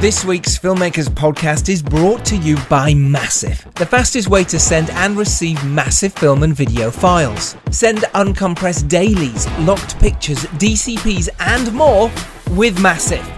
This 0.00 0.24
week's 0.24 0.58
Filmmakers 0.58 1.08
podcast 1.10 1.68
is 1.68 1.82
brought 1.82 2.24
to 2.24 2.36
you 2.38 2.56
by 2.70 2.94
Massive, 2.94 3.66
the 3.74 3.84
fastest 3.84 4.28
way 4.28 4.44
to 4.44 4.58
send 4.58 4.88
and 4.88 5.14
receive 5.14 5.62
massive 5.62 6.14
film 6.14 6.42
and 6.42 6.56
video 6.56 6.90
files. 6.90 7.54
Send 7.70 7.98
uncompressed 8.14 8.88
dailies, 8.88 9.46
locked 9.58 9.98
pictures, 9.98 10.38
DCPs, 10.56 11.28
and 11.40 11.70
more 11.74 12.10
with 12.52 12.80
Massive. 12.80 13.28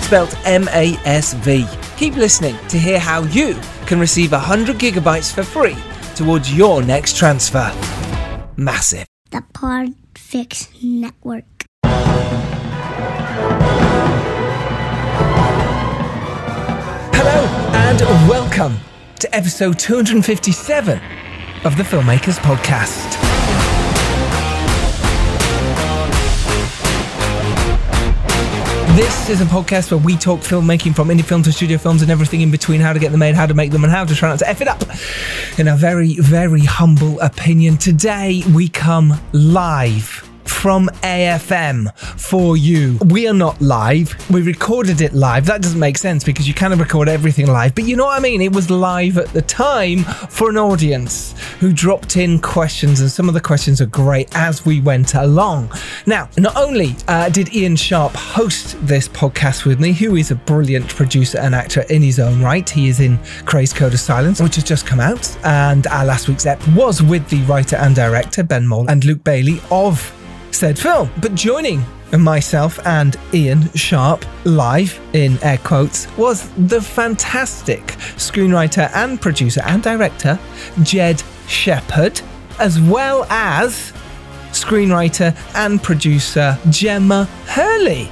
Spelt 0.00 0.36
M 0.44 0.66
A 0.70 0.94
S 1.04 1.34
V. 1.34 1.64
Keep 1.96 2.16
listening 2.16 2.56
to 2.70 2.76
hear 2.76 2.98
how 2.98 3.22
you 3.22 3.56
can 3.86 4.00
receive 4.00 4.32
100 4.32 4.78
gigabytes 4.78 5.32
for 5.32 5.44
free 5.44 5.76
towards 6.16 6.52
your 6.52 6.82
next 6.82 7.16
transfer. 7.16 7.72
Massive. 8.56 9.06
The 9.30 9.44
Podfix 9.54 10.82
Network. 10.82 11.44
And 18.00 18.28
welcome 18.28 18.78
to 19.18 19.34
episode 19.34 19.76
257 19.76 21.00
of 21.64 21.76
the 21.76 21.82
Filmmakers 21.82 22.38
Podcast. 22.38 23.16
This 28.94 29.28
is 29.28 29.40
a 29.40 29.44
podcast 29.46 29.90
where 29.90 29.98
we 29.98 30.16
talk 30.16 30.40
filmmaking 30.40 30.94
from 30.94 31.08
indie 31.08 31.24
film 31.24 31.42
to 31.42 31.52
studio 31.52 31.76
films 31.76 32.02
and 32.02 32.10
everything 32.10 32.40
in 32.40 32.52
between, 32.52 32.80
how 32.80 32.92
to 32.92 33.00
get 33.00 33.10
them 33.10 33.18
made, 33.18 33.34
how 33.34 33.46
to 33.46 33.54
make 33.54 33.72
them, 33.72 33.82
and 33.82 33.92
how 33.92 34.04
to 34.04 34.14
try 34.14 34.28
not 34.28 34.38
to 34.38 34.48
F 34.48 34.60
it 34.60 34.68
up. 34.68 34.82
In 35.58 35.66
a 35.66 35.76
very, 35.76 36.14
very 36.20 36.60
humble 36.60 37.18
opinion, 37.20 37.76
today 37.78 38.44
we 38.54 38.68
come 38.68 39.14
live 39.32 40.27
from 40.58 40.88
AFM 41.02 41.96
for 42.18 42.56
you. 42.56 42.98
We 43.06 43.28
are 43.28 43.34
not 43.34 43.60
live. 43.60 44.14
We 44.30 44.42
recorded 44.42 45.00
it 45.00 45.12
live. 45.12 45.46
That 45.46 45.62
doesn't 45.62 45.78
make 45.78 45.96
sense 45.96 46.24
because 46.24 46.48
you 46.48 46.54
kind 46.54 46.72
of 46.72 46.80
record 46.80 47.08
everything 47.08 47.46
live. 47.46 47.74
But 47.74 47.84
you 47.84 47.96
know 47.96 48.06
what 48.06 48.18
I 48.18 48.20
mean? 48.20 48.40
It 48.40 48.52
was 48.52 48.70
live 48.70 49.18
at 49.18 49.28
the 49.28 49.42
time 49.42 50.04
for 50.30 50.50
an 50.50 50.56
audience 50.56 51.34
who 51.60 51.72
dropped 51.72 52.16
in 52.16 52.40
questions, 52.40 53.00
and 53.00 53.10
some 53.10 53.28
of 53.28 53.34
the 53.34 53.40
questions 53.40 53.80
are 53.80 53.86
great 53.86 54.34
as 54.36 54.66
we 54.66 54.80
went 54.80 55.14
along. 55.14 55.72
Now, 56.06 56.28
not 56.36 56.56
only 56.56 56.96
uh, 57.06 57.28
did 57.28 57.54
Ian 57.54 57.76
Sharp 57.76 58.12
host 58.14 58.76
this 58.86 59.08
podcast 59.08 59.64
with 59.64 59.80
me, 59.80 59.92
who 59.92 60.16
is 60.16 60.30
a 60.30 60.36
brilliant 60.36 60.88
producer 60.88 61.38
and 61.38 61.54
actor 61.54 61.82
in 61.88 62.02
his 62.02 62.18
own 62.18 62.42
right, 62.42 62.68
he 62.68 62.88
is 62.88 63.00
in 63.00 63.18
Crazed 63.44 63.76
Code 63.76 63.94
of 63.94 64.00
Silence, 64.00 64.40
which 64.40 64.56
has 64.56 64.64
just 64.64 64.86
come 64.86 65.00
out, 65.00 65.36
and 65.44 65.86
our 65.88 66.04
last 66.04 66.28
week's 66.28 66.46
ep 66.46 66.66
was 66.68 67.02
with 67.02 67.28
the 67.28 67.42
writer 67.42 67.76
and 67.76 67.94
director 67.94 68.42
Ben 68.42 68.66
Mole 68.66 68.88
and 68.88 69.04
Luke 69.04 69.22
Bailey 69.24 69.60
of 69.70 70.14
said 70.50 70.78
film. 70.78 71.10
But 71.20 71.34
joining 71.34 71.84
myself 72.16 72.78
and 72.86 73.16
Ian 73.34 73.70
Sharp 73.74 74.24
live 74.44 74.98
in 75.12 75.38
air 75.42 75.58
quotes 75.58 76.06
was 76.16 76.48
the 76.68 76.80
fantastic 76.80 77.82
screenwriter 78.16 78.90
and 78.94 79.20
producer 79.20 79.62
and 79.66 79.82
director 79.82 80.38
Jed 80.82 81.22
Shepherd, 81.46 82.20
as 82.58 82.80
well 82.80 83.24
as 83.28 83.92
screenwriter 84.52 85.36
and 85.54 85.82
producer 85.82 86.58
Gemma 86.70 87.24
Hurley. 87.46 88.10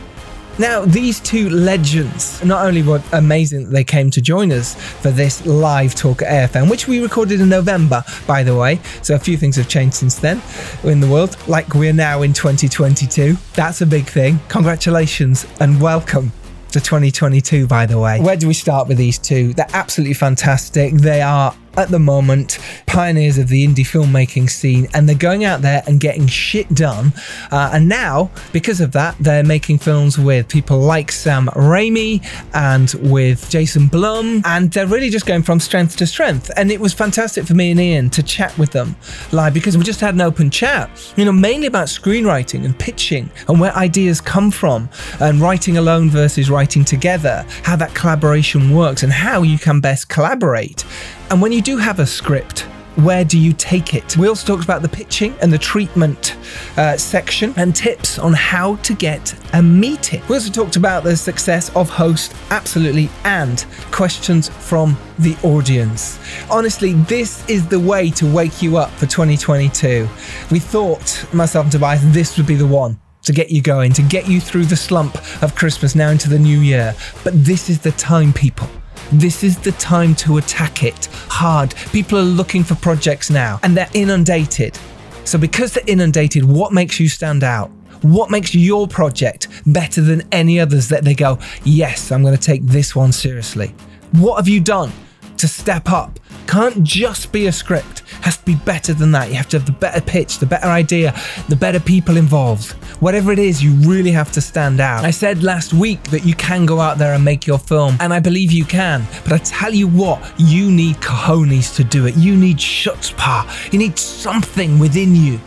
Now, 0.59 0.87
these 0.87 1.21
two 1.21 1.51
legends, 1.51 2.43
not 2.43 2.65
only 2.65 2.83
were 2.83 3.03
amazing 3.13 3.65
that 3.65 3.71
they 3.71 3.85
came 3.85 4.11
to 4.13 4.23
join 4.23 4.51
us 4.53 4.75
for 4.75 5.11
this 5.11 5.45
live 5.45 5.95
talk 5.95 6.23
at 6.23 6.51
AFM, 6.51 6.71
which 6.71 6.89
we 6.89 7.03
recorded 7.03 7.43
in 7.43 7.51
November, 7.51 8.03
by 8.27 8.43
the 8.43 8.57
way, 8.57 8.81
so 9.03 9.15
a 9.15 9.19
few 9.19 9.37
things 9.37 9.57
have 9.57 9.69
changed 9.69 9.97
since 9.97 10.15
then 10.15 10.41
in 10.83 11.01
the 11.01 11.09
world, 11.09 11.37
like 11.47 11.75
we're 11.75 11.93
now 11.93 12.23
in 12.23 12.33
2022. 12.33 13.37
That's 13.55 13.83
a 13.83 13.87
big 13.87 14.07
thing. 14.07 14.41
Congratulations 14.49 15.47
and 15.61 15.79
welcome 15.79 16.33
to 16.73 16.81
2022, 16.81 17.67
by 17.67 17.85
the 17.85 17.99
way. 17.99 18.19
Where 18.21 18.37
do 18.37 18.49
we 18.49 18.55
start 18.55 18.89
with 18.89 18.97
these 18.97 19.19
two? 19.19 19.53
They're 19.53 19.67
absolutely 19.75 20.15
fantastic. 20.15 20.95
They 20.95 21.21
are 21.21 21.55
at 21.77 21.89
the 21.89 21.99
moment 21.99 22.59
pioneers 22.87 23.39
of 23.39 23.49
the 23.49 23.67
indie 23.67 23.79
filmmaking 23.79 24.49
scene 24.49 24.89
and 24.95 25.09
they're 25.09 25.17
going 25.17 25.45
out 25.45 25.63
there 25.63 25.83
and 25.87 26.01
getting 26.01 26.27
shit 26.27 26.69
done. 26.75 27.13
Uh, 27.51 27.71
and 27.73 27.89
now 27.89 28.31
because 28.53 28.81
of 28.81 28.93
that 28.93 29.17
they're 29.19 29.45
making 29.45 29.79
films 29.79 30.19
with 30.19 30.49
people 30.49 30.79
like 30.79 31.13
Sam 31.13 31.47
Raimi 31.49 32.25
and 32.55 32.93
with 33.11 33.51
Jason 33.51 33.87
Blum 33.87 34.43
and 34.45 34.71
they're 34.73 34.87
really 34.87 35.11
just 35.11 35.27
going 35.27 35.43
from 35.43 35.61
strength 35.61 35.97
to 35.97 36.07
strength. 36.07 36.51
And 36.57 36.71
it 36.71 36.81
was 36.81 36.93
fantastic 36.93 37.45
for 37.45 37.55
me 37.55 37.71
and 37.71 37.81
Ian 37.81 38.11
to 38.11 38.23
chat 38.23 38.57
with 38.59 38.73
them 38.73 38.97
live 39.33 39.55
because 39.55 39.77
we 39.77 39.85
just 39.85 40.01
had 40.01 40.15
an 40.15 40.21
open 40.21 40.51
chat 40.51 40.91
you 41.17 41.25
know 41.25 41.33
mainly 41.33 41.67
about 41.67 41.87
screenwriting 41.87 42.65
and 42.65 42.79
pitching 42.79 43.31
and 43.49 43.61
where 43.61 43.75
ideas 43.77 44.21
come 44.21 44.51
from 44.51 44.89
and 45.21 45.41
writing 45.41 45.79
alone 45.79 46.11
versus 46.11 46.51
writing 46.51 46.85
together 46.85 47.45
how 47.63 47.77
that 47.77 47.95
collaboration 47.95 48.75
works 48.75 49.03
and 49.03 49.13
how 49.13 49.43
you 49.43 49.59
can 49.59 49.81
best 49.81 50.09
collaborate 50.09 50.85
and 51.31 51.43
when 51.43 51.53
you 51.53 51.61
do 51.61 51.77
have 51.77 51.99
a 51.99 52.07
script, 52.07 52.61
where 52.97 53.25
do 53.25 53.39
you 53.39 53.53
take 53.53 53.95
it? 53.95 54.17
We 54.17 54.29
also 54.29 54.47
talked 54.47 54.65
about 54.65 54.81
the 54.81 54.89
pitching 54.89 55.35
and 55.43 55.53
the 55.53 55.59
treatment 55.59 56.37
uh, 56.79 56.97
section 56.97 57.53
and 57.57 57.75
tips 57.75 58.19
on 58.19 58.33
how 58.33 58.77
to 58.77 58.95
get 58.95 59.35
a 59.53 59.63
meeting. 59.63 60.23
We 60.29 60.37
also 60.37 60.51
talked 60.51 60.77
about 60.77 61.05
the 61.05 61.17
success 61.17 61.75
of 61.77 61.91
host, 61.91 62.35
absolutely, 62.51 63.11
and 63.25 63.67
questions 63.91 64.49
from 64.49 64.97
the 65.19 65.37
audience. 65.43 66.19
Honestly, 66.51 66.93
this 66.93 67.47
is 67.49 67.67
the 67.69 67.81
way 67.81 68.09
to 68.11 68.33
wake 68.33 68.63
you 68.63 68.79
up 68.79 68.91
for 68.93 69.07
2022. 69.07 70.09
We 70.51 70.59
thought, 70.59 71.27
myself 71.35 71.67
and 71.67 71.73
Tobias, 71.73 72.01
this 72.13 72.37
would 72.39 72.47
be 72.47 72.55
the 72.55 72.67
one 72.67 72.99
to 73.25 73.33
get 73.33 73.51
you 73.51 73.61
going, 73.61 73.93
to 73.93 74.03
get 74.03 74.29
you 74.29 74.41
through 74.41 74.65
the 74.65 74.77
slump 74.77 75.17
of 75.43 75.55
Christmas 75.57 75.95
now 75.95 76.11
into 76.11 76.31
the 76.31 76.39
new 76.39 76.61
year. 76.61 76.95
But 77.25 77.45
this 77.45 77.69
is 77.69 77.81
the 77.81 77.91
time, 77.93 78.33
people. 78.33 78.69
This 79.13 79.45
is 79.45 79.59
the 79.59 79.73
time 79.73 80.15
to 80.17 80.39
attack 80.39 80.83
it 80.83 81.07
hard. 81.29 81.75
People 81.93 82.19
are 82.19 82.23
looking 82.23 82.65
for 82.65 82.75
projects 82.75 83.31
now 83.31 83.61
and 83.63 83.77
they're 83.77 83.91
inundated. 83.95 84.77
So, 85.25 85.39
because 85.39 85.73
they're 85.73 85.85
inundated, 85.87 86.45
what 86.45 86.73
makes 86.73 86.99
you 86.99 87.09
stand 87.09 87.45
out? 87.45 87.71
What 88.03 88.31
makes 88.31 88.55
your 88.55 88.87
project 88.89 89.49
better 89.67 90.01
than 90.01 90.23
any 90.33 90.61
others 90.61 90.89
that 90.89 91.05
they 91.05 91.15
go, 91.15 91.39
yes, 91.65 92.11
I'm 92.11 92.23
going 92.23 92.37
to 92.37 92.41
take 92.41 92.65
this 92.65 92.95
one 92.95 93.13
seriously? 93.13 93.75
What 94.13 94.37
have 94.37 94.49
you 94.49 94.61
done 94.61 94.93
to 95.37 95.49
step 95.49 95.91
up? 95.91 96.19
Can't 96.47 96.83
just 96.85 97.33
be 97.33 97.47
a 97.47 97.53
script, 97.53 98.01
has 98.23 98.39
to 98.39 98.45
be 98.45 98.55
better 98.55 98.95
than 98.95 99.13
that. 99.13 99.29
You 99.29 99.35
have 99.35 99.49
to 99.49 99.59
have 99.59 99.67
the 99.67 99.73
better 99.73 100.01
pitch, 100.01 100.39
the 100.39 100.47
better 100.47 100.69
idea, 100.69 101.15
the 101.49 101.57
better 101.57 101.81
people 101.81 102.17
involved. 102.17 102.73
Whatever 103.01 103.33
it 103.33 103.39
is, 103.39 103.63
you 103.63 103.73
really 103.89 104.13
have 104.13 104.33
to 104.33 104.41
stand 104.41 104.81
out. 104.81 105.05
I 105.05 105.11
said 105.11 105.43
last 105.43 105.75
week 105.75 106.03
that 106.05 106.25
you 106.25 106.35
can 106.35 106.65
go 106.65 106.81
out 106.81 106.99
there 106.99 107.15
and 107.15 107.25
make 107.25 107.47
your 107.47 107.59
film, 107.59 107.97
and 108.01 108.15
I 108.15 108.21
believe 108.21 108.53
you 108.53 108.65
can. 108.65 109.07
But 109.25 109.33
I 109.33 109.39
tell 109.39 109.75
you 109.75 109.89
what, 109.89 110.21
you 110.39 110.71
need 110.71 110.97
cojones 110.97 111.75
to 111.77 111.85
do 111.85 112.07
it. 112.07 112.17
You 112.17 112.37
need 112.37 112.59
chutzpah. 112.59 113.73
You 113.73 113.79
need 113.79 113.99
something 113.99 114.79
within 114.79 115.15
you 115.15 115.41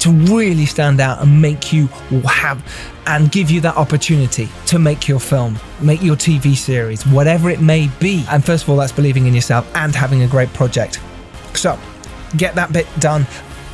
to 0.00 0.10
really 0.10 0.64
stand 0.64 1.00
out 1.00 1.20
and 1.20 1.42
make 1.42 1.72
you 1.72 1.86
have 2.24 2.64
and 3.10 3.30
give 3.32 3.50
you 3.50 3.60
that 3.60 3.76
opportunity 3.76 4.48
to 4.66 4.78
make 4.78 5.08
your 5.08 5.18
film, 5.18 5.58
make 5.80 6.00
your 6.00 6.14
TV 6.14 6.56
series, 6.56 7.04
whatever 7.08 7.50
it 7.50 7.60
may 7.60 7.90
be. 7.98 8.24
And 8.30 8.44
first 8.44 8.62
of 8.62 8.70
all, 8.70 8.76
that's 8.76 8.92
believing 8.92 9.26
in 9.26 9.34
yourself 9.34 9.68
and 9.74 9.94
having 9.94 10.22
a 10.22 10.28
great 10.28 10.48
project. 10.52 11.00
So 11.54 11.76
get 12.36 12.54
that 12.54 12.72
bit 12.72 12.86
done 13.00 13.26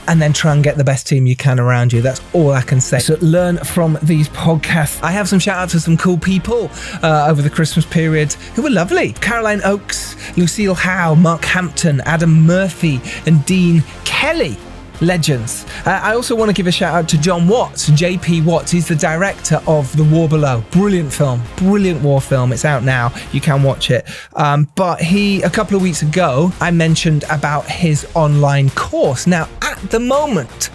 and 0.09 0.23
then 0.23 0.33
try 0.33 0.55
and 0.55 0.65
get 0.65 0.79
the 0.79 0.85
best 0.85 1.07
team 1.07 1.27
you 1.27 1.37
can 1.37 1.61
around 1.61 1.93
you. 1.93 2.01
That's 2.01 2.23
all 2.33 2.53
I 2.53 2.63
can 2.63 2.81
say. 2.81 2.99
So 2.99 3.19
learn 3.21 3.59
from 3.59 3.99
these 4.03 4.31
podcasts. 4.31 5.03
I 5.03 5.11
have 5.11 5.29
some 5.29 5.39
shout 5.39 5.59
outs 5.59 5.73
to 5.73 5.81
some 5.81 5.99
cool 5.99 6.17
people 6.17 6.71
uh, 7.03 7.27
over 7.29 7.43
the 7.43 7.51
Christmas 7.51 7.85
period 7.85 8.33
who 8.55 8.63
were 8.63 8.71
lovely. 8.71 9.13
Caroline 9.15 9.61
Oakes, 9.65 10.17
Lucille 10.39 10.75
Howe, 10.75 11.15
Mark 11.15 11.45
Hampton, 11.45 12.01
Adam 12.03 12.47
Murphy, 12.47 13.03
and 13.27 13.45
Dean 13.45 13.83
Kelly 14.07 14.57
legends. 15.01 15.65
Uh, 15.85 16.01
I 16.03 16.15
also 16.15 16.35
want 16.35 16.49
to 16.49 16.55
give 16.55 16.67
a 16.67 16.73
shout 16.73 16.95
out 16.95 17.09
to 17.11 17.19
John 17.19 17.49
Watts, 17.49 17.91
JP 17.91 18.45
Watts. 18.45 18.71
He's 18.71 18.89
the 18.89 18.97
director 18.97 19.61
of 19.67 19.95
The 19.97 20.05
War 20.05 20.29
Below. 20.29 20.63
Brilliant 20.71 21.13
film, 21.13 21.43
brilliant 21.57 22.03
war 22.03 22.21
film. 22.21 22.53
It's 22.53 22.65
out 22.65 22.83
now. 22.83 23.13
You 23.33 23.41
can 23.41 23.63
watch 23.63 23.91
it. 23.91 24.07
Um, 24.35 24.69
but 24.75 25.01
he, 25.01 25.43
a 25.43 25.51
couple 25.51 25.77
of 25.77 25.83
weeks 25.83 26.03
ago, 26.03 26.53
I 26.61 26.71
mentioned 26.71 27.25
about 27.31 27.67
his 27.67 28.07
online 28.15 28.71
course. 28.71 29.27
Now, 29.27 29.49
at 29.63 29.79
the 29.91 30.01
moment, 30.01 30.71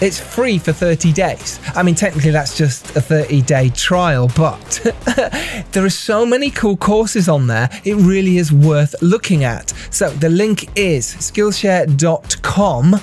it's 0.00 0.18
free 0.18 0.58
for 0.58 0.72
30 0.72 1.12
days. 1.12 1.60
I 1.74 1.82
mean, 1.82 1.94
technically, 1.94 2.30
that's 2.30 2.56
just 2.56 2.96
a 2.96 3.00
30 3.00 3.42
day 3.42 3.70
trial, 3.70 4.30
but 4.36 4.80
there 5.72 5.84
are 5.84 5.90
so 5.90 6.26
many 6.26 6.50
cool 6.50 6.76
courses 6.76 7.28
on 7.28 7.46
there, 7.46 7.70
it 7.84 7.94
really 7.94 8.38
is 8.38 8.52
worth 8.52 8.94
looking 9.00 9.44
at. 9.44 9.72
So 9.90 10.10
the 10.10 10.28
link 10.28 10.68
is 10.76 11.06
skillshare.com 11.06 13.00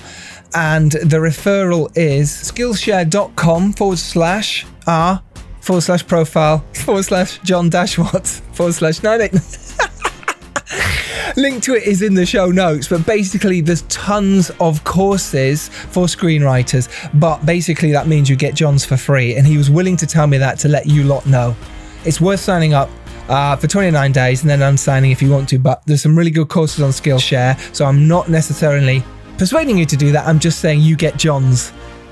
and 0.54 0.92
the 0.92 1.18
referral 1.18 1.92
is 1.96 2.30
skillshare.com 2.30 3.74
forward 3.74 3.98
slash 3.98 4.66
r 4.88 5.22
forward 5.62 5.82
slash 5.82 6.06
profile 6.06 6.64
forward 6.74 7.04
slash 7.04 7.40
John 7.40 7.70
Dash 7.70 7.98
Watts 7.98 8.40
forward 8.54 8.74
slash 8.74 9.04
98. 9.04 9.34
Link 11.38 11.64
to 11.64 11.76
it 11.76 11.84
is 11.84 12.02
in 12.02 12.14
the 12.14 12.26
show 12.26 12.48
notes, 12.48 12.88
but 12.88 13.06
basically, 13.06 13.62
there's 13.62 13.84
tons 13.84 14.50
of 14.60 14.84
courses 14.84 15.70
for 15.70 16.08
screenwriters. 16.08 16.90
But 17.20 17.46
basically, 17.46 17.92
that 17.94 18.08
means 18.08 18.30
you 18.30 18.36
get 18.36 18.54
John's 18.54 18.84
for 18.84 18.98
free, 18.98 19.36
and 19.36 19.48
he 19.48 19.58
was 19.58 19.70
willing 19.70 19.96
to 19.98 20.08
tell 20.08 20.28
me 20.28 20.38
that 20.40 20.60
to 20.60 20.68
let 20.68 20.88
you 20.88 21.04
lot 21.04 21.26
know. 21.26 21.56
It's 22.04 22.20
worth 22.20 22.40
signing 22.40 22.74
up. 22.74 22.90
uh, 23.30 23.56
for 23.56 23.68
29 23.68 24.12
days 24.12 24.42
and 24.42 24.50
then 24.50 24.60
unsigning 24.60 25.12
if 25.12 25.22
you 25.22 25.30
want 25.30 25.48
to. 25.50 25.58
But 25.58 25.84
there's 25.86 26.02
some 26.02 26.18
really 26.18 26.32
good 26.32 26.50
courses 26.50 26.82
on 26.82 26.90
Skillshare, 26.90 27.58
so 27.74 27.86
I'm 27.86 28.08
not 28.08 28.30
necessarily 28.30 29.04
persuading 29.42 29.76
you 29.76 29.88
to 29.88 29.98
do 29.98 30.12
that. 30.12 30.28
I'm 30.28 30.38
just 30.38 30.60
saying 30.60 30.82
you 30.82 30.96
get 30.96 31.18
John's 31.18 31.72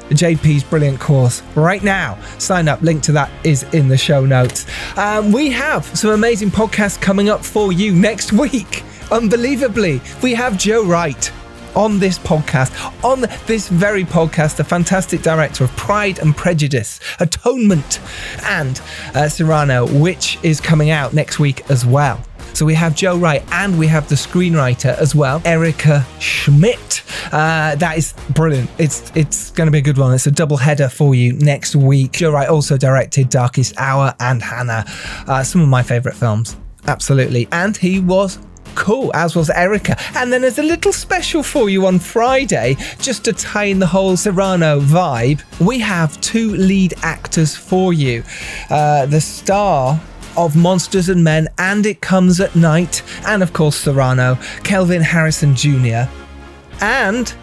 JP's 0.09 0.63
brilliant 0.63 0.99
course 0.99 1.43
right 1.53 1.83
now. 1.83 2.17
Sign 2.39 2.67
up. 2.67 2.81
Link 2.81 3.03
to 3.03 3.11
that 3.11 3.29
is 3.43 3.61
in 3.71 3.87
the 3.87 3.99
show 3.99 4.25
notes. 4.25 4.65
Um, 4.97 5.31
we 5.31 5.51
have 5.51 5.85
some 5.95 6.09
amazing 6.09 6.49
podcasts 6.49 6.99
coming 6.99 7.29
up 7.29 7.45
for 7.45 7.71
you 7.71 7.93
next 7.93 8.33
week. 8.33 8.83
Unbelievably, 9.11 10.01
we 10.23 10.33
have 10.33 10.57
Joe 10.57 10.83
Wright 10.83 11.31
on 11.75 11.99
this 11.99 12.17
podcast, 12.17 12.73
on 13.03 13.21
this 13.45 13.69
very 13.69 14.05
podcast, 14.05 14.55
the 14.55 14.63
fantastic 14.63 15.21
director 15.21 15.63
of 15.63 15.69
Pride 15.77 16.17
and 16.17 16.35
Prejudice, 16.35 16.99
Atonement, 17.19 17.99
and 18.45 18.81
uh, 19.13 19.29
Cyrano, 19.29 19.85
which 19.99 20.39
is 20.41 20.59
coming 20.59 20.89
out 20.89 21.13
next 21.13 21.37
week 21.37 21.69
as 21.69 21.85
well. 21.85 22.25
So 22.53 22.65
we 22.65 22.73
have 22.73 22.95
Joe 22.95 23.17
Wright 23.17 23.43
and 23.51 23.77
we 23.79 23.87
have 23.87 24.09
the 24.09 24.15
screenwriter 24.15 24.97
as 24.97 25.15
well, 25.15 25.41
Erica 25.45 26.05
Schmidt. 26.19 27.03
Uh, 27.31 27.75
that 27.75 27.97
is 27.97 28.13
brilliant. 28.31 28.69
It's 28.77 29.11
it's 29.15 29.51
going 29.51 29.67
to 29.67 29.71
be 29.71 29.79
a 29.79 29.81
good 29.81 29.97
one. 29.97 30.13
It's 30.13 30.27
a 30.27 30.31
double 30.31 30.57
header 30.57 30.89
for 30.89 31.15
you 31.15 31.33
next 31.33 31.75
week. 31.75 32.13
Joe 32.13 32.31
Wright 32.31 32.49
also 32.49 32.77
directed 32.77 33.29
Darkest 33.29 33.73
Hour 33.77 34.13
and 34.19 34.41
Hannah, 34.41 34.85
uh, 35.27 35.43
some 35.43 35.61
of 35.61 35.67
my 35.67 35.83
favourite 35.83 36.17
films. 36.17 36.57
Absolutely. 36.87 37.47
And 37.51 37.75
he 37.77 37.99
was 37.99 38.39
cool, 38.75 39.11
as 39.13 39.35
was 39.35 39.49
Erica. 39.49 39.97
And 40.15 40.31
then 40.31 40.41
there's 40.41 40.59
a 40.59 40.63
little 40.63 40.93
special 40.93 41.43
for 41.43 41.69
you 41.69 41.85
on 41.85 41.99
Friday, 41.99 42.75
just 42.99 43.25
to 43.25 43.33
tie 43.33 43.65
in 43.65 43.79
the 43.79 43.87
whole 43.87 44.15
Cyrano 44.15 44.79
vibe. 44.79 45.41
We 45.59 45.79
have 45.79 46.19
two 46.21 46.55
lead 46.55 46.93
actors 47.01 47.55
for 47.55 47.93
you. 47.93 48.23
Uh, 48.69 49.05
the 49.05 49.21
star 49.21 49.99
of 50.37 50.55
Monsters 50.55 51.09
and 51.09 51.23
Men 51.23 51.47
and 51.57 51.85
It 51.85 52.01
Comes 52.01 52.39
at 52.39 52.55
Night, 52.55 53.03
and 53.25 53.43
of 53.43 53.53
course 53.53 53.77
Cyrano, 53.77 54.37
Kelvin 54.63 55.01
Harrison 55.01 55.55
Jr., 55.55 56.09
and 56.81 57.33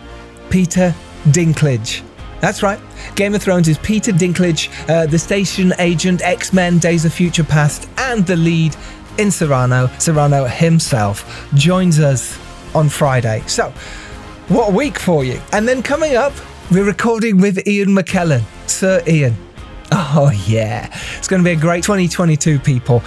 Peter 0.51 0.95
Dinklage. 1.27 2.03
That's 2.41 2.63
right. 2.63 2.79
Game 3.15 3.35
of 3.35 3.43
Thrones 3.43 3.69
is 3.69 3.79
Peter 3.79 4.13
Dinklage, 4.13 4.71
uh, 4.89 5.07
the 5.07 5.19
station 5.19 5.73
agent, 5.79 6.23
X 6.23 6.53
Men, 6.53 6.79
Days 6.79 7.05
of 7.05 7.13
Future 7.13 7.45
Past, 7.45 7.89
and 7.99 8.27
the 8.27 8.37
lead 8.37 8.77
in 9.19 9.31
Cyrano. 9.31 9.89
Cyrano 9.99 10.45
himself 10.45 11.49
joins 11.55 11.99
us 11.99 12.39
on 12.75 12.89
Friday. 12.89 13.43
So, 13.47 13.71
what 14.49 14.69
a 14.69 14.73
week 14.73 14.99
for 14.99 15.25
you. 15.25 15.41
And 15.53 15.67
then 15.67 15.83
coming 15.83 16.15
up, 16.17 16.33
we're 16.71 16.85
recording 16.85 17.39
with 17.39 17.67
Ian 17.67 17.89
McKellen. 17.89 18.43
Sir 18.69 19.03
Ian. 19.07 19.46
Oh, 20.19 20.31
yeah. 20.47 20.89
It's 21.19 21.29
going 21.29 21.43
to 21.43 21.45
be 21.45 21.53
a 21.53 21.61
great 21.61 21.85
2022, 21.85 22.59
people. 22.59 23.03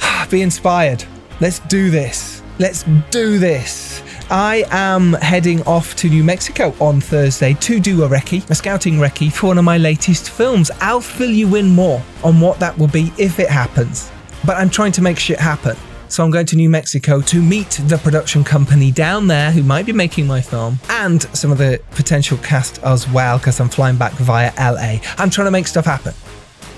Be 0.30 0.42
inspired. 0.42 1.04
Let's 1.40 1.58
do 1.60 1.90
this. 1.90 2.42
Let's 2.58 2.84
do 3.10 3.38
this. 3.38 4.02
I 4.30 4.64
am 4.70 5.14
heading 5.14 5.62
off 5.62 5.96
to 5.96 6.08
New 6.08 6.24
Mexico 6.24 6.74
on 6.80 7.00
Thursday 7.00 7.54
to 7.54 7.80
do 7.80 8.04
a 8.04 8.08
recce, 8.08 8.48
a 8.48 8.54
scouting 8.54 8.94
recce 8.94 9.32
for 9.32 9.48
one 9.48 9.58
of 9.58 9.64
my 9.64 9.78
latest 9.78 10.30
films. 10.30 10.70
I'll 10.80 11.00
fill 11.00 11.30
you 11.30 11.56
in 11.56 11.68
more 11.68 12.02
on 12.22 12.40
what 12.40 12.58
that 12.60 12.76
will 12.78 12.88
be 12.88 13.12
if 13.18 13.38
it 13.38 13.48
happens. 13.48 14.10
But 14.44 14.56
I'm 14.56 14.70
trying 14.70 14.92
to 14.92 15.02
make 15.02 15.18
shit 15.18 15.38
happen. 15.38 15.76
So 16.12 16.22
I'm 16.22 16.30
going 16.30 16.44
to 16.44 16.56
New 16.56 16.68
Mexico 16.68 17.22
to 17.22 17.40
meet 17.40 17.80
the 17.86 17.96
production 17.96 18.44
company 18.44 18.90
down 18.90 19.28
there 19.28 19.50
who 19.50 19.62
might 19.62 19.86
be 19.86 19.94
making 19.94 20.26
my 20.26 20.42
film 20.42 20.78
and 20.90 21.22
some 21.34 21.50
of 21.50 21.56
the 21.56 21.80
potential 21.92 22.36
cast 22.36 22.82
as 22.82 23.08
well 23.08 23.38
because 23.38 23.58
I'm 23.60 23.70
flying 23.70 23.96
back 23.96 24.12
via 24.12 24.52
LA. 24.58 24.98
I'm 25.16 25.30
trying 25.30 25.46
to 25.46 25.50
make 25.50 25.66
stuff 25.66 25.86
happen. 25.86 26.12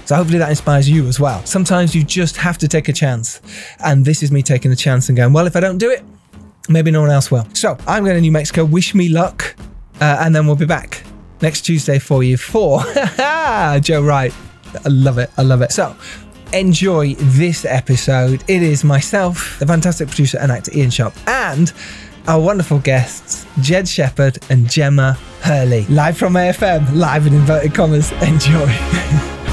So 0.04 0.14
hopefully 0.14 0.38
that 0.38 0.50
inspires 0.50 0.88
you 0.88 1.08
as 1.08 1.18
well. 1.18 1.44
Sometimes 1.46 1.96
you 1.96 2.04
just 2.04 2.36
have 2.36 2.58
to 2.58 2.68
take 2.68 2.88
a 2.88 2.92
chance. 2.92 3.42
And 3.80 4.04
this 4.04 4.22
is 4.22 4.30
me 4.30 4.40
taking 4.40 4.70
a 4.70 4.76
chance 4.76 5.08
and 5.08 5.16
going, 5.16 5.32
well, 5.32 5.48
if 5.48 5.56
I 5.56 5.60
don't 5.60 5.78
do 5.78 5.90
it, 5.90 6.04
maybe 6.68 6.92
no 6.92 7.00
one 7.00 7.10
else 7.10 7.32
will. 7.32 7.44
So 7.54 7.76
I'm 7.88 8.04
going 8.04 8.14
to 8.14 8.20
New 8.20 8.30
Mexico. 8.30 8.64
Wish 8.64 8.94
me 8.94 9.08
luck. 9.08 9.56
Uh, 10.00 10.18
and 10.20 10.32
then 10.32 10.46
we'll 10.46 10.54
be 10.54 10.64
back 10.64 11.02
next 11.42 11.62
Tuesday 11.62 11.98
for 11.98 12.22
you 12.22 12.36
for 12.36 12.82
Joe 13.80 14.00
Wright. 14.00 14.32
I 14.84 14.88
love 14.88 15.18
it. 15.18 15.30
I 15.36 15.42
love 15.42 15.60
it. 15.62 15.72
So 15.72 15.96
enjoy 16.52 17.14
this 17.14 17.64
episode. 17.64 18.44
It 18.48 18.62
is 18.62 18.84
myself, 18.84 19.58
the 19.58 19.66
fantastic 19.66 20.08
producer 20.08 20.38
and 20.38 20.52
actor 20.52 20.70
Ian 20.76 20.90
Sharp, 20.90 21.14
and 21.26 21.72
our 22.26 22.40
wonderful 22.40 22.78
guests, 22.78 23.46
Jed 23.60 23.88
Shepherd 23.88 24.38
and 24.50 24.68
Gemma 24.70 25.18
Hurley, 25.42 25.84
live 25.86 26.16
from 26.16 26.34
AFM, 26.34 26.94
live 26.94 27.26
in 27.26 27.34
inverted 27.34 27.74
commas. 27.74 28.12
Enjoy. 28.22 29.40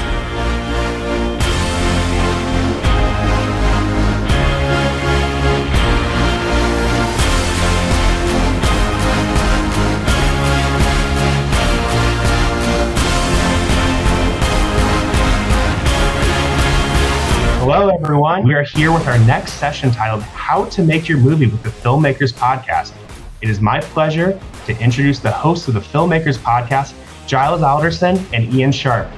everyone. 18.12 18.44
We 18.44 18.52
are 18.52 18.62
here 18.62 18.92
with 18.92 19.06
our 19.06 19.18
next 19.20 19.54
session 19.54 19.90
titled 19.90 20.22
How 20.22 20.66
to 20.66 20.82
Make 20.82 21.08
Your 21.08 21.16
Movie 21.16 21.46
with 21.46 21.62
the 21.62 21.70
Filmmakers 21.70 22.34
Podcast. 22.34 22.92
It 23.40 23.48
is 23.48 23.58
my 23.62 23.80
pleasure 23.80 24.38
to 24.66 24.78
introduce 24.80 25.18
the 25.18 25.30
hosts 25.30 25.66
of 25.66 25.72
the 25.72 25.80
Filmmakers 25.80 26.36
Podcast, 26.36 26.92
Giles 27.26 27.62
Alderson 27.62 28.22
and 28.34 28.52
Ian 28.52 28.70
Sharp. 28.70 29.08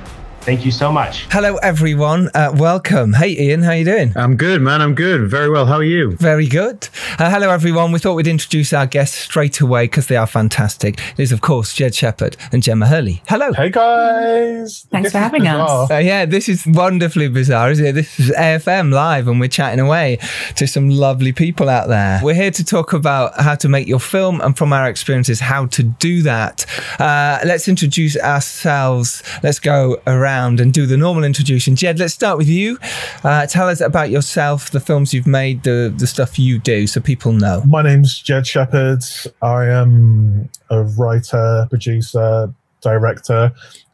Thank 0.44 0.67
you 0.67 0.73
so 0.73 0.93
much. 0.93 1.26
Hello, 1.31 1.56
everyone. 1.56 2.29
Uh, 2.35 2.52
welcome. 2.55 3.14
Hey, 3.14 3.31
Ian, 3.31 3.62
how 3.62 3.70
are 3.70 3.76
you 3.76 3.85
doing? 3.87 4.12
I'm 4.14 4.37
good, 4.37 4.61
man. 4.61 4.82
I'm 4.82 4.94
good. 4.94 5.31
Very 5.31 5.49
well. 5.49 5.64
How 5.64 5.76
are 5.76 5.82
you? 5.82 6.17
Very 6.17 6.46
good. 6.46 6.87
Uh, 7.19 7.31
hello, 7.31 7.49
everyone. 7.49 7.93
We 7.93 7.99
thought 7.99 8.12
we'd 8.12 8.26
introduce 8.26 8.75
our 8.75 8.85
guests 8.87 9.17
straight 9.17 9.61
away 9.61 9.85
because 9.85 10.08
they 10.08 10.17
are 10.17 10.26
fantastic. 10.26 10.99
It 11.12 11.20
is, 11.20 11.32
of 11.32 11.41
course, 11.41 11.73
Jed 11.73 11.94
Shepherd 11.94 12.37
and 12.52 12.62
Gemma 12.62 12.87
Hurley. 12.88 13.23
Hello. 13.26 13.55
Hey 13.55 13.70
guys! 13.70 14.87
Thanks 14.91 15.06
This 15.06 15.12
for 15.12 15.19
is 15.19 15.23
having 15.25 15.46
us. 15.46 15.91
Uh, 15.91 15.96
yeah, 15.96 16.26
this 16.26 16.50
is 16.50 16.67
wonderfully 16.67 17.29
bizarre, 17.29 17.70
isn't 17.70 17.87
it? 17.87 17.93
This 17.93 18.20
is 18.20 18.31
AFM 18.32 18.93
live, 18.93 19.29
and 19.29 19.40
we're 19.40 19.49
chatting 19.49 19.81
away 19.81 20.19
to 20.56 20.67
some 20.67 20.90
lovely 20.90 21.32
people 21.32 21.70
out 21.70 21.88
there. 21.88 22.20
We're 22.23 22.35
here 22.35 22.50
to 22.50 22.64
talk 22.64 22.93
about 22.93 23.40
how 23.40 23.55
to 23.55 23.69
make 23.70 23.88
your 23.88 23.99
film, 24.00 24.43
and 24.43 24.55
from 24.58 24.75
our 24.75 24.90
experiences, 24.90 25.40
how 25.40 25.67
to 25.69 25.82
do 25.82 26.20
that. 26.20 26.67
Uh, 27.00 27.38
let's 27.47 27.67
introduce 27.67 28.14
ourselves. 28.19 29.23
Let's 29.43 29.58
go 29.58 30.02
around 30.06 30.33
and 30.34 30.72
do 30.72 30.86
the 30.86 30.96
normal 30.96 31.25
introduction. 31.25 31.76
Jed, 31.76 31.98
let's 31.98 32.14
start 32.14 32.38
with 32.38 32.48
you. 32.48 32.78
Uh, 33.22 33.46
tell 33.46 33.69
us 33.69 33.81
about 33.81 34.10
yourself, 34.10 34.70
the 34.70 34.81
films 34.81 35.14
you've 35.14 35.26
made, 35.26 35.62
the 35.62 35.94
the 35.97 36.06
stuff 36.06 36.38
you 36.38 36.59
do, 36.59 36.87
so 36.87 37.00
people 37.00 37.32
know. 37.32 37.62
My 37.66 37.82
name's 37.82 38.20
Jed 38.20 38.47
Shepherd. 38.47 39.02
I 39.42 39.66
am 39.66 40.49
a 40.70 40.82
writer, 40.82 41.66
producer, 41.70 42.52
director. 42.80 43.52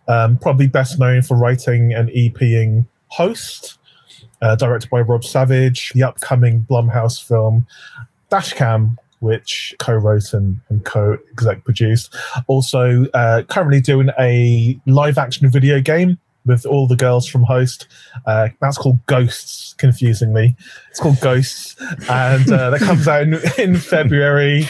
Um, 0.08 0.38
probably 0.38 0.66
best 0.66 0.98
known 0.98 1.22
for 1.22 1.36
writing 1.36 1.92
and 1.92 2.08
EPing 2.10 2.86
Host, 3.08 3.78
uh, 4.42 4.56
directed 4.56 4.90
by 4.90 5.02
Rob 5.02 5.24
Savage, 5.24 5.92
the 5.92 6.02
upcoming 6.02 6.66
Blumhouse 6.68 7.22
film 7.22 7.66
Dashcam, 8.30 8.96
which 9.20 9.74
co-wrote 9.78 10.32
and, 10.32 10.60
and 10.68 10.84
co-exec 10.84 11.64
produced. 11.64 12.16
Also, 12.46 13.04
uh, 13.14 13.42
currently 13.44 13.80
doing 13.80 14.10
a 14.18 14.80
live-action 14.86 15.48
video 15.50 15.80
game 15.80 16.18
with 16.46 16.64
all 16.66 16.86
the 16.86 16.96
girls 16.96 17.26
from 17.26 17.42
Host. 17.42 17.86
Uh, 18.26 18.48
that's 18.60 18.78
called 18.78 19.04
Ghosts, 19.06 19.74
confusingly. 19.74 20.56
It's 20.90 21.00
called 21.00 21.20
Ghosts, 21.20 21.76
and 22.08 22.50
uh, 22.50 22.70
that 22.70 22.80
comes 22.80 23.06
out 23.06 23.22
in, 23.22 23.40
in 23.58 23.76
February. 23.76 24.68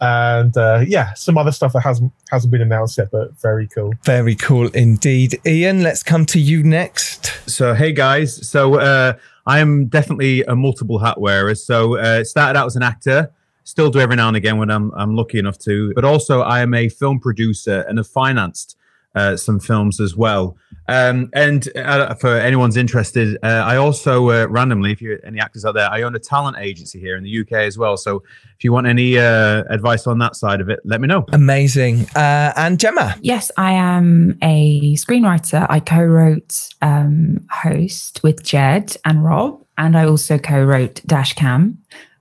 And 0.00 0.56
uh, 0.56 0.84
yeah, 0.86 1.14
some 1.14 1.38
other 1.38 1.52
stuff 1.52 1.72
that 1.72 1.80
hasn't 1.80 2.12
hasn't 2.30 2.50
been 2.50 2.62
announced 2.62 2.98
yet, 2.98 3.08
but 3.10 3.38
very 3.40 3.68
cool. 3.68 3.92
Very 4.04 4.34
cool 4.34 4.68
indeed. 4.68 5.40
Ian, 5.46 5.82
let's 5.82 6.02
come 6.02 6.26
to 6.26 6.40
you 6.40 6.62
next. 6.62 7.26
So, 7.48 7.74
hey 7.74 7.92
guys. 7.92 8.48
So, 8.48 8.78
uh, 8.78 9.14
I 9.46 9.60
am 9.60 9.86
definitely 9.86 10.42
a 10.42 10.56
multiple 10.56 10.98
hat 10.98 11.20
wearer. 11.20 11.54
So, 11.54 11.96
uh, 11.96 12.24
started 12.24 12.58
out 12.58 12.66
as 12.66 12.76
an 12.76 12.82
actor, 12.82 13.30
still 13.64 13.90
do 13.90 14.00
every 14.00 14.16
now 14.16 14.28
and 14.28 14.36
again 14.36 14.58
when 14.58 14.70
I'm 14.70 14.92
I'm 14.94 15.14
lucky 15.14 15.38
enough 15.38 15.58
to. 15.60 15.92
But 15.94 16.04
also, 16.04 16.40
I 16.40 16.60
am 16.60 16.74
a 16.74 16.88
film 16.88 17.20
producer 17.20 17.84
and 17.88 17.98
have 17.98 18.08
financed 18.08 18.76
uh, 19.16 19.36
some 19.36 19.58
films 19.58 20.00
as 20.00 20.14
well. 20.14 20.56
Um, 20.88 21.30
and 21.32 21.68
uh, 21.76 22.14
for 22.14 22.36
anyone's 22.36 22.76
interested, 22.76 23.38
uh, 23.42 23.46
I 23.46 23.76
also 23.76 24.30
uh, 24.30 24.46
randomly, 24.48 24.92
if 24.92 25.02
you're 25.02 25.18
any 25.24 25.40
actors 25.40 25.64
out 25.64 25.74
there, 25.74 25.90
I 25.90 26.02
own 26.02 26.14
a 26.14 26.20
talent 26.20 26.58
agency 26.58 27.00
here 27.00 27.16
in 27.16 27.24
the 27.24 27.40
UK 27.40 27.52
as 27.52 27.76
well. 27.76 27.96
So, 27.96 28.22
if 28.56 28.62
you 28.64 28.72
want 28.72 28.86
any 28.86 29.18
uh, 29.18 29.64
advice 29.68 30.06
on 30.06 30.18
that 30.18 30.36
side 30.36 30.60
of 30.60 30.70
it, 30.70 30.80
let 30.84 31.00
me 31.00 31.08
know. 31.08 31.24
Amazing. 31.32 32.06
Uh, 32.14 32.52
and 32.56 32.78
Gemma. 32.78 33.16
Yes, 33.20 33.50
I 33.56 33.72
am 33.72 34.38
a 34.42 34.94
screenwriter. 34.94 35.66
I 35.68 35.80
co 35.80 36.02
wrote 36.02 36.68
um, 36.82 37.46
Host 37.50 38.22
with 38.22 38.44
Jed 38.44 38.96
and 39.04 39.24
Rob, 39.24 39.64
and 39.76 39.96
I 39.96 40.04
also 40.04 40.38
co 40.38 40.62
wrote 40.62 41.02
Dashcam 41.06 41.76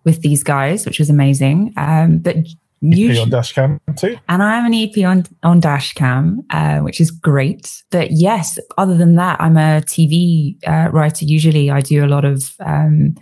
with 0.06 0.22
these 0.22 0.44
guys, 0.44 0.86
which 0.86 1.00
was 1.00 1.10
amazing. 1.10 1.74
Um, 1.78 2.20
but 2.20 2.38
EP 2.92 2.98
Usually- 2.98 3.22
on 3.24 3.30
Dashcam 3.30 3.80
too. 3.98 4.18
and 4.30 4.42
I 4.44 4.58
am 4.58 4.66
an 4.66 4.74
EP 4.74 4.98
on 5.06 5.24
on 5.44 5.62
Dashcam, 5.62 6.38
uh, 6.50 6.80
which 6.80 7.00
is 7.02 7.12
great. 7.12 7.72
But 7.92 8.12
yes, 8.12 8.58
other 8.78 8.96
than 8.98 9.16
that, 9.16 9.40
I'm 9.42 9.58
a 9.58 9.82
TV 9.82 10.58
uh, 10.68 10.90
writer. 10.92 11.26
Usually, 11.26 11.70
I 11.72 11.82
do 11.82 12.04
a 12.06 12.08
lot 12.08 12.26
of. 12.26 12.44
Um, 12.60 13.16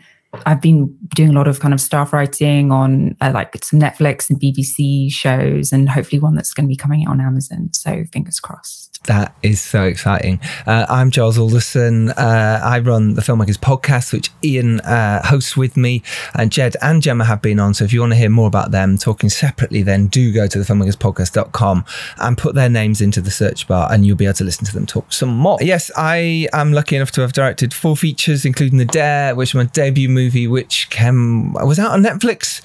I've 0.48 0.62
been 0.62 0.92
doing 1.14 1.30
a 1.30 1.34
lot 1.34 1.48
of 1.48 1.60
kind 1.60 1.76
of 1.76 1.80
staff 1.82 2.12
writing 2.12 2.72
on 2.72 3.16
uh, 3.22 3.30
like 3.36 3.64
some 3.64 3.80
Netflix 3.80 4.32
and 4.32 4.40
BBC 4.42 5.12
shows, 5.12 5.72
and 5.72 5.88
hopefully 5.88 6.20
one 6.20 6.34
that's 6.34 6.54
going 6.54 6.66
to 6.66 6.70
be 6.70 6.76
coming 6.76 7.06
out 7.06 7.12
on 7.12 7.22
Amazon. 7.22 7.70
So 7.72 8.04
fingers 8.12 8.40
crossed. 8.40 8.93
That 9.06 9.36
is 9.44 9.62
so 9.62 9.84
exciting. 9.84 10.40
Uh, 10.66 10.86
I'm 10.88 11.12
Giles 11.12 11.38
Alderson. 11.38 12.12
Uh, 12.12 12.62
I 12.64 12.80
run 12.80 13.16
the 13.16 13.22
Filmmakers 13.22 13.58
Podcast, 13.58 14.14
which 14.14 14.30
Ian 14.42 14.80
uh, 14.80 15.22
hosts 15.26 15.58
with 15.58 15.76
me, 15.76 16.02
and 16.36 16.50
Jed 16.50 16.78
and 16.82 17.02
Gemma 17.02 17.26
have 17.26 17.42
been 17.42 17.60
on. 17.60 17.74
So 17.74 17.84
if 17.84 17.92
you 17.92 18.00
want 18.00 18.14
to 18.14 18.16
hear 18.16 18.30
more 18.30 18.48
about 18.48 18.72
them 18.72 18.98
talking 18.98 19.30
separately, 19.30 19.84
then 19.84 20.08
do 20.08 20.32
go 20.32 20.48
to 20.48 20.58
thefilmmakerspodcast.com 20.58 21.84
and 22.20 22.38
put 22.38 22.56
their 22.56 22.70
names 22.70 23.02
into 23.02 23.20
the 23.20 23.30
search 23.30 23.68
bar, 23.68 23.92
and 23.92 24.06
you'll 24.06 24.16
be 24.16 24.24
able 24.24 24.36
to 24.36 24.46
listen 24.46 24.66
to 24.68 24.74
them 24.74 24.86
talk 24.86 25.12
some 25.12 25.36
more. 25.36 25.58
Yes, 25.60 25.92
I 25.98 26.48
am 26.54 26.72
lucky 26.72 26.96
enough 26.96 27.12
to 27.12 27.22
have 27.22 27.34
directed 27.34 27.74
four 27.74 27.98
features, 27.98 28.46
including 28.46 28.78
The 28.78 28.86
Dare, 28.86 29.36
which 29.36 29.50
is 29.50 29.56
my 29.56 29.66
debut 29.66 30.08
movie, 30.08 30.48
which 30.48 30.90
came 30.90 31.52
was 31.54 31.78
out 31.78 31.92
on 31.92 32.04
Netflix 32.04 32.62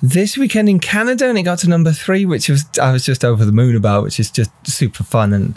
this 0.00 0.38
weekend 0.38 0.68
in 0.68 0.78
Canada, 0.78 1.28
and 1.28 1.36
it 1.36 1.42
got 1.42 1.58
to 1.60 1.68
number 1.68 1.90
three, 1.90 2.24
which 2.24 2.48
was 2.48 2.64
I 2.80 2.92
was 2.92 3.04
just 3.04 3.24
over 3.24 3.44
the 3.44 3.50
moon 3.50 3.74
about, 3.74 4.04
which 4.04 4.20
is 4.20 4.30
just 4.30 4.52
super 4.64 5.02
fun 5.02 5.32
and. 5.32 5.56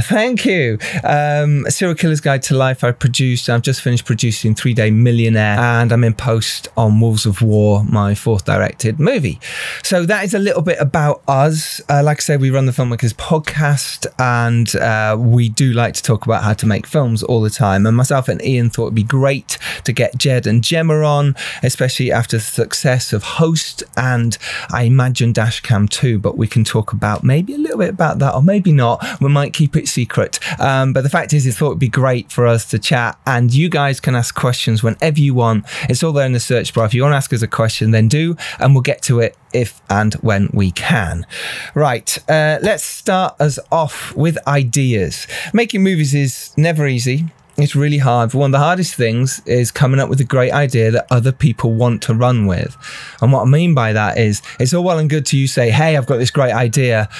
Thank 0.00 0.46
you. 0.46 0.78
Um, 1.04 1.64
Serial 1.68 1.94
Killer's 1.94 2.20
Guide 2.20 2.42
to 2.44 2.54
Life. 2.56 2.82
I 2.82 2.92
produced. 2.92 3.50
I've 3.50 3.62
just 3.62 3.82
finished 3.82 4.04
producing 4.04 4.54
Three 4.54 4.74
Day 4.74 4.90
Millionaire, 4.90 5.58
and 5.58 5.92
I'm 5.92 6.02
in 6.04 6.14
post 6.14 6.68
on 6.76 7.00
Wolves 7.00 7.26
of 7.26 7.42
War, 7.42 7.84
my 7.84 8.14
fourth 8.14 8.44
directed 8.44 8.98
movie. 8.98 9.38
So 9.84 10.06
that 10.06 10.24
is 10.24 10.34
a 10.34 10.38
little 10.38 10.62
bit 10.62 10.78
about 10.80 11.22
us. 11.28 11.80
Uh, 11.90 12.02
like 12.02 12.18
I 12.18 12.20
said, 12.20 12.40
we 12.40 12.50
run 12.50 12.66
the 12.66 12.72
Filmmakers 12.72 13.14
Podcast, 13.14 14.06
and 14.18 14.74
uh, 14.76 15.16
we 15.18 15.48
do 15.48 15.72
like 15.72 15.94
to 15.94 16.02
talk 16.02 16.24
about 16.24 16.42
how 16.42 16.54
to 16.54 16.66
make 16.66 16.86
films 16.86 17.22
all 17.22 17.40
the 17.42 17.50
time. 17.50 17.86
And 17.86 17.96
myself 17.96 18.28
and 18.28 18.42
Ian 18.42 18.70
thought 18.70 18.84
it'd 18.84 18.94
be 18.94 19.02
great 19.02 19.58
to 19.84 19.92
get 19.92 20.16
Jed 20.16 20.46
and 20.46 20.64
Gemma 20.64 21.02
on, 21.02 21.36
especially 21.62 22.10
after 22.10 22.38
the 22.38 22.42
success 22.42 23.12
of 23.12 23.22
Host 23.22 23.82
and 23.96 24.36
I 24.70 24.84
imagine 24.84 25.32
Dashcam 25.32 25.88
too. 25.88 26.18
But 26.18 26.36
we 26.36 26.46
can 26.46 26.64
talk 26.64 26.92
about 26.92 27.22
maybe 27.24 27.54
a 27.54 27.58
little 27.58 27.78
bit 27.78 27.90
about 27.90 28.18
that, 28.20 28.34
or 28.34 28.42
maybe 28.42 28.72
not. 28.72 29.04
We 29.20 29.28
might 29.28 29.52
keep 29.52 29.76
it 29.76 29.81
secret. 29.88 30.38
Um, 30.60 30.92
but 30.92 31.02
the 31.02 31.10
fact 31.10 31.32
is, 31.32 31.46
I 31.46 31.50
thought 31.50 31.68
it'd 31.68 31.78
be 31.78 31.88
great 31.88 32.30
for 32.30 32.46
us 32.46 32.68
to 32.70 32.78
chat, 32.78 33.18
and 33.26 33.52
you 33.52 33.68
guys 33.68 34.00
can 34.00 34.14
ask 34.14 34.34
questions 34.34 34.82
whenever 34.82 35.20
you 35.20 35.34
want. 35.34 35.64
It's 35.88 36.02
all 36.02 36.12
there 36.12 36.26
in 36.26 36.32
the 36.32 36.40
search 36.40 36.74
bar. 36.74 36.84
If 36.84 36.94
you 36.94 37.02
want 37.02 37.12
to 37.12 37.16
ask 37.16 37.32
us 37.32 37.42
a 37.42 37.48
question, 37.48 37.90
then 37.90 38.08
do, 38.08 38.36
and 38.58 38.74
we'll 38.74 38.82
get 38.82 39.02
to 39.02 39.20
it 39.20 39.36
if 39.52 39.80
and 39.90 40.14
when 40.14 40.48
we 40.52 40.70
can. 40.70 41.26
Right, 41.74 42.18
uh, 42.28 42.58
let's 42.62 42.84
start 42.84 43.40
us 43.40 43.58
off 43.70 44.14
with 44.16 44.38
ideas. 44.46 45.26
Making 45.52 45.82
movies 45.82 46.14
is 46.14 46.54
never 46.56 46.86
easy. 46.86 47.26
It's 47.58 47.76
really 47.76 47.98
hard. 47.98 48.32
One 48.32 48.48
of 48.48 48.52
the 48.52 48.58
hardest 48.58 48.94
things 48.94 49.42
is 49.44 49.70
coming 49.70 50.00
up 50.00 50.08
with 50.08 50.20
a 50.20 50.24
great 50.24 50.52
idea 50.52 50.90
that 50.90 51.06
other 51.10 51.32
people 51.32 51.74
want 51.74 52.02
to 52.04 52.14
run 52.14 52.46
with. 52.46 52.76
And 53.20 53.30
what 53.30 53.42
I 53.42 53.44
mean 53.44 53.74
by 53.74 53.92
that 53.92 54.16
is 54.16 54.40
it's 54.58 54.72
all 54.72 54.82
well 54.82 54.98
and 54.98 55.10
good 55.10 55.26
to 55.26 55.38
you 55.38 55.46
say, 55.46 55.70
Hey, 55.70 55.96
I've 55.96 56.06
got 56.06 56.16
this 56.16 56.30
great 56.30 56.52
idea. 56.52 57.10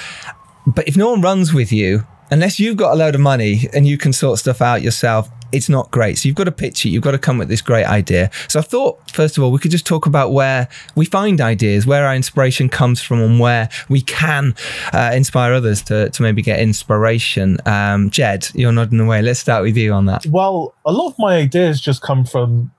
But 0.65 0.87
if 0.87 0.97
no 0.97 1.11
one 1.11 1.21
runs 1.21 1.53
with 1.53 1.71
you, 1.71 2.05
unless 2.31 2.59
you've 2.59 2.77
got 2.77 2.93
a 2.93 2.95
load 2.95 3.15
of 3.15 3.21
money 3.21 3.69
and 3.73 3.87
you 3.87 3.97
can 3.97 4.13
sort 4.13 4.39
stuff 4.39 4.61
out 4.61 4.81
yourself, 4.81 5.29
it's 5.53 5.69
not 5.69 5.91
great. 5.91 6.17
So 6.17 6.27
you've 6.27 6.35
got 6.35 6.45
to 6.45 6.51
pitch 6.51 6.85
it. 6.85 6.89
You've 6.89 7.03
got 7.03 7.11
to 7.11 7.19
come 7.19 7.37
with 7.37 7.47
this 7.47 7.61
great 7.61 7.85
idea. 7.85 8.31
So 8.47 8.59
I 8.59 8.63
thought, 8.63 9.11
first 9.11 9.37
of 9.37 9.43
all, 9.43 9.51
we 9.51 9.59
could 9.59 9.71
just 9.71 9.85
talk 9.85 10.05
about 10.05 10.33
where 10.33 10.67
we 10.95 11.05
find 11.05 11.39
ideas, 11.39 11.85
where 11.85 12.07
our 12.07 12.15
inspiration 12.15 12.69
comes 12.69 13.01
from, 13.01 13.21
and 13.21 13.39
where 13.39 13.69
we 13.87 14.01
can 14.01 14.55
uh, 14.91 15.11
inspire 15.13 15.53
others 15.53 15.83
to, 15.83 16.09
to 16.09 16.21
maybe 16.23 16.41
get 16.41 16.59
inspiration. 16.59 17.59
Um, 17.65 18.09
Jed, 18.09 18.49
you're 18.55 18.71
nodding 18.71 18.99
away. 18.99 19.21
Let's 19.21 19.39
start 19.39 19.63
with 19.63 19.77
you 19.77 19.93
on 19.93 20.07
that. 20.07 20.25
Well, 20.25 20.73
a 20.85 20.91
lot 20.91 21.09
of 21.09 21.15
my 21.19 21.37
ideas 21.37 21.79
just 21.79 22.01
come 22.01 22.25
from 22.25 22.71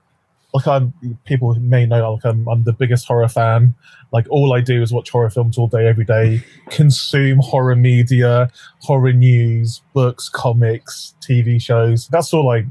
like 0.55 0.67
I'm 0.67 0.93
people 1.25 1.53
may 1.55 1.85
know 1.85 2.13
like 2.13 2.23
I'm, 2.23 2.47
I'm 2.47 2.63
the 2.63 2.71
biggest 2.71 3.05
horror 3.05 3.27
fan. 3.27 3.75
Like 4.13 4.25
all 4.29 4.53
I 4.53 4.61
do 4.61 4.81
is 4.81 4.93
watch 4.93 5.09
horror 5.09 5.29
films 5.29 5.57
all 5.57 5.67
day, 5.67 5.85
every 5.85 6.05
day, 6.05 6.41
consume 6.69 7.39
horror 7.39 7.75
media, 7.75 8.49
horror 8.79 9.11
news, 9.11 9.81
books, 9.93 10.29
comics, 10.29 11.13
TV 11.19 11.61
shows. 11.61 12.07
That's 12.07 12.33
all 12.33 12.49
I 12.49 12.67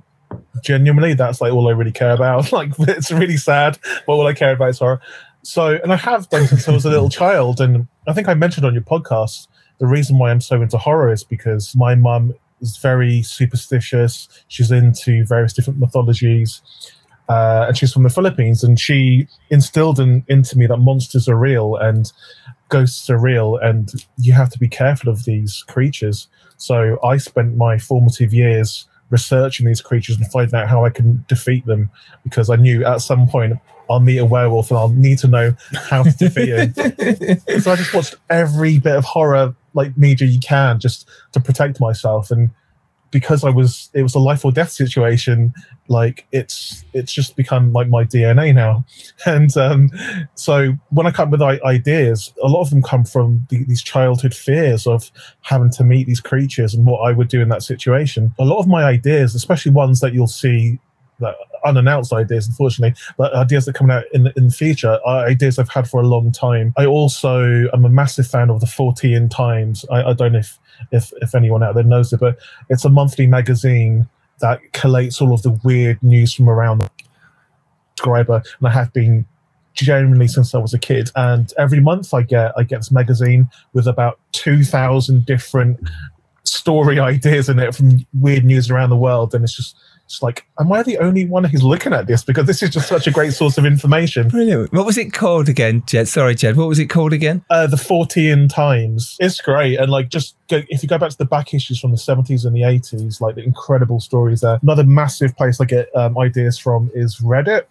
genuinely 0.62 1.12
that's 1.12 1.42
like 1.42 1.52
all 1.52 1.68
I 1.68 1.72
really 1.72 1.92
care 1.92 2.12
about. 2.12 2.50
Like 2.54 2.70
it's 2.78 3.10
really 3.12 3.36
sad, 3.36 3.78
but 4.06 4.12
all 4.14 4.26
I 4.26 4.32
care 4.32 4.54
about 4.54 4.70
is 4.70 4.78
horror. 4.78 5.00
So 5.42 5.78
and 5.82 5.92
I 5.92 5.96
have 5.96 6.30
done 6.30 6.46
since 6.46 6.66
I 6.66 6.72
was 6.72 6.86
a 6.86 6.90
little 6.90 7.10
child. 7.20 7.60
And 7.60 7.86
I 8.08 8.14
think 8.14 8.28
I 8.28 8.34
mentioned 8.34 8.64
on 8.64 8.72
your 8.72 8.82
podcast 8.82 9.48
the 9.78 9.86
reason 9.86 10.18
why 10.18 10.30
I'm 10.30 10.40
so 10.40 10.62
into 10.62 10.78
horror 10.78 11.12
is 11.12 11.22
because 11.22 11.76
my 11.76 11.94
mum 11.94 12.32
is 12.62 12.78
very 12.78 13.22
superstitious. 13.22 14.28
She's 14.48 14.70
into 14.70 15.26
various 15.26 15.52
different 15.52 15.80
mythologies 15.80 16.62
uh, 17.28 17.66
and 17.68 17.76
she's 17.76 17.92
from 17.92 18.02
the 18.02 18.10
Philippines, 18.10 18.62
and 18.62 18.78
she 18.78 19.26
instilled 19.50 19.98
in, 19.98 20.24
into 20.28 20.58
me 20.58 20.66
that 20.66 20.78
monsters 20.78 21.28
are 21.28 21.38
real 21.38 21.76
and 21.76 22.12
ghosts 22.68 23.08
are 23.10 23.18
real, 23.18 23.56
and 23.56 23.92
you 24.18 24.32
have 24.32 24.50
to 24.50 24.58
be 24.58 24.68
careful 24.68 25.10
of 25.10 25.24
these 25.24 25.64
creatures. 25.68 26.28
So 26.56 26.98
I 27.04 27.16
spent 27.16 27.56
my 27.56 27.78
formative 27.78 28.32
years 28.32 28.86
researching 29.10 29.66
these 29.66 29.80
creatures 29.80 30.16
and 30.16 30.30
finding 30.30 30.58
out 30.58 30.68
how 30.68 30.84
I 30.84 30.90
can 30.90 31.24
defeat 31.28 31.66
them, 31.66 31.90
because 32.24 32.50
I 32.50 32.56
knew 32.56 32.84
at 32.84 33.00
some 33.00 33.26
point 33.28 33.58
I'll 33.88 34.00
meet 34.00 34.18
a 34.18 34.24
werewolf 34.24 34.70
and 34.70 34.78
I'll 34.78 34.88
need 34.88 35.18
to 35.18 35.28
know 35.28 35.54
how 35.74 36.02
to 36.02 36.10
defeat 36.10 36.48
him. 36.48 36.74
so 37.60 37.72
I 37.72 37.76
just 37.76 37.94
watched 37.94 38.16
every 38.30 38.78
bit 38.78 38.96
of 38.96 39.04
horror 39.04 39.54
like 39.74 39.96
media 39.96 40.28
you 40.28 40.40
can 40.40 40.78
just 40.78 41.08
to 41.32 41.40
protect 41.40 41.80
myself 41.80 42.30
and 42.30 42.50
because 43.14 43.44
I 43.44 43.50
was 43.50 43.90
it 43.94 44.02
was 44.02 44.16
a 44.16 44.18
life 44.18 44.44
or 44.44 44.50
death 44.50 44.72
situation, 44.72 45.54
like 45.86 46.26
it's 46.32 46.84
it's 46.92 47.12
just 47.12 47.36
become 47.36 47.72
like 47.72 47.88
my 47.88 48.04
DNA 48.04 48.52
now. 48.52 48.84
And 49.26 49.56
um, 49.56 49.90
so 50.34 50.74
when 50.90 51.06
I 51.06 51.12
come 51.12 51.30
with 51.30 51.40
ideas, 51.40 52.34
a 52.42 52.48
lot 52.48 52.62
of 52.62 52.70
them 52.70 52.82
come 52.82 53.04
from 53.04 53.46
the, 53.48 53.64
these 53.64 53.82
childhood 53.82 54.34
fears 54.34 54.86
of 54.86 55.10
having 55.42 55.70
to 55.70 55.84
meet 55.84 56.06
these 56.06 56.20
creatures 56.20 56.74
and 56.74 56.84
what 56.84 56.98
I 57.08 57.12
would 57.12 57.28
do 57.28 57.40
in 57.40 57.48
that 57.50 57.62
situation. 57.62 58.34
A 58.38 58.44
lot 58.44 58.58
of 58.58 58.66
my 58.66 58.82
ideas, 58.82 59.34
especially 59.34 59.70
ones 59.72 60.00
that 60.00 60.12
you'll 60.12 60.26
see 60.26 60.78
that 61.20 61.36
unannounced 61.64 62.12
ideas, 62.12 62.48
unfortunately, 62.48 62.94
but 63.16 63.34
ideas 63.34 63.64
that 63.66 63.74
come 63.74 63.90
out 63.90 64.04
in 64.12 64.24
the, 64.24 64.32
in 64.36 64.48
the 64.48 64.52
future 64.52 64.98
are 65.04 65.26
ideas 65.26 65.58
I've 65.58 65.68
had 65.68 65.88
for 65.88 66.00
a 66.00 66.06
long 66.06 66.32
time. 66.32 66.72
I 66.76 66.86
also 66.86 67.68
am 67.72 67.84
a 67.84 67.88
massive 67.88 68.26
fan 68.26 68.50
of 68.50 68.60
the 68.60 68.66
Fortean 68.66 69.30
Times. 69.30 69.84
I, 69.90 70.02
I 70.02 70.12
don't 70.12 70.32
know 70.32 70.38
if, 70.38 70.58
if 70.92 71.12
if 71.20 71.34
anyone 71.34 71.62
out 71.62 71.74
there 71.74 71.84
knows 71.84 72.12
it, 72.12 72.20
but 72.20 72.38
it's 72.68 72.84
a 72.84 72.90
monthly 72.90 73.26
magazine 73.26 74.08
that 74.40 74.60
collates 74.72 75.20
all 75.20 75.32
of 75.32 75.42
the 75.42 75.58
weird 75.64 76.02
news 76.02 76.34
from 76.34 76.48
around 76.48 76.78
the 76.78 76.90
subscriber, 77.96 78.42
and 78.58 78.68
I 78.68 78.70
have 78.70 78.92
been 78.92 79.26
generally 79.74 80.28
since 80.28 80.54
I 80.54 80.58
was 80.58 80.74
a 80.74 80.78
kid. 80.78 81.10
And 81.16 81.52
every 81.58 81.80
month 81.80 82.14
I 82.14 82.22
get 82.22 82.52
I 82.56 82.62
get 82.62 82.78
this 82.78 82.90
magazine 82.90 83.48
with 83.72 83.86
about 83.86 84.18
two 84.32 84.64
thousand 84.64 85.26
different 85.26 85.78
story 86.44 86.98
ideas 87.12 87.48
in 87.48 87.58
it 87.58 87.74
from 87.74 88.06
weird 88.12 88.44
news 88.44 88.70
around 88.70 88.90
the 88.90 88.96
world, 88.96 89.34
and 89.34 89.44
it's 89.44 89.56
just 89.56 89.76
it's 90.06 90.22
like, 90.22 90.44
am 90.60 90.70
I 90.70 90.82
the 90.82 90.98
only 90.98 91.24
one 91.24 91.44
who's 91.44 91.62
looking 91.62 91.92
at 91.92 92.06
this? 92.06 92.22
Because 92.22 92.46
this 92.46 92.62
is 92.62 92.70
just 92.70 92.88
such 92.88 93.06
a 93.06 93.10
great 93.10 93.32
source 93.32 93.56
of 93.56 93.64
information. 93.64 94.28
Brilliant. 94.28 94.72
What 94.72 94.84
was 94.84 94.98
it 94.98 95.12
called 95.12 95.48
again, 95.48 95.82
Jed? 95.86 96.08
Sorry, 96.08 96.34
Jed. 96.34 96.56
What 96.56 96.68
was 96.68 96.78
it 96.78 96.86
called 96.86 97.12
again? 97.12 97.42
Uh, 97.48 97.66
the 97.66 97.76
Fortean 97.76 98.52
Times. 98.52 99.16
It's 99.18 99.40
great. 99.40 99.78
And 99.78 99.90
like, 99.90 100.10
just 100.10 100.36
go, 100.48 100.62
if 100.68 100.82
you 100.82 100.88
go 100.88 100.98
back 100.98 101.10
to 101.10 101.18
the 101.18 101.24
back 101.24 101.54
issues 101.54 101.80
from 101.80 101.90
the 101.90 101.96
70s 101.96 102.44
and 102.44 102.54
the 102.54 102.60
80s, 102.60 103.20
like 103.20 103.36
the 103.36 103.42
incredible 103.42 103.98
stories 103.98 104.42
there. 104.42 104.58
Another 104.62 104.84
massive 104.84 105.34
place 105.36 105.60
I 105.60 105.64
get 105.64 105.94
um, 105.96 106.18
ideas 106.18 106.58
from 106.58 106.90
is 106.94 107.16
Reddit. 107.16 107.62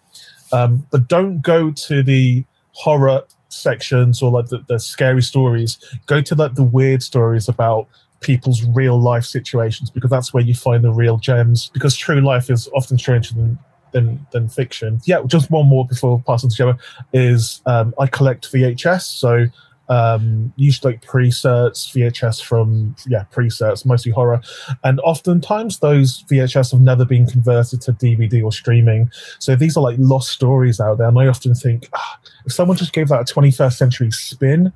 Um, 0.52 0.86
but 0.90 1.08
don't 1.08 1.40
go 1.40 1.70
to 1.70 2.02
the 2.02 2.44
horror 2.72 3.22
sections 3.48 4.20
or 4.20 4.30
like 4.32 4.46
the, 4.46 4.64
the 4.68 4.78
scary 4.78 5.22
stories. 5.22 5.78
Go 6.06 6.20
to 6.20 6.34
like 6.34 6.54
the 6.54 6.64
weird 6.64 7.02
stories 7.02 7.48
about 7.48 7.88
people's 8.24 8.64
real 8.74 9.00
life 9.00 9.24
situations 9.24 9.90
because 9.90 10.10
that's 10.10 10.32
where 10.32 10.42
you 10.42 10.54
find 10.54 10.82
the 10.82 10.92
real 10.92 11.18
gems. 11.18 11.70
Because 11.72 11.96
true 11.96 12.20
life 12.20 12.50
is 12.50 12.68
often 12.74 12.98
stranger 12.98 13.34
than 13.34 13.58
than, 13.92 14.26
than 14.32 14.48
fiction. 14.48 15.00
Yeah, 15.04 15.22
just 15.26 15.50
one 15.50 15.66
more 15.66 15.86
before 15.86 16.22
passing 16.26 16.50
to 16.50 16.56
Gemma 16.56 16.78
is 17.12 17.62
um, 17.64 17.94
I 17.98 18.08
collect 18.08 18.52
VHS, 18.52 19.02
so 19.02 19.46
um, 19.88 20.52
usually 20.56 20.94
like 20.94 21.02
pre-certs 21.02 21.92
VHS 21.94 22.42
from 22.42 22.96
yeah 23.06 23.24
pre-certs, 23.30 23.84
mostly 23.84 24.12
horror, 24.12 24.40
and 24.82 25.00
oftentimes 25.00 25.78
those 25.78 26.24
VHS 26.24 26.72
have 26.72 26.80
never 26.80 27.04
been 27.04 27.26
converted 27.26 27.80
to 27.82 27.92
DVD 27.92 28.42
or 28.42 28.50
streaming. 28.50 29.10
So 29.38 29.54
these 29.56 29.76
are 29.76 29.82
like 29.82 29.96
lost 29.98 30.30
stories 30.30 30.80
out 30.80 30.98
there, 30.98 31.08
and 31.08 31.18
I 31.18 31.26
often 31.26 31.54
think 31.54 31.88
ah, 31.94 32.18
if 32.46 32.52
someone 32.52 32.76
just 32.76 32.92
gave 32.92 33.08
that 33.08 33.30
a 33.30 33.34
21st 33.34 33.74
century 33.74 34.10
spin, 34.10 34.72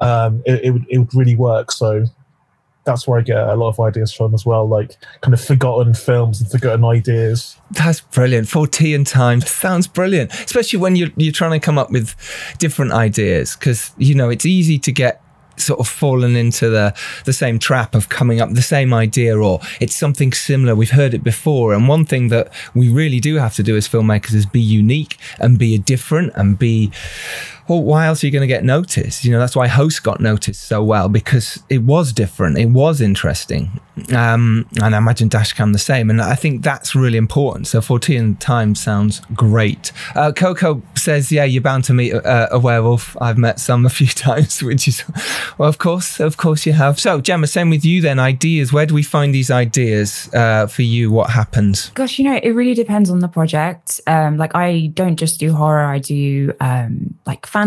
um, 0.00 0.42
it, 0.46 0.64
it 0.64 0.70
would 0.70 0.86
it 0.88 0.98
would 0.98 1.14
really 1.14 1.36
work. 1.36 1.72
So 1.72 2.04
that's 2.90 3.06
where 3.06 3.20
I 3.20 3.22
get 3.22 3.38
a 3.38 3.54
lot 3.54 3.68
of 3.68 3.78
ideas 3.78 4.12
from 4.12 4.34
as 4.34 4.44
well, 4.44 4.66
like 4.66 4.96
kind 5.20 5.32
of 5.32 5.40
forgotten 5.40 5.94
films 5.94 6.40
and 6.40 6.50
forgotten 6.50 6.84
ideas. 6.84 7.56
That's 7.70 8.00
brilliant. 8.00 8.48
Fortean 8.48 9.08
Times 9.08 9.48
sounds 9.48 9.86
brilliant, 9.86 10.32
especially 10.32 10.80
when 10.80 10.96
you're, 10.96 11.10
you're 11.16 11.32
trying 11.32 11.52
to 11.52 11.64
come 11.64 11.78
up 11.78 11.92
with 11.92 12.16
different 12.58 12.90
ideas 12.92 13.54
because, 13.54 13.92
you 13.96 14.16
know, 14.16 14.28
it's 14.28 14.44
easy 14.44 14.76
to 14.80 14.90
get 14.90 15.22
sort 15.56 15.78
of 15.78 15.86
fallen 15.86 16.36
into 16.36 16.70
the 16.70 16.94
the 17.26 17.34
same 17.34 17.58
trap 17.58 17.94
of 17.94 18.08
coming 18.08 18.40
up 18.40 18.50
the 18.54 18.62
same 18.62 18.94
idea 18.94 19.36
or 19.36 19.60
it's 19.78 19.94
something 19.94 20.32
similar 20.32 20.74
we've 20.74 20.92
heard 20.92 21.12
it 21.12 21.22
before 21.22 21.74
and 21.74 21.86
one 21.86 22.06
thing 22.06 22.28
that 22.28 22.50
we 22.74 22.88
really 22.88 23.20
do 23.20 23.34
have 23.36 23.54
to 23.54 23.62
do 23.62 23.76
as 23.76 23.86
filmmakers 23.86 24.32
is 24.32 24.46
be 24.46 24.60
unique 24.60 25.18
and 25.38 25.58
be 25.58 25.76
different 25.76 26.32
and 26.34 26.58
be 26.58 26.90
well, 27.68 27.82
why 27.82 28.06
else 28.06 28.22
are 28.22 28.26
you 28.26 28.32
going 28.32 28.42
to 28.42 28.46
get 28.46 28.64
noticed? 28.64 29.24
You 29.24 29.32
know, 29.32 29.38
that's 29.38 29.56
why 29.56 29.68
Host 29.68 30.02
got 30.02 30.20
noticed 30.20 30.62
so 30.62 30.82
well 30.82 31.08
because 31.08 31.62
it 31.68 31.82
was 31.82 32.12
different, 32.12 32.58
it 32.58 32.66
was 32.66 33.00
interesting. 33.00 33.80
Um, 34.14 34.66
and 34.82 34.94
I 34.94 34.98
imagine 34.98 35.28
Dashcam 35.28 35.72
the 35.72 35.78
same. 35.78 36.10
And 36.10 36.20
I 36.20 36.34
think 36.34 36.62
that's 36.62 36.94
really 36.94 37.18
important. 37.18 37.66
So 37.66 37.80
Fortean 37.80 38.38
Times 38.38 38.80
sounds 38.80 39.20
great. 39.34 39.92
Uh, 40.14 40.32
Coco 40.32 40.82
says, 40.94 41.30
Yeah, 41.30 41.44
you're 41.44 41.62
bound 41.62 41.84
to 41.84 41.92
meet 41.92 42.12
a, 42.12 42.54
a, 42.54 42.58
werewolf. 42.58 43.16
I've 43.20 43.38
met 43.38 43.60
some 43.60 43.86
a 43.86 43.90
few 43.90 44.06
times, 44.08 44.62
which 44.62 44.88
is, 44.88 45.04
well, 45.58 45.68
of 45.68 45.78
course, 45.78 46.20
of 46.20 46.36
course 46.36 46.66
you 46.66 46.72
have. 46.72 46.98
So, 46.98 47.20
Gemma, 47.20 47.46
same 47.46 47.70
with 47.70 47.84
you 47.84 48.00
then. 48.00 48.18
Ideas. 48.18 48.72
Where 48.72 48.86
do 48.86 48.94
we 48.94 49.02
find 49.02 49.34
these 49.34 49.50
ideas 49.50 50.32
uh, 50.34 50.66
for 50.66 50.82
you? 50.82 51.10
What 51.10 51.30
happens? 51.30 51.90
Gosh, 51.90 52.18
you 52.18 52.24
know, 52.24 52.40
it 52.42 52.50
really 52.50 52.74
depends 52.74 53.10
on 53.10 53.20
the 53.20 53.28
project. 53.28 54.00
Um, 54.06 54.36
like, 54.36 54.54
I 54.54 54.90
don't 54.94 55.16
just 55.16 55.38
do 55.38 55.52
horror, 55.52 55.84
I 55.84 55.98
do 55.98 56.52
um, 56.60 57.18
like 57.26 57.46
fantasy 57.46 57.59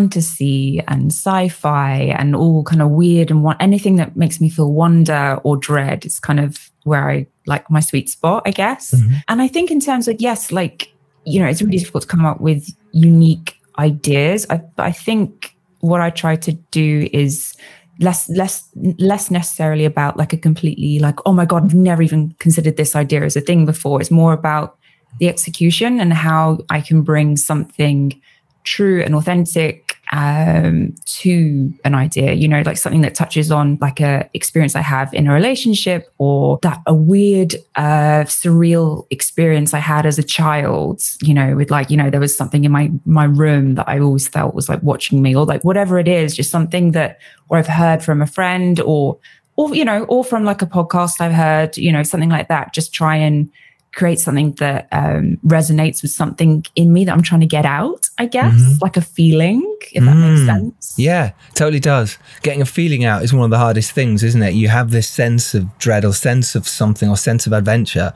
and 0.88 1.12
sci-fi 1.12 2.16
and 2.18 2.36
all 2.36 2.64
kind 2.64 2.82
of 2.82 2.90
weird 2.90 3.32
and 3.32 3.44
want 3.44 3.62
anything 3.62 3.96
that 3.98 4.16
makes 4.16 4.40
me 4.42 4.50
feel 4.50 4.72
wonder 4.72 5.40
or 5.44 5.58
dread. 5.58 6.06
It's 6.06 6.20
kind 6.20 6.40
of 6.40 6.72
where 6.84 7.10
I 7.10 7.28
like 7.46 7.70
my 7.70 7.80
sweet 7.80 8.10
spot, 8.10 8.44
I 8.46 8.52
guess. 8.52 8.92
Mm-hmm. 8.92 9.14
And 9.28 9.42
I 9.42 9.48
think 9.48 9.72
in 9.72 9.80
terms 9.80 10.08
of 10.08 10.16
yes, 10.20 10.52
like 10.52 10.92
you 11.26 11.40
know, 11.40 11.48
it's 11.48 11.62
really 11.62 11.78
difficult 11.78 12.04
to 12.04 12.08
come 12.08 12.26
up 12.26 12.42
with 12.42 12.70
unique 12.92 13.58
ideas. 13.80 14.46
I 14.50 14.62
I 14.78 14.92
think 14.92 15.56
what 15.80 16.02
I 16.02 16.10
try 16.10 16.36
to 16.36 16.52
do 16.72 17.10
is 17.12 17.56
less 18.00 18.30
less 18.30 18.70
less 18.98 19.30
necessarily 19.30 19.86
about 19.86 20.18
like 20.18 20.34
a 20.34 20.38
completely 20.38 20.98
like 21.00 21.20
oh 21.26 21.34
my 21.34 21.46
god 21.46 21.64
I've 21.64 21.76
never 21.76 22.02
even 22.02 22.34
considered 22.40 22.76
this 22.76 22.96
idea 22.96 23.24
as 23.24 23.36
a 23.36 23.42
thing 23.42 23.66
before. 23.66 24.02
It's 24.02 24.12
more 24.12 24.34
about 24.34 24.78
the 25.20 25.30
execution 25.30 26.00
and 26.00 26.14
how 26.14 26.60
I 26.70 26.82
can 26.82 27.04
bring 27.04 27.38
something 27.38 28.20
true 28.64 29.04
and 29.04 29.14
authentic 29.16 29.83
um, 30.14 30.94
to 31.06 31.74
an 31.84 31.96
idea 31.96 32.34
you 32.34 32.48
know 32.48 32.62
like 32.62 32.78
something 32.78 33.02
that 33.02 33.16
touches 33.16 33.52
on 33.52 33.80
like 33.82 34.00
a 34.00 34.30
experience 34.36 34.76
i 34.76 34.82
have 34.82 35.12
in 35.12 35.26
a 35.26 35.34
relationship 35.34 36.14
or 36.20 36.60
that 36.62 36.80
a 36.86 36.94
weird 36.94 37.56
uh, 37.76 38.24
surreal 38.26 39.08
experience 39.10 39.74
i 39.74 39.80
had 39.80 40.06
as 40.06 40.20
a 40.20 40.24
child 40.24 41.02
you 41.24 41.34
know 41.34 41.56
with 41.56 41.72
like 41.72 41.90
you 41.90 41.98
know 41.98 42.12
there 42.12 42.20
was 42.20 42.38
something 42.38 42.64
in 42.64 42.72
my 42.72 42.92
my 43.06 43.24
room 43.24 43.74
that 43.74 43.90
i 43.90 44.00
always 44.00 44.28
felt 44.28 44.54
was 44.54 44.70
like 44.70 44.82
watching 44.84 45.24
me 45.24 45.36
or 45.36 45.46
like 45.46 45.64
whatever 45.64 45.98
it 45.98 46.08
is 46.08 46.36
just 46.36 46.52
something 46.52 46.92
that 46.92 47.20
or 47.50 47.58
i've 47.58 47.68
heard 47.68 48.04
from 48.04 48.22
a 48.22 48.28
friend 48.28 48.80
or 48.82 49.18
or 49.56 49.74
you 49.74 49.84
know 49.84 50.04
or 50.04 50.24
from 50.24 50.44
like 50.44 50.62
a 50.62 50.68
podcast 50.68 51.22
i've 51.22 51.34
heard 51.34 51.76
you 51.76 51.92
know 51.92 52.04
something 52.04 52.30
like 52.30 52.50
that 52.50 52.72
just 52.72 52.94
try 52.94 53.16
and 53.16 53.50
create 53.94 54.20
something 54.20 54.54
that 54.54 54.88
um, 54.92 55.38
resonates 55.46 56.02
with 56.02 56.10
something 56.10 56.66
in 56.76 56.92
me 56.92 57.06
that 57.06 57.12
I'm 57.12 57.22
trying 57.22 57.42
to 57.42 57.48
get 57.48 57.64
out, 57.64 58.10
I 58.18 58.26
guess, 58.26 58.54
mm-hmm. 58.54 58.80
like 58.82 58.98
a 58.98 59.02
feeling, 59.02 59.62
if 59.92 60.04
that 60.04 60.16
makes 60.16 60.42
mm. 60.42 60.46
sense. 60.48 60.96
Yeah, 60.98 61.34
totally 61.54 61.80
does. 61.80 62.18
Getting 62.42 62.62
a 62.62 62.66
feeling 62.66 63.06
out 63.06 63.22
is 63.22 63.34
one 63.34 63.44
of 63.44 63.52
the 63.52 63.60
hardest 63.60 63.92
things, 63.92 64.24
isn't 64.24 64.42
it? 64.42 64.56
You 64.56 64.68
have 64.70 64.90
this 64.90 65.08
sense 65.08 65.54
of 65.54 65.78
dread 65.78 66.06
or 66.06 66.14
sense 66.14 66.56
of 66.56 66.68
something 66.68 67.08
or 67.08 67.16
sense 67.16 67.46
of 67.46 67.54
adventure, 67.54 68.14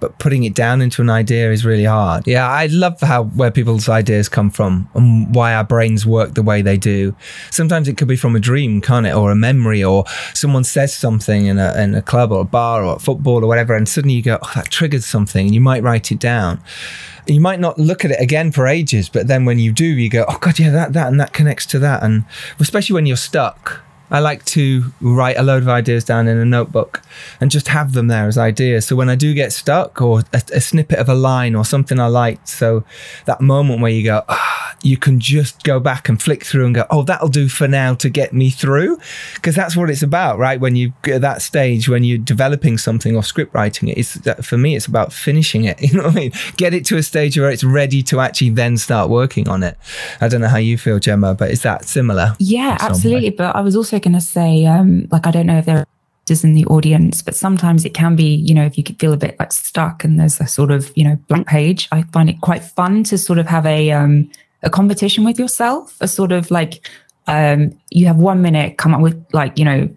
but 0.00 0.18
putting 0.18 0.42
it 0.42 0.54
down 0.54 0.82
into 0.82 1.00
an 1.00 1.10
idea 1.10 1.52
is 1.52 1.64
really 1.64 1.84
hard. 1.84 2.26
Yeah, 2.26 2.48
I 2.48 2.66
love 2.66 3.00
how 3.00 3.24
where 3.24 3.52
people's 3.52 3.88
ideas 3.88 4.28
come 4.28 4.50
from 4.50 4.88
and 4.94 5.32
why 5.32 5.54
our 5.54 5.64
brains 5.64 6.04
work 6.04 6.34
the 6.34 6.42
way 6.42 6.60
they 6.60 6.76
do. 6.76 7.14
Sometimes 7.52 7.86
it 7.86 7.96
could 7.96 8.08
be 8.08 8.16
from 8.16 8.34
a 8.34 8.40
dream, 8.40 8.80
can't 8.80 9.06
it? 9.06 9.14
Or 9.14 9.30
a 9.30 9.36
memory, 9.36 9.84
or 9.84 10.04
someone 10.34 10.64
says 10.64 10.92
something 10.92 11.46
in 11.46 11.58
a, 11.58 11.80
in 11.80 11.94
a 11.94 12.02
club 12.02 12.32
or 12.32 12.40
a 12.40 12.44
bar 12.44 12.84
or 12.84 12.98
football 12.98 13.44
or 13.44 13.46
whatever, 13.46 13.76
and 13.76 13.88
suddenly 13.88 14.14
you 14.14 14.22
go, 14.22 14.38
oh, 14.42 14.52
that 14.56 14.70
triggered 14.70 15.04
something 15.04 15.19
something 15.20 15.46
and 15.46 15.54
you 15.54 15.60
might 15.60 15.82
write 15.82 16.10
it 16.10 16.18
down. 16.18 16.60
You 17.26 17.40
might 17.40 17.60
not 17.60 17.78
look 17.78 18.04
at 18.04 18.10
it 18.10 18.20
again 18.20 18.50
for 18.52 18.66
ages, 18.66 19.08
but 19.08 19.26
then 19.26 19.44
when 19.44 19.58
you 19.58 19.72
do, 19.72 19.84
you 19.84 20.08
go, 20.08 20.24
oh 20.26 20.38
God, 20.40 20.58
yeah, 20.58 20.70
that, 20.70 20.94
that, 20.94 21.08
and 21.08 21.20
that 21.20 21.32
connects 21.32 21.66
to 21.66 21.78
that. 21.80 22.02
And 22.02 22.24
especially 22.58 22.94
when 22.94 23.06
you're 23.06 23.16
stuck, 23.16 23.82
I 24.10 24.18
like 24.20 24.44
to 24.46 24.92
write 25.00 25.36
a 25.36 25.42
load 25.42 25.62
of 25.62 25.68
ideas 25.68 26.04
down 26.04 26.26
in 26.26 26.36
a 26.36 26.44
notebook 26.44 27.02
and 27.40 27.50
just 27.50 27.68
have 27.68 27.92
them 27.92 28.08
there 28.08 28.26
as 28.26 28.36
ideas. 28.36 28.86
So 28.86 28.96
when 28.96 29.08
I 29.08 29.14
do 29.14 29.34
get 29.34 29.52
stuck 29.52 30.02
or 30.02 30.20
a, 30.32 30.42
a 30.52 30.60
snippet 30.60 30.98
of 30.98 31.08
a 31.08 31.14
line 31.14 31.54
or 31.54 31.64
something 31.64 31.98
I 32.00 32.06
liked, 32.06 32.48
so 32.48 32.84
that 33.26 33.40
moment 33.40 33.80
where 33.80 33.90
you 33.90 34.04
go, 34.04 34.24
ah, 34.28 34.76
you 34.82 34.96
can 34.96 35.20
just 35.20 35.62
go 35.62 35.78
back 35.78 36.08
and 36.08 36.20
flick 36.20 36.44
through 36.44 36.66
and 36.66 36.74
go, 36.74 36.86
oh, 36.90 37.02
that'll 37.02 37.28
do 37.28 37.48
for 37.48 37.68
now 37.68 37.94
to 37.94 38.08
get 38.08 38.32
me 38.32 38.50
through. 38.50 38.98
Because 39.34 39.54
that's 39.54 39.76
what 39.76 39.90
it's 39.90 40.02
about, 40.02 40.38
right? 40.38 40.58
When 40.58 40.76
you 40.76 40.92
get 41.02 41.16
at 41.16 41.20
that 41.20 41.42
stage, 41.42 41.88
when 41.88 42.02
you're 42.04 42.18
developing 42.18 42.78
something 42.78 43.14
or 43.14 43.22
script 43.22 43.54
writing 43.54 43.88
it, 43.88 43.98
it's, 43.98 44.16
for 44.46 44.56
me, 44.56 44.76
it's 44.76 44.86
about 44.86 45.12
finishing 45.12 45.64
it. 45.64 45.78
You 45.90 45.96
know 45.96 46.04
what 46.04 46.12
I 46.12 46.20
mean? 46.20 46.32
Get 46.56 46.72
it 46.72 46.84
to 46.86 46.98
a 46.98 47.02
stage 47.02 47.36
where 47.36 47.50
it's 47.50 47.64
ready 47.64 48.00
to 48.04 48.20
actually 48.20 48.50
then 48.50 48.76
start 48.76 49.10
working 49.10 49.48
on 49.48 49.64
it. 49.64 49.76
I 50.20 50.28
don't 50.28 50.40
know 50.40 50.46
how 50.46 50.58
you 50.58 50.78
feel, 50.78 51.00
Gemma, 51.00 51.34
but 51.34 51.50
is 51.50 51.62
that 51.62 51.84
similar? 51.84 52.36
Yeah, 52.38 52.78
absolutely. 52.80 53.30
But 53.30 53.56
I 53.56 53.60
was 53.60 53.74
also 53.74 53.98
going 54.02 54.14
to 54.14 54.20
say, 54.20 54.66
um, 54.66 55.06
like, 55.10 55.26
I 55.26 55.30
don't 55.30 55.46
know 55.46 55.58
if 55.58 55.66
there 55.66 55.86
is 56.28 56.44
in 56.44 56.54
the 56.54 56.64
audience, 56.66 57.22
but 57.22 57.34
sometimes 57.34 57.84
it 57.84 57.94
can 57.94 58.16
be, 58.16 58.34
you 58.34 58.54
know, 58.54 58.64
if 58.64 58.78
you 58.78 58.84
feel 58.98 59.12
a 59.12 59.16
bit 59.16 59.36
like 59.38 59.52
stuck 59.52 60.04
and 60.04 60.18
there's 60.18 60.40
a 60.40 60.46
sort 60.46 60.70
of, 60.70 60.92
you 60.96 61.04
know, 61.04 61.16
blank 61.28 61.46
page, 61.46 61.88
I 61.92 62.02
find 62.12 62.30
it 62.30 62.40
quite 62.40 62.62
fun 62.62 63.04
to 63.04 63.18
sort 63.18 63.38
of 63.38 63.46
have 63.46 63.66
a, 63.66 63.90
um, 63.90 64.30
a 64.62 64.70
competition 64.70 65.24
with 65.24 65.38
yourself, 65.38 65.96
a 66.00 66.08
sort 66.08 66.32
of 66.32 66.50
like, 66.50 66.88
um, 67.26 67.78
you 67.90 68.06
have 68.06 68.16
one 68.16 68.42
minute, 68.42 68.78
come 68.78 68.94
up 68.94 69.00
with 69.00 69.24
like, 69.32 69.58
you 69.58 69.64
know, 69.64 69.88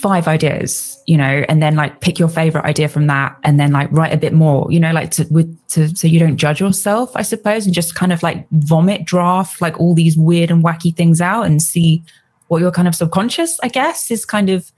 five 0.00 0.28
ideas, 0.28 1.02
you 1.06 1.16
know, 1.16 1.44
and 1.48 1.62
then 1.62 1.76
like 1.76 2.00
pick 2.00 2.18
your 2.18 2.28
favorite 2.28 2.64
idea 2.64 2.88
from 2.88 3.06
that 3.08 3.36
and 3.44 3.60
then 3.60 3.72
like 3.72 3.90
write 3.92 4.12
a 4.12 4.16
bit 4.16 4.32
more, 4.32 4.70
you 4.70 4.80
know, 4.80 4.92
like 4.92 5.10
to 5.10 5.26
with 5.30 5.58
to 5.68 5.94
so 5.94 6.06
you 6.06 6.18
don't 6.18 6.36
judge 6.36 6.60
yourself, 6.60 7.10
I 7.14 7.22
suppose, 7.22 7.66
and 7.66 7.74
just 7.74 7.94
kind 7.94 8.12
of 8.12 8.22
like 8.22 8.46
vomit 8.50 9.04
draft 9.04 9.60
like 9.60 9.78
all 9.78 9.94
these 9.94 10.16
weird 10.16 10.50
and 10.50 10.64
wacky 10.64 10.94
things 10.94 11.20
out 11.20 11.42
and 11.44 11.60
see 11.60 12.02
what 12.50 12.60
your 12.60 12.72
kind 12.72 12.88
of 12.88 12.96
subconscious, 12.96 13.60
I 13.62 13.68
guess, 13.68 14.10
is 14.10 14.26
kind 14.26 14.50
of 14.50 14.72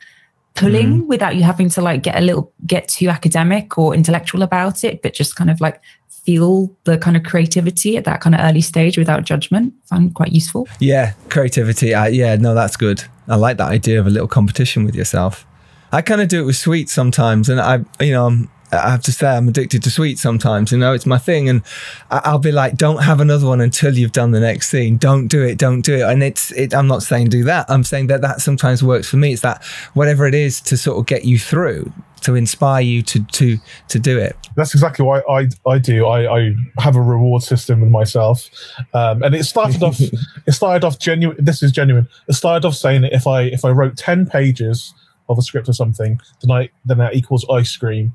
pulling 0.54 0.98
mm-hmm. 0.98 1.08
without 1.08 1.36
you 1.36 1.42
having 1.42 1.70
to 1.70 1.80
like 1.80 2.02
get 2.02 2.16
a 2.16 2.20
little 2.20 2.52
get 2.66 2.86
too 2.86 3.08
academic 3.08 3.78
or 3.78 3.94
intellectual 3.94 4.42
about 4.42 4.84
it, 4.84 5.00
but 5.00 5.14
just 5.14 5.36
kind 5.36 5.48
of 5.48 5.58
like 5.58 5.80
feel 6.10 6.70
the 6.84 6.98
kind 6.98 7.16
of 7.16 7.22
creativity 7.22 7.96
at 7.96 8.04
that 8.04 8.20
kind 8.20 8.34
of 8.34 8.42
early 8.42 8.60
stage 8.60 8.98
without 8.98 9.24
judgment. 9.24 9.72
I 9.84 9.96
find 9.96 10.14
quite 10.14 10.32
useful. 10.32 10.68
Yeah, 10.80 11.14
creativity. 11.30 11.94
Uh, 11.94 12.04
yeah, 12.04 12.36
no, 12.36 12.54
that's 12.54 12.76
good. 12.76 13.04
I 13.26 13.36
like 13.36 13.56
that 13.56 13.70
idea 13.70 13.98
of 13.98 14.06
a 14.06 14.10
little 14.10 14.28
competition 14.28 14.84
with 14.84 14.94
yourself. 14.94 15.46
I 15.92 16.02
kind 16.02 16.20
of 16.20 16.28
do 16.28 16.42
it 16.42 16.44
with 16.44 16.56
sweets 16.56 16.92
sometimes, 16.92 17.48
and 17.48 17.58
I, 17.58 17.84
you 18.04 18.12
know, 18.12 18.26
I'm 18.26 18.50
I 18.72 18.90
have 18.90 19.02
to 19.02 19.12
say 19.12 19.28
I'm 19.28 19.48
addicted 19.48 19.82
to 19.82 19.90
sweets 19.90 20.22
sometimes. 20.22 20.72
You 20.72 20.78
know, 20.78 20.94
it's 20.94 21.06
my 21.06 21.18
thing, 21.18 21.48
and 21.48 21.62
I'll 22.10 22.38
be 22.38 22.52
like, 22.52 22.76
"Don't 22.76 23.02
have 23.02 23.20
another 23.20 23.46
one 23.46 23.60
until 23.60 23.96
you've 23.96 24.12
done 24.12 24.30
the 24.30 24.40
next 24.40 24.70
scene. 24.70 24.96
Don't 24.96 25.28
do 25.28 25.42
it. 25.42 25.58
Don't 25.58 25.82
do 25.82 25.94
it." 25.96 26.02
And 26.02 26.22
it's, 26.22 26.50
it, 26.52 26.74
I'm 26.74 26.86
not 26.86 27.02
saying 27.02 27.28
do 27.28 27.44
that. 27.44 27.66
I'm 27.68 27.84
saying 27.84 28.06
that 28.06 28.22
that 28.22 28.40
sometimes 28.40 28.82
works 28.82 29.08
for 29.08 29.18
me. 29.18 29.32
It's 29.32 29.42
that 29.42 29.64
whatever 29.94 30.26
it 30.26 30.34
is 30.34 30.60
to 30.62 30.76
sort 30.76 30.98
of 30.98 31.06
get 31.06 31.24
you 31.24 31.38
through, 31.38 31.92
to 32.22 32.34
inspire 32.34 32.82
you 32.82 33.02
to 33.02 33.22
to 33.24 33.58
to 33.88 33.98
do 33.98 34.18
it. 34.18 34.36
That's 34.56 34.74
exactly 34.74 35.04
what 35.04 35.24
I 35.28 35.48
I, 35.66 35.78
do. 35.78 36.06
I, 36.06 36.38
I 36.38 36.54
have 36.78 36.96
a 36.96 37.02
reward 37.02 37.42
system 37.42 37.80
with 37.80 37.90
myself, 37.90 38.48
um, 38.94 39.22
and 39.22 39.34
it 39.34 39.44
started 39.44 39.82
off. 39.82 40.00
it 40.46 40.52
started 40.52 40.84
off 40.84 40.98
genuine. 40.98 41.36
This 41.38 41.62
is 41.62 41.72
genuine. 41.72 42.08
It 42.28 42.34
started 42.34 42.66
off 42.66 42.74
saying 42.74 43.02
that 43.02 43.12
if 43.12 43.26
I 43.26 43.42
if 43.42 43.64
I 43.64 43.70
wrote 43.70 43.96
ten 43.96 44.26
pages 44.26 44.94
of 45.28 45.38
a 45.38 45.42
script 45.42 45.68
or 45.68 45.72
something, 45.72 46.20
then 46.42 46.50
I 46.50 46.70
then 46.84 46.98
that 46.98 47.14
equals 47.14 47.44
ice 47.50 47.76
cream. 47.76 48.14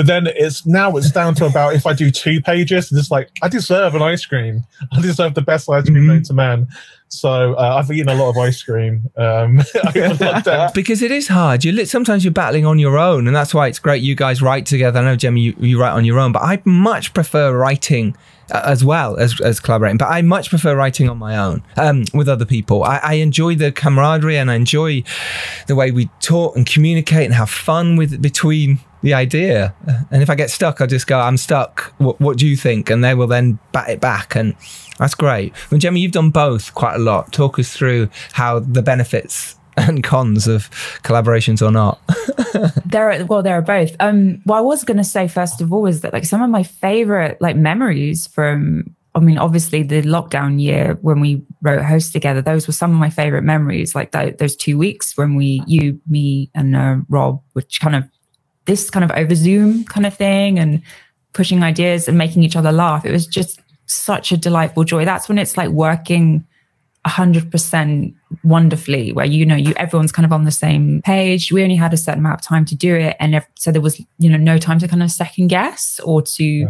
But 0.00 0.06
then 0.06 0.28
it's 0.28 0.64
now 0.64 0.96
it's 0.96 1.10
down 1.10 1.34
to 1.34 1.44
about 1.44 1.74
if 1.74 1.84
I 1.84 1.92
do 1.92 2.10
two 2.10 2.40
pages, 2.40 2.90
it's 2.90 3.10
like 3.10 3.28
I 3.42 3.48
deserve 3.48 3.94
an 3.94 4.00
ice 4.00 4.24
cream. 4.24 4.64
I 4.92 5.02
deserve 5.02 5.34
the 5.34 5.42
best 5.42 5.68
ice 5.68 5.84
cream 5.84 5.96
mm-hmm. 5.96 6.06
known 6.06 6.22
to 6.22 6.32
man. 6.32 6.68
So 7.08 7.52
uh, 7.52 7.76
I've 7.76 7.90
eaten 7.90 8.08
a 8.08 8.14
lot 8.14 8.30
of 8.30 8.38
ice 8.38 8.62
cream 8.62 9.10
um, 9.18 9.56
because 10.74 11.02
it 11.02 11.10
is 11.10 11.28
hard. 11.28 11.66
You 11.66 11.84
sometimes 11.84 12.24
you're 12.24 12.32
battling 12.32 12.64
on 12.64 12.78
your 12.78 12.96
own, 12.96 13.26
and 13.26 13.36
that's 13.36 13.52
why 13.52 13.66
it's 13.66 13.78
great 13.78 14.02
you 14.02 14.14
guys 14.14 14.40
write 14.40 14.64
together. 14.64 15.00
I 15.00 15.02
know, 15.02 15.16
Gemma, 15.16 15.38
you, 15.38 15.54
you 15.58 15.78
write 15.78 15.92
on 15.92 16.06
your 16.06 16.18
own, 16.18 16.32
but 16.32 16.40
I 16.40 16.62
much 16.64 17.12
prefer 17.12 17.54
writing 17.54 18.16
uh, 18.50 18.62
as 18.64 18.82
well 18.82 19.18
as, 19.18 19.38
as 19.42 19.60
collaborating. 19.60 19.98
But 19.98 20.08
I 20.08 20.22
much 20.22 20.48
prefer 20.48 20.74
writing 20.74 21.10
on 21.10 21.18
my 21.18 21.36
own 21.36 21.62
um, 21.76 22.04
with 22.14 22.26
other 22.26 22.46
people. 22.46 22.84
I, 22.84 23.00
I, 23.02 23.14
enjoy 23.14 23.54
the 23.54 23.70
camaraderie 23.70 24.38
and 24.38 24.50
I 24.50 24.54
enjoy 24.54 25.04
the 25.66 25.76
way 25.76 25.90
we 25.90 26.06
talk 26.20 26.56
and 26.56 26.66
communicate 26.66 27.26
and 27.26 27.34
have 27.34 27.50
fun 27.50 27.96
with 27.96 28.22
between 28.22 28.80
the 29.02 29.14
idea. 29.14 29.74
And 30.10 30.22
if 30.22 30.30
I 30.30 30.34
get 30.34 30.50
stuck, 30.50 30.80
I 30.80 30.86
just 30.86 31.06
go, 31.06 31.18
I'm 31.18 31.36
stuck. 31.36 31.92
What, 31.98 32.20
what 32.20 32.36
do 32.36 32.46
you 32.46 32.56
think? 32.56 32.90
And 32.90 33.02
they 33.02 33.14
will 33.14 33.26
then 33.26 33.58
bat 33.72 33.88
it 33.88 34.00
back. 34.00 34.34
And 34.34 34.54
that's 34.98 35.14
great. 35.14 35.52
Well, 35.70 35.78
Gemma, 35.78 35.98
you've 35.98 36.12
done 36.12 36.30
both 36.30 36.74
quite 36.74 36.96
a 36.96 36.98
lot. 36.98 37.32
Talk 37.32 37.58
us 37.58 37.72
through 37.72 38.08
how 38.32 38.58
the 38.58 38.82
benefits 38.82 39.56
and 39.76 40.02
cons 40.02 40.46
of 40.46 40.70
collaborations 41.02 41.66
or 41.66 41.70
not? 41.70 42.00
there 42.84 43.10
are 43.10 43.24
well, 43.24 43.42
there 43.42 43.54
are 43.54 43.62
both. 43.62 43.96
Um, 44.00 44.40
what 44.44 44.58
I 44.58 44.60
was 44.60 44.84
going 44.84 44.96
to 44.96 45.04
say 45.04 45.28
first 45.28 45.60
of 45.60 45.72
all 45.72 45.86
is 45.86 46.02
that 46.02 46.12
like 46.12 46.24
some 46.24 46.42
of 46.42 46.50
my 46.50 46.62
favorite 46.62 47.40
like 47.40 47.56
memories 47.56 48.26
from 48.26 48.94
I 49.14 49.18
mean, 49.18 49.38
obviously, 49.38 49.82
the 49.82 50.02
lockdown 50.02 50.60
year 50.60 50.96
when 51.02 51.20
we 51.20 51.42
wrote 51.62 51.82
Host 51.82 52.12
together, 52.12 52.40
those 52.40 52.68
were 52.68 52.72
some 52.72 52.92
of 52.92 52.98
my 52.98 53.10
favorite 53.10 53.42
memories. 53.42 53.94
Like 53.94 54.12
th- 54.12 54.36
those 54.36 54.54
two 54.54 54.78
weeks 54.78 55.16
when 55.16 55.34
we, 55.34 55.62
you, 55.66 56.00
me, 56.08 56.48
and 56.54 56.76
uh, 56.76 56.98
Rob, 57.08 57.42
which 57.54 57.80
kind 57.80 57.96
of 57.96 58.04
this 58.66 58.90
kind 58.90 59.04
of 59.04 59.10
over 59.12 59.34
Zoom 59.34 59.84
kind 59.84 60.06
of 60.06 60.14
thing 60.14 60.58
and 60.58 60.82
pushing 61.32 61.62
ideas 61.62 62.08
and 62.08 62.18
making 62.18 62.42
each 62.42 62.56
other 62.56 62.72
laugh. 62.72 63.04
It 63.04 63.12
was 63.12 63.26
just 63.26 63.60
such 63.86 64.32
a 64.32 64.36
delightful 64.36 64.84
joy. 64.84 65.04
That's 65.04 65.28
when 65.28 65.38
it's 65.38 65.56
like 65.56 65.70
working 65.70 66.44
100% 67.06 68.14
wonderfully 68.44 69.12
where 69.12 69.26
you 69.26 69.44
know 69.44 69.56
you 69.56 69.72
everyone's 69.76 70.12
kind 70.12 70.24
of 70.24 70.32
on 70.32 70.44
the 70.44 70.50
same 70.50 71.02
page. 71.02 71.52
We 71.52 71.62
only 71.62 71.76
had 71.76 71.92
a 71.92 71.96
certain 71.96 72.20
amount 72.20 72.40
of 72.40 72.46
time 72.46 72.64
to 72.66 72.74
do 72.74 72.94
it 72.94 73.16
and 73.20 73.34
if, 73.34 73.46
so 73.56 73.72
there 73.72 73.80
was 73.80 74.00
you 74.18 74.30
know 74.30 74.36
no 74.36 74.58
time 74.58 74.78
to 74.80 74.88
kind 74.88 75.02
of 75.02 75.10
second 75.10 75.48
guess 75.48 76.00
or 76.04 76.22
to 76.22 76.68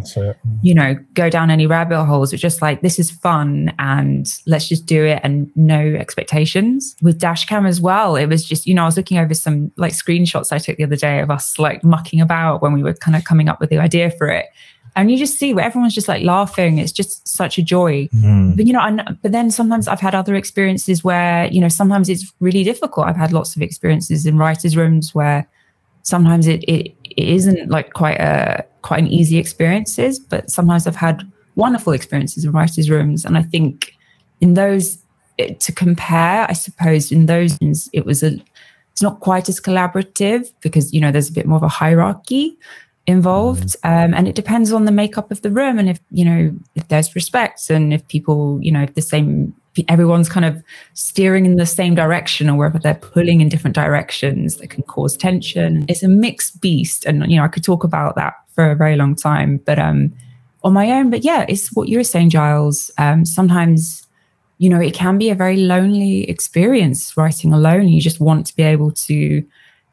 you 0.61 0.73
know 0.73 0.95
go 1.13 1.29
down 1.29 1.49
any 1.49 1.67
rabbit 1.67 2.03
holes. 2.05 2.33
It's 2.33 2.41
just 2.41 2.61
like 2.61 2.81
this 2.81 2.99
is 2.99 3.11
fun 3.11 3.73
and 3.79 4.27
let's 4.47 4.67
just 4.67 4.85
do 4.85 5.05
it 5.05 5.19
and 5.23 5.51
no 5.55 5.79
expectations. 5.79 6.95
With 7.01 7.19
dashcam 7.19 7.67
as 7.67 7.79
well 7.79 8.15
it 8.15 8.27
was 8.27 8.43
just 8.45 8.65
you 8.65 8.73
know 8.73 8.83
i 8.83 8.85
was 8.85 8.97
looking 8.97 9.17
over 9.17 9.33
some 9.33 9.71
like 9.77 9.93
screenshots 9.93 10.51
i 10.51 10.57
took 10.57 10.77
the 10.77 10.83
other 10.83 10.95
day 10.95 11.19
of 11.19 11.29
us 11.29 11.57
like 11.59 11.83
mucking 11.83 12.21
about 12.21 12.61
when 12.61 12.73
we 12.73 12.83
were 12.83 12.93
kind 12.93 13.15
of 13.15 13.23
coming 13.23 13.49
up 13.49 13.59
with 13.59 13.69
the 13.69 13.77
idea 13.77 14.09
for 14.11 14.27
it 14.27 14.47
and 14.95 15.09
you 15.09 15.17
just 15.17 15.39
see 15.39 15.53
where 15.53 15.63
everyone's 15.63 15.95
just 15.95 16.07
like 16.07 16.23
laughing. 16.23 16.77
It's 16.77 16.91
just 16.91 17.27
such 17.27 17.57
a 17.57 17.61
joy. 17.61 18.07
Mm. 18.13 18.55
but 18.55 18.67
you 18.67 18.73
know 18.73 18.79
I, 18.79 18.91
but 19.21 19.31
then 19.31 19.51
sometimes 19.51 19.87
i've 19.87 19.99
had 19.99 20.13
other 20.15 20.35
experiences 20.35 21.03
where 21.03 21.45
you 21.47 21.61
know 21.61 21.69
sometimes 21.69 22.09
it's 22.09 22.31
really 22.39 22.63
difficult. 22.63 23.07
I've 23.07 23.17
had 23.17 23.31
lots 23.31 23.55
of 23.55 23.61
experiences 23.61 24.25
in 24.25 24.37
writers 24.37 24.75
rooms 24.75 25.15
where 25.15 25.47
sometimes 26.03 26.47
it, 26.47 26.63
it, 26.63 26.95
it 27.03 27.27
isn't 27.27 27.69
like 27.69 27.93
quite 27.93 28.19
a 28.19 28.65
quite 28.81 28.99
an 28.99 29.07
easy 29.07 29.37
experiences 29.37 30.17
but 30.17 30.49
sometimes 30.49 30.87
i've 30.87 30.95
had 30.95 31.29
wonderful 31.55 31.93
experiences 31.93 32.45
in 32.45 32.51
writers 32.51 32.89
rooms. 32.89 33.25
And 33.25 33.37
i 33.37 33.43
think 33.43 33.95
in 34.39 34.55
those 34.55 34.97
it, 35.37 35.59
to 35.61 35.71
compare 35.71 36.45
i 36.49 36.53
suppose 36.53 37.11
in 37.11 37.27
those 37.27 37.57
it 37.93 38.05
was 38.05 38.23
a 38.23 38.31
it's 38.91 39.01
not 39.01 39.19
quite 39.19 39.47
as 39.49 39.59
collaborative 39.59 40.51
because 40.61 40.93
you 40.93 40.99
know 40.99 41.11
there's 41.11 41.29
a 41.29 41.33
bit 41.33 41.45
more 41.45 41.57
of 41.57 41.63
a 41.63 41.67
hierarchy 41.67 42.57
involved 43.07 43.75
um, 43.83 44.13
and 44.13 44.27
it 44.27 44.35
depends 44.35 44.71
on 44.71 44.85
the 44.85 44.91
makeup 44.91 45.31
of 45.31 45.41
the 45.41 45.49
room 45.49 45.79
and 45.79 45.89
if 45.89 45.99
you 46.11 46.23
know 46.23 46.55
if 46.75 46.87
there's 46.87 47.15
respect 47.15 47.69
and 47.69 47.93
if 47.93 48.07
people 48.07 48.59
you 48.61 48.71
know 48.71 48.83
if 48.83 48.93
the 48.93 49.01
same 49.01 49.53
everyone's 49.87 50.29
kind 50.29 50.45
of 50.45 50.61
steering 50.93 51.45
in 51.45 51.55
the 51.55 51.65
same 51.65 51.95
direction 51.95 52.49
or 52.49 52.57
whether 52.57 52.77
they're 52.77 52.93
pulling 52.93 53.41
in 53.41 53.49
different 53.49 53.75
directions 53.75 54.57
that 54.57 54.69
can 54.69 54.83
cause 54.83 55.15
tension. 55.15 55.85
It's 55.87 56.03
a 56.03 56.09
mixed 56.09 56.61
beast 56.61 57.05
and 57.05 57.29
you 57.31 57.37
know 57.37 57.43
i 57.43 57.47
could 57.47 57.63
talk 57.63 57.83
about 57.83 58.15
that 58.15 58.35
for 58.53 58.69
a 58.69 58.75
very 58.75 58.95
long 58.95 59.15
time 59.15 59.57
but 59.65 59.79
um 59.79 60.13
on 60.63 60.73
my 60.73 60.91
own 60.91 61.09
but 61.09 61.23
yeah 61.23 61.45
it's 61.47 61.73
what 61.73 61.87
you 61.87 61.97
were 61.97 62.03
saying 62.03 62.29
giles. 62.29 62.91
Um 62.97 63.25
sometimes 63.25 64.07
you 64.59 64.69
know 64.69 64.79
it 64.79 64.93
can 64.93 65.17
be 65.17 65.29
a 65.31 65.35
very 65.35 65.57
lonely 65.57 66.29
experience 66.29 67.17
writing 67.17 67.51
alone. 67.51 67.87
You 67.87 68.01
just 68.01 68.19
want 68.19 68.45
to 68.47 68.55
be 68.55 68.63
able 68.63 68.91
to 68.91 69.43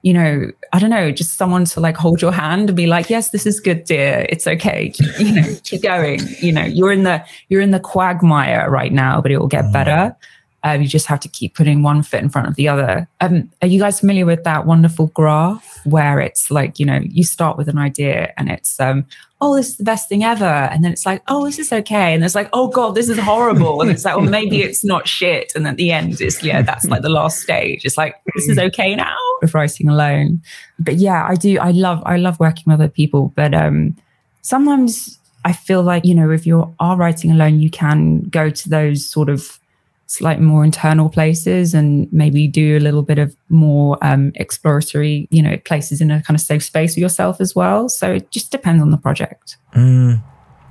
you 0.03 0.13
know, 0.13 0.51
I 0.73 0.79
don't 0.79 0.91
know, 0.91 1.11
just 1.11 1.37
someone 1.37 1.65
to 1.67 1.81
like 1.81 1.97
hold 1.97 2.23
your 2.23 2.33
hand 2.33 2.71
and 2.71 2.77
be 2.77 2.87
like, 2.87 3.11
yes, 3.11 3.31
this 3.31 3.47
is 3.47 3.59
good, 3.59 3.85
dear. 3.85 4.27
It's 4.29 4.47
okay. 4.47 4.93
You 5.19 5.33
know, 5.33 5.55
keep 5.65 5.83
going. 5.83 6.21
You 6.41 6.53
know, 6.53 6.65
you're 6.65 6.93
in 6.93 7.03
the 7.03 7.25
you're 7.49 7.61
in 7.61 7.73
the 7.73 7.81
quagmire 7.81 8.71
right 8.71 8.93
now, 8.93 9.21
but 9.21 9.33
it 9.33 9.39
will 9.39 9.49
get 9.49 9.65
mm. 9.65 9.73
better. 9.73 10.17
Um, 10.65 10.83
you 10.83 10.89
just 10.89 11.07
have 11.07 11.21
to 11.21 11.29
keep 11.29 11.55
putting 11.55 11.83
one 11.83 12.03
foot 12.03 12.21
in 12.21 12.29
front 12.29 12.49
of 12.49 12.57
the 12.57 12.69
other. 12.69 13.07
Um, 13.21 13.51
are 13.63 13.69
you 13.69 13.79
guys 13.79 14.01
familiar 14.01 14.27
with 14.27 14.43
that 14.45 14.67
wonderful 14.67 15.07
graph 15.09 15.81
where 15.85 16.19
it's 16.19 16.51
like, 16.51 16.81
you 16.81 16.87
know, 16.87 16.99
you 17.03 17.23
start 17.23 17.57
with 17.57 17.69
an 17.69 17.79
idea 17.79 18.33
and 18.37 18.51
it's, 18.51 18.81
um, 18.81 19.07
oh, 19.41 19.55
this 19.55 19.69
is 19.69 19.77
the 19.77 19.85
best 19.85 20.09
thing 20.09 20.25
ever. 20.25 20.45
And 20.45 20.85
then 20.85 20.93
it's 20.93 21.07
like, 21.07 21.23
oh, 21.29 21.45
this 21.45 21.59
is 21.59 21.73
okay. 21.73 22.13
And 22.13 22.25
it's 22.25 22.35
like, 22.35 22.49
oh 22.53 22.69
God, 22.69 22.97
this 22.97 23.09
is 23.09 23.19
horrible. 23.19 23.81
And 23.81 23.91
it's 23.91 24.05
like, 24.05 24.17
well, 24.17 24.27
maybe 24.29 24.63
it's 24.65 24.85
not 24.85 25.07
shit. 25.07 25.53
And 25.55 25.67
at 25.67 25.77
the 25.77 25.93
end, 25.93 26.21
it's, 26.21 26.43
yeah, 26.43 26.63
that's 26.63 26.87
like 26.87 27.03
the 27.03 27.09
last 27.09 27.41
stage. 27.41 27.85
It's 27.85 27.97
like, 27.97 28.17
this 28.35 28.49
is 28.49 28.59
okay 28.59 28.97
now 28.97 29.17
with 29.41 29.55
writing 29.55 29.89
alone. 29.89 30.43
But 30.81 30.97
yeah, 30.97 31.27
I 31.29 31.37
do. 31.37 31.59
I 31.61 31.71
love, 31.71 32.03
I 32.05 32.17
love 32.17 32.41
working 32.41 32.65
with 32.67 32.75
other 32.75 32.89
people. 32.89 33.33
But 33.37 33.55
um, 33.55 33.97
sometimes 34.43 35.19
I 35.45 35.53
feel 35.53 35.83
like, 35.83 36.05
you 36.05 36.15
know, 36.15 36.31
if 36.31 36.47
you 36.47 36.75
are 36.81 36.97
writing 36.97 37.31
alone, 37.31 37.61
you 37.61 37.71
can 37.71 38.23
go 38.23 38.51
to 38.51 38.69
those 38.69 39.09
sort 39.09 39.29
of, 39.29 39.61
slightly 40.09 40.45
more 40.45 40.65
internal 40.65 41.11
places 41.11 41.75
and 41.75 42.11
maybe 42.11 42.49
do 42.49 42.79
a 42.79 42.81
little 42.81 43.03
bit 43.03 43.19
of 43.19 43.37
more 43.51 43.99
um, 44.03 44.33
exploratory, 44.37 45.29
you 45.31 45.43
know, 45.43 45.57
places 45.59 46.01
in 46.01 46.11
a 46.11 46.23
kind 46.23 46.35
of 46.35 46.41
safe 46.41 46.65
space 46.65 46.95
for 46.95 47.01
yourself 47.01 47.41
as 47.41 47.55
well. 47.55 47.91
So 47.91 48.15
it 48.15 48.31
just 48.31 48.51
depends 48.51 48.83
on 48.83 48.91
the 48.91 48.97
project. 48.97 49.59
Mm. 49.75 50.23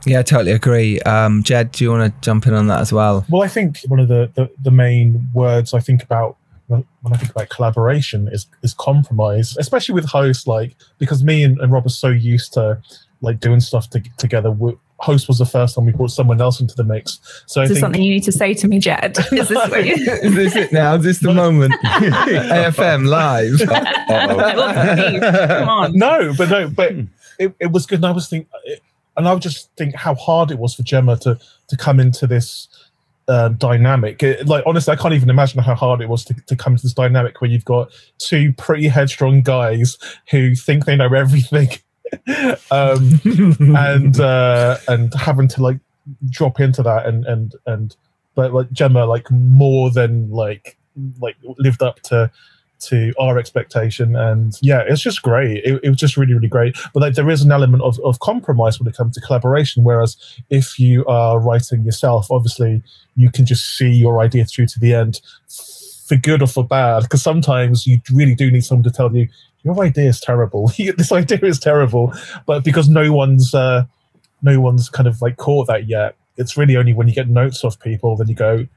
Yeah, 0.05 0.19
I 0.19 0.23
totally 0.23 0.51
agree. 0.51 0.99
Um, 1.01 1.43
Jed, 1.43 1.71
do 1.71 1.83
you 1.83 1.91
want 1.91 2.13
to 2.13 2.21
jump 2.21 2.47
in 2.47 2.55
on 2.55 2.67
that 2.67 2.81
as 2.81 2.91
well? 2.91 3.25
Well, 3.29 3.43
I 3.43 3.47
think 3.47 3.81
one 3.87 3.99
of 3.99 4.07
the, 4.07 4.31
the, 4.33 4.49
the 4.61 4.71
main 4.71 5.29
words 5.33 5.73
I 5.73 5.81
think 5.81 6.01
about 6.01 6.37
when 6.67 6.85
I 7.13 7.17
think 7.17 7.31
about 7.31 7.47
collaboration 7.47 8.27
is 8.29 8.47
is 8.61 8.73
compromise, 8.73 9.55
especially 9.57 9.95
with 9.95 10.05
hosts. 10.05 10.47
Like 10.47 10.75
because 10.97 11.23
me 11.23 11.43
and, 11.43 11.57
and 11.59 11.71
Rob 11.71 11.85
are 11.85 11.89
so 11.89 12.09
used 12.09 12.53
to 12.53 12.81
like 13.21 13.39
doing 13.39 13.59
stuff 13.61 13.89
to, 13.91 14.01
together 14.17 14.51
host 14.99 15.27
was 15.27 15.37
the 15.37 15.45
first 15.45 15.75
time 15.75 15.85
we 15.85 15.91
brought 15.91 16.11
someone 16.11 16.41
else 16.41 16.59
into 16.59 16.75
the 16.75 16.83
mix. 16.83 17.19
So 17.45 17.61
is 17.61 17.69
this 17.69 17.79
something 17.79 18.01
you 18.01 18.11
need 18.11 18.23
to 18.23 18.31
say 18.31 18.53
to 18.55 18.67
me, 18.67 18.79
Jed? 18.79 19.17
Is 19.31 19.49
this, 19.49 19.71
you... 19.85 20.11
is 20.23 20.35
this 20.35 20.55
it 20.55 20.71
now? 20.71 20.95
Is 20.95 21.03
this 21.03 21.19
the 21.19 21.33
moment? 21.33 21.73
AFM 21.83 23.07
live. 23.07 23.59
Come 25.59 25.69
on. 25.69 25.97
No, 25.97 26.33
but 26.37 26.49
no, 26.49 26.69
but 26.69 26.93
it, 27.39 27.53
it 27.59 27.71
was 27.71 27.85
good. 27.85 27.99
And 27.99 28.07
I 28.07 28.11
was 28.11 28.27
thinking, 28.27 28.49
and 29.15 29.27
I 29.27 29.33
would 29.33 29.43
just 29.43 29.71
think 29.75 29.95
how 29.95 30.15
hard 30.15 30.51
it 30.51 30.57
was 30.57 30.73
for 30.73 30.83
Gemma 30.83 31.17
to 31.17 31.39
to 31.67 31.77
come 31.77 31.99
into 31.99 32.25
this 32.25 32.67
uh, 33.27 33.49
dynamic. 33.49 34.23
It, 34.23 34.47
like 34.47 34.63
honestly, 34.65 34.93
I 34.93 34.95
can't 34.95 35.13
even 35.13 35.29
imagine 35.29 35.61
how 35.61 35.75
hard 35.75 36.01
it 36.01 36.09
was 36.09 36.23
to, 36.25 36.33
to 36.33 36.55
come 36.55 36.75
to 36.75 36.81
this 36.81 36.93
dynamic 36.93 37.41
where 37.41 37.49
you've 37.49 37.65
got 37.65 37.91
two 38.17 38.53
pretty 38.53 38.87
headstrong 38.87 39.41
guys 39.41 39.97
who 40.31 40.55
think 40.55 40.85
they 40.85 40.95
know 40.95 41.13
everything 41.13 41.69
um, 42.71 43.19
and 43.75 44.19
uh, 44.19 44.77
and 44.87 45.13
having 45.13 45.47
to 45.49 45.63
like 45.63 45.79
drop 46.29 46.59
into 46.59 46.81
that 46.83 47.05
and 47.05 47.25
and 47.25 47.55
and 47.65 47.95
but 48.35 48.53
like 48.53 48.71
Gemma 48.71 49.05
like 49.05 49.29
more 49.31 49.91
than 49.91 50.29
like 50.29 50.77
like 51.19 51.35
lived 51.57 51.81
up 51.81 52.01
to 52.03 52.31
to 52.79 53.11
our 53.19 53.39
expectation. 53.39 54.15
And 54.15 54.53
yeah 54.61 54.83
it's 54.87 55.01
just 55.01 55.21
great. 55.21 55.63
It, 55.63 55.79
it 55.83 55.89
was 55.89 55.97
just 55.97 56.17
really 56.17 56.33
really 56.33 56.47
great. 56.47 56.77
But 56.93 57.01
like 57.01 57.15
there 57.15 57.29
is 57.29 57.41
an 57.41 57.51
element 57.51 57.83
of, 57.83 57.99
of 58.05 58.19
compromise 58.19 58.79
when 58.79 58.87
it 58.87 58.95
comes 58.95 59.15
to 59.15 59.21
collaboration. 59.21 59.83
Whereas 59.83 60.15
if 60.49 60.79
you 60.79 61.05
are 61.07 61.39
writing 61.39 61.83
yourself 61.83 62.27
obviously 62.29 62.83
you 63.15 63.31
can 63.31 63.45
just 63.45 63.77
see 63.77 63.89
your 63.89 64.19
idea 64.19 64.45
through 64.45 64.67
to 64.67 64.79
the 64.79 64.93
end 64.93 65.21
for 66.07 66.15
good 66.15 66.41
or 66.41 66.47
for 66.47 66.63
bad. 66.63 67.03
Because 67.03 67.21
sometimes 67.21 67.87
you 67.87 67.99
really 68.13 68.35
do 68.35 68.49
need 68.51 68.63
someone 68.63 68.83
to 68.83 68.91
tell 68.91 69.13
you 69.13 69.27
your 69.67 69.83
idea 69.83 70.09
is 70.09 70.19
terrible. 70.19 70.71
this 70.77 71.11
idea 71.11 71.39
is 71.43 71.59
terrible, 71.59 72.13
but 72.45 72.63
because 72.63 72.89
no 72.89 73.11
one's 73.11 73.53
uh, 73.53 73.85
no 74.41 74.59
one's 74.59 74.89
kind 74.89 75.07
of 75.07 75.21
like 75.21 75.37
caught 75.37 75.67
that 75.67 75.87
yet, 75.87 76.15
it's 76.37 76.57
really 76.57 76.77
only 76.77 76.93
when 76.93 77.07
you 77.07 77.13
get 77.13 77.27
notes 77.27 77.63
off 77.63 77.79
people 77.79 78.15
then 78.15 78.27
you 78.27 78.35
go, 78.35 78.67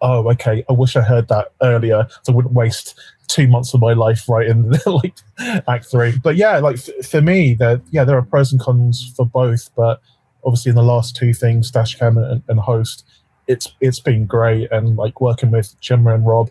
oh, 0.00 0.30
okay, 0.30 0.64
I 0.68 0.72
wish 0.72 0.96
I 0.96 1.02
heard 1.02 1.28
that 1.28 1.52
earlier, 1.62 2.06
so 2.22 2.32
I 2.32 2.36
wouldn't 2.36 2.54
waste 2.54 2.98
two 3.28 3.46
months 3.46 3.74
of 3.74 3.80
my 3.80 3.92
life 3.92 4.28
writing 4.28 4.72
like 4.86 5.14
Act 5.68 5.86
Three. 5.90 6.18
But 6.22 6.36
yeah, 6.36 6.58
like 6.58 6.76
f- 6.76 7.06
for 7.06 7.20
me, 7.20 7.54
there 7.54 7.80
yeah 7.90 8.04
there 8.04 8.16
are 8.16 8.22
pros 8.22 8.52
and 8.52 8.60
cons 8.60 9.12
for 9.16 9.26
both, 9.26 9.70
but 9.76 10.00
obviously 10.44 10.70
in 10.70 10.76
the 10.76 10.82
last 10.82 11.16
two 11.16 11.34
things, 11.34 11.70
Dashcam 11.70 12.16
and, 12.32 12.42
and 12.48 12.60
Host, 12.60 13.04
it's 13.46 13.74
it's 13.80 14.00
been 14.00 14.26
great, 14.26 14.72
and 14.72 14.96
like 14.96 15.20
working 15.20 15.50
with 15.50 15.78
Gemma 15.80 16.14
and 16.14 16.26
Rob 16.26 16.50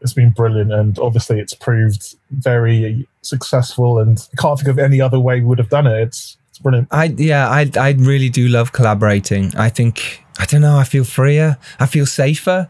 it's 0.00 0.12
been 0.12 0.30
brilliant 0.30 0.72
and 0.72 0.98
obviously 0.98 1.38
it's 1.38 1.54
proved 1.54 2.14
very 2.30 3.06
successful 3.22 3.98
and 3.98 4.26
I 4.32 4.40
can't 4.40 4.58
think 4.58 4.68
of 4.68 4.78
any 4.78 5.00
other 5.00 5.20
way 5.20 5.40
we 5.40 5.46
would 5.46 5.58
have 5.58 5.68
done 5.68 5.86
it. 5.86 6.00
It's 6.00 6.36
it's 6.48 6.58
brilliant. 6.58 6.88
I 6.90 7.04
yeah, 7.16 7.48
I 7.48 7.70
I 7.76 7.90
really 7.92 8.28
do 8.28 8.48
love 8.48 8.72
collaborating. 8.72 9.54
I 9.56 9.68
think 9.68 10.24
I 10.38 10.46
don't 10.46 10.62
know, 10.62 10.76
I 10.76 10.84
feel 10.84 11.04
freer, 11.04 11.58
I 11.78 11.86
feel 11.86 12.06
safer, 12.06 12.68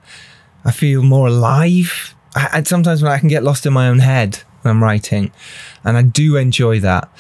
I 0.64 0.72
feel 0.72 1.02
more 1.02 1.28
alive. 1.28 2.14
I, 2.34 2.48
I 2.52 2.62
sometimes 2.62 3.02
when 3.02 3.12
I 3.12 3.18
can 3.18 3.28
get 3.28 3.42
lost 3.42 3.66
in 3.66 3.72
my 3.72 3.88
own 3.88 4.00
head 4.00 4.42
I'm 4.64 4.82
writing. 4.82 5.32
And 5.84 5.96
I 5.96 6.02
do 6.02 6.36
enjoy 6.36 6.80
that. 6.80 7.10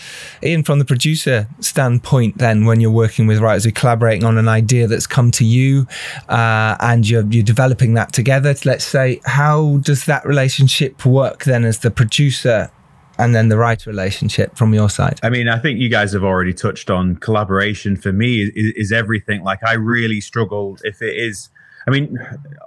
Ian, 0.42 0.62
from 0.62 0.78
the 0.78 0.84
producer 0.84 1.48
standpoint, 1.60 2.38
then, 2.38 2.66
when 2.66 2.80
you're 2.80 2.90
working 2.90 3.26
with 3.26 3.38
writers, 3.38 3.64
you're 3.64 3.72
collaborating 3.72 4.24
on 4.24 4.36
an 4.38 4.48
idea 4.48 4.86
that's 4.86 5.06
come 5.06 5.30
to 5.32 5.44
you 5.44 5.86
uh, 6.28 6.76
and 6.80 7.08
you're, 7.08 7.24
you're 7.26 7.42
developing 7.42 7.94
that 7.94 8.12
together, 8.12 8.54
let's 8.64 8.84
say, 8.84 9.20
how 9.24 9.78
does 9.78 10.04
that 10.04 10.24
relationship 10.26 11.06
work 11.06 11.44
then 11.44 11.64
as 11.64 11.78
the 11.78 11.90
producer 11.90 12.70
and 13.18 13.34
then 13.34 13.48
the 13.48 13.56
writer 13.56 13.90
relationship 13.90 14.56
from 14.56 14.72
your 14.72 14.88
side? 14.88 15.20
I 15.22 15.30
mean, 15.30 15.48
I 15.48 15.58
think 15.58 15.78
you 15.78 15.88
guys 15.88 16.12
have 16.12 16.24
already 16.24 16.54
touched 16.54 16.90
on 16.90 17.16
collaboration 17.16 17.96
for 17.96 18.12
me 18.12 18.42
is, 18.42 18.50
is 18.74 18.92
everything. 18.92 19.42
Like, 19.42 19.62
I 19.64 19.74
really 19.74 20.20
struggle 20.20 20.78
if 20.84 21.02
it 21.02 21.16
is. 21.16 21.50
I 21.86 21.90
mean, 21.90 22.18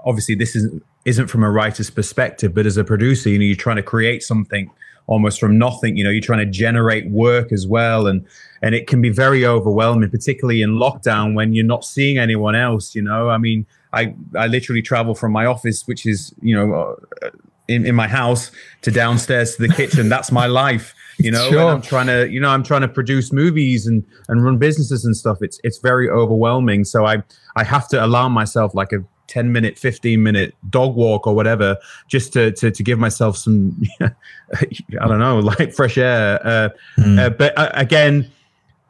obviously, 0.05 0.35
this 0.35 0.55
is 0.55 0.69
isn't 1.05 1.27
from 1.27 1.43
a 1.43 1.51
writer's 1.51 1.89
perspective, 1.89 2.53
but 2.53 2.65
as 2.65 2.77
a 2.77 2.83
producer, 2.83 3.29
you 3.29 3.37
know, 3.37 3.45
you're 3.45 3.55
trying 3.55 3.75
to 3.77 3.83
create 3.83 4.23
something 4.23 4.69
almost 5.07 5.39
from 5.39 5.57
nothing. 5.57 5.97
You 5.97 6.03
know, 6.03 6.09
you're 6.09 6.21
trying 6.21 6.39
to 6.39 6.51
generate 6.51 7.09
work 7.09 7.51
as 7.51 7.67
well, 7.67 8.07
and 8.07 8.25
and 8.61 8.73
it 8.73 8.87
can 8.87 9.01
be 9.01 9.09
very 9.09 9.45
overwhelming, 9.45 10.09
particularly 10.09 10.61
in 10.61 10.71
lockdown 10.71 11.33
when 11.33 11.53
you're 11.53 11.65
not 11.65 11.83
seeing 11.83 12.17
anyone 12.17 12.55
else. 12.55 12.95
You 12.95 13.01
know, 13.01 13.29
I 13.29 13.37
mean, 13.37 13.65
I 13.91 14.15
I 14.37 14.47
literally 14.47 14.81
travel 14.81 15.15
from 15.15 15.31
my 15.31 15.45
office, 15.45 15.87
which 15.87 16.05
is 16.05 16.33
you 16.41 16.55
know. 16.55 16.97
Uh, 17.21 17.29
in, 17.69 17.85
in 17.85 17.95
my 17.95 18.09
house 18.09 18.51
to 18.81 18.91
downstairs 18.91 19.55
to 19.55 19.65
the 19.65 19.73
kitchen. 19.73 20.09
That's 20.09 20.33
my 20.33 20.47
life 20.47 20.93
you 21.17 21.31
know 21.31 21.49
sure. 21.49 21.67
i'm 21.67 21.81
trying 21.81 22.07
to 22.07 22.29
you 22.29 22.39
know 22.39 22.49
i'm 22.49 22.63
trying 22.63 22.81
to 22.81 22.87
produce 22.87 23.31
movies 23.31 23.85
and 23.85 24.03
and 24.27 24.43
run 24.43 24.57
businesses 24.57 25.05
and 25.05 25.15
stuff 25.15 25.37
it's 25.41 25.59
it's 25.63 25.77
very 25.77 26.09
overwhelming 26.09 26.83
so 26.83 27.05
i 27.05 27.21
i 27.55 27.63
have 27.63 27.87
to 27.87 28.03
allow 28.03 28.27
myself 28.27 28.73
like 28.73 28.91
a 28.91 29.03
10 29.27 29.51
minute 29.51 29.77
15 29.77 30.21
minute 30.21 30.55
dog 30.69 30.95
walk 30.95 31.25
or 31.25 31.33
whatever 31.33 31.77
just 32.07 32.33
to 32.33 32.51
to, 32.51 32.71
to 32.71 32.83
give 32.83 32.99
myself 32.99 33.37
some 33.37 33.81
i 34.01 35.07
don't 35.07 35.19
know 35.19 35.39
like 35.39 35.73
fresh 35.73 35.97
air. 35.97 36.39
Uh, 36.45 36.69
mm. 36.97 37.19
uh, 37.19 37.29
but 37.29 37.57
uh, 37.57 37.69
again 37.73 38.29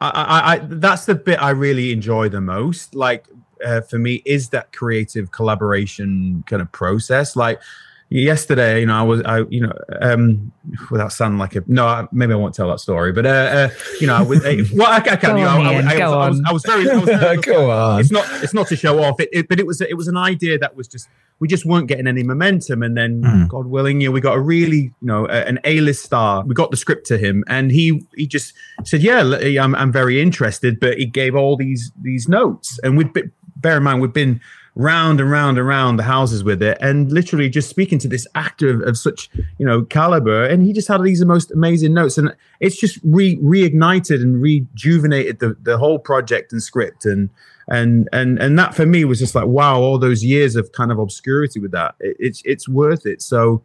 I, 0.00 0.08
I, 0.08 0.52
I 0.54 0.58
that's 0.62 1.04
the 1.06 1.14
bit 1.14 1.40
i 1.40 1.50
really 1.50 1.92
enjoy 1.92 2.28
the 2.28 2.40
most. 2.40 2.94
Like 2.94 3.26
uh, 3.64 3.80
for 3.82 3.98
me 3.98 4.22
is 4.24 4.50
that 4.50 4.72
creative 4.72 5.30
collaboration 5.30 6.44
kind 6.46 6.62
of 6.62 6.70
process. 6.72 7.36
Like 7.36 7.60
yesterday, 8.08 8.80
you 8.80 8.86
know, 8.86 8.94
I 8.94 9.02
was, 9.02 9.22
I, 9.22 9.40
you 9.48 9.60
know, 9.60 9.72
um, 10.00 10.52
without 10.90 11.12
sounding 11.12 11.38
like 11.38 11.56
a, 11.56 11.64
no, 11.66 12.08
maybe 12.12 12.32
I 12.32 12.36
won't 12.36 12.54
tell 12.54 12.68
that 12.68 12.80
story, 12.80 13.12
but, 13.12 13.26
uh, 13.26 13.28
uh 13.28 13.68
you 14.00 14.06
know, 14.06 14.24
with, 14.24 14.44
uh, 14.44 14.64
well, 14.74 14.90
I, 14.90 14.96
I 14.96 15.16
can, 15.16 15.36
you 15.36 15.44
know, 15.44 15.62
I, 15.62 15.80
I, 15.80 15.98
I, 16.00 16.28
was, 16.28 16.42
I, 16.46 16.52
was, 16.52 16.64
very, 16.64 16.88
I 16.88 16.96
was 16.96 17.08
very 17.08 17.36
go 17.42 17.70
on. 17.70 18.00
It's 18.00 18.10
not, 18.10 18.26
it's 18.42 18.54
not 18.54 18.68
to 18.68 18.76
show 18.76 19.02
off 19.02 19.20
it, 19.20 19.28
it, 19.32 19.48
but 19.48 19.58
it 19.58 19.66
was, 19.66 19.80
it 19.80 19.96
was 19.96 20.08
an 20.08 20.16
idea 20.16 20.58
that 20.58 20.76
was 20.76 20.88
just, 20.88 21.08
we 21.40 21.48
just 21.48 21.66
weren't 21.66 21.88
getting 21.88 22.06
any 22.06 22.22
momentum. 22.22 22.82
And 22.82 22.96
then, 22.96 23.22
mm. 23.22 23.48
God 23.48 23.66
willing, 23.66 24.00
you 24.00 24.08
know, 24.08 24.12
we 24.12 24.20
got 24.20 24.36
a 24.36 24.40
really, 24.40 24.76
you 24.76 24.92
know, 25.02 25.26
an 25.26 25.58
A-list 25.64 26.04
star. 26.04 26.44
We 26.44 26.54
got 26.54 26.70
the 26.70 26.76
script 26.76 27.06
to 27.08 27.18
him, 27.18 27.44
and 27.46 27.70
he 27.70 28.06
he 28.16 28.26
just 28.26 28.54
said, 28.84 29.02
"Yeah, 29.02 29.20
I'm 29.60 29.74
I'm 29.74 29.92
very 29.92 30.20
interested." 30.20 30.78
But 30.80 30.98
he 30.98 31.06
gave 31.06 31.34
all 31.34 31.56
these 31.56 31.92
these 32.00 32.28
notes, 32.28 32.78
and 32.82 32.96
we'd 32.96 33.12
bear 33.56 33.78
in 33.78 33.82
mind 33.82 34.00
we've 34.00 34.12
been 34.12 34.40
round 34.76 35.20
and 35.20 35.30
round 35.30 35.56
and 35.56 35.66
round 35.68 35.98
the 35.98 36.02
houses 36.02 36.42
with 36.42 36.60
it 36.60 36.76
and 36.80 37.12
literally 37.12 37.48
just 37.48 37.70
speaking 37.70 37.98
to 37.98 38.08
this 38.08 38.26
actor 38.34 38.70
of, 38.70 38.80
of, 38.88 38.98
such 38.98 39.30
you 39.58 39.64
know 39.66 39.82
caliber. 39.82 40.44
And 40.44 40.62
he 40.62 40.72
just 40.72 40.88
had 40.88 41.02
these 41.02 41.24
most 41.24 41.52
amazing 41.52 41.94
notes. 41.94 42.18
And 42.18 42.34
it's 42.60 42.76
just 42.76 42.98
re 43.04 43.36
reignited 43.36 44.20
and 44.20 44.42
rejuvenated 44.42 45.38
the, 45.38 45.56
the 45.62 45.78
whole 45.78 45.98
project 45.98 46.52
and 46.52 46.62
script. 46.62 47.04
And 47.04 47.30
and 47.68 48.08
and 48.12 48.38
and 48.38 48.58
that 48.58 48.74
for 48.74 48.84
me 48.84 49.04
was 49.04 49.18
just 49.18 49.34
like 49.34 49.46
wow 49.46 49.80
all 49.80 49.98
those 49.98 50.22
years 50.22 50.56
of 50.56 50.70
kind 50.72 50.90
of 50.90 50.98
obscurity 50.98 51.60
with 51.60 51.70
that. 51.72 51.94
It, 52.00 52.16
it's 52.18 52.42
it's 52.44 52.68
worth 52.68 53.06
it. 53.06 53.22
So 53.22 53.62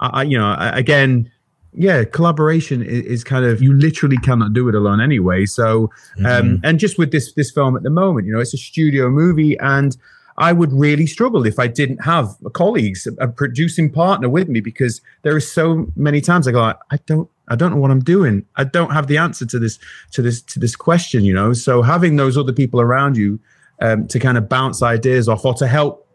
i 0.00 0.24
you 0.24 0.36
know 0.36 0.56
again 0.58 1.30
yeah 1.74 2.02
collaboration 2.02 2.82
is, 2.82 3.04
is, 3.04 3.24
kind 3.24 3.44
of 3.44 3.62
you 3.62 3.72
literally 3.72 4.16
cannot 4.16 4.52
do 4.52 4.68
it 4.68 4.74
alone 4.74 5.00
anyway. 5.00 5.44
So 5.46 5.90
um 6.18 6.24
mm-hmm. 6.24 6.64
and 6.64 6.78
just 6.78 6.98
with 6.98 7.12
this 7.12 7.32
this 7.34 7.50
film 7.50 7.76
at 7.76 7.82
the 7.82 7.90
moment 7.90 8.26
you 8.26 8.32
know 8.32 8.40
it's 8.40 8.54
a 8.54 8.58
studio 8.58 9.10
movie 9.10 9.58
and 9.58 9.96
I 10.42 10.52
would 10.52 10.72
really 10.72 11.06
struggle 11.06 11.46
if 11.46 11.60
I 11.60 11.68
didn't 11.68 12.02
have 12.04 12.26
colleagues, 12.52 13.06
a 13.20 13.28
producing 13.28 13.88
partner 13.92 14.28
with 14.28 14.48
me, 14.48 14.60
because 14.60 15.00
there 15.22 15.36
are 15.36 15.46
so 15.58 15.86
many 15.94 16.20
times 16.20 16.48
I 16.48 16.50
go, 16.50 16.62
I 16.90 16.96
don't, 17.06 17.30
I 17.46 17.54
don't 17.54 17.70
know 17.70 17.76
what 17.76 17.92
I'm 17.92 18.02
doing. 18.02 18.44
I 18.56 18.64
don't 18.64 18.90
have 18.90 19.06
the 19.06 19.18
answer 19.18 19.46
to 19.46 19.58
this, 19.60 19.78
to 20.10 20.20
this, 20.20 20.42
to 20.42 20.58
this 20.58 20.74
question. 20.74 21.24
You 21.24 21.32
know, 21.32 21.52
so 21.52 21.80
having 21.80 22.16
those 22.16 22.36
other 22.36 22.52
people 22.52 22.80
around 22.80 23.16
you 23.16 23.38
um, 23.80 24.08
to 24.08 24.18
kind 24.18 24.36
of 24.36 24.48
bounce 24.48 24.82
ideas 24.82 25.28
off 25.28 25.44
or 25.44 25.54
to 25.54 25.68
help 25.68 26.08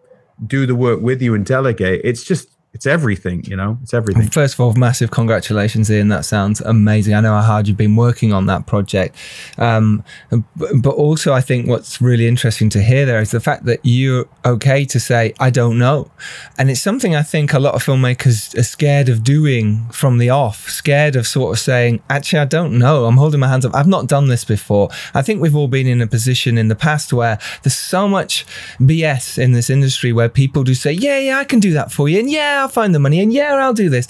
do 0.46 0.66
the 0.66 0.76
work 0.76 1.00
with 1.00 1.22
you 1.22 1.34
and 1.34 1.46
delegate, 1.46 2.02
it's 2.04 2.26
just 2.26 2.50
it's 2.74 2.86
everything, 2.86 3.44
you 3.46 3.56
know, 3.56 3.80
it's 3.82 3.94
everything. 3.94 4.28
First 4.30 4.54
of 4.54 4.60
all, 4.60 4.74
massive 4.74 5.10
congratulations, 5.10 5.90
Ian. 5.90 6.10
That 6.10 6.26
sounds 6.26 6.62
amazing. 6.62 7.16
I 7.16 7.22
know 7.22 7.34
how 7.34 7.42
hard 7.42 7.68
you've 7.68 7.78
been 7.78 7.96
working 7.96 8.34
on 8.34 8.46
that 8.48 8.68
project. 8.68 9.16
Um, 9.58 10.04
but 10.30 10.94
also, 10.94 11.34
I 11.34 11.42
think 11.42 11.68
what's 11.68 12.00
really 12.02 12.28
interesting 12.28 12.70
to 12.72 12.84
hear 12.84 13.06
there 13.06 13.20
is 13.20 13.32
the 13.32 13.40
fact 13.40 13.66
that 13.66 13.80
you're 13.82 14.26
okay 14.46 14.86
to 14.86 15.00
say, 15.00 15.34
I 15.40 15.50
don't 15.50 15.80
know. 15.80 16.12
And 16.60 16.70
it's 16.70 16.82
something 16.82 17.16
I 17.16 17.24
think 17.24 17.52
a 17.52 17.60
lot 17.60 17.74
of 17.74 17.84
filmmakers 17.84 18.56
are 18.56 18.64
scared 18.64 19.10
of 19.10 19.24
doing 19.24 19.88
from 19.90 20.20
the 20.20 20.30
off, 20.30 20.70
scared 20.70 21.16
of 21.16 21.26
sort 21.26 21.56
of 21.56 21.60
saying, 21.60 22.04
actually, 22.12 22.40
I 22.40 22.46
don't 22.46 22.78
know. 22.78 23.06
I'm 23.06 23.18
holding 23.18 23.40
my 23.40 23.48
hands 23.48 23.66
up. 23.66 23.74
I've 23.74 23.88
not 23.88 24.06
done 24.06 24.28
this 24.28 24.46
before. 24.46 24.90
I 25.16 25.24
think 25.24 25.42
we've 25.42 25.56
all 25.56 25.68
been 25.68 25.88
in 25.88 26.02
a 26.02 26.08
position 26.08 26.60
in 26.60 26.68
the 26.68 26.76
past 26.76 27.12
where 27.12 27.40
there's 27.64 27.76
so 27.76 28.08
much 28.08 28.46
BS 28.80 29.40
in 29.40 29.54
this 29.54 29.72
industry 29.72 30.14
where 30.14 30.30
people 30.30 30.64
do 30.64 30.76
say, 30.76 30.92
yeah, 30.92 31.18
yeah, 31.18 31.40
I 31.40 31.44
can 31.44 31.60
do 31.60 31.74
that 31.74 31.92
for 31.92 32.08
you. 32.08 32.20
And 32.20 32.30
yeah, 32.30 32.67
I'll 32.68 32.74
find 32.74 32.94
the 32.94 33.00
money 33.00 33.22
and 33.22 33.32
yeah, 33.32 33.56
I'll 33.56 33.74
do 33.74 33.90
this. 33.90 34.10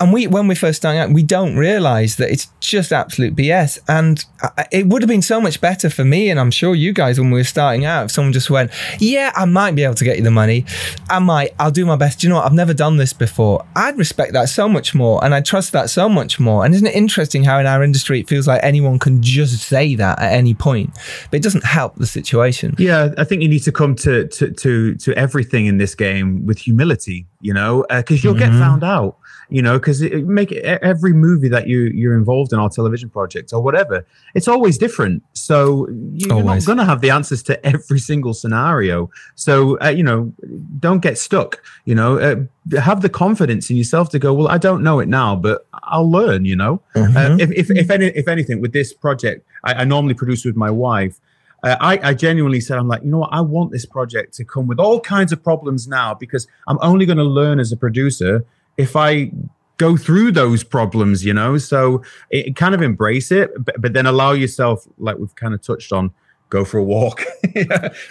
And 0.00 0.12
we, 0.12 0.26
when 0.26 0.46
we 0.46 0.54
first 0.54 0.76
starting 0.76 1.00
out, 1.00 1.10
we 1.10 1.22
don't 1.24 1.56
realize 1.56 2.16
that 2.16 2.30
it's 2.30 2.46
just 2.60 2.92
absolute 2.92 3.34
BS. 3.34 3.80
And 3.88 4.24
it 4.70 4.86
would 4.86 5.02
have 5.02 5.08
been 5.08 5.22
so 5.22 5.40
much 5.40 5.60
better 5.60 5.90
for 5.90 6.04
me, 6.04 6.30
and 6.30 6.38
I'm 6.38 6.52
sure 6.52 6.74
you 6.74 6.92
guys, 6.92 7.18
when 7.18 7.30
we 7.30 7.40
were 7.40 7.44
starting 7.44 7.84
out, 7.84 8.04
if 8.04 8.10
someone 8.12 8.32
just 8.32 8.48
went, 8.48 8.70
"Yeah, 9.00 9.32
I 9.34 9.44
might 9.44 9.74
be 9.74 9.82
able 9.82 9.94
to 9.94 10.04
get 10.04 10.16
you 10.16 10.22
the 10.22 10.30
money. 10.30 10.64
I 11.10 11.18
might. 11.18 11.52
I'll 11.58 11.72
do 11.72 11.84
my 11.84 11.96
best." 11.96 12.20
Do 12.20 12.26
you 12.26 12.28
know 12.28 12.36
what? 12.36 12.46
I've 12.46 12.52
never 12.52 12.74
done 12.74 12.96
this 12.96 13.12
before. 13.12 13.64
I'd 13.74 13.98
respect 13.98 14.34
that 14.34 14.48
so 14.48 14.68
much 14.68 14.94
more, 14.94 15.24
and 15.24 15.34
I 15.34 15.40
trust 15.40 15.72
that 15.72 15.90
so 15.90 16.08
much 16.08 16.38
more. 16.38 16.64
And 16.64 16.74
isn't 16.74 16.86
it 16.86 16.94
interesting 16.94 17.42
how 17.42 17.58
in 17.58 17.66
our 17.66 17.82
industry 17.82 18.20
it 18.20 18.28
feels 18.28 18.46
like 18.46 18.60
anyone 18.62 19.00
can 19.00 19.20
just 19.20 19.64
say 19.64 19.96
that 19.96 20.20
at 20.20 20.32
any 20.32 20.54
point, 20.54 20.90
but 21.30 21.38
it 21.38 21.42
doesn't 21.42 21.64
help 21.64 21.96
the 21.96 22.06
situation. 22.06 22.76
Yeah, 22.78 23.12
I 23.18 23.24
think 23.24 23.42
you 23.42 23.48
need 23.48 23.64
to 23.64 23.72
come 23.72 23.96
to 23.96 24.28
to 24.28 24.52
to, 24.52 24.94
to 24.94 25.14
everything 25.14 25.66
in 25.66 25.78
this 25.78 25.96
game 25.96 26.46
with 26.46 26.58
humility. 26.58 27.26
You 27.40 27.54
know, 27.54 27.86
because 27.88 28.18
uh, 28.18 28.28
you'll 28.28 28.34
mm-hmm. 28.34 28.52
get 28.52 28.58
found 28.58 28.82
out 28.82 29.18
you 29.50 29.62
know, 29.62 29.78
because 29.78 30.02
make 30.02 30.52
it, 30.52 30.64
every 30.64 31.12
movie 31.12 31.48
that 31.48 31.66
you 31.66 31.84
you're 31.94 32.14
involved 32.14 32.52
in, 32.52 32.58
our 32.58 32.68
television 32.68 33.08
project 33.08 33.52
or 33.52 33.62
whatever, 33.62 34.04
it's 34.34 34.46
always 34.46 34.76
different. 34.76 35.22
So 35.32 35.88
you're 36.12 36.34
always. 36.34 36.66
not 36.66 36.66
going 36.66 36.78
to 36.78 36.84
have 36.84 37.00
the 37.00 37.10
answers 37.10 37.42
to 37.44 37.66
every 37.66 37.98
single 37.98 38.34
scenario. 38.34 39.10
So 39.36 39.78
uh, 39.80 39.88
you 39.88 40.02
know, 40.02 40.32
don't 40.78 41.00
get 41.00 41.18
stuck. 41.18 41.62
You 41.86 41.94
know, 41.94 42.18
uh, 42.18 42.78
have 42.78 43.00
the 43.00 43.08
confidence 43.08 43.70
in 43.70 43.76
yourself 43.76 44.10
to 44.10 44.18
go. 44.18 44.34
Well, 44.34 44.48
I 44.48 44.58
don't 44.58 44.82
know 44.82 45.00
it 45.00 45.08
now, 45.08 45.34
but 45.34 45.66
I'll 45.72 46.10
learn. 46.10 46.44
You 46.44 46.56
know, 46.56 46.82
mm-hmm. 46.94 47.16
uh, 47.16 47.36
if 47.38 47.50
if 47.52 47.70
if, 47.70 47.90
any, 47.90 48.06
if 48.08 48.28
anything, 48.28 48.60
with 48.60 48.72
this 48.72 48.92
project, 48.92 49.46
I, 49.64 49.74
I 49.74 49.84
normally 49.84 50.14
produce 50.14 50.44
with 50.44 50.56
my 50.56 50.70
wife. 50.70 51.20
Uh, 51.62 51.76
I, 51.80 51.98
I, 52.10 52.14
genuinely 52.14 52.60
said, 52.60 52.78
I'm 52.78 52.86
like, 52.86 53.02
you 53.02 53.10
know 53.10 53.18
what? 53.18 53.30
I 53.32 53.40
want 53.40 53.72
this 53.72 53.84
project 53.84 54.34
to 54.34 54.44
come 54.44 54.68
with 54.68 54.78
all 54.78 55.00
kinds 55.00 55.32
of 55.32 55.42
problems 55.42 55.88
now 55.88 56.14
because 56.14 56.46
I'm 56.68 56.78
only 56.82 57.04
going 57.04 57.18
to 57.18 57.24
learn 57.24 57.58
as 57.58 57.72
a 57.72 57.76
producer 57.76 58.44
if 58.76 58.94
I 58.94 59.32
go 59.76 59.96
through 59.96 60.32
those 60.32 60.62
problems, 60.62 61.24
you 61.24 61.34
know. 61.34 61.58
So 61.58 62.02
it, 62.30 62.54
kind 62.54 62.74
of 62.74 62.82
embrace 62.82 63.32
it, 63.32 63.50
but, 63.58 63.80
but, 63.80 63.92
then 63.92 64.06
allow 64.06 64.32
yourself, 64.32 64.86
like 64.98 65.18
we've 65.18 65.34
kind 65.34 65.52
of 65.52 65.60
touched 65.60 65.92
on, 65.92 66.12
go 66.48 66.64
for 66.64 66.78
a 66.78 66.84
walk, 66.84 67.24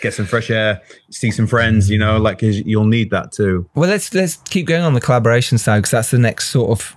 get 0.02 0.14
some 0.14 0.26
fresh 0.26 0.50
air, 0.50 0.82
see 1.10 1.32
some 1.32 1.48
friends, 1.48 1.90
you 1.90 1.98
know, 1.98 2.18
like 2.18 2.42
you'll 2.42 2.86
need 2.86 3.12
that 3.12 3.32
too. 3.32 3.70
Well, 3.76 3.90
let's 3.90 4.14
let's 4.14 4.38
keep 4.50 4.66
going 4.66 4.84
on 4.84 4.94
the 4.94 5.02
collaboration 5.02 5.58
side 5.58 5.80
because 5.80 5.92
that's 5.92 6.12
the 6.12 6.20
next 6.20 6.50
sort 6.50 6.72
of 6.72 6.97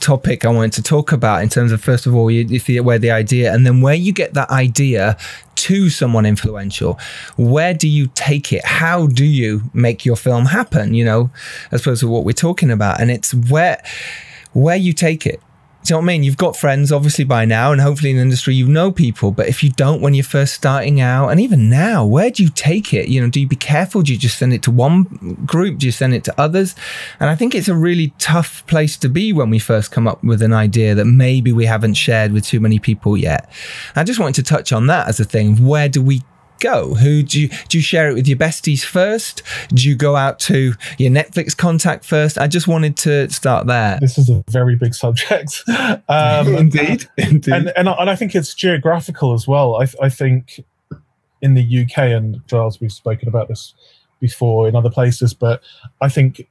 topic 0.00 0.44
I 0.44 0.48
wanted 0.48 0.72
to 0.74 0.82
talk 0.82 1.12
about 1.12 1.42
in 1.42 1.48
terms 1.48 1.72
of 1.72 1.82
first 1.82 2.06
of 2.06 2.14
all 2.14 2.30
you, 2.30 2.44
you 2.44 2.82
where 2.82 2.98
the 2.98 3.10
idea 3.10 3.52
and 3.52 3.66
then 3.66 3.80
where 3.80 3.94
you 3.94 4.12
get 4.12 4.34
that 4.34 4.50
idea 4.50 5.16
to 5.56 5.90
someone 5.90 6.26
influential. 6.26 6.98
Where 7.36 7.74
do 7.74 7.88
you 7.88 8.08
take 8.14 8.52
it? 8.52 8.64
How 8.64 9.06
do 9.06 9.24
you 9.24 9.62
make 9.74 10.04
your 10.04 10.16
film 10.16 10.46
happen? 10.46 10.94
You 10.94 11.04
know 11.04 11.30
as 11.70 11.80
opposed 11.80 12.00
to 12.00 12.08
what 12.08 12.24
we're 12.24 12.32
talking 12.32 12.70
about. 12.70 13.00
And 13.00 13.10
it's 13.10 13.34
where 13.34 13.82
where 14.52 14.76
you 14.76 14.92
take 14.92 15.26
it 15.26 15.40
do 15.84 15.92
you 15.92 15.94
know 15.94 15.98
what 15.98 16.04
I 16.04 16.14
mean? 16.14 16.22
You've 16.22 16.36
got 16.36 16.56
friends 16.56 16.92
obviously 16.92 17.24
by 17.24 17.44
now, 17.44 17.72
and 17.72 17.80
hopefully 17.80 18.10
in 18.10 18.16
the 18.16 18.22
industry 18.22 18.54
you 18.54 18.68
know 18.68 18.92
people. 18.92 19.32
But 19.32 19.48
if 19.48 19.62
you 19.64 19.70
don't 19.70 20.00
when 20.00 20.14
you're 20.14 20.22
first 20.22 20.54
starting 20.54 21.00
out, 21.00 21.28
and 21.28 21.40
even 21.40 21.68
now, 21.68 22.06
where 22.06 22.30
do 22.30 22.44
you 22.44 22.50
take 22.50 22.94
it? 22.94 23.08
You 23.08 23.20
know, 23.20 23.28
do 23.28 23.40
you 23.40 23.48
be 23.48 23.56
careful? 23.56 24.02
Do 24.02 24.12
you 24.12 24.18
just 24.18 24.38
send 24.38 24.52
it 24.52 24.62
to 24.62 24.70
one 24.70 25.04
group? 25.44 25.78
Do 25.78 25.86
you 25.86 25.92
send 25.92 26.14
it 26.14 26.22
to 26.24 26.40
others? 26.40 26.76
And 27.18 27.28
I 27.28 27.34
think 27.34 27.54
it's 27.54 27.68
a 27.68 27.74
really 27.74 28.14
tough 28.18 28.64
place 28.66 28.96
to 28.98 29.08
be 29.08 29.32
when 29.32 29.50
we 29.50 29.58
first 29.58 29.90
come 29.90 30.06
up 30.06 30.22
with 30.22 30.40
an 30.40 30.52
idea 30.52 30.94
that 30.94 31.06
maybe 31.06 31.52
we 31.52 31.66
haven't 31.66 31.94
shared 31.94 32.32
with 32.32 32.44
too 32.44 32.60
many 32.60 32.78
people 32.78 33.16
yet. 33.16 33.50
I 33.96 34.04
just 34.04 34.20
wanted 34.20 34.36
to 34.36 34.54
touch 34.54 34.72
on 34.72 34.86
that 34.86 35.08
as 35.08 35.18
a 35.18 35.24
thing. 35.24 35.66
Where 35.66 35.88
do 35.88 36.00
we 36.00 36.22
go? 36.62 36.94
Who 36.94 37.22
do 37.22 37.40
you 37.40 37.48
do 37.68 37.78
you 37.78 37.82
share 37.82 38.08
it 38.08 38.14
with 38.14 38.26
your 38.26 38.38
besties 38.38 38.82
first? 38.82 39.42
Do 39.68 39.86
you 39.86 39.94
go 39.94 40.16
out 40.16 40.38
to 40.40 40.72
your 40.98 41.10
Netflix 41.10 41.56
contact 41.56 42.04
first? 42.04 42.38
I 42.38 42.46
just 42.46 42.68
wanted 42.68 42.96
to 42.98 43.28
start 43.30 43.66
there. 43.66 43.98
This 44.00 44.16
is 44.16 44.30
a 44.30 44.42
very 44.48 44.76
big 44.76 44.94
subject. 44.94 45.62
Um, 46.08 46.54
indeed, 46.54 47.08
indeed. 47.16 47.52
And, 47.52 47.72
and, 47.76 47.88
and 47.88 48.10
I 48.10 48.14
think 48.14 48.34
it's 48.34 48.54
geographical 48.54 49.32
as 49.32 49.48
well. 49.48 49.80
I, 49.80 49.86
I 50.00 50.08
think 50.08 50.64
in 51.40 51.54
the 51.54 51.82
UK 51.82 51.98
and 51.98 52.46
Giles, 52.46 52.80
we've 52.80 52.92
spoken 52.92 53.28
about 53.28 53.48
this 53.48 53.74
before 54.20 54.68
in 54.68 54.76
other 54.76 54.90
places, 54.90 55.34
but 55.34 55.62
I 56.00 56.08
think 56.08 56.48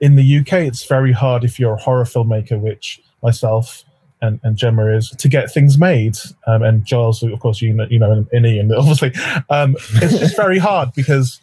in 0.00 0.16
the 0.16 0.38
UK 0.38 0.52
it's 0.54 0.84
very 0.84 1.12
hard 1.12 1.44
if 1.44 1.58
you're 1.58 1.74
a 1.74 1.80
horror 1.80 2.04
filmmaker, 2.04 2.60
which 2.60 3.00
myself 3.22 3.84
and, 4.22 4.40
and 4.42 4.56
Gemma 4.56 4.86
is 4.96 5.10
to 5.10 5.28
get 5.28 5.50
things 5.50 5.78
made. 5.78 6.16
Um, 6.46 6.62
and 6.62 6.84
Giles, 6.84 7.22
of 7.22 7.38
course, 7.40 7.60
you 7.60 7.72
know, 7.72 7.86
you 7.90 7.98
know, 7.98 8.26
and, 8.32 8.46
Ian, 8.46 8.72
obviously, 8.72 9.12
um, 9.50 9.76
it's, 9.94 10.34
very 10.34 10.58
hard 10.58 10.92
because 10.94 11.40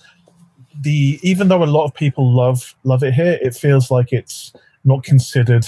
the 0.81 1.19
even 1.23 1.47
though 1.47 1.63
a 1.63 1.65
lot 1.65 1.85
of 1.85 1.93
people 1.93 2.31
love 2.31 2.75
love 2.83 3.03
it 3.03 3.13
here, 3.13 3.39
it 3.41 3.55
feels 3.55 3.89
like 3.89 4.11
it's 4.11 4.53
not 4.83 5.03
considered 5.03 5.65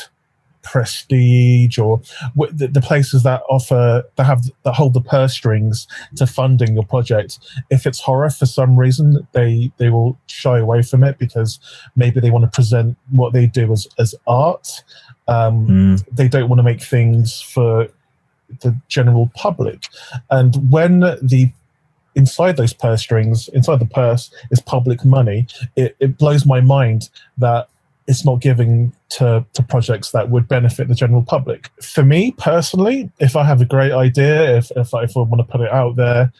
prestige 0.65 1.77
or 1.77 2.01
the, 2.51 2.67
the 2.67 2.81
places 2.81 3.21
that 3.23 3.41
offer 3.49 4.03
that 4.15 4.23
have 4.23 4.43
that 4.63 4.73
hold 4.73 4.93
the 4.95 5.01
purse 5.01 5.33
strings 5.33 5.87
to 6.15 6.25
funding 6.25 6.73
your 6.73 6.83
project. 6.83 7.39
If 7.69 7.85
it's 7.85 7.99
horror 7.99 8.31
for 8.31 8.47
some 8.47 8.77
reason 8.77 9.27
they 9.31 9.71
they 9.77 9.89
will 9.89 10.17
shy 10.25 10.57
away 10.57 10.81
from 10.81 11.03
it 11.03 11.19
because 11.19 11.59
maybe 11.95 12.19
they 12.19 12.31
want 12.31 12.45
to 12.45 12.51
present 12.51 12.97
what 13.11 13.31
they 13.31 13.45
do 13.45 13.71
as 13.71 13.87
as 13.99 14.15
art 14.27 14.83
um, 15.27 15.67
Mm. 15.67 16.05
they 16.11 16.27
don't 16.27 16.49
want 16.49 16.59
to 16.59 16.63
make 16.63 16.81
things 16.81 17.41
for 17.41 17.87
the 18.61 18.75
general 18.87 19.31
public 19.35 19.85
and 20.29 20.71
when 20.71 20.99
the 20.99 21.51
inside 22.13 22.57
those 22.57 22.73
purse 22.73 23.01
strings 23.01 23.47
inside 23.49 23.79
the 23.79 23.85
purse 23.87 24.31
is 24.51 24.61
public 24.61 25.03
money 25.03 25.47
it, 25.75 25.95
it 25.99 26.17
blows 26.17 26.45
my 26.45 26.61
mind 26.61 27.09
that 27.37 27.67
it's 28.07 28.23
not 28.23 28.39
giving 28.39 28.93
to, 29.09 29.43
to 29.53 29.63
projects 29.63 30.11
that 30.11 30.29
would 30.29 30.47
benefit 30.47 30.87
the 30.87 30.93
general 30.93 31.23
public. 31.23 31.71
For 31.81 32.03
me 32.03 32.33
personally, 32.37 33.09
if 33.19 33.35
I 33.35 33.43
have 33.43 33.61
a 33.61 33.65
great 33.65 33.91
idea, 33.93 34.57
if, 34.57 34.71
if, 34.75 34.93
I, 34.93 35.03
if 35.03 35.17
I 35.17 35.21
want 35.21 35.39
to 35.39 35.51
put 35.51 35.61
it 35.61 35.71
out 35.71 35.95
there, 35.95 36.31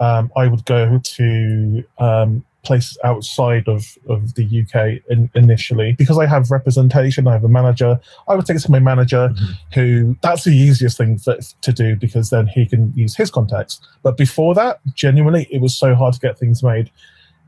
um, 0.00 0.32
I 0.34 0.46
would 0.46 0.64
go 0.64 0.98
to 0.98 1.84
um, 1.98 2.42
places 2.62 2.98
outside 3.04 3.66
of, 3.68 3.96
of 4.08 4.34
the 4.34 4.44
UK 4.44 5.02
in, 5.08 5.30
initially. 5.34 5.94
Because 5.98 6.18
I 6.18 6.26
have 6.26 6.50
representation, 6.50 7.26
I 7.26 7.32
have 7.32 7.44
a 7.44 7.48
manager, 7.48 7.98
I 8.28 8.34
would 8.34 8.46
take 8.46 8.56
it 8.56 8.60
to 8.60 8.70
my 8.70 8.80
manager 8.80 9.32
who 9.74 10.16
that's 10.22 10.44
the 10.44 10.56
easiest 10.56 10.98
thing 10.98 11.18
for, 11.18 11.38
to 11.38 11.72
do 11.72 11.96
because 11.96 12.30
then 12.30 12.46
he 12.46 12.66
can 12.66 12.92
use 12.94 13.16
his 13.16 13.30
contacts. 13.30 13.80
But 14.02 14.16
before 14.16 14.54
that, 14.54 14.80
genuinely, 14.94 15.48
it 15.50 15.60
was 15.60 15.76
so 15.76 15.94
hard 15.94 16.14
to 16.14 16.20
get 16.20 16.38
things 16.38 16.62
made 16.62 16.90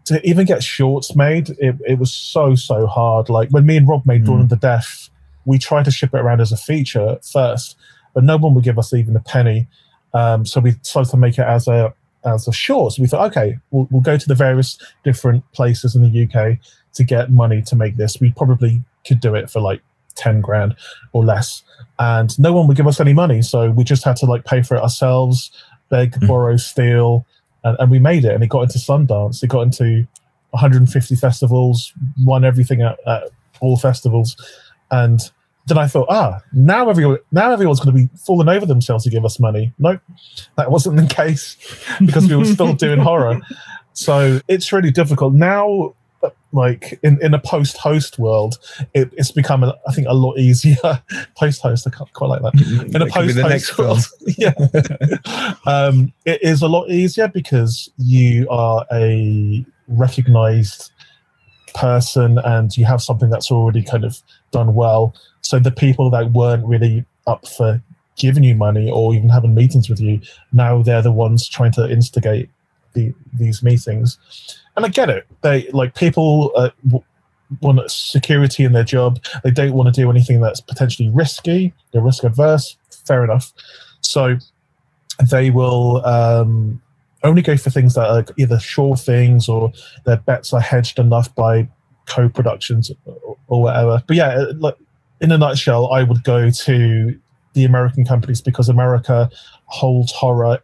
to 0.04 0.20
even 0.28 0.46
get 0.46 0.62
shorts 0.62 1.14
made, 1.14 1.50
it, 1.58 1.76
it 1.86 1.98
was 1.98 2.12
so 2.12 2.54
so 2.54 2.86
hard. 2.86 3.28
Like 3.28 3.50
when 3.50 3.66
me 3.66 3.76
and 3.76 3.86
Rob 3.86 4.04
made 4.04 4.24
Dawn 4.24 4.40
of 4.40 4.48
the 4.48 4.56
Deaf, 4.56 5.10
we 5.44 5.58
tried 5.58 5.84
to 5.84 5.90
ship 5.90 6.14
it 6.14 6.18
around 6.18 6.40
as 6.40 6.52
a 6.52 6.56
feature 6.56 7.18
first, 7.22 7.76
but 8.14 8.24
no 8.24 8.36
one 8.36 8.54
would 8.54 8.64
give 8.64 8.78
us 8.78 8.92
even 8.92 9.16
a 9.16 9.20
penny. 9.20 9.68
Um, 10.14 10.44
so 10.44 10.60
we 10.60 10.72
decided 10.72 11.10
to 11.10 11.16
make 11.16 11.38
it 11.38 11.46
as 11.46 11.68
a 11.68 11.94
as 12.24 12.46
a 12.48 12.52
short. 12.52 12.94
So 12.94 13.02
we 13.02 13.08
thought, 13.08 13.30
okay, 13.30 13.58
we'll, 13.70 13.88
we'll 13.90 14.02
go 14.02 14.16
to 14.16 14.28
the 14.28 14.34
various 14.34 14.78
different 15.04 15.50
places 15.52 15.94
in 15.94 16.02
the 16.02 16.24
UK 16.24 16.58
to 16.94 17.04
get 17.04 17.30
money 17.30 17.62
to 17.62 17.76
make 17.76 17.96
this. 17.96 18.20
We 18.20 18.32
probably 18.32 18.82
could 19.06 19.20
do 19.20 19.34
it 19.34 19.50
for 19.50 19.60
like 19.60 19.82
ten 20.14 20.40
grand 20.40 20.76
or 21.12 21.24
less, 21.24 21.62
and 21.98 22.38
no 22.38 22.52
one 22.52 22.66
would 22.68 22.76
give 22.76 22.86
us 22.86 23.00
any 23.00 23.12
money. 23.12 23.42
So 23.42 23.70
we 23.70 23.84
just 23.84 24.04
had 24.04 24.16
to 24.16 24.26
like 24.26 24.44
pay 24.44 24.62
for 24.62 24.76
it 24.76 24.82
ourselves, 24.82 25.50
beg, 25.88 26.14
hmm. 26.16 26.26
borrow, 26.26 26.56
steal 26.56 27.26
and, 27.64 27.76
and 27.78 27.90
we 27.90 27.98
made 27.98 28.24
it 28.24 28.34
and 28.34 28.42
it 28.42 28.48
got 28.48 28.62
into 28.62 28.78
sundance 28.78 29.42
it 29.42 29.48
got 29.48 29.62
into 29.62 30.06
150 30.50 31.16
festivals 31.16 31.92
won 32.24 32.44
everything 32.44 32.82
at, 32.82 32.98
at 33.06 33.30
all 33.60 33.76
festivals 33.76 34.36
and 34.90 35.30
then 35.66 35.78
i 35.78 35.86
thought 35.86 36.06
ah 36.08 36.40
now 36.52 36.88
everyone 36.88 37.18
now 37.30 37.52
everyone's 37.52 37.80
going 37.80 37.94
to 37.94 38.02
be 38.02 38.08
falling 38.18 38.48
over 38.48 38.66
themselves 38.66 39.04
to 39.04 39.10
give 39.10 39.24
us 39.24 39.38
money. 39.38 39.72
Nope 39.78 40.00
that 40.56 40.70
wasn't 40.70 40.96
the 40.96 41.06
case 41.14 41.56
because 42.00 42.28
we 42.28 42.36
were 42.36 42.44
still 42.44 42.74
doing 42.74 42.98
horror. 43.10 43.40
So 43.92 44.40
it's 44.48 44.72
really 44.72 44.90
difficult. 44.90 45.34
Now 45.34 45.94
like 46.52 47.00
in, 47.02 47.20
in 47.20 47.34
a 47.34 47.38
post 47.38 47.76
host 47.76 48.18
world 48.18 48.58
it, 48.94 49.12
it's 49.16 49.32
become 49.32 49.64
a, 49.64 49.76
i 49.88 49.92
think 49.92 50.06
a 50.08 50.14
lot 50.14 50.38
easier. 50.38 50.76
Post 51.36 51.62
host 51.62 51.86
i 51.86 51.90
can't 51.90 52.12
quite 52.12 52.28
like 52.28 52.42
that. 52.42 52.54
In 52.94 53.02
a 53.02 53.06
That 53.06 53.10
post 53.10 53.38
host 53.38 53.78
world 53.78 54.06
yeah. 54.38 54.52
Um, 55.66 56.12
it 56.24 56.42
is 56.42 56.62
a 56.62 56.68
lot 56.68 56.90
easier 56.90 57.28
because 57.28 57.90
you 57.98 58.48
are 58.50 58.86
a 58.92 59.64
recognized 59.88 60.92
person 61.74 62.38
and 62.44 62.76
you 62.76 62.84
have 62.84 63.02
something 63.02 63.30
that's 63.30 63.50
already 63.50 63.82
kind 63.82 64.04
of 64.04 64.20
done 64.50 64.74
well. 64.74 65.14
So 65.42 65.58
the 65.58 65.70
people 65.70 66.10
that 66.10 66.32
weren't 66.32 66.64
really 66.64 67.04
up 67.26 67.46
for 67.46 67.82
giving 68.16 68.44
you 68.44 68.54
money 68.54 68.90
or 68.90 69.14
even 69.14 69.28
having 69.28 69.54
meetings 69.54 69.88
with 69.88 70.00
you, 70.00 70.20
now 70.52 70.82
they're 70.82 71.02
the 71.02 71.12
ones 71.12 71.48
trying 71.48 71.72
to 71.72 71.90
instigate 71.90 72.48
the, 72.94 73.12
these 73.34 73.62
meetings. 73.62 74.18
And 74.76 74.86
I 74.86 74.88
get 74.88 75.10
it. 75.10 75.26
They 75.42 75.68
like 75.72 75.94
people 75.94 76.52
uh, 76.56 76.70
want 77.60 77.90
security 77.90 78.64
in 78.64 78.72
their 78.72 78.84
job. 78.84 79.22
They 79.44 79.50
don't 79.50 79.74
want 79.74 79.94
to 79.94 80.00
do 80.00 80.10
anything 80.10 80.40
that's 80.40 80.60
potentially 80.60 81.10
risky. 81.10 81.72
They're 81.92 82.02
risk 82.02 82.24
adverse. 82.24 82.76
Fair 83.06 83.24
enough. 83.24 83.52
So 84.00 84.36
they 85.30 85.50
will 85.50 86.04
um, 86.06 86.80
only 87.22 87.42
go 87.42 87.56
for 87.56 87.70
things 87.70 87.94
that 87.94 88.08
are 88.08 88.24
either 88.38 88.58
sure 88.58 88.96
things 88.96 89.48
or 89.48 89.72
their 90.04 90.16
bets 90.16 90.52
are 90.52 90.60
hedged 90.60 90.98
enough 90.98 91.34
by 91.34 91.68
co-productions 92.06 92.90
or, 93.04 93.36
or 93.48 93.62
whatever. 93.62 94.02
But 94.06 94.16
yeah, 94.16 94.44
like 94.56 94.76
in 95.22 95.30
a 95.30 95.38
nutshell, 95.38 95.90
I 95.92 96.02
would 96.02 96.24
go 96.24 96.50
to 96.50 97.18
the 97.54 97.64
American 97.64 98.04
companies 98.04 98.42
because 98.42 98.68
America 98.68 99.30
holds 99.66 100.12
horror 100.12 100.58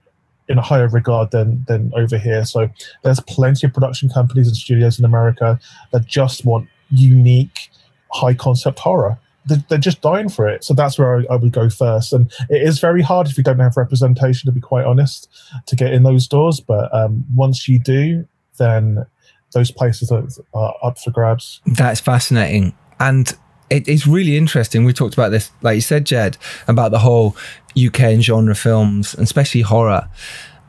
in 0.49 0.59
a 0.59 0.63
higher 0.63 0.89
regard 0.89 1.31
than 1.31 1.65
than 1.69 1.93
over 1.95 2.19
here. 2.19 2.45
So 2.45 2.69
there's 3.03 3.21
plenty 3.21 3.67
of 3.67 3.73
production 3.73 4.09
companies 4.09 4.49
and 4.49 4.57
studios 4.57 4.99
in 4.99 5.05
America 5.05 5.61
that 5.93 6.07
just 6.07 6.45
want 6.45 6.69
unique, 6.91 7.71
high 8.13 8.35
concept 8.35 8.81
horror. 8.81 9.19
They're, 9.47 9.79
just 9.79 10.03
dying 10.03 10.29
for 10.29 10.47
it. 10.47 10.63
So 10.63 10.75
that's 10.75 10.99
where 10.99 11.25
I, 11.31 11.37
would 11.37 11.53
go 11.53 11.71
first. 11.71 12.13
And 12.13 12.31
it 12.51 12.61
is 12.61 12.81
very 12.81 13.01
hard 13.01 13.29
if 13.29 13.39
you 13.39 13.43
don't 13.43 13.59
have 13.61 13.79
representation, 13.79 14.47
to 14.47 14.53
be 14.53 14.61
quite 14.61 14.85
honest, 14.85 15.27
to 15.65 15.75
get 15.75 15.95
in 15.95 16.03
those 16.03 16.29
doors. 16.29 16.61
But 16.61 16.95
um, 16.95 17.25
once 17.35 17.67
you 17.67 17.79
do, 17.79 18.29
then 18.59 19.07
those 19.53 19.71
places 19.71 20.13
are 20.13 20.75
up 20.83 20.99
for 20.99 21.11
grabs. 21.11 21.63
That's 21.65 21.99
fascinating. 21.99 22.75
And 23.01 23.35
it, 23.71 23.89
it's 23.89 24.07
really 24.07 24.37
interesting. 24.37 24.85
We 24.85 24.93
talked 24.93 25.15
about 25.15 25.31
this, 25.31 25.51
like 25.63 25.77
you 25.77 25.81
said, 25.81 26.07
Jed, 26.07 26.37
about 26.67 26.91
the 26.91 26.99
whole 26.99 27.37
UK 27.77 28.01
and 28.01 28.23
genre 28.23 28.55
films, 28.55 29.15
especially 29.15 29.63
horror. 29.63 30.09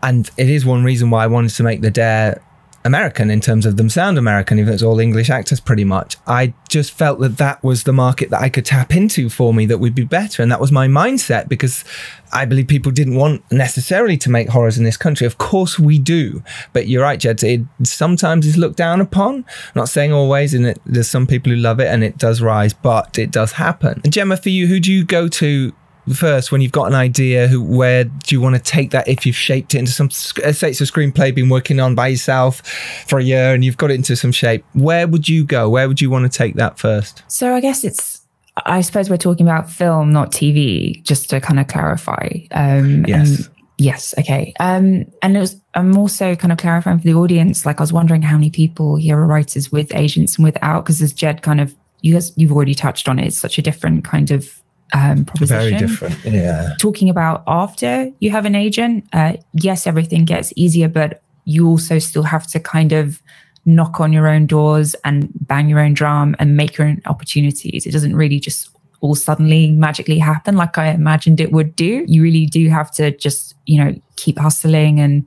And 0.01 0.29
it 0.37 0.49
is 0.49 0.65
one 0.65 0.83
reason 0.83 1.09
why 1.09 1.23
I 1.23 1.27
wanted 1.27 1.51
to 1.51 1.63
make 1.63 1.81
the 1.81 1.91
Dare 1.91 2.41
American 2.85 3.29
in 3.29 3.41
terms 3.41 3.65
of 3.65 3.77
them 3.77 3.89
sound 3.89 4.17
American, 4.17 4.57
even 4.57 4.67
though 4.67 4.73
it's 4.73 4.83
all 4.83 4.99
English 4.99 5.29
actors 5.29 5.59
pretty 5.59 5.83
much. 5.83 6.15
I 6.25 6.53
just 6.69 6.91
felt 6.91 7.19
that 7.19 7.37
that 7.37 7.63
was 7.63 7.83
the 7.83 7.93
market 7.93 8.29
that 8.29 8.41
I 8.41 8.49
could 8.49 8.65
tap 8.65 8.95
into 8.95 9.29
for 9.29 9.53
me 9.53 9.65
that 9.65 9.79
would 9.79 9.95
be 9.95 10.05
better. 10.05 10.41
And 10.41 10.51
that 10.51 10.61
was 10.61 10.71
my 10.71 10.87
mindset 10.87 11.49
because 11.49 11.83
I 12.31 12.45
believe 12.45 12.67
people 12.67 12.91
didn't 12.91 13.15
want 13.15 13.43
necessarily 13.51 14.17
to 14.17 14.29
make 14.29 14.49
horrors 14.49 14.77
in 14.77 14.83
this 14.83 14.97
country. 14.97 15.27
Of 15.27 15.37
course 15.37 15.77
we 15.77 15.99
do. 15.99 16.41
But 16.73 16.87
you're 16.87 17.03
right, 17.03 17.19
Jed. 17.19 17.43
It 17.43 17.61
sometimes 17.83 18.45
is 18.45 18.57
looked 18.57 18.77
down 18.77 19.01
upon. 19.01 19.35
I'm 19.35 19.45
not 19.75 19.89
saying 19.89 20.13
always, 20.13 20.53
and 20.53 20.67
it, 20.67 20.79
there's 20.85 21.09
some 21.09 21.27
people 21.27 21.51
who 21.51 21.57
love 21.57 21.79
it 21.79 21.87
and 21.87 22.03
it 22.03 22.17
does 22.17 22.41
rise, 22.41 22.73
but 22.73 23.19
it 23.19 23.31
does 23.31 23.53
happen. 23.53 24.01
And 24.03 24.13
Gemma, 24.13 24.37
for 24.37 24.49
you, 24.49 24.67
who 24.67 24.79
do 24.79 24.91
you 24.91 25.03
go 25.03 25.27
to 25.27 25.73
first 26.13 26.51
when 26.51 26.61
you've 26.61 26.71
got 26.71 26.85
an 26.85 26.95
idea 26.95 27.47
who 27.47 27.61
where 27.61 28.03
do 28.03 28.35
you 28.35 28.41
want 28.41 28.55
to 28.55 28.61
take 28.61 28.91
that 28.91 29.07
if 29.07 29.25
you've 29.25 29.35
shaped 29.35 29.75
it 29.75 29.79
into 29.79 29.91
some 29.91 30.09
sc- 30.09 30.39
let's 30.39 30.57
say 30.57 30.69
it's 30.69 30.81
a 30.81 30.85
screenplay 30.85 31.33
been 31.33 31.49
working 31.49 31.79
on 31.79 31.93
by 31.93 32.07
yourself 32.07 32.65
for 33.07 33.19
a 33.19 33.23
year 33.23 33.53
and 33.53 33.63
you've 33.63 33.77
got 33.77 33.91
it 33.91 33.95
into 33.95 34.15
some 34.15 34.31
shape 34.31 34.65
where 34.73 35.07
would 35.07 35.29
you 35.29 35.45
go 35.45 35.69
where 35.69 35.87
would 35.87 36.01
you 36.01 36.09
want 36.09 36.29
to 36.31 36.37
take 36.37 36.55
that 36.55 36.79
first 36.79 37.23
So 37.27 37.53
I 37.53 37.59
guess 37.61 37.83
it's. 37.83 38.17
I 38.65 38.81
suppose 38.81 39.09
we're 39.09 39.15
talking 39.15 39.47
about 39.47 39.69
film, 39.69 40.11
not 40.11 40.31
TV, 40.31 41.01
just 41.03 41.29
to 41.29 41.39
kind 41.39 41.61
of 41.61 41.67
clarify. 41.67 42.27
Um, 42.51 43.05
Yes. 43.05 43.49
Yes. 43.77 44.13
Okay. 44.19 44.53
Um, 44.59 45.05
and 45.21 45.37
it 45.37 45.39
was. 45.39 45.55
I'm 45.75 45.97
also 45.97 46.35
kind 46.35 46.51
of 46.51 46.57
clarifying 46.57 46.97
for 46.97 47.05
the 47.05 47.13
audience. 47.13 47.65
Like 47.65 47.79
I 47.79 47.83
was 47.83 47.93
wondering 47.93 48.21
how 48.21 48.35
many 48.35 48.49
people 48.49 48.97
here 48.97 49.17
are 49.17 49.25
writers 49.25 49.71
with 49.71 49.95
agents 49.95 50.35
and 50.35 50.43
without, 50.43 50.83
because 50.83 51.01
as 51.01 51.13
Jed 51.13 51.41
kind 51.41 51.61
of 51.61 51.73
you 52.01 52.13
guys 52.13 52.33
you've 52.35 52.51
already 52.51 52.75
touched 52.75 53.07
on 53.07 53.17
it. 53.19 53.27
It's 53.27 53.37
such 53.37 53.57
a 53.57 53.61
different 53.61 54.03
kind 54.03 54.31
of 54.31 54.61
um, 54.93 55.25
proposition. 55.25 55.69
very 55.69 55.75
different 55.77 56.17
yeah 56.25 56.75
talking 56.79 57.09
about 57.09 57.43
after 57.47 58.09
you 58.19 58.31
have 58.31 58.45
an 58.45 58.55
agent, 58.55 59.05
uh, 59.13 59.33
yes, 59.53 59.87
everything 59.87 60.25
gets 60.25 60.53
easier, 60.55 60.87
but 60.87 61.21
you 61.45 61.67
also 61.67 61.99
still 61.99 62.23
have 62.23 62.47
to 62.47 62.59
kind 62.59 62.91
of 62.91 63.21
knock 63.65 63.99
on 63.99 64.13
your 64.13 64.27
own 64.27 64.45
doors 64.45 64.95
and 65.03 65.29
bang 65.41 65.69
your 65.69 65.79
own 65.79 65.93
drum 65.93 66.35
and 66.39 66.55
make 66.55 66.77
your 66.77 66.87
own 66.87 67.01
opportunities. 67.05 67.85
It 67.85 67.91
doesn't 67.91 68.15
really 68.15 68.39
just 68.39 68.69
all 69.01 69.15
suddenly 69.15 69.71
magically 69.71 70.19
happen 70.19 70.57
like 70.57 70.77
I 70.77 70.87
imagined 70.87 71.39
it 71.39 71.51
would 71.51 71.75
do. 71.75 72.03
You 72.07 72.21
really 72.21 72.45
do 72.45 72.67
have 72.69 72.91
to 72.91 73.11
just, 73.11 73.55
you 73.65 73.83
know, 73.83 73.95
keep 74.15 74.37
hustling 74.37 74.99
and, 74.99 75.25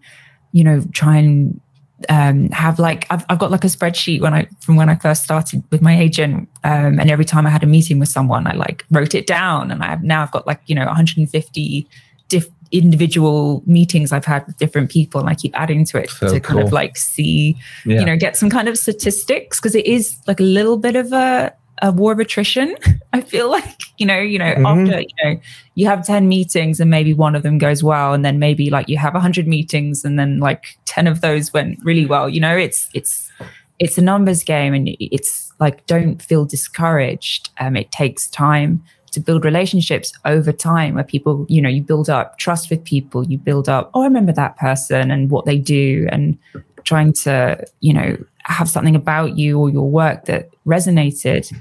you 0.53 0.65
know, 0.65 0.83
try 0.93 1.17
and 1.17 1.61
um, 2.09 2.49
have 2.51 2.79
like 2.79 3.07
I've, 3.11 3.25
I've 3.29 3.39
got 3.39 3.51
like 3.51 3.65
a 3.65 3.69
spreadsheet 3.69 4.21
when 4.21 4.35
I 4.35 4.49
from 4.61 4.77
when 4.77 4.89
I 4.89 4.97
first 4.97 5.25
started 5.25 5.63
with 5.71 5.83
my 5.83 5.99
agent, 5.99 6.49
um, 6.65 6.99
and 7.01 7.11
every 7.11 7.25
time 7.25 7.47
I 7.47 7.51
had 7.51 7.63
a 7.63 7.67
meeting 7.67 7.99
with 7.99 8.09
someone, 8.09 8.47
I 8.47 8.53
like 8.55 8.85
wrote 8.91 9.15
it 9.15 9.27
down, 9.27 9.71
and 9.71 9.83
I 9.83 9.87
have 9.89 10.03
now 10.03 10.23
I've 10.23 10.31
got 10.31 10.47
like 10.47 10.61
you 10.67 10.75
know 10.75 10.85
150 10.87 11.89
diff- 12.29 12.49
individual 12.71 13.63
meetings 13.67 14.13
I've 14.13 14.25
had 14.25 14.47
with 14.47 14.57
different 14.57 14.91
people, 14.91 15.21
and 15.21 15.29
I 15.29 15.35
keep 15.35 15.59
adding 15.59 15.85
to 15.87 15.99
it 15.99 16.11
So 16.11 16.29
to 16.29 16.41
kind 16.41 16.61
of 16.61 16.73
like 16.73 16.97
see 16.97 17.57
yeah. 17.85 18.01
you 18.01 18.07
know 18.07 18.17
get 18.17 18.37
some 18.37 18.51
kind 18.51 18.69
of 18.69 18.79
statistics 18.79 19.61
because 19.61 19.75
it 19.75 19.87
is 19.87 20.17
like 20.27 20.41
a 20.41 20.45
little 20.45 20.79
bit 20.79 20.97
of 20.97 21.13
a 21.13 21.53
a 21.83 21.93
war 21.93 22.13
of 22.13 22.19
attrition. 22.21 22.75
I 23.13 23.21
feel 23.21 23.51
like 23.51 23.81
you 23.99 24.07
know 24.07 24.19
you 24.19 24.39
know 24.39 24.55
Mhm. 24.55 24.67
after 24.89 25.01
you 25.01 25.15
know 25.25 25.41
you 25.75 25.87
have 25.87 26.07
10 26.07 26.29
meetings 26.29 26.81
and 26.81 26.91
maybe 26.91 27.13
one 27.13 27.35
of 27.35 27.43
them 27.43 27.59
goes 27.59 27.83
well 27.85 28.15
and 28.15 28.25
then 28.25 28.39
maybe 28.39 28.71
like 28.71 28.89
you 28.89 28.97
have 28.97 29.15
100 29.15 29.47
meetings 29.47 30.05
and 30.05 30.19
then 30.19 30.39
like 30.39 30.79
10 30.87 31.07
of 31.07 31.21
those 31.21 31.53
went 31.53 31.79
really 31.85 32.07
well 32.07 32.29
you 32.29 32.41
know 32.41 32.57
it's 32.57 32.89
it's 32.95 33.31
it's 33.79 33.99
a 33.99 34.03
numbers 34.03 34.43
game 34.45 34.73
and 34.75 34.89
it's 35.01 35.53
like 35.61 35.85
don't 35.87 36.23
feel 36.23 36.45
discouraged 36.47 37.51
um, 37.61 37.77
it 37.77 37.91
takes 37.93 38.29
time 38.29 38.83
to 39.11 39.21
build 39.21 39.45
relationships 39.45 40.13
over 40.25 40.53
time 40.53 40.95
where 40.95 41.05
people 41.05 41.45
you 41.49 41.61
know 41.61 41.69
you 41.69 41.83
build 41.83 42.09
up 42.09 42.39
trust 42.39 42.71
with 42.71 42.83
people 42.85 43.25
you 43.27 43.37
build 43.39 43.69
up 43.69 43.91
oh 43.95 44.03
i 44.03 44.05
remember 44.05 44.33
that 44.33 44.57
person 44.57 45.11
and 45.11 45.31
what 45.31 45.45
they 45.45 45.59
do 45.59 46.07
and 46.11 46.39
trying 46.85 47.13
to 47.13 47.63
you 47.81 47.93
know 47.93 48.17
have 48.45 48.69
something 48.69 48.97
about 48.97 49.37
you 49.37 49.59
or 49.59 49.71
your 49.71 49.89
work 49.89 50.25
that 50.27 50.51
resonated 50.67 51.53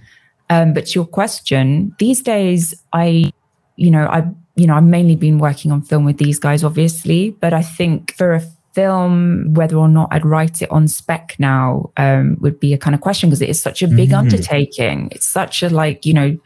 um, 0.50 0.74
but 0.74 0.88
to 0.88 1.00
your 1.00 1.06
question 1.06 1.96
these 2.00 2.22
days 2.22 2.74
i 2.94 3.32
you 3.76 3.92
know 3.92 4.06
i 4.08 4.28
you 4.56 4.68
know 4.68 4.76
i've 4.76 4.84
mainly 4.84 5.16
been 5.16 5.38
working 5.38 5.72
on 5.72 5.82
film 5.82 6.06
with 6.06 6.18
these 6.18 6.40
guys 6.40 6.64
obviously 6.64 7.32
but 7.40 7.54
i 7.54 7.62
think 7.62 8.14
for 8.16 8.34
a 8.34 8.42
film, 8.74 9.54
whether 9.54 9.76
or 9.76 9.88
not 9.88 10.10
I'd 10.12 10.26
write 10.26 10.62
it 10.62 10.72
on 10.72 10.88
spec 10.88 11.36
now 11.40 11.92
um, 11.98 12.38
would 12.42 12.60
be 12.60 12.74
a 12.74 12.78
kind 12.78 12.96
of 12.96 13.02
question 13.02 13.30
because 13.30 13.42
it 13.42 13.50
is 13.50 13.62
such 13.62 13.82
a 13.82 13.88
big 13.88 14.10
mm-hmm. 14.10 14.20
undertaking. 14.20 15.10
It's 15.12 15.28
such 15.28 15.64
a 15.64 15.70
like, 15.70 16.06
you 16.06 16.14
know, 16.14 16.38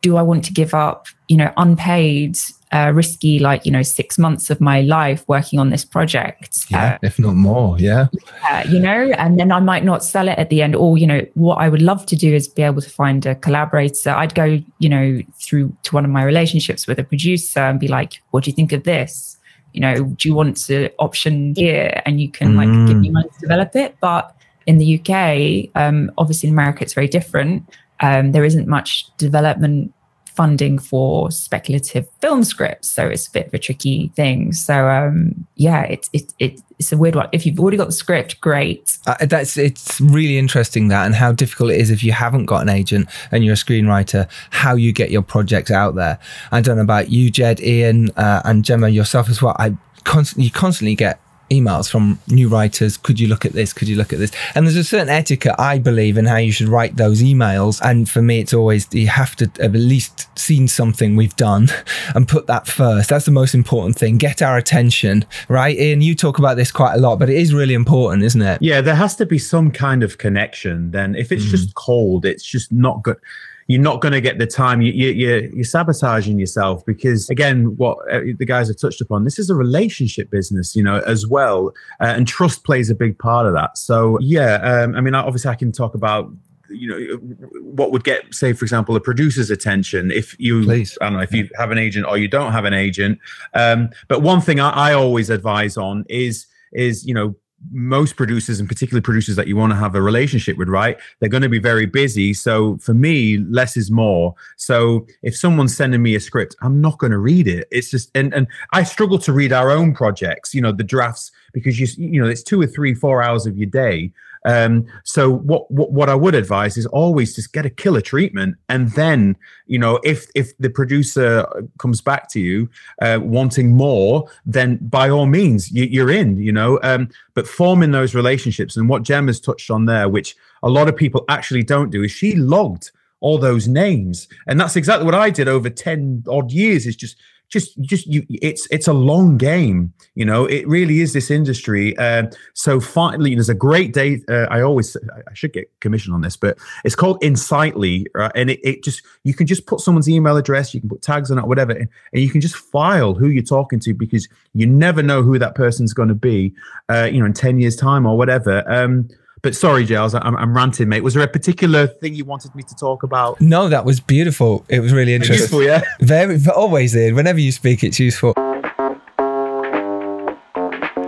do 0.00 0.16
I 0.16 0.22
want 0.22 0.44
to 0.44 0.52
give 0.52 0.74
up, 0.74 1.06
you 1.28 1.36
know, 1.36 1.52
unpaid, 1.56 2.36
uh, 2.74 2.92
risky, 2.92 3.38
like, 3.38 3.64
you 3.64 3.70
know, 3.72 3.82
six 3.82 4.18
months 4.18 4.50
of 4.50 4.60
my 4.60 4.80
life 4.82 5.24
working 5.28 5.58
on 5.58 5.70
this 5.70 5.84
project? 5.84 6.66
Yeah, 6.68 6.94
uh, 6.94 6.98
if 7.02 7.18
not 7.18 7.34
more. 7.34 7.78
Yeah. 7.78 8.08
yeah. 8.42 8.68
You 8.68 8.80
know, 8.80 9.12
and 9.16 9.38
then 9.38 9.52
I 9.52 9.60
might 9.60 9.84
not 9.84 10.04
sell 10.04 10.28
it 10.28 10.38
at 10.38 10.50
the 10.50 10.60
end. 10.60 10.74
Or, 10.74 10.98
you 10.98 11.06
know, 11.06 11.24
what 11.34 11.56
I 11.56 11.68
would 11.68 11.82
love 11.82 12.04
to 12.06 12.16
do 12.16 12.34
is 12.34 12.48
be 12.48 12.62
able 12.62 12.82
to 12.82 12.90
find 12.90 13.24
a 13.24 13.34
collaborator. 13.36 14.10
I'd 14.10 14.34
go, 14.34 14.60
you 14.80 14.88
know, 14.88 15.20
through 15.40 15.74
to 15.84 15.94
one 15.94 16.04
of 16.04 16.10
my 16.10 16.24
relationships 16.24 16.86
with 16.86 16.98
a 16.98 17.04
producer 17.04 17.60
and 17.60 17.78
be 17.78 17.88
like, 17.88 18.20
what 18.32 18.44
do 18.44 18.50
you 18.50 18.54
think 18.54 18.72
of 18.72 18.82
this? 18.82 19.38
you 19.74 19.80
know, 19.80 20.04
do 20.04 20.28
you 20.28 20.34
want 20.34 20.56
to 20.56 20.88
option 21.00 21.52
here? 21.56 22.00
And 22.06 22.20
you 22.20 22.30
can 22.30 22.56
like 22.56 22.68
give 22.88 22.96
me 22.96 23.08
mm. 23.08 23.14
money 23.14 23.28
to 23.28 23.40
develop 23.40 23.74
it. 23.74 23.96
But 24.00 24.34
in 24.66 24.78
the 24.78 25.00
UK, 25.00 25.68
um, 25.74 26.12
obviously 26.16 26.48
in 26.48 26.54
America, 26.54 26.82
it's 26.82 26.94
very 26.94 27.08
different. 27.08 27.68
Um, 28.00 28.32
there 28.32 28.44
isn't 28.44 28.68
much 28.68 29.04
development 29.16 29.92
funding 30.34 30.78
for 30.78 31.30
speculative 31.30 32.08
film 32.20 32.44
scripts, 32.44 32.90
so 32.90 33.06
it's 33.06 33.28
a 33.28 33.30
bit 33.30 33.46
of 33.46 33.54
a 33.54 33.58
tricky 33.58 34.12
thing. 34.16 34.52
So 34.52 34.88
um, 34.88 35.46
yeah, 35.56 35.82
it's 35.82 36.10
it, 36.12 36.34
it, 36.38 36.60
it's 36.78 36.92
a 36.92 36.96
weird 36.96 37.14
one. 37.14 37.28
If 37.32 37.46
you've 37.46 37.58
already 37.60 37.76
got 37.76 37.86
the 37.86 37.92
script, 37.92 38.40
great. 38.40 38.98
Uh, 39.06 39.26
that's 39.26 39.56
it's 39.56 40.00
really 40.00 40.38
interesting 40.38 40.88
that 40.88 41.06
and 41.06 41.14
how 41.14 41.32
difficult 41.32 41.70
it 41.70 41.80
is 41.80 41.90
if 41.90 42.02
you 42.02 42.12
haven't 42.12 42.46
got 42.46 42.62
an 42.62 42.68
agent 42.68 43.08
and 43.30 43.44
you're 43.44 43.54
a 43.54 43.56
screenwriter, 43.56 44.28
how 44.50 44.74
you 44.74 44.92
get 44.92 45.10
your 45.10 45.22
projects 45.22 45.70
out 45.70 45.94
there. 45.94 46.18
I 46.52 46.60
don't 46.60 46.76
know 46.76 46.82
about 46.82 47.10
you, 47.10 47.30
Jed, 47.30 47.60
Ian, 47.60 48.10
uh, 48.16 48.42
and 48.44 48.64
Gemma 48.64 48.88
yourself 48.88 49.28
as 49.28 49.40
well. 49.40 49.56
I 49.58 49.76
constantly 50.04 50.44
you 50.44 50.50
constantly 50.50 50.94
get 50.94 51.20
emails 51.60 51.90
from 51.90 52.18
new 52.28 52.48
writers. 52.48 52.96
Could 52.96 53.20
you 53.20 53.28
look 53.28 53.44
at 53.44 53.52
this? 53.52 53.72
Could 53.72 53.88
you 53.88 53.96
look 53.96 54.12
at 54.12 54.18
this? 54.18 54.32
And 54.54 54.66
there's 54.66 54.76
a 54.76 54.84
certain 54.84 55.08
etiquette, 55.08 55.54
I 55.58 55.78
believe, 55.78 56.16
in 56.16 56.26
how 56.26 56.36
you 56.36 56.52
should 56.52 56.68
write 56.68 56.96
those 56.96 57.22
emails. 57.22 57.80
And 57.82 58.08
for 58.08 58.22
me, 58.22 58.40
it's 58.40 58.54
always 58.54 58.92
you 58.92 59.08
have 59.08 59.36
to 59.36 59.50
have 59.60 59.74
at 59.74 59.80
least 59.80 60.28
seen 60.38 60.68
something 60.68 61.16
we've 61.16 61.36
done 61.36 61.68
and 62.14 62.28
put 62.28 62.46
that 62.46 62.66
first. 62.66 63.08
That's 63.08 63.24
the 63.24 63.30
most 63.30 63.54
important 63.54 63.96
thing. 63.96 64.18
Get 64.18 64.42
our 64.42 64.56
attention, 64.56 65.24
right? 65.48 65.76
Ian, 65.78 66.00
you 66.00 66.14
talk 66.14 66.38
about 66.38 66.56
this 66.56 66.70
quite 66.70 66.94
a 66.94 66.98
lot, 66.98 67.18
but 67.18 67.30
it 67.30 67.36
is 67.36 67.54
really 67.54 67.74
important, 67.74 68.22
isn't 68.22 68.42
it? 68.42 68.60
Yeah, 68.60 68.80
there 68.80 68.94
has 68.94 69.16
to 69.16 69.26
be 69.26 69.38
some 69.38 69.70
kind 69.70 70.02
of 70.02 70.18
connection. 70.18 70.90
Then 70.90 71.14
if 71.14 71.32
it's 71.32 71.44
mm. 71.44 71.50
just 71.50 71.74
cold, 71.74 72.24
it's 72.24 72.44
just 72.44 72.72
not 72.72 73.02
good 73.02 73.18
you're 73.66 73.82
not 73.82 74.00
going 74.00 74.12
to 74.12 74.20
get 74.20 74.38
the 74.38 74.46
time. 74.46 74.82
You, 74.82 74.92
you, 74.92 75.08
you're, 75.10 75.44
you're 75.46 75.64
sabotaging 75.64 76.38
yourself 76.38 76.84
because, 76.84 77.30
again, 77.30 77.76
what 77.76 77.98
uh, 78.12 78.20
the 78.38 78.44
guys 78.44 78.68
have 78.68 78.78
touched 78.78 79.00
upon, 79.00 79.24
this 79.24 79.38
is 79.38 79.50
a 79.50 79.54
relationship 79.54 80.30
business, 80.30 80.76
you 80.76 80.82
know, 80.82 81.00
as 81.06 81.26
well. 81.26 81.72
Uh, 82.00 82.14
and 82.16 82.28
trust 82.28 82.64
plays 82.64 82.90
a 82.90 82.94
big 82.94 83.18
part 83.18 83.46
of 83.46 83.54
that. 83.54 83.78
So, 83.78 84.18
yeah, 84.20 84.56
um, 84.56 84.94
I 84.94 85.00
mean, 85.00 85.14
obviously, 85.14 85.50
I 85.50 85.54
can 85.54 85.72
talk 85.72 85.94
about 85.94 86.30
you 86.70 86.88
know 86.88 87.16
what 87.60 87.92
would 87.92 88.04
get 88.04 88.34
say 88.34 88.52
for 88.54 88.64
example 88.64 88.96
a 88.96 89.00
producer's 89.00 89.50
attention 89.50 90.10
if 90.10 90.34
you 90.40 90.64
Please. 90.64 90.96
i 91.00 91.04
don't 91.04 91.12
know 91.12 91.20
if 91.20 91.30
you 91.30 91.48
have 91.56 91.70
an 91.70 91.76
agent 91.76 92.06
or 92.06 92.16
you 92.16 92.26
don't 92.26 92.52
have 92.52 92.64
an 92.64 92.72
agent 92.72 93.18
um, 93.52 93.90
but 94.08 94.22
one 94.22 94.40
thing 94.40 94.60
I, 94.60 94.70
I 94.70 94.92
always 94.94 95.28
advise 95.28 95.76
on 95.76 96.06
is 96.08 96.46
is 96.72 97.06
you 97.06 97.14
know 97.14 97.36
most 97.72 98.16
producers 98.16 98.60
and 98.60 98.68
particularly 98.68 99.02
producers 99.02 99.36
that 99.36 99.46
you 99.46 99.56
want 99.56 99.72
to 99.72 99.76
have 99.76 99.94
a 99.94 100.02
relationship 100.02 100.56
with 100.56 100.68
right? 100.68 100.98
They're 101.18 101.28
going 101.28 101.42
to 101.42 101.48
be 101.48 101.58
very 101.58 101.86
busy. 101.86 102.34
So 102.34 102.76
for 102.78 102.94
me 102.94 103.38
less 103.38 103.76
is 103.76 103.90
more. 103.90 104.34
So 104.56 105.06
if 105.22 105.36
someone's 105.36 105.76
sending 105.76 106.02
me 106.02 106.14
a 106.14 106.20
script 106.20 106.56
i'm 106.60 106.80
not 106.80 106.98
going 106.98 107.12
to 107.12 107.18
read 107.18 107.48
it. 107.48 107.68
It's 107.70 107.90
just 107.90 108.10
and 108.14 108.32
and 108.34 108.46
i 108.72 108.82
struggle 108.82 109.18
to 109.18 109.32
read 109.32 109.52
our 109.52 109.70
own 109.70 109.94
projects 109.94 110.54
you 110.54 110.60
know 110.60 110.72
the 110.72 110.84
drafts 110.84 111.30
because 111.52 111.78
you 111.78 111.86
you 111.96 112.20
know 112.20 112.28
it's 112.28 112.42
two 112.42 112.60
or 112.60 112.66
three 112.66 112.94
four 112.94 113.22
hours 113.22 113.46
of 113.46 113.56
your 113.56 113.66
day 113.66 114.12
um, 114.44 114.86
so 115.04 115.30
what, 115.30 115.70
what 115.70 115.92
what 115.92 116.08
I 116.10 116.14
would 116.14 116.34
advise 116.34 116.76
is 116.76 116.86
always 116.86 117.34
just 117.34 117.52
get 117.52 117.64
a 117.64 117.70
killer 117.70 118.00
treatment, 118.00 118.56
and 118.68 118.90
then 118.92 119.36
you 119.66 119.78
know 119.78 119.98
if 120.04 120.26
if 120.34 120.56
the 120.58 120.68
producer 120.68 121.46
comes 121.78 122.00
back 122.00 122.28
to 122.30 122.40
you 122.40 122.68
uh, 123.00 123.18
wanting 123.22 123.74
more, 123.74 124.28
then 124.44 124.76
by 124.82 125.08
all 125.08 125.26
means 125.26 125.70
you, 125.70 126.04
are 126.04 126.10
in. 126.10 126.38
You 126.38 126.52
know, 126.52 126.78
um, 126.82 127.08
but 127.32 127.48
forming 127.48 127.92
those 127.92 128.14
relationships 128.14 128.76
and 128.76 128.88
what 128.88 129.02
Jem 129.02 129.28
has 129.28 129.40
touched 129.40 129.70
on 129.70 129.86
there, 129.86 130.08
which 130.08 130.36
a 130.62 130.68
lot 130.68 130.88
of 130.88 130.96
people 130.96 131.24
actually 131.28 131.62
don't 131.62 131.90
do, 131.90 132.02
is 132.02 132.10
she 132.10 132.36
logged 132.36 132.90
all 133.20 133.38
those 133.38 133.66
names, 133.66 134.28
and 134.46 134.60
that's 134.60 134.76
exactly 134.76 135.06
what 135.06 135.14
I 135.14 135.30
did 135.30 135.48
over 135.48 135.70
ten 135.70 136.22
odd 136.28 136.52
years. 136.52 136.86
Is 136.86 136.96
just 136.96 137.16
just 137.48 137.80
just 137.82 138.06
you 138.06 138.26
it's 138.30 138.66
it's 138.70 138.88
a 138.88 138.92
long 138.92 139.36
game 139.36 139.92
you 140.14 140.24
know 140.24 140.44
it 140.46 140.66
really 140.66 141.00
is 141.00 141.12
this 141.12 141.30
industry 141.30 141.96
uh, 141.98 142.24
so 142.54 142.80
finally 142.80 143.34
there's 143.34 143.48
a 143.48 143.54
great 143.54 143.92
day 143.92 144.20
uh, 144.28 144.46
i 144.50 144.60
always 144.60 144.96
i 145.28 145.34
should 145.34 145.52
get 145.52 145.70
commission 145.80 146.12
on 146.12 146.20
this 146.20 146.36
but 146.36 146.58
it's 146.84 146.94
called 146.94 147.22
insightly 147.22 148.06
right? 148.14 148.32
and 148.34 148.50
it, 148.50 148.60
it 148.64 148.82
just 148.82 149.02
you 149.24 149.34
can 149.34 149.46
just 149.46 149.66
put 149.66 149.80
someone's 149.80 150.08
email 150.08 150.36
address 150.36 150.74
you 150.74 150.80
can 150.80 150.88
put 150.88 151.02
tags 151.02 151.30
on 151.30 151.38
it 151.38 151.46
whatever 151.46 151.72
and, 151.72 151.88
and 152.12 152.22
you 152.22 152.30
can 152.30 152.40
just 152.40 152.56
file 152.56 153.14
who 153.14 153.28
you're 153.28 153.42
talking 153.42 153.78
to 153.78 153.94
because 153.94 154.28
you 154.54 154.66
never 154.66 155.02
know 155.02 155.22
who 155.22 155.38
that 155.38 155.54
person's 155.54 155.92
going 155.92 156.08
to 156.08 156.14
be 156.14 156.52
uh, 156.88 157.08
you 157.10 157.20
know 157.20 157.26
in 157.26 157.32
10 157.32 157.58
years 157.58 157.76
time 157.76 158.06
or 158.06 158.16
whatever 158.16 158.68
um, 158.70 159.08
but 159.44 159.54
sorry, 159.54 159.84
Giles, 159.84 160.14
I'm, 160.14 160.34
I'm, 160.38 160.56
ranting, 160.56 160.88
mate. 160.88 161.02
Was 161.02 161.12
there 161.12 161.22
a 161.22 161.28
particular 161.28 161.86
thing 161.86 162.14
you 162.14 162.24
wanted 162.24 162.54
me 162.54 162.62
to 162.62 162.74
talk 162.74 163.02
about? 163.02 163.38
No, 163.42 163.68
that 163.68 163.84
was 163.84 164.00
beautiful. 164.00 164.64
It 164.70 164.80
was 164.80 164.90
really 164.90 165.12
interesting. 165.12 165.42
Useful, 165.42 165.62
yeah. 165.62 165.82
Very, 166.00 166.38
always, 166.56 166.94
in. 166.94 167.14
Whenever 167.14 167.38
you 167.38 167.52
speak, 167.52 167.84
it's 167.84 168.00
useful. 168.00 168.32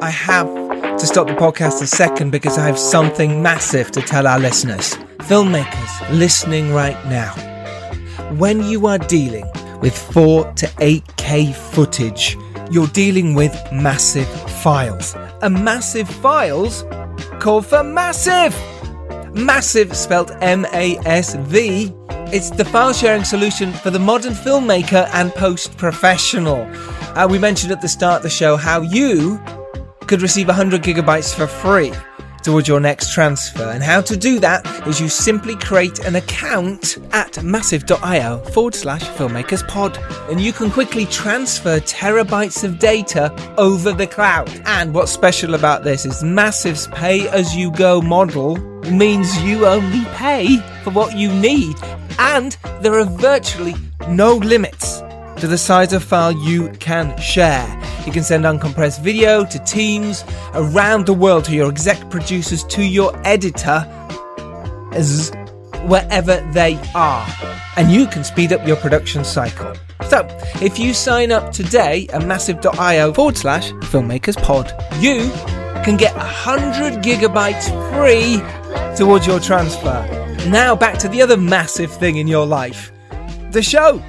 I 0.02 0.10
have 0.10 0.46
to 0.98 1.06
stop 1.06 1.28
the 1.28 1.32
podcast 1.32 1.80
a 1.80 1.86
second 1.86 2.30
because 2.30 2.58
I 2.58 2.66
have 2.66 2.78
something 2.78 3.42
massive 3.42 3.90
to 3.92 4.02
tell 4.02 4.26
our 4.26 4.38
listeners, 4.38 4.92
filmmakers 5.20 6.10
listening 6.10 6.74
right 6.74 7.02
now. 7.06 7.32
When 8.34 8.62
you 8.64 8.86
are 8.86 8.98
dealing 8.98 9.50
with 9.80 9.96
4 9.96 10.52
to 10.52 10.66
8K 10.66 11.54
footage, 11.54 12.36
you're 12.70 12.86
dealing 12.88 13.34
with 13.34 13.56
massive 13.72 14.28
files. 14.60 15.16
And 15.40 15.64
massive 15.64 16.08
files 16.08 16.84
called 17.40 17.66
for 17.66 17.82
Massive. 17.82 18.54
MASV, 19.34 19.94
spelt 19.94 20.30
M 20.40 20.64
A 20.72 20.96
S 21.04 21.34
V, 21.34 21.92
it's 22.32 22.50
the 22.50 22.64
file 22.64 22.92
sharing 22.92 23.22
solution 23.22 23.72
for 23.72 23.90
the 23.90 23.98
modern 23.98 24.32
filmmaker 24.32 25.08
and 25.12 25.32
post 25.34 25.76
professional. 25.76 26.66
Uh, 27.14 27.26
we 27.30 27.38
mentioned 27.38 27.72
at 27.72 27.80
the 27.80 27.88
start 27.88 28.16
of 28.18 28.22
the 28.22 28.30
show 28.30 28.56
how 28.56 28.80
you 28.80 29.40
could 30.06 30.22
receive 30.22 30.46
100 30.46 30.82
gigabytes 30.82 31.34
for 31.34 31.46
free 31.46 31.92
towards 32.46 32.68
your 32.68 32.78
next 32.78 33.12
transfer. 33.12 33.70
And 33.70 33.82
how 33.82 34.00
to 34.02 34.16
do 34.16 34.38
that 34.38 34.64
is 34.86 35.00
you 35.00 35.08
simply 35.08 35.56
create 35.56 35.98
an 36.06 36.14
account 36.14 36.96
at 37.10 37.42
massive.io 37.42 38.38
forward 38.52 38.74
slash 38.74 39.02
filmmakers 39.02 39.66
pod. 39.66 39.98
And 40.30 40.40
you 40.40 40.52
can 40.52 40.70
quickly 40.70 41.06
transfer 41.06 41.80
terabytes 41.80 42.62
of 42.62 42.78
data 42.78 43.34
over 43.58 43.90
the 43.90 44.06
cloud. 44.06 44.48
And 44.64 44.94
what's 44.94 45.10
special 45.10 45.54
about 45.54 45.82
this 45.82 46.06
is 46.06 46.22
MASV's 46.22 46.86
pay 46.94 47.28
as 47.30 47.56
you 47.56 47.72
go 47.72 48.00
model 48.00 48.58
means 48.92 49.42
you 49.42 49.66
only 49.66 50.04
pay 50.14 50.58
for 50.84 50.90
what 50.90 51.16
you 51.16 51.32
need. 51.32 51.74
And 52.20 52.56
there 52.80 52.94
are 52.94 53.04
virtually 53.04 53.74
no 54.08 54.36
limits 54.36 55.02
to 55.36 55.46
the 55.46 55.58
size 55.58 55.92
of 55.92 56.02
file 56.02 56.32
you 56.32 56.68
can 56.80 57.16
share. 57.20 57.66
You 58.06 58.12
can 58.12 58.22
send 58.22 58.44
uncompressed 58.44 59.00
video 59.00 59.44
to 59.44 59.58
teams 59.60 60.24
around 60.54 61.06
the 61.06 61.12
world, 61.12 61.44
to 61.46 61.54
your 61.54 61.68
exec 61.70 62.10
producers, 62.10 62.64
to 62.64 62.82
your 62.82 63.12
editor, 63.26 63.86
as 64.92 65.32
wherever 65.84 66.40
they 66.52 66.80
are. 66.94 67.26
And 67.76 67.92
you 67.92 68.06
can 68.06 68.24
speed 68.24 68.52
up 68.52 68.66
your 68.66 68.76
production 68.76 69.24
cycle. 69.24 69.74
So, 70.08 70.26
if 70.62 70.78
you 70.78 70.94
sign 70.94 71.32
up 71.32 71.52
today 71.52 72.06
at 72.12 72.26
massive.io 72.26 73.12
forward 73.12 73.36
slash 73.36 73.72
filmmakers 73.72 74.40
pod, 74.42 74.72
you 75.00 75.30
can 75.84 75.96
get 75.96 76.16
100 76.16 77.02
gigabytes 77.02 77.68
free 77.94 78.42
towards 78.96 79.26
your 79.26 79.40
transfer. 79.40 80.06
Now, 80.48 80.74
back 80.74 80.98
to 80.98 81.08
the 81.08 81.22
other 81.22 81.36
massive 81.36 81.92
thing 81.92 82.16
in 82.16 82.26
your 82.26 82.46
life 82.46 82.92
the 83.56 83.62
show. 83.62 84.02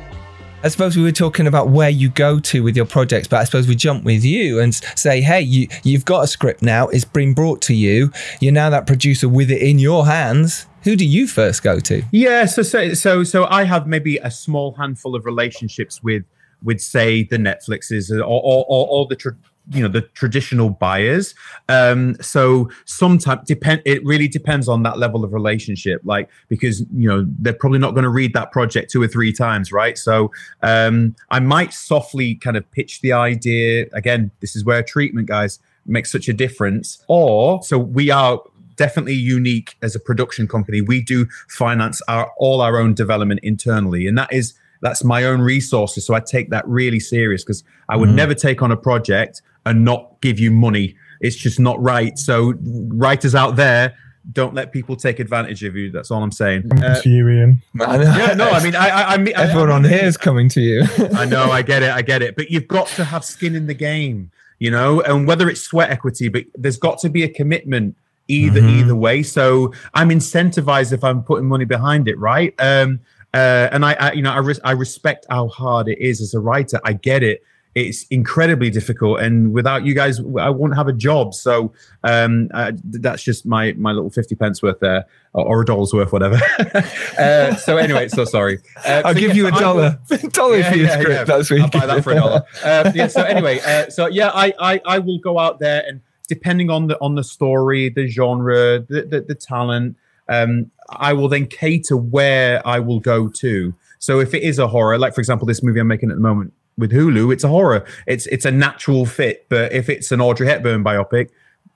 I 0.68 0.70
suppose 0.70 0.97
we 0.97 1.03
were 1.03 1.13
talking 1.13 1.47
about 1.47 1.70
where 1.70 1.89
you 1.89 2.09
go 2.09 2.41
to 2.41 2.61
with 2.61 2.76
your 2.76 2.86
projects, 2.86 3.26
but 3.30 3.38
I 3.38 3.45
suppose 3.45 3.70
we 3.70 3.76
jump 3.76 4.03
with 4.03 4.26
you 4.26 4.59
and 4.59 4.76
say, 4.76 5.22
hey, 5.22 5.39
you 5.39 5.70
you've 5.84 6.03
got 6.03 6.26
a 6.26 6.28
script 6.28 6.61
now. 6.61 6.89
It's 6.89 7.05
been 7.05 7.34
brought 7.34 7.61
to 7.61 7.74
you. 7.74 8.11
You're 8.41 8.51
now 8.51 8.70
that 8.72 8.86
producer 8.86 9.30
with 9.30 9.49
it 9.49 9.61
in 9.61 9.80
your 9.80 10.05
hands. 10.05 10.65
Who 10.84 10.97
do 10.97 11.05
you 11.05 11.26
first 11.26 11.63
go 11.63 11.80
to? 11.80 12.03
Yeah, 12.11 12.43
so 12.47 12.63
so 12.63 12.93
so 12.95 13.24
so 13.24 13.45
I 13.45 13.63
have 13.63 13.88
maybe 13.88 14.18
a 14.18 14.30
small 14.30 14.74
handful 14.74 15.15
of 15.15 15.26
relationships 15.26 16.03
with 16.03 16.26
with 16.61 16.82
say 16.82 17.24
the 17.24 17.38
Netflixes 17.38 18.11
or 18.11 18.24
or, 18.26 18.65
or, 18.68 18.88
or 18.89 19.07
the 19.07 19.15
tra- 19.15 19.38
you 19.72 19.82
know 19.82 19.88
the 19.89 20.01
traditional 20.01 20.70
buyers. 20.70 21.36
Um 21.68 22.15
so 22.22 22.70
sometimes 22.86 23.41
depend 23.45 23.82
it 23.86 24.03
really 24.05 24.28
depends 24.28 24.68
on 24.70 24.84
that 24.84 24.97
level 24.97 25.24
of 25.24 25.34
relationship 25.34 26.01
like 26.05 26.30
because 26.47 26.82
you 26.95 27.07
know 27.09 27.26
they're 27.39 27.53
probably 27.53 27.80
not 27.80 27.91
going 27.91 28.03
to 28.03 28.09
read 28.09 28.34
that 28.34 28.51
project 28.51 28.91
two 28.91 29.01
or 29.01 29.07
three 29.07 29.34
times 29.34 29.72
right? 29.72 29.97
So 29.97 30.32
um 30.63 31.15
i 31.32 31.39
might 31.39 31.74
softly 31.74 32.36
kind 32.36 32.55
of 32.57 32.70
pitch 32.72 33.01
the 33.01 33.11
idea 33.13 33.88
again 33.93 34.32
this 34.39 34.55
is 34.55 34.63
where 34.63 34.82
treatment 34.84 35.28
guys 35.28 35.59
makes 35.86 36.11
such 36.11 36.28
a 36.28 36.34
difference. 36.34 37.03
Or 37.07 37.61
so 37.63 37.78
we 37.78 38.09
are 38.11 38.41
definitely 38.76 39.15
unique 39.15 39.76
as 39.82 39.95
a 39.95 39.99
production 39.99 40.47
company. 40.47 40.82
We 40.82 41.01
do 41.01 41.28
finance 41.49 42.01
our 42.07 42.32
all 42.38 42.61
our 42.61 42.78
own 42.80 42.93
development 42.93 43.39
internally 43.43 44.07
and 44.07 44.18
that 44.18 44.32
is 44.32 44.53
that's 44.82 45.03
my 45.03 45.24
own 45.24 45.41
resources. 45.41 46.05
So 46.05 46.13
i 46.13 46.20
take 46.20 46.49
that 46.51 46.68
really 46.68 46.99
serious 46.99 47.43
because 47.43 47.63
i 47.89 47.95
would 47.95 48.09
Mm. 48.09 48.15
never 48.15 48.34
take 48.36 48.61
on 48.61 48.72
a 48.72 48.78
project 48.78 49.41
and 49.68 49.84
not 49.86 50.20
give 50.22 50.39
you 50.39 50.49
money 50.51 50.95
it's 51.22 51.36
just 51.36 51.59
not 51.59 51.82
right 51.82 52.18
so 52.18 52.53
writers 52.89 53.34
out 53.36 53.55
there 53.55 53.95
don't 54.34 54.53
let 54.53 54.72
people 54.74 54.95
take 54.95 55.20
advantage 55.20 55.63
of 55.63 55.76
you 55.76 55.89
that's 55.91 56.11
all 56.11 56.22
i'm 56.24 56.32
saying 56.32 56.61
uh, 56.84 56.99
to 57.01 57.09
you, 57.09 57.28
Ian. 57.30 57.61
yeah 57.80 58.34
no 58.36 58.49
i 58.49 58.63
mean 58.63 58.76
i 58.76 58.88
i, 58.89 59.13
I 59.13 59.18
mean 59.18 59.34
I- 59.36 59.43
Everyone 59.49 59.72
on 59.72 59.84
here 59.84 60.03
is 60.03 60.18
coming 60.18 60.49
to 60.49 60.61
you. 60.61 60.84
I 61.15 61.26
know, 61.26 61.49
I 61.51 61.61
get 61.61 61.82
it, 61.84 61.91
I 61.91 62.01
get 62.01 62.22
it. 62.22 62.36
But 62.36 62.51
you've 62.51 62.68
got 62.68 62.88
to 62.99 63.03
have 63.05 63.24
skin 63.24 63.55
in 63.55 63.68
the 63.68 63.74
game, 63.74 64.32
you 64.59 64.70
know, 64.72 65.01
and 65.01 65.26
whether 65.28 65.49
it's 65.49 65.61
sweat 65.61 65.89
equity, 65.89 66.28
but 66.30 66.43
there's 66.55 66.78
got 66.78 66.99
to 66.99 67.09
be 67.09 67.24
a 67.24 67.30
commitment 67.30 67.95
either 68.28 68.59
Mhm. 68.61 68.80
either 68.80 68.95
way. 68.95 69.24
So 69.24 69.74
I'm 69.93 70.09
incentivized 70.09 70.91
if 70.91 71.03
I'm 71.03 71.24
putting 71.24 71.47
money 71.47 71.63
behind 71.65 72.07
it, 72.09 72.18
right? 72.20 72.53
Um, 72.59 72.99
uh, 73.34 73.70
and 73.72 73.86
I, 73.86 73.93
I, 73.93 74.11
you 74.13 74.22
know, 74.22 74.32
I, 74.34 74.39
res- 74.39 74.59
I 74.65 74.72
respect 74.72 75.26
how 75.30 75.47
hard 75.47 75.88
it 75.88 75.99
is 75.99 76.20
as 76.22 76.34
a 76.34 76.39
writer. 76.41 76.80
I 76.84 76.93
get 76.93 77.24
it. 77.24 77.43
It's 77.78 78.07
incredibly 78.09 78.71
difficult, 78.71 79.19
and 79.19 79.53
without 79.53 79.86
you 79.86 79.93
guys, 79.93 80.19
I 80.19 80.49
won't 80.49 80.75
have 80.75 80.88
a 80.88 80.93
job. 80.93 81.36
So 81.36 81.73
um, 82.03 82.49
uh, 82.51 82.71
that's 82.84 83.21
just 83.21 83.45
my 83.45 83.73
my 83.73 83.91
little 83.91 84.09
fifty 84.09 84.34
pence 84.34 84.63
worth 84.63 84.80
there, 84.80 85.05
or, 85.34 85.61
a 85.61 85.65
dollar's 85.65 85.93
worth, 85.93 86.11
whatever. 86.11 86.39
uh, 87.19 87.55
so 87.55 87.78
anyway, 87.78 88.07
so 88.07 88.25
sorry. 88.25 88.57
Uh, 88.84 89.03
I'll 89.05 89.13
so 89.13 89.19
give 89.19 89.36
you 89.36 89.47
a 89.47 89.51
will- 89.51 89.59
dollar. 89.59 89.99
dollar 90.32 90.57
yeah, 90.57 90.71
for 90.71 90.78
your 90.78 90.88
yeah, 90.88 90.93
script. 90.93 91.11
yeah. 91.11 91.23
That's 91.23 91.51
what 91.51 91.61
I'll 91.61 91.69
buy 91.69 91.86
that 91.86 92.03
for 92.03 92.13
a 92.13 92.15
dollar. 92.15 92.43
Um, 92.63 92.91
yeah. 92.95 93.07
So 93.07 93.21
anyway, 93.21 93.59
uh, 93.59 93.91
so 93.91 94.07
yeah, 94.07 94.32
I, 94.34 94.53
I 94.59 94.82
I 94.84 94.99
will 94.99 95.19
go 95.19 95.38
out 95.38 95.59
there 95.59 95.84
and 95.88 96.01
depending 96.28 96.71
on 96.71 96.88
the 96.88 96.99
on 96.99 97.13
the 97.13 97.23
story, 97.23 97.89
the 97.89 98.07
genre, 98.07 98.80
the 98.80 99.03
the, 99.03 99.21
the 99.21 99.36
talent, 99.36 99.97
um, 100.28 100.71
I 100.89 101.13
will 101.13 101.30
then 101.30 101.45
cater 101.45 101.95
where 101.95 102.67
I 102.67 102.80
will 102.80 102.99
go 102.99 103.30
to. 103.30 103.75
So 103.99 104.19
if 104.19 104.34
it 104.34 104.41
is 104.41 104.57
a 104.57 104.67
horror, 104.67 104.97
like 104.97 105.13
for 105.13 105.21
example, 105.21 105.45
this 105.45 105.61
movie 105.61 105.80
I'm 105.80 105.88
making 105.88 106.09
at 106.09 106.15
the 106.15 106.21
moment 106.21 106.53
with 106.78 106.91
Hulu, 106.91 107.34
it's 107.34 107.43
a 107.43 107.47
horror. 107.47 107.86
It's 108.05 108.28
it's 108.28 108.45
a 108.45 108.51
natural 108.51 109.05
fit. 109.05 109.47
But 109.49 109.71
if 109.71 109.89
it's 109.89 110.11
an 110.11 110.21
Audrey 110.21 110.47
Hepburn 110.47 110.84
biopic, 110.84 111.30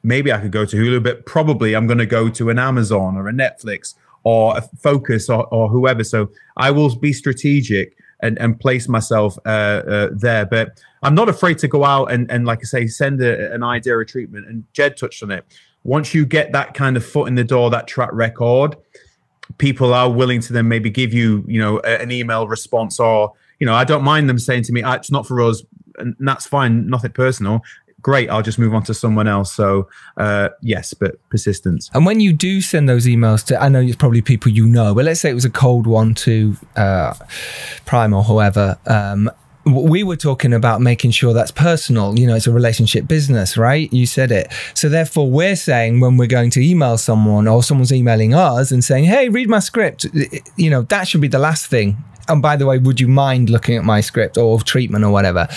maybe 0.04 0.32
I 0.32 0.40
could 0.40 0.52
go 0.52 0.66
to 0.66 0.78
Hulu, 0.78 1.04
but 1.04 1.26
probably 1.26 1.76
I'm 1.76 1.88
going 1.88 1.98
to 1.98 2.06
go 2.06 2.30
to 2.30 2.50
an 2.50 2.60
Amazon 2.60 3.18
or 3.18 3.28
a 3.28 3.34
Netflix 3.34 3.96
or 4.24 4.58
a 4.58 4.62
Focus 4.62 5.30
or, 5.30 5.48
or 5.48 5.68
whoever. 5.70 6.04
So 6.04 6.30
I 6.58 6.72
will 6.72 6.96
be 6.96 7.14
strategic 7.14 7.98
and, 8.22 8.38
and 8.40 8.60
place 8.60 8.88
myself 8.88 9.38
uh, 9.46 9.50
uh, 9.50 10.10
there. 10.14 10.46
But 10.46 10.80
I'm 11.02 11.16
not 11.16 11.30
afraid 11.30 11.58
to 11.60 11.68
go 11.68 11.84
out 11.84 12.12
and, 12.12 12.30
and 12.32 12.46
like 12.46 12.60
I 12.60 12.66
say, 12.66 12.88
send 12.88 13.22
a, 13.22 13.52
an 13.52 13.64
idea 13.64 13.98
of 13.98 14.08
treatment. 14.08 14.48
And 14.48 14.64
Jed 14.74 14.98
touched 14.98 15.24
on 15.24 15.32
it. 15.32 15.46
Once 15.84 16.14
you 16.14 16.26
get 16.26 16.52
that 16.52 16.76
kind 16.76 16.96
of 16.96 17.04
foot 17.04 17.28
in 17.28 17.34
the 17.34 17.44
door, 17.44 17.72
that 17.72 17.88
track 17.88 18.12
record, 18.14 18.76
people 19.58 19.94
are 19.94 20.12
willing 20.12 20.40
to 20.42 20.54
then 20.54 20.68
maybe 20.68 20.92
give 20.92 21.12
you, 21.12 21.44
you 21.48 21.60
know, 21.60 21.80
an 21.80 22.12
email 22.12 22.48
response 22.48 23.00
or, 23.00 23.34
you 23.62 23.68
know, 23.68 23.76
I 23.76 23.84
don't 23.84 24.04
mind 24.04 24.28
them 24.28 24.40
saying 24.40 24.64
to 24.64 24.74
me, 24.74 24.82
"Ah, 24.82 24.96
it's 24.96 25.12
not 25.12 25.28
for 25.28 25.40
us. 25.40 25.64
And 26.00 26.16
that's 26.20 26.48
fine. 26.48 26.90
Nothing 26.90 27.12
personal. 27.12 27.62
Great. 28.02 28.28
I'll 28.32 28.42
just 28.42 28.58
move 28.58 28.74
on 28.74 28.82
to 28.84 28.94
someone 28.96 29.28
else. 29.28 29.54
So, 29.54 29.88
uh, 30.18 30.50
yes, 30.64 30.96
but 30.96 31.18
persistence. 31.30 31.92
And 31.94 32.04
when 32.04 32.20
you 32.20 32.34
do 32.34 32.60
send 32.60 32.90
those 32.90 33.06
emails 33.06 33.46
to, 33.46 33.62
I 33.62 33.70
know 33.70 33.80
it's 33.80 33.96
probably 33.96 34.22
people 34.22 34.52
you 34.52 34.66
know, 34.66 34.96
but 34.96 35.06
let's 35.06 35.20
say 35.20 35.30
it 35.30 35.36
was 35.36 35.46
a 35.46 35.52
cold 35.52 35.86
one 35.86 36.16
to 36.16 36.58
uh, 36.76 37.14
Prime 37.86 38.14
or 38.16 38.24
whoever. 38.24 38.80
Um, 38.88 39.30
we 39.66 40.02
were 40.02 40.16
talking 40.16 40.54
about 40.54 40.82
making 40.82 41.12
sure 41.12 41.34
that's 41.34 41.52
personal. 41.52 42.18
You 42.18 42.26
know, 42.26 42.36
it's 42.36 42.48
a 42.48 42.52
relationship 42.52 43.08
business, 43.08 43.58
right? 43.58 43.94
You 43.94 44.08
said 44.08 44.32
it. 44.32 44.52
So 44.74 44.90
therefore, 44.90 45.30
we're 45.30 45.56
saying 45.56 46.00
when 46.00 46.18
we're 46.18 46.26
going 46.26 46.50
to 46.52 46.68
email 46.68 46.98
someone 46.98 47.48
or 47.48 47.62
someone's 47.62 47.94
emailing 47.94 48.34
us 48.34 48.72
and 48.72 48.84
saying, 48.84 49.04
"Hey, 49.04 49.30
read 49.30 49.50
my 49.50 49.60
script," 49.60 50.08
you 50.56 50.72
know, 50.72 50.82
that 50.84 51.08
should 51.08 51.22
be 51.22 51.28
the 51.28 51.38
last 51.38 51.68
thing. 51.68 52.04
And 52.28 52.42
by 52.42 52.56
the 52.56 52.66
way, 52.66 52.78
would 52.78 53.00
you 53.00 53.08
mind 53.08 53.50
looking 53.50 53.76
at 53.76 53.84
my 53.84 54.02
script 54.02 54.38
or 54.38 54.60
treatment 54.62 55.04
or 55.04 55.12
whatever? 55.12 55.48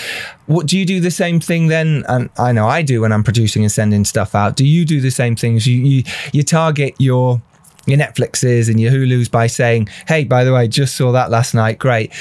What 0.47 0.67
do 0.67 0.77
you 0.77 0.85
do 0.85 0.99
the 0.99 1.11
same 1.11 1.39
thing 1.39 1.67
then? 1.67 2.03
And 2.07 2.29
I 2.37 2.51
know 2.51 2.67
I 2.67 2.81
do 2.81 3.01
when 3.01 3.11
I'm 3.11 3.23
producing 3.23 3.63
and 3.63 3.71
sending 3.71 4.05
stuff 4.05 4.35
out. 4.35 4.55
Do 4.55 4.65
you 4.65 4.85
do 4.85 5.01
the 5.01 5.11
same 5.11 5.35
things? 5.35 5.65
You 5.67 5.81
you, 5.81 6.03
you 6.31 6.43
target 6.43 6.95
your 6.99 7.41
your 7.85 7.99
Netflixes 7.99 8.69
and 8.69 8.79
your 8.79 8.91
Hulus 8.91 9.29
by 9.29 9.47
saying, 9.47 9.89
"Hey, 10.07 10.23
by 10.23 10.43
the 10.43 10.53
way, 10.53 10.67
just 10.67 10.95
saw 10.95 11.11
that 11.11 11.31
last 11.31 11.53
night. 11.53 11.77
Great." 11.79 12.11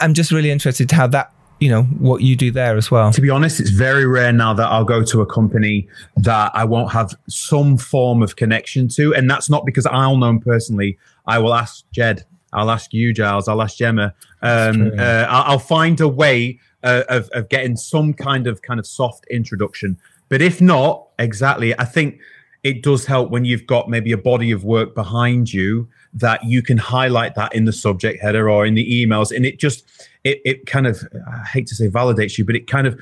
I'm 0.00 0.14
just 0.14 0.30
really 0.30 0.50
interested 0.50 0.90
how 0.90 1.06
that 1.08 1.32
you 1.60 1.68
know 1.68 1.82
what 1.82 2.22
you 2.22 2.36
do 2.36 2.50
there 2.50 2.76
as 2.76 2.90
well. 2.90 3.12
To 3.12 3.20
be 3.20 3.30
honest, 3.30 3.60
it's 3.60 3.70
very 3.70 4.06
rare 4.06 4.32
now 4.32 4.54
that 4.54 4.66
I'll 4.70 4.84
go 4.84 5.02
to 5.04 5.20
a 5.20 5.26
company 5.26 5.88
that 6.16 6.52
I 6.54 6.64
won't 6.64 6.92
have 6.92 7.14
some 7.28 7.76
form 7.76 8.22
of 8.22 8.36
connection 8.36 8.88
to. 8.88 9.14
And 9.14 9.28
that's 9.30 9.50
not 9.50 9.66
because 9.66 9.86
I'll 9.86 10.16
know 10.16 10.38
personally. 10.38 10.98
I 11.26 11.38
will 11.38 11.54
ask 11.54 11.84
Jed, 11.92 12.24
I'll 12.52 12.70
ask 12.70 12.92
you, 12.92 13.12
Giles, 13.12 13.48
I'll 13.48 13.62
ask 13.62 13.76
Gemma. 13.76 14.14
Um, 14.42 14.92
uh, 14.98 15.26
I'll, 15.28 15.52
I'll 15.52 15.58
find 15.58 16.00
a 16.00 16.08
way 16.08 16.58
uh, 16.82 17.02
of, 17.08 17.28
of 17.30 17.48
getting 17.48 17.76
some 17.76 18.14
kind 18.14 18.46
of 18.46 18.62
kind 18.62 18.80
of 18.80 18.86
soft 18.86 19.26
introduction. 19.30 19.98
But 20.28 20.42
if 20.42 20.60
not, 20.60 21.08
exactly, 21.18 21.78
I 21.78 21.84
think 21.84 22.20
it 22.64 22.82
does 22.82 23.06
help 23.06 23.30
when 23.30 23.44
you've 23.44 23.66
got 23.66 23.88
maybe 23.88 24.12
a 24.12 24.18
body 24.18 24.50
of 24.50 24.64
work 24.64 24.94
behind 24.94 25.52
you 25.52 25.88
that 26.14 26.44
you 26.44 26.62
can 26.62 26.78
highlight 26.78 27.34
that 27.34 27.54
in 27.54 27.64
the 27.64 27.72
subject 27.72 28.20
header 28.20 28.50
or 28.50 28.66
in 28.66 28.74
the 28.74 29.06
emails 29.06 29.34
and 29.34 29.46
it 29.46 29.58
just 29.58 29.84
it, 30.24 30.40
it 30.44 30.66
kind 30.66 30.86
of 30.86 31.06
i 31.30 31.44
hate 31.44 31.66
to 31.66 31.74
say 31.74 31.88
validates 31.88 32.38
you 32.38 32.44
but 32.44 32.56
it 32.56 32.66
kind 32.66 32.86
of 32.86 32.98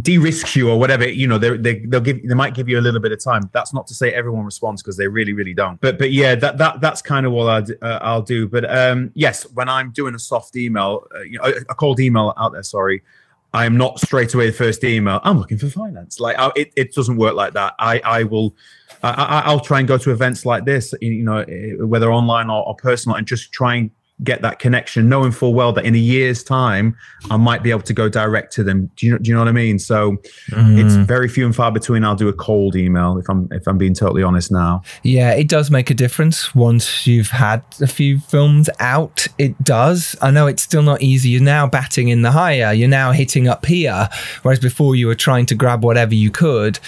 de-risks 0.00 0.56
you 0.56 0.70
or 0.70 0.78
whatever 0.78 1.06
you 1.06 1.26
know 1.26 1.36
they 1.36 1.54
they 1.58 1.80
they'll 1.80 2.00
give 2.00 2.26
they 2.26 2.34
might 2.34 2.54
give 2.54 2.66
you 2.66 2.78
a 2.78 2.80
little 2.80 2.98
bit 3.00 3.12
of 3.12 3.22
time 3.22 3.42
that's 3.52 3.74
not 3.74 3.86
to 3.86 3.92
say 3.92 4.10
everyone 4.14 4.42
responds 4.44 4.82
because 4.82 4.96
they 4.96 5.06
really 5.06 5.34
really 5.34 5.52
don't 5.52 5.78
but 5.82 5.98
but 5.98 6.12
yeah 6.12 6.34
that 6.34 6.56
that 6.56 6.80
that's 6.80 7.02
kind 7.02 7.26
of 7.26 7.32
what 7.32 7.46
I'd, 7.46 7.82
uh, 7.82 7.98
I'll 8.00 8.22
do 8.22 8.48
but 8.48 8.64
um 8.74 9.10
yes 9.14 9.42
when 9.50 9.68
I'm 9.68 9.90
doing 9.90 10.14
a 10.14 10.18
soft 10.18 10.56
email 10.56 11.06
uh, 11.14 11.20
you 11.20 11.38
know 11.38 11.44
a, 11.44 11.52
a 11.68 11.74
cold 11.74 12.00
email 12.00 12.32
out 12.38 12.52
there 12.52 12.62
sorry 12.62 13.02
I 13.52 13.66
am 13.66 13.76
not 13.76 14.00
straight 14.00 14.32
away 14.32 14.46
the 14.46 14.52
first 14.52 14.84
email. 14.84 15.18
I'm 15.24 15.36
looking 15.36 15.58
for 15.58 15.68
finance. 15.68 16.20
Like 16.20 16.38
I, 16.38 16.52
it, 16.54 16.72
it 16.76 16.94
doesn't 16.94 17.16
work 17.16 17.34
like 17.34 17.52
that. 17.54 17.74
I, 17.80 17.98
I 18.04 18.22
will, 18.22 18.54
I, 19.02 19.10
I- 19.10 19.40
I'll 19.40 19.58
try 19.58 19.80
and 19.80 19.88
go 19.88 19.98
to 19.98 20.12
events 20.12 20.46
like 20.46 20.64
this, 20.66 20.94
you 21.00 21.24
know, 21.24 21.38
eh, 21.38 21.72
whether 21.80 22.12
online 22.12 22.48
or, 22.48 22.64
or 22.64 22.76
personal, 22.76 23.16
and 23.16 23.26
just 23.26 23.50
try 23.50 23.74
and 23.74 23.90
get 24.24 24.42
that 24.42 24.58
connection, 24.58 25.08
knowing 25.08 25.32
full 25.32 25.54
well 25.54 25.72
that 25.72 25.84
in 25.84 25.94
a 25.94 25.98
year's 25.98 26.42
time, 26.44 26.96
I 27.30 27.36
might 27.36 27.62
be 27.62 27.70
able 27.70 27.82
to 27.82 27.92
go 27.94 28.08
direct 28.08 28.52
to 28.54 28.64
them. 28.64 28.90
Do 28.96 29.06
you 29.06 29.12
know? 29.12 29.18
Do 29.18 29.28
you 29.28 29.34
know 29.34 29.40
what 29.40 29.48
I 29.48 29.52
mean? 29.52 29.78
So 29.78 30.16
it's 30.48 30.94
Mm. 30.94 31.06
very 31.06 31.28
few 31.28 31.46
and 31.46 31.54
far 31.56 31.70
between. 31.72 32.04
I'll 32.04 32.14
do 32.14 32.28
a 32.28 32.32
cold 32.32 32.76
email 32.76 33.18
if 33.18 33.28
I'm 33.28 33.48
if 33.52 33.66
I'm 33.66 33.78
being 33.78 33.94
totally 33.94 34.22
honest 34.22 34.50
now. 34.52 34.82
Yeah, 35.02 35.32
it 35.32 35.48
does 35.48 35.70
make 35.70 35.90
a 35.90 35.94
difference 35.94 36.54
once 36.54 37.06
you've 37.06 37.30
had 37.30 37.62
a 37.80 37.86
few 37.86 38.18
films 38.18 38.68
out. 38.80 39.26
It 39.38 39.62
does. 39.62 40.16
I 40.20 40.30
know 40.30 40.46
it's 40.46 40.62
still 40.62 40.82
not 40.82 41.02
easy. 41.02 41.30
You're 41.30 41.42
now 41.42 41.66
batting 41.66 42.08
in 42.08 42.22
the 42.22 42.30
higher. 42.32 42.72
You're 42.72 42.88
now 42.88 43.12
hitting 43.12 43.48
up 43.48 43.66
here, 43.66 44.08
whereas 44.42 44.60
before 44.60 44.94
you 44.96 45.06
were 45.06 45.14
trying 45.14 45.46
to 45.46 45.54
grab 45.54 45.84
whatever 45.84 46.14
you 46.14 46.30
could. 46.30 46.78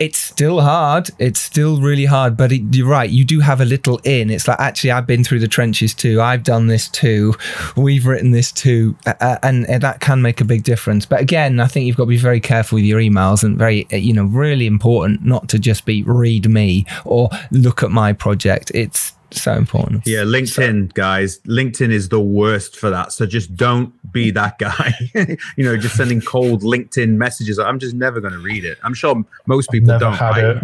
It's 0.00 0.18
still 0.18 0.60
hard. 0.60 1.10
It's 1.20 1.38
still 1.40 1.80
really 1.80 2.04
hard. 2.04 2.36
But 2.36 2.50
it, 2.50 2.62
you're 2.74 2.88
right. 2.88 3.08
You 3.08 3.24
do 3.24 3.38
have 3.38 3.60
a 3.60 3.64
little 3.64 4.00
in. 4.02 4.28
It's 4.28 4.48
like 4.48 4.58
actually, 4.58 4.90
I've 4.90 5.06
been 5.06 5.22
through 5.22 5.38
the 5.38 5.46
trenches 5.48 5.94
too. 5.94 6.20
I've 6.20 6.42
done 6.42 6.63
this 6.66 6.88
too. 6.88 7.34
We've 7.76 8.06
written 8.06 8.30
this 8.30 8.52
too, 8.52 8.96
uh, 9.06 9.38
and, 9.42 9.68
and 9.68 9.82
that 9.82 10.00
can 10.00 10.22
make 10.22 10.40
a 10.40 10.44
big 10.44 10.64
difference. 10.64 11.06
But 11.06 11.20
again, 11.20 11.60
I 11.60 11.66
think 11.66 11.86
you've 11.86 11.96
got 11.96 12.04
to 12.04 12.08
be 12.08 12.16
very 12.16 12.40
careful 12.40 12.76
with 12.76 12.84
your 12.84 13.00
emails 13.00 13.42
and 13.42 13.56
very, 13.58 13.86
uh, 13.92 13.96
you 13.96 14.12
know, 14.12 14.24
really 14.24 14.66
important 14.66 15.24
not 15.24 15.48
to 15.50 15.58
just 15.58 15.84
be 15.84 16.02
read 16.02 16.48
me 16.48 16.86
or 17.04 17.28
look 17.50 17.82
at 17.82 17.90
my 17.90 18.12
project. 18.12 18.70
It's 18.74 19.14
so 19.30 19.54
important. 19.54 20.06
Yeah, 20.06 20.20
LinkedIn, 20.20 20.94
guys. 20.94 21.38
LinkedIn 21.40 21.90
is 21.90 22.08
the 22.08 22.20
worst 22.20 22.76
for 22.76 22.90
that. 22.90 23.12
So 23.12 23.26
just 23.26 23.54
don't 23.56 23.92
be 24.12 24.30
that 24.30 24.58
guy. 24.58 24.92
you 25.56 25.64
know, 25.64 25.76
just 25.76 25.96
sending 25.96 26.20
cold 26.20 26.62
LinkedIn 26.62 27.10
messages. 27.16 27.58
I'm 27.58 27.78
just 27.78 27.94
never 27.94 28.20
going 28.20 28.32
to 28.32 28.38
read 28.38 28.64
it. 28.64 28.78
I'm 28.82 28.94
sure 28.94 29.24
most 29.46 29.70
people 29.70 29.88
Never 29.88 30.00
don't. 30.00 30.14
had 30.14 30.30
right? 30.30 30.56
it. 30.56 30.62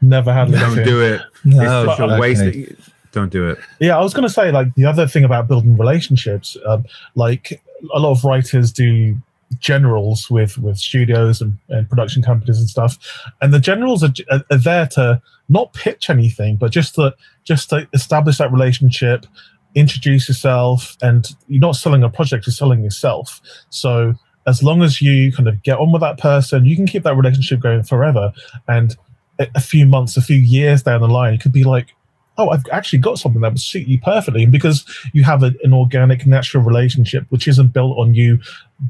Never 0.00 0.32
had 0.32 0.48
it. 0.48 0.52
Don't 0.52 0.76
LinkedIn. 0.76 0.84
do 0.84 1.00
it. 1.02 1.22
No, 1.44 1.84
it's 1.84 1.96
such 1.96 2.00
a 2.00 2.14
okay. 2.14 2.76
Don't 3.12 3.30
do 3.30 3.48
it. 3.48 3.58
Yeah, 3.80 3.96
I 3.96 4.02
was 4.02 4.14
going 4.14 4.26
to 4.26 4.32
say 4.32 4.50
like 4.50 4.74
the 4.74 4.84
other 4.84 5.06
thing 5.06 5.24
about 5.24 5.48
building 5.48 5.76
relationships, 5.76 6.56
um, 6.66 6.84
like 7.14 7.62
a 7.94 7.98
lot 7.98 8.10
of 8.10 8.24
writers 8.24 8.72
do 8.72 9.16
generals 9.58 10.30
with 10.30 10.56
with 10.58 10.78
studios 10.78 11.42
and, 11.42 11.58
and 11.68 11.88
production 11.88 12.22
companies 12.22 12.58
and 12.58 12.68
stuff, 12.68 12.98
and 13.40 13.52
the 13.52 13.60
generals 13.60 14.02
are, 14.02 14.12
are, 14.30 14.42
are 14.50 14.58
there 14.58 14.86
to 14.86 15.20
not 15.48 15.72
pitch 15.74 16.08
anything, 16.10 16.56
but 16.56 16.72
just 16.72 16.94
to 16.94 17.14
just 17.44 17.70
to 17.70 17.86
establish 17.92 18.38
that 18.38 18.50
relationship, 18.50 19.26
introduce 19.74 20.28
yourself, 20.28 20.96
and 21.02 21.34
you're 21.48 21.60
not 21.60 21.76
selling 21.76 22.02
a 22.02 22.08
project, 22.08 22.46
you're 22.46 22.52
selling 22.52 22.82
yourself. 22.82 23.40
So 23.70 24.14
as 24.46 24.62
long 24.62 24.82
as 24.82 25.00
you 25.00 25.32
kind 25.32 25.48
of 25.48 25.62
get 25.62 25.78
on 25.78 25.92
with 25.92 26.00
that 26.00 26.18
person, 26.18 26.64
you 26.64 26.74
can 26.74 26.86
keep 26.86 27.04
that 27.04 27.16
relationship 27.16 27.60
going 27.60 27.82
forever. 27.82 28.32
And 28.66 28.96
a 29.38 29.60
few 29.60 29.86
months, 29.86 30.16
a 30.16 30.22
few 30.22 30.36
years 30.36 30.82
down 30.82 31.00
the 31.00 31.08
line, 31.08 31.34
it 31.34 31.40
could 31.40 31.52
be 31.52 31.64
like, 31.64 31.94
oh, 32.42 32.50
I've 32.50 32.64
actually 32.72 32.98
got 32.98 33.18
something 33.18 33.40
that 33.42 33.52
would 33.52 33.60
suit 33.60 33.86
you 33.86 34.00
perfectly. 34.00 34.42
And 34.42 34.52
because 34.52 34.84
you 35.12 35.24
have 35.24 35.42
a, 35.42 35.52
an 35.62 35.72
organic, 35.72 36.26
natural 36.26 36.62
relationship, 36.62 37.24
which 37.30 37.46
isn't 37.46 37.72
built 37.72 37.98
on 37.98 38.14
you 38.14 38.38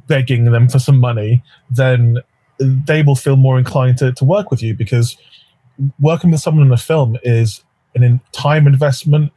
begging 0.06 0.44
them 0.44 0.68
for 0.68 0.78
some 0.78 0.98
money, 0.98 1.42
then 1.70 2.18
they 2.58 3.02
will 3.02 3.16
feel 3.16 3.36
more 3.36 3.58
inclined 3.58 3.98
to, 3.98 4.12
to 4.12 4.24
work 4.24 4.50
with 4.50 4.62
you 4.62 4.74
because 4.74 5.16
working 6.00 6.30
with 6.30 6.40
someone 6.40 6.66
in 6.66 6.72
a 6.72 6.76
film 6.76 7.16
is 7.22 7.64
an 7.94 8.02
in 8.02 8.20
time 8.32 8.66
investment. 8.66 9.32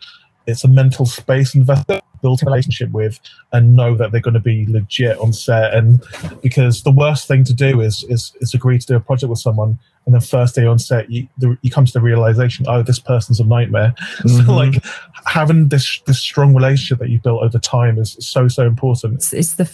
It's 0.47 0.63
a 0.63 0.67
mental 0.67 1.05
space 1.05 1.55
investment 1.55 2.03
build 2.25 2.41
a 2.41 2.45
relationship 2.47 2.89
with 2.89 3.19
and 3.53 3.75
know 3.75 3.93
that 3.93 4.11
they're 4.11 4.19
going 4.19 4.33
to 4.33 4.39
be 4.39 4.65
legit 4.65 5.15
on 5.19 5.31
set. 5.31 5.75
And 5.75 6.03
because 6.41 6.81
the 6.81 6.89
worst 6.89 7.27
thing 7.27 7.43
to 7.43 7.53
do 7.53 7.81
is 7.81 8.03
is, 8.09 8.33
is 8.41 8.55
agree 8.55 8.79
to 8.79 8.87
do 8.87 8.95
a 8.95 8.99
project 8.99 9.29
with 9.29 9.37
someone, 9.37 9.77
and 10.05 10.15
then 10.15 10.21
first 10.21 10.55
day 10.55 10.65
on 10.65 10.79
set, 10.79 11.11
you 11.11 11.27
the, 11.37 11.55
you 11.61 11.69
come 11.69 11.85
to 11.85 11.93
the 11.93 12.01
realization, 12.01 12.65
oh, 12.67 12.81
this 12.81 12.97
person's 12.97 13.39
a 13.39 13.45
nightmare. 13.45 13.93
Mm-hmm. 14.25 14.45
So 14.47 14.53
like 14.53 14.83
having 15.25 15.67
this 15.67 16.01
this 16.07 16.19
strong 16.19 16.55
relationship 16.55 16.99
that 16.99 17.09
you 17.09 17.19
built 17.19 17.43
over 17.43 17.59
time 17.59 17.99
is 17.99 18.17
so 18.19 18.47
so 18.47 18.65
important. 18.65 19.15
It's, 19.15 19.33
it's 19.33 19.55
the 19.55 19.65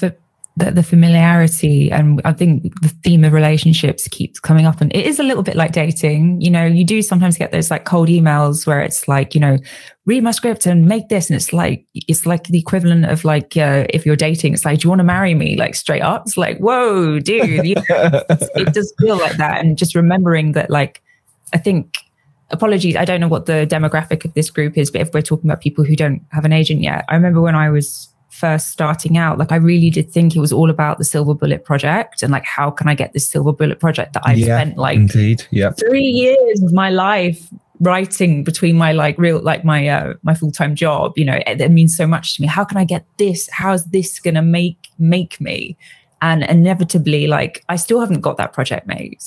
the, 0.58 0.70
the, 0.72 0.84
familiarity 0.84 1.90
and 1.92 2.22
i 2.26 2.34
think 2.34 2.64
the 2.82 2.90
theme 3.04 3.24
of 3.24 3.32
relationships 3.32 4.08
keeps 4.10 4.40
coming 4.40 4.66
up. 4.66 4.82
And 4.82 4.94
it 4.96 5.06
is 5.06 5.20
a 5.20 5.24
little 5.24 5.44
bit 5.44 5.56
like 5.56 5.72
dating. 5.72 6.42
You 6.42 6.52
know 6.52 6.66
you 6.66 6.86
do 6.86 7.02
sometimes 7.02 7.38
get 7.38 7.52
those 7.52 7.72
like 7.72 7.86
cold 7.86 8.10
emails 8.10 8.68
where 8.68 8.82
it's 8.82 9.08
like 9.08 9.34
you 9.34 9.42
know 9.42 9.58
read 10.06 10.24
my 10.24 10.32
script 10.32 10.66
and 10.66 10.86
make 10.88 11.10
this. 11.10 11.30
And 11.30 11.38
it's 11.38 11.54
like 11.54 11.86
it's 11.94 12.26
like 12.26 12.46
the 12.46 12.60
equivalent 12.60 13.06
of 13.06 13.24
like 13.24 13.56
uh, 13.58 13.86
if 13.90 14.06
you're 14.06 14.16
dating 14.16 14.54
it's 14.54 14.66
like 14.66 14.80
do 14.80 14.86
you 14.86 14.90
want 14.90 15.00
to 15.00 15.04
marry 15.04 15.34
me? 15.34 15.56
Like 15.56 15.76
straight 15.76 16.02
up. 16.02 16.24
It's 16.26 16.38
like 16.38 16.58
whoa 16.58 17.20
dude. 17.20 17.66
You 17.66 17.76
know, 17.76 18.22
it 18.30 18.74
does 18.74 18.94
feel 19.00 19.18
like 19.18 19.38
that. 19.38 19.62
And 19.62 19.78
just 19.78 19.96
remembering 19.96 20.52
that 20.54 20.70
like 20.70 21.02
i 21.54 21.58
think 21.58 21.98
apologies 22.50 22.96
i 22.96 23.06
don't 23.06 23.20
know 23.22 23.28
what 23.28 23.46
the 23.46 23.66
demographic 23.70 24.26
of 24.26 24.34
this 24.34 24.50
group 24.50 24.78
is 24.78 24.92
but 24.92 25.02
if 25.02 25.14
we're 25.14 25.22
talking 25.22 25.50
about 25.50 25.62
people 25.62 25.84
who 25.84 25.96
don't 25.96 26.22
have 26.32 26.46
an 26.46 26.52
agent 26.52 26.82
yet 26.82 27.06
i 27.08 27.16
remember 27.16 27.42
when 27.42 27.56
i 27.56 27.70
was 27.70 28.10
first 28.42 28.70
starting 28.70 29.18
out, 29.18 29.38
like 29.38 29.52
I 29.52 29.58
really 29.58 29.90
did 29.90 30.12
think 30.12 30.36
it 30.36 30.40
was 30.40 30.52
all 30.52 30.70
about 30.70 30.98
the 30.98 31.06
Silver 31.06 31.34
Bullet 31.34 31.64
project 31.64 32.24
and 32.24 32.32
like 32.32 32.46
how 32.46 32.72
can 32.72 32.90
I 32.90 32.96
get 32.96 33.14
this 33.14 33.30
Silver 33.30 33.54
Bullet 33.54 33.80
project 33.80 34.14
that 34.14 34.24
I've 34.26 34.40
yeah, 34.40 34.58
spent 34.58 34.78
like 34.78 34.98
indeed, 34.98 35.46
yeah, 35.52 35.72
three 35.72 36.12
years 36.24 36.64
of 36.64 36.74
my 36.74 36.90
life 36.90 37.48
writing 37.80 38.44
between 38.44 38.76
my 38.78 38.92
like 38.92 39.18
real 39.18 39.42
like 39.42 39.64
my 39.64 39.88
uh 39.88 40.14
my 40.22 40.36
full-time 40.36 40.76
job 40.76 41.14
you 41.18 41.26
know 41.26 41.40
it, 41.48 41.60
it 41.60 41.72
means 41.72 41.96
so 41.96 42.06
much 42.06 42.36
to 42.36 42.42
me. 42.42 42.48
How 42.48 42.64
can 42.64 42.78
i 42.78 42.86
get 42.86 43.06
this? 43.18 43.50
How's 43.52 43.86
this 43.86 44.20
gonna 44.20 44.42
make 44.42 44.90
make 45.00 45.40
me? 45.40 45.78
And 46.22 46.44
inevitably 46.44 47.28
like 47.28 47.64
i 47.70 47.76
still 47.76 48.00
haven't 48.00 48.22
got 48.22 48.38
that 48.38 48.54
project 48.54 48.86
made 48.88 49.18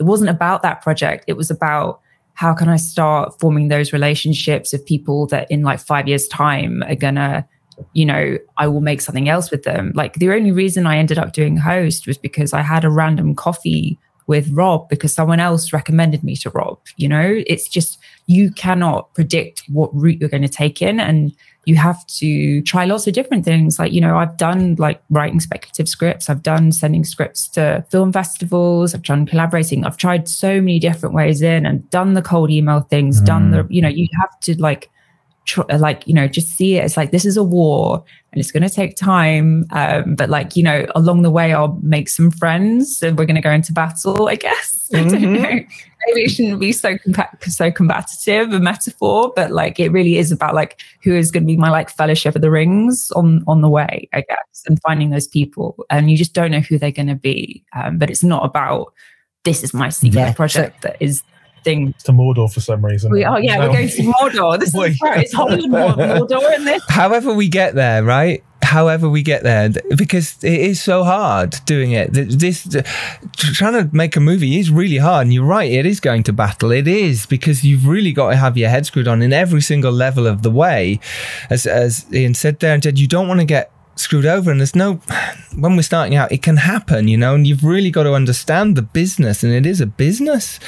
it 0.00 0.04
wasn't 0.04 0.30
about 0.30 0.62
that 0.62 0.80
project. 0.80 1.24
It 1.26 1.36
was 1.36 1.50
about 1.50 2.00
how 2.34 2.54
can 2.54 2.68
i 2.70 2.76
start 2.76 3.38
forming 3.38 3.68
those 3.68 3.92
relationships 3.92 4.72
of 4.72 4.84
people 4.86 5.26
that 5.26 5.50
in 5.50 5.62
like 5.62 5.78
five 5.78 6.08
years 6.08 6.26
time 6.28 6.82
are 6.84 6.94
gonna 6.94 7.46
you 7.92 8.04
know, 8.04 8.38
I 8.56 8.68
will 8.68 8.80
make 8.80 9.00
something 9.00 9.28
else 9.28 9.50
with 9.50 9.64
them. 9.64 9.92
Like 9.94 10.14
the 10.14 10.30
only 10.30 10.52
reason 10.52 10.86
I 10.86 10.98
ended 10.98 11.18
up 11.18 11.32
doing 11.32 11.56
host 11.56 12.06
was 12.06 12.18
because 12.18 12.52
I 12.52 12.62
had 12.62 12.84
a 12.84 12.90
random 12.90 13.34
coffee 13.34 13.98
with 14.26 14.48
Rob 14.52 14.88
because 14.88 15.12
someone 15.12 15.40
else 15.40 15.72
recommended 15.72 16.22
me 16.22 16.36
to 16.36 16.50
Rob. 16.50 16.78
You 16.96 17.08
know, 17.08 17.42
it's 17.48 17.68
just 17.68 17.98
you 18.26 18.52
cannot 18.52 19.12
predict 19.14 19.64
what 19.68 19.90
route 19.92 20.20
you're 20.20 20.28
going 20.28 20.42
to 20.42 20.48
take 20.48 20.80
in 20.80 21.00
and 21.00 21.34
you 21.64 21.74
have 21.74 22.06
to 22.06 22.62
try 22.62 22.84
lots 22.84 23.06
of 23.06 23.12
different 23.12 23.44
things. 23.44 23.78
Like, 23.78 23.92
you 23.92 24.00
know, 24.00 24.16
I've 24.16 24.36
done 24.36 24.76
like 24.76 25.02
writing 25.10 25.40
speculative 25.40 25.88
scripts, 25.88 26.30
I've 26.30 26.44
done 26.44 26.72
sending 26.72 27.04
scripts 27.04 27.48
to 27.48 27.84
film 27.90 28.12
festivals, 28.12 28.94
I've 28.94 29.02
done 29.02 29.26
collaborating, 29.26 29.84
I've 29.84 29.96
tried 29.96 30.28
so 30.28 30.60
many 30.60 30.78
different 30.78 31.14
ways 31.14 31.42
in 31.42 31.66
and 31.66 31.88
done 31.90 32.14
the 32.14 32.22
cold 32.22 32.50
email 32.50 32.80
things, 32.82 33.20
mm. 33.20 33.26
done 33.26 33.50
the, 33.50 33.66
you 33.68 33.82
know, 33.82 33.88
you 33.88 34.06
have 34.20 34.38
to 34.40 34.60
like 34.60 34.90
tr- 35.44 35.62
like 35.78 36.06
you 36.06 36.14
know 36.14 36.28
just 36.28 36.48
see 36.48 36.76
it 36.76 36.84
as 36.84 36.96
like 36.96 37.10
this 37.10 37.24
is 37.24 37.36
a 37.36 37.42
war 37.42 38.04
and 38.32 38.40
it's 38.40 38.52
going 38.52 38.62
to 38.62 38.68
take 38.68 38.96
time 38.96 39.64
um, 39.72 40.14
but 40.14 40.30
like 40.30 40.56
you 40.56 40.62
know 40.62 40.86
along 40.94 41.22
the 41.22 41.30
way 41.30 41.52
i'll 41.52 41.78
make 41.82 42.08
some 42.08 42.30
friends 42.30 43.02
and 43.02 43.18
we're 43.18 43.26
going 43.26 43.36
to 43.36 43.42
go 43.42 43.50
into 43.50 43.72
battle 43.72 44.28
i 44.28 44.34
guess 44.34 44.88
mm-hmm. 44.92 45.06
i 45.06 45.10
don't 45.10 45.22
mm-hmm. 45.22 45.42
know 45.42 45.48
maybe 46.06 46.22
it 46.22 46.30
shouldn't 46.30 46.60
be 46.60 46.72
so 46.72 46.94
compa- 46.98 47.44
so 47.44 47.70
combative 47.70 48.52
a 48.52 48.60
metaphor 48.60 49.32
but 49.34 49.50
like 49.50 49.80
it 49.80 49.90
really 49.90 50.16
is 50.16 50.30
about 50.30 50.54
like 50.54 50.80
who 51.02 51.14
is 51.14 51.30
going 51.30 51.42
to 51.42 51.46
be 51.46 51.56
my 51.56 51.70
like 51.70 51.90
fellowship 51.90 52.34
of 52.34 52.42
the 52.42 52.50
rings 52.50 53.10
on 53.12 53.42
on 53.46 53.60
the 53.60 53.68
way 53.68 54.08
i 54.12 54.20
guess 54.20 54.64
and 54.66 54.80
finding 54.82 55.10
those 55.10 55.26
people 55.26 55.84
and 55.90 56.10
you 56.10 56.16
just 56.16 56.34
don't 56.34 56.50
know 56.50 56.60
who 56.60 56.78
they're 56.78 56.90
going 56.90 57.06
to 57.06 57.14
be 57.14 57.64
um, 57.74 57.98
but 57.98 58.10
it's 58.10 58.22
not 58.22 58.44
about 58.44 58.92
this 59.44 59.62
is 59.62 59.72
my 59.72 59.88
secret 59.88 60.20
yeah. 60.20 60.32
project 60.34 60.82
that 60.82 60.96
is 61.00 61.22
thing. 61.64 61.94
To 62.04 62.12
Mordor 62.12 62.52
for 62.52 62.60
some 62.60 62.84
reason. 62.84 63.10
We 63.10 63.24
are, 63.24 63.40
yeah, 63.40 63.58
we're 63.58 63.68
going 63.68 63.88
to 63.88 64.02
Mordor. 64.02 64.58
This 64.58 64.74
is 64.74 65.00
right. 65.00 65.24
It's 65.24 65.32
Holland 65.32 65.72
Mordor 65.72 66.56
in 66.56 66.64
this. 66.64 66.82
However, 66.88 67.32
we 67.32 67.48
get 67.48 67.74
there, 67.74 68.02
right? 68.02 68.44
however 68.62 69.08
we 69.08 69.20
get 69.22 69.42
there 69.42 69.68
because 69.96 70.42
it 70.44 70.60
is 70.60 70.80
so 70.80 71.02
hard 71.02 71.56
doing 71.64 71.90
it 71.90 72.12
this 72.12 72.68
trying 73.36 73.72
to 73.72 73.88
make 73.94 74.14
a 74.14 74.20
movie 74.20 74.60
is 74.60 74.70
really 74.70 74.98
hard 74.98 75.26
and 75.26 75.34
you're 75.34 75.44
right 75.44 75.72
it 75.72 75.84
is 75.84 75.98
going 75.98 76.22
to 76.22 76.32
battle 76.32 76.70
it 76.70 76.86
is 76.86 77.26
because 77.26 77.64
you've 77.64 77.86
really 77.86 78.12
got 78.12 78.30
to 78.30 78.36
have 78.36 78.56
your 78.56 78.68
head 78.68 78.86
screwed 78.86 79.08
on 79.08 79.22
in 79.22 79.32
every 79.32 79.60
single 79.60 79.90
level 79.90 80.26
of 80.26 80.42
the 80.42 80.50
way 80.50 81.00
as 81.48 81.66
as 81.66 82.06
ian 82.12 82.32
said 82.32 82.60
there 82.60 82.72
and 82.72 82.82
said 82.84 82.96
you 82.96 83.08
don't 83.08 83.26
want 83.26 83.40
to 83.40 83.46
get 83.46 83.72
screwed 84.00 84.26
over. 84.26 84.50
And 84.50 84.60
there's 84.60 84.74
no, 84.74 84.94
when 85.56 85.76
we're 85.76 85.82
starting 85.82 86.16
out, 86.16 86.32
it 86.32 86.42
can 86.42 86.56
happen, 86.56 87.08
you 87.08 87.16
know, 87.16 87.34
and 87.34 87.46
you've 87.46 87.64
really 87.64 87.90
got 87.90 88.04
to 88.04 88.14
understand 88.14 88.76
the 88.76 88.82
business. 88.82 89.42
And 89.44 89.52
it 89.52 89.66
is 89.66 89.80
a 89.80 89.86
business. 89.86 90.58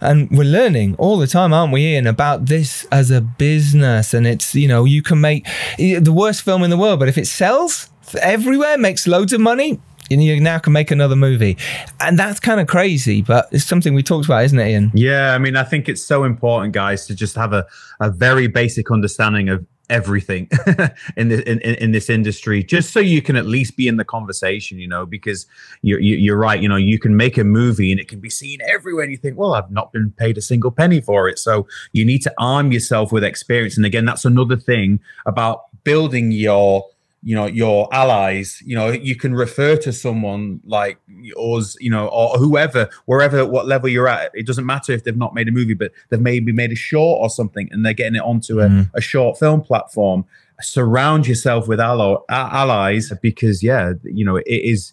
And 0.00 0.30
we're 0.30 0.44
learning 0.44 0.96
all 0.96 1.18
the 1.18 1.26
time, 1.26 1.52
aren't 1.52 1.72
we, 1.72 1.86
Ian, 1.86 2.06
about 2.06 2.46
this 2.46 2.84
as 2.92 3.10
a 3.10 3.20
business. 3.20 4.14
And 4.14 4.26
it's, 4.26 4.54
you 4.54 4.68
know, 4.68 4.84
you 4.84 5.02
can 5.02 5.20
make 5.20 5.46
the 5.78 6.12
worst 6.12 6.42
film 6.42 6.62
in 6.62 6.70
the 6.70 6.76
world, 6.76 6.98
but 6.98 7.08
if 7.08 7.16
it 7.16 7.26
sells 7.26 7.88
everywhere, 8.20 8.76
makes 8.76 9.06
loads 9.06 9.32
of 9.32 9.40
money, 9.40 9.80
you 10.10 10.40
now 10.40 10.58
can 10.58 10.74
make 10.74 10.90
another 10.90 11.16
movie. 11.16 11.56
And 12.00 12.18
that's 12.18 12.38
kind 12.38 12.60
of 12.60 12.66
crazy, 12.66 13.22
but 13.22 13.48
it's 13.50 13.64
something 13.64 13.94
we 13.94 14.02
talked 14.02 14.26
about, 14.26 14.44
isn't 14.44 14.58
it, 14.58 14.68
Ian? 14.68 14.90
Yeah, 14.92 15.34
I 15.34 15.38
mean, 15.38 15.56
I 15.56 15.62
think 15.62 15.88
it's 15.88 16.02
so 16.02 16.24
important, 16.24 16.74
guys, 16.74 17.06
to 17.06 17.14
just 17.14 17.34
have 17.36 17.54
a, 17.54 17.64
a 18.00 18.10
very 18.10 18.46
basic 18.46 18.90
understanding 18.90 19.48
of 19.48 19.64
everything 19.92 20.48
in, 21.16 21.28
the, 21.28 21.42
in, 21.50 21.60
in 21.60 21.92
this 21.92 22.08
industry 22.08 22.64
just 22.64 22.92
so 22.92 23.00
you 23.00 23.20
can 23.20 23.36
at 23.36 23.46
least 23.46 23.76
be 23.76 23.86
in 23.86 23.96
the 23.96 24.04
conversation 24.04 24.78
you 24.78 24.88
know 24.88 25.04
because 25.04 25.46
you're, 25.82 26.00
you're 26.00 26.38
right 26.38 26.62
you 26.62 26.68
know 26.68 26.76
you 26.76 26.98
can 26.98 27.16
make 27.16 27.36
a 27.36 27.44
movie 27.44 27.90
and 27.92 28.00
it 28.00 28.08
can 28.08 28.20
be 28.20 28.30
seen 28.30 28.58
everywhere 28.68 29.04
and 29.04 29.12
you 29.12 29.18
think 29.18 29.36
well 29.36 29.54
i've 29.54 29.70
not 29.70 29.92
been 29.92 30.10
paid 30.12 30.38
a 30.38 30.42
single 30.42 30.70
penny 30.70 31.00
for 31.00 31.28
it. 31.28 31.38
So 31.38 31.66
you 31.92 32.04
need 32.04 32.22
to 32.22 32.34
arm 32.38 32.72
yourself 32.72 33.12
with 33.12 33.24
experience. 33.24 33.76
And 33.76 33.86
again 33.86 34.04
that's 34.04 34.24
another 34.24 34.56
thing 34.56 35.00
about 35.26 35.64
building 35.84 36.32
your 36.32 36.86
you 37.22 37.34
know 37.34 37.46
your 37.46 37.88
allies 37.92 38.60
you 38.66 38.74
know 38.74 38.88
you 38.88 39.14
can 39.14 39.34
refer 39.34 39.76
to 39.76 39.92
someone 39.92 40.60
like 40.64 40.98
us 41.36 41.76
you 41.80 41.90
know 41.90 42.08
or 42.08 42.30
whoever 42.36 42.90
wherever 43.04 43.46
what 43.46 43.66
level 43.66 43.88
you're 43.88 44.08
at 44.08 44.30
it 44.34 44.46
doesn't 44.46 44.66
matter 44.66 44.92
if 44.92 45.04
they've 45.04 45.16
not 45.16 45.34
made 45.34 45.48
a 45.48 45.52
movie 45.52 45.74
but 45.74 45.92
they've 46.08 46.20
maybe 46.20 46.52
made 46.52 46.72
a 46.72 46.76
short 46.76 47.20
or 47.20 47.30
something 47.30 47.68
and 47.70 47.86
they're 47.86 47.92
getting 47.92 48.16
it 48.16 48.22
onto 48.22 48.60
a, 48.60 48.68
mm. 48.68 48.90
a 48.94 49.00
short 49.00 49.38
film 49.38 49.60
platform 49.60 50.24
surround 50.60 51.26
yourself 51.26 51.66
with 51.66 51.80
ally, 51.80 52.16
allies 52.28 53.12
because 53.22 53.62
yeah 53.62 53.92
you 54.02 54.24
know 54.24 54.36
it 54.36 54.44
is 54.46 54.92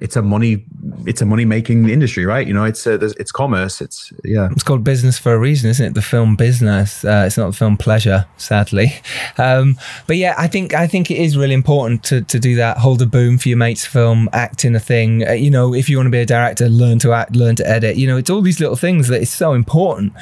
it's 0.00 0.16
a 0.16 0.22
money 0.22 0.64
it's 1.06 1.22
a 1.22 1.26
money 1.26 1.44
making 1.44 1.88
industry 1.88 2.24
right? 2.26 2.46
You 2.46 2.54
know 2.54 2.64
it's 2.64 2.86
a, 2.86 2.94
it's 2.94 3.32
commerce 3.32 3.80
it's 3.80 4.12
yeah. 4.24 4.48
It's 4.52 4.62
called 4.62 4.84
business 4.84 5.18
for 5.18 5.34
a 5.34 5.38
reason 5.38 5.70
isn't 5.70 5.84
it? 5.84 5.94
The 5.94 6.02
film 6.02 6.36
business 6.36 7.04
uh, 7.04 7.24
it's 7.26 7.36
not 7.36 7.46
the 7.48 7.56
film 7.56 7.76
pleasure 7.76 8.26
sadly. 8.36 8.92
Um, 9.38 9.76
but 10.06 10.16
yeah 10.16 10.34
i 10.38 10.46
think 10.46 10.74
i 10.74 10.86
think 10.86 11.10
it 11.10 11.16
is 11.16 11.36
really 11.36 11.54
important 11.54 12.04
to, 12.04 12.22
to 12.22 12.38
do 12.38 12.56
that 12.56 12.78
hold 12.78 13.00
a 13.02 13.06
boom 13.06 13.38
for 13.38 13.48
your 13.48 13.58
mate's 13.58 13.84
film 13.84 14.28
act 14.32 14.64
in 14.64 14.74
a 14.74 14.80
thing. 14.80 15.26
Uh, 15.26 15.32
you 15.32 15.50
know 15.50 15.74
if 15.74 15.88
you 15.88 15.96
want 15.96 16.06
to 16.06 16.10
be 16.10 16.18
a 16.18 16.26
director 16.26 16.68
learn 16.68 16.98
to 17.00 17.12
act 17.12 17.36
learn 17.36 17.56
to 17.56 17.68
edit. 17.68 17.96
You 17.96 18.06
know 18.06 18.16
it's 18.16 18.30
all 18.30 18.42
these 18.42 18.60
little 18.60 18.76
things 18.76 19.08
that 19.08 19.20
is 19.20 19.30
so 19.30 19.54
important 19.54 20.12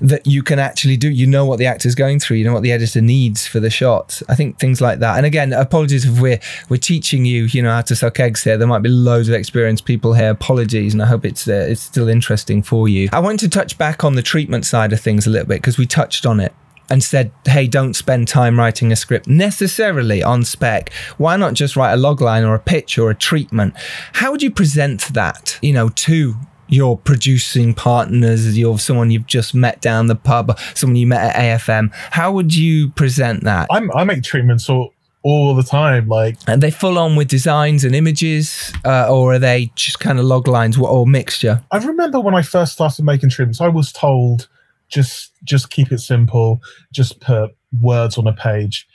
that 0.00 0.26
you 0.26 0.42
can 0.42 0.58
actually 0.58 0.96
do. 0.96 1.10
You 1.10 1.26
know 1.26 1.44
what 1.44 1.58
the 1.58 1.66
actor's 1.66 1.94
going 1.94 2.20
through 2.20 2.36
you 2.38 2.44
know 2.44 2.52
what 2.52 2.62
the 2.62 2.72
editor 2.72 3.00
needs 3.00 3.46
for 3.46 3.60
the 3.60 3.70
shot 3.70 4.22
i 4.28 4.34
think 4.34 4.58
things 4.58 4.80
like 4.80 4.98
that. 5.00 5.16
And 5.16 5.26
again 5.26 5.52
apologies 5.52 6.04
if 6.04 6.20
we're 6.20 6.40
we're 6.68 6.76
teaching 6.76 7.24
you 7.24 7.44
you 7.44 7.62
know 7.62 7.70
how 7.70 7.82
to 7.82 7.96
suck 7.96 8.20
eggs 8.20 8.44
here. 8.44 8.56
There 8.56 8.66
might 8.66 8.82
be 8.82 8.88
loads 8.88 9.11
of 9.20 9.34
experienced 9.34 9.84
people 9.84 10.14
here. 10.14 10.30
Apologies, 10.30 10.92
and 10.92 11.02
I 11.02 11.06
hope 11.06 11.24
it's 11.24 11.48
uh, 11.48 11.66
it's 11.68 11.80
still 11.80 12.08
interesting 12.08 12.62
for 12.62 12.88
you. 12.88 13.08
I 13.12 13.20
want 13.20 13.40
to 13.40 13.48
touch 13.48 13.78
back 13.78 14.04
on 14.04 14.14
the 14.14 14.22
treatment 14.22 14.64
side 14.66 14.92
of 14.92 15.00
things 15.00 15.26
a 15.26 15.30
little 15.30 15.46
bit 15.46 15.58
because 15.58 15.78
we 15.78 15.86
touched 15.86 16.26
on 16.26 16.40
it 16.40 16.54
and 16.90 17.02
said, 17.02 17.32
hey, 17.46 17.66
don't 17.66 17.94
spend 17.94 18.28
time 18.28 18.58
writing 18.58 18.92
a 18.92 18.96
script 18.96 19.26
necessarily 19.26 20.22
on 20.22 20.44
spec. 20.44 20.92
Why 21.16 21.36
not 21.36 21.54
just 21.54 21.74
write 21.74 21.94
a 21.94 21.96
logline 21.96 22.46
or 22.46 22.54
a 22.54 22.58
pitch 22.58 22.98
or 22.98 23.10
a 23.10 23.14
treatment? 23.14 23.74
How 24.12 24.30
would 24.30 24.42
you 24.42 24.50
present 24.50 25.14
that, 25.14 25.58
you 25.62 25.72
know, 25.72 25.88
to 25.88 26.34
your 26.72 26.96
producing 26.96 27.74
partners, 27.74 28.56
you're 28.56 28.78
someone 28.78 29.10
you've 29.10 29.26
just 29.26 29.54
met 29.54 29.80
down 29.82 30.06
the 30.06 30.16
pub, 30.16 30.58
someone 30.74 30.96
you 30.96 31.06
met 31.06 31.36
at 31.36 31.60
AFM. 31.60 31.92
How 32.10 32.32
would 32.32 32.54
you 32.54 32.88
present 32.90 33.44
that? 33.44 33.68
I'm, 33.70 33.90
I 33.94 34.04
make 34.04 34.22
treatments 34.22 34.70
all, 34.70 34.94
all 35.22 35.54
the 35.54 35.62
time. 35.62 36.08
Like, 36.08 36.36
and 36.46 36.62
they 36.62 36.70
full 36.70 36.98
on 36.98 37.16
with 37.16 37.28
designs 37.28 37.84
and 37.84 37.94
images, 37.94 38.72
uh, 38.84 39.12
or 39.12 39.34
are 39.34 39.38
they 39.38 39.70
just 39.74 40.00
kind 40.00 40.18
of 40.18 40.24
log 40.24 40.48
lines 40.48 40.78
or 40.78 41.06
mixture? 41.06 41.62
I 41.70 41.78
remember 41.78 42.20
when 42.20 42.34
I 42.34 42.42
first 42.42 42.72
started 42.72 43.04
making 43.04 43.30
treatments, 43.30 43.60
I 43.60 43.68
was 43.68 43.92
told 43.92 44.48
just 44.88 45.32
just 45.44 45.70
keep 45.70 45.90
it 45.90 45.98
simple, 45.98 46.60
just 46.92 47.20
put 47.20 47.56
words 47.80 48.18
on 48.18 48.26
a 48.26 48.32
page. 48.32 48.86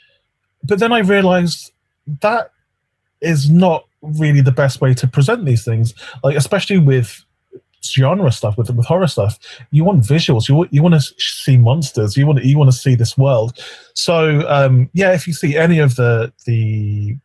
But 0.62 0.78
then 0.78 0.92
I 0.92 1.00
realized 1.00 1.72
that 2.20 2.52
is 3.20 3.50
not 3.50 3.84
really 4.00 4.40
the 4.40 4.52
best 4.52 4.80
way 4.80 4.94
to 4.94 5.06
present 5.08 5.44
these 5.44 5.64
things. 5.64 5.94
Like 6.22 6.36
especially 6.36 6.78
with 6.78 7.24
genre 7.92 8.32
stuff, 8.32 8.56
with 8.56 8.70
with 8.70 8.86
horror 8.86 9.06
stuff, 9.06 9.38
you 9.70 9.84
want 9.84 10.02
visuals. 10.02 10.48
You 10.48 10.66
you 10.70 10.82
want 10.82 10.94
to 10.94 11.00
see 11.00 11.56
monsters. 11.56 12.16
You 12.16 12.26
want 12.26 12.44
you 12.44 12.58
want 12.58 12.70
to 12.70 12.76
see 12.76 12.94
this 12.94 13.16
world. 13.16 13.58
So 13.94 14.48
um, 14.48 14.90
yeah, 14.92 15.12
if 15.12 15.26
you 15.26 15.32
see 15.32 15.56
any 15.56 15.78
of 15.78 15.96
the 15.96 16.32
the 16.46 17.16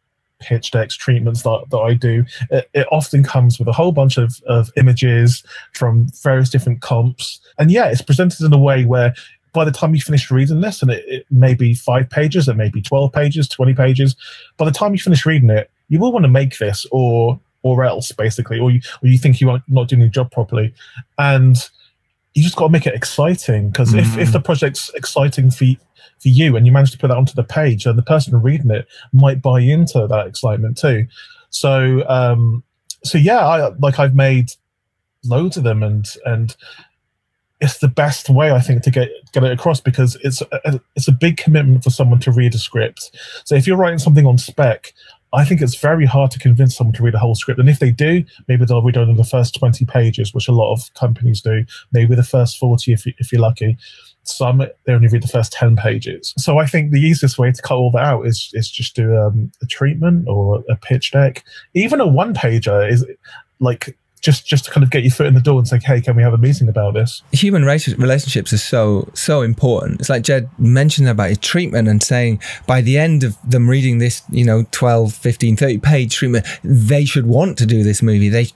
pitch 0.44 0.72
decks 0.72 0.96
treatments 0.96 1.44
that, 1.44 1.64
that 1.70 1.78
I 1.78 1.94
do, 1.94 2.26
it, 2.52 2.70
it, 2.74 2.88
often 2.92 3.24
comes 3.24 3.58
with 3.58 3.68
a 3.70 3.72
whole 3.72 3.94
bunch 3.94 4.18
of, 4.18 4.42
of 4.46 4.70
images 4.76 5.42
from 5.74 6.08
various 6.22 6.50
different 6.50 6.82
comps. 6.82 7.40
And 7.58 7.72
yeah, 7.72 7.90
it's 7.90 8.02
presented 8.02 8.42
in 8.42 8.52
a 8.52 8.58
way 8.58 8.84
where 8.84 9.14
by 9.54 9.64
the 9.64 9.72
time 9.72 9.96
you 9.96 10.02
finish 10.02 10.30
reading 10.30 10.62
this, 10.62 10.82
and 10.82 10.92
it, 10.92 11.06
it 11.08 11.26
may 11.32 11.54
be 11.54 11.74
five 11.74 12.10
pages, 12.10 12.48
it 12.50 12.56
may 12.56 12.70
be 12.70 12.82
12 12.82 13.14
pages, 13.14 13.48
20 13.48 13.74
pages, 13.74 14.16
by 14.58 14.66
the 14.66 14.72
time 14.72 14.92
you 14.92 15.00
finish 15.00 15.26
reading 15.26 15.50
it, 15.50 15.72
you 15.88 16.00
will 16.00 16.12
want 16.12 16.24
to 16.24 16.30
make 16.30 16.58
this 16.58 16.86
or 16.92 17.40
or 17.64 17.84
else 17.84 18.12
basically, 18.12 18.60
or 18.60 18.72
you 18.72 18.82
or 19.02 19.08
you 19.08 19.18
think 19.18 19.42
you 19.42 19.50
are 19.50 19.64
not 19.68 19.88
doing 19.88 20.02
your 20.02 20.10
job 20.10 20.32
properly, 20.32 20.74
and 21.18 21.58
you 22.34 22.44
just 22.44 22.56
got 22.56 22.68
to 22.68 22.72
make 22.72 22.88
it 22.88 22.96
exciting 22.96 23.70
because 23.70 23.94
mm. 23.94 24.00
if 24.00 24.18
if 24.18 24.32
the 24.32 24.40
project's 24.40 24.90
exciting 24.94 25.50
for 25.50 25.66
for 26.20 26.30
you 26.30 26.56
and 26.56 26.66
you 26.66 26.72
manage 26.72 26.92
to 26.92 26.98
put 26.98 27.08
that 27.08 27.18
onto 27.18 27.34
the 27.34 27.44
page, 27.44 27.84
then 27.84 27.96
the 27.96 28.02
person 28.02 28.40
reading 28.42 28.72
it 28.72 28.88
might 29.12 29.42
buy 29.42 29.60
into 29.60 30.08
that 30.08 30.28
excitement 30.28 30.78
too. 30.78 31.06
So 31.50 32.08
um, 32.08 32.64
so 33.04 33.18
yeah, 33.18 33.40
I 33.40 33.70
like 33.80 34.00
I've 34.00 34.16
made 34.16 34.52
loads 35.26 35.58
of 35.58 35.64
them 35.64 35.84
and 35.84 36.08
and 36.26 36.56
it's 37.62 37.78
the 37.78 37.88
best 37.88 38.30
way 38.30 38.52
I 38.52 38.60
think 38.60 38.84
to 38.84 38.92
get 38.92 39.10
get 39.32 39.44
it 39.44 39.52
across 39.52 39.80
because 39.80 40.18
it's 40.22 40.42
a, 40.42 40.82
it's 40.96 41.08
a 41.08 41.14
big 41.14 41.38
commitment 41.38 41.84
for 41.84 41.92
someone 41.92 42.20
to 42.20 42.32
read 42.32 42.54
a 42.56 42.58
script. 42.58 43.12
So 43.46 43.56
if 43.56 43.66
you're 43.66 43.78
writing 43.78 44.00
something 44.00 44.26
on 44.26 44.38
spec, 44.38 44.94
I 45.34 45.44
think 45.44 45.62
it's 45.62 45.76
very 45.76 46.06
hard 46.06 46.30
to 46.32 46.40
convince 46.40 46.78
someone 46.78 46.94
to 46.96 47.04
read 47.04 47.16
a 47.16 47.20
whole 47.20 47.36
script. 47.36 47.60
And 47.60 47.68
if 47.68 47.80
they 47.80 47.92
do, 47.92 48.24
maybe 48.48 48.66
they'll 48.66 48.84
read 48.84 48.98
only 48.98 49.16
the 49.16 49.24
first 49.24 49.56
20 49.56 49.86
pages, 49.86 50.34
which 50.34 50.48
a 50.48 50.52
lot 50.52 50.72
of 50.72 50.94
companies 50.94 51.42
do, 51.42 51.66
maybe 51.92 52.16
the 52.16 52.24
first 52.24 52.58
40 52.60 52.94
if, 52.94 53.06
you, 53.06 53.14
if 53.18 53.32
you're 53.32 53.42
lucky. 53.42 53.78
Some, 54.24 54.64
they 54.86 54.94
only 54.94 55.08
read 55.08 55.24
the 55.24 55.28
first 55.28 55.52
10 55.52 55.76
pages. 55.76 56.34
So 56.38 56.60
I 56.60 56.68
think 56.68 56.92
the 56.92 57.02
easiest 57.02 57.40
way 57.40 57.52
to 57.52 57.62
cut 57.62 57.76
all 57.76 57.92
that 57.92 58.04
out 58.04 58.28
is, 58.28 58.52
is 58.54 58.70
just 58.70 58.96
do 58.96 59.18
um, 59.18 59.52
a 59.62 59.66
treatment 59.66 60.28
or 60.30 60.64
a 60.70 60.76
pitch 60.76 61.12
deck. 61.12 61.44
Even 61.74 62.00
a 62.00 62.08
one 62.08 62.34
pager 62.34 62.90
is 62.90 63.06
like 63.60 63.98
just 64.24 64.48
just 64.48 64.66
to 64.66 64.72
kind 64.72 64.84
of 64.84 64.90
get 64.90 65.04
your 65.04 65.12
foot 65.12 65.28
in 65.28 65.34
the 65.34 65.42
door 65.42 65.60
and 65.60 65.68
say, 65.68 65.80
hey, 65.84 66.02
can 66.02 66.16
we 66.16 66.24
have 66.24 66.34
a 66.34 66.38
meeting 66.38 66.70
about 66.70 66.94
this? 66.94 67.22
Human 67.34 67.64
relationships 67.64 68.54
are 68.54 68.58
so 68.58 69.10
so 69.14 69.42
important. 69.42 70.00
It's 70.00 70.10
like 70.10 70.24
Jed 70.24 70.50
mentioned 70.58 71.10
about 71.10 71.30
his 71.30 71.38
treatment 71.40 71.88
and 71.88 72.02
saying 72.02 72.42
by 72.66 72.82
the 72.82 72.98
end 72.98 73.24
of 73.24 73.38
them 73.48 73.70
reading 73.70 73.98
this, 73.98 74.24
you 74.30 74.46
know, 74.46 74.66
12, 74.72 75.14
15, 75.14 75.58
30 75.58 75.78
page 75.80 76.16
treatment, 76.16 76.46
they 76.64 77.06
should 77.06 77.28
want 77.28 77.58
to 77.58 77.66
do 77.66 77.84
this 77.84 78.02
movie. 78.02 78.30
They 78.30 78.48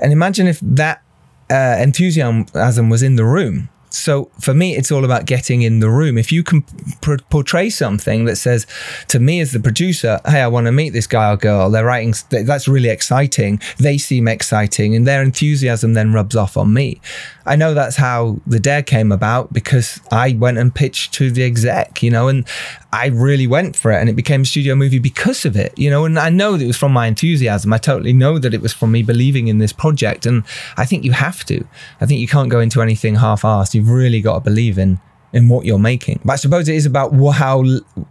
and 0.00 0.12
imagine 0.12 0.46
if 0.46 0.58
that 0.60 1.02
uh, 1.50 1.76
enthusiasm 1.78 2.88
was 2.88 3.02
in 3.02 3.16
the 3.16 3.24
room 3.24 3.68
so 3.90 4.30
for 4.40 4.54
me, 4.54 4.76
it's 4.76 4.90
all 4.90 5.04
about 5.04 5.26
getting 5.26 5.62
in 5.62 5.80
the 5.80 5.90
room. 5.90 6.16
If 6.16 6.32
you 6.32 6.42
can 6.42 6.62
pr- 7.00 7.16
portray 7.28 7.70
something 7.70 8.24
that 8.24 8.36
says 8.36 8.66
to 9.08 9.18
me 9.18 9.40
as 9.40 9.52
the 9.52 9.60
producer, 9.60 10.20
"Hey, 10.26 10.40
I 10.40 10.46
want 10.46 10.66
to 10.66 10.72
meet 10.72 10.90
this 10.90 11.06
guy 11.06 11.32
or 11.32 11.36
girl," 11.36 11.70
they're 11.70 11.84
writing 11.84 12.14
that's 12.30 12.68
really 12.68 12.88
exciting. 12.88 13.60
They 13.78 13.98
seem 13.98 14.28
exciting, 14.28 14.94
and 14.94 15.06
their 15.06 15.22
enthusiasm 15.22 15.94
then 15.94 16.12
rubs 16.12 16.36
off 16.36 16.56
on 16.56 16.72
me. 16.72 17.00
I 17.46 17.56
know 17.56 17.74
that's 17.74 17.96
how 17.96 18.40
the 18.46 18.60
dare 18.60 18.82
came 18.82 19.10
about 19.10 19.52
because 19.52 20.00
I 20.12 20.36
went 20.38 20.58
and 20.58 20.74
pitched 20.74 21.12
to 21.14 21.30
the 21.30 21.42
exec, 21.42 22.02
you 22.02 22.10
know, 22.10 22.28
and 22.28 22.44
I 22.92 23.06
really 23.06 23.46
went 23.46 23.76
for 23.76 23.92
it 23.92 23.96
and 23.96 24.08
it 24.08 24.16
became 24.16 24.42
a 24.42 24.44
studio 24.44 24.74
movie 24.74 24.98
because 24.98 25.44
of 25.44 25.56
it, 25.56 25.72
you 25.78 25.90
know, 25.90 26.04
and 26.04 26.18
I 26.18 26.28
know 26.28 26.56
that 26.56 26.64
it 26.64 26.66
was 26.66 26.76
from 26.76 26.92
my 26.92 27.06
enthusiasm. 27.06 27.72
I 27.72 27.78
totally 27.78 28.12
know 28.12 28.38
that 28.38 28.52
it 28.52 28.60
was 28.60 28.72
from 28.72 28.90
me 28.90 29.02
believing 29.02 29.48
in 29.48 29.58
this 29.58 29.72
project. 29.72 30.26
And 30.26 30.44
I 30.76 30.84
think 30.84 31.04
you 31.04 31.12
have 31.12 31.44
to. 31.44 31.64
I 32.00 32.06
think 32.06 32.20
you 32.20 32.26
can't 32.26 32.50
go 32.50 32.58
into 32.58 32.82
anything 32.82 33.14
half 33.16 33.42
assed. 33.42 33.74
You've 33.74 33.90
really 33.90 34.20
got 34.20 34.34
to 34.34 34.40
believe 34.40 34.78
in 34.78 35.00
in 35.32 35.48
what 35.48 35.64
you're 35.64 35.78
making. 35.78 36.20
But 36.24 36.32
I 36.34 36.36
suppose 36.36 36.68
it 36.68 36.74
is 36.74 36.86
about 36.86 37.10
how 37.32 37.64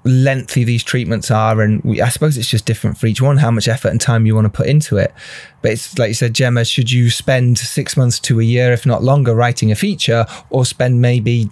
lengthy 0.04 0.64
these 0.64 0.84
treatments 0.84 1.30
are, 1.30 1.62
and 1.62 1.84
we, 1.84 2.02
I 2.02 2.10
suppose 2.10 2.38
it's 2.38 2.48
just 2.48 2.66
different 2.66 2.98
for 2.98 3.08
each 3.08 3.22
one, 3.22 3.38
how 3.38 3.52
much 3.52 3.68
effort 3.68 3.90
and 3.90 4.00
time 4.00 4.26
you 4.26 4.36
want 4.36 4.46
to 4.46 4.50
put 4.50 4.68
into 4.68 4.98
it. 4.98 5.14
But 5.62 5.72
it's 5.72 5.98
like 5.98 6.10
you 6.10 6.14
said, 6.14 6.34
Gemma, 6.34 6.64
should 6.64 6.92
you 6.92 7.10
spend 7.10 7.58
six 7.58 7.98
months 7.98 8.20
to 8.22 8.40
a 8.40 8.44
year, 8.44 8.72
if 8.72 8.86
not 8.86 9.04
longer, 9.04 9.36
writing 9.36 9.72
a 9.72 9.76
feature, 9.76 10.26
or 10.50 10.66
spend 10.66 11.02
maybe 11.02 11.50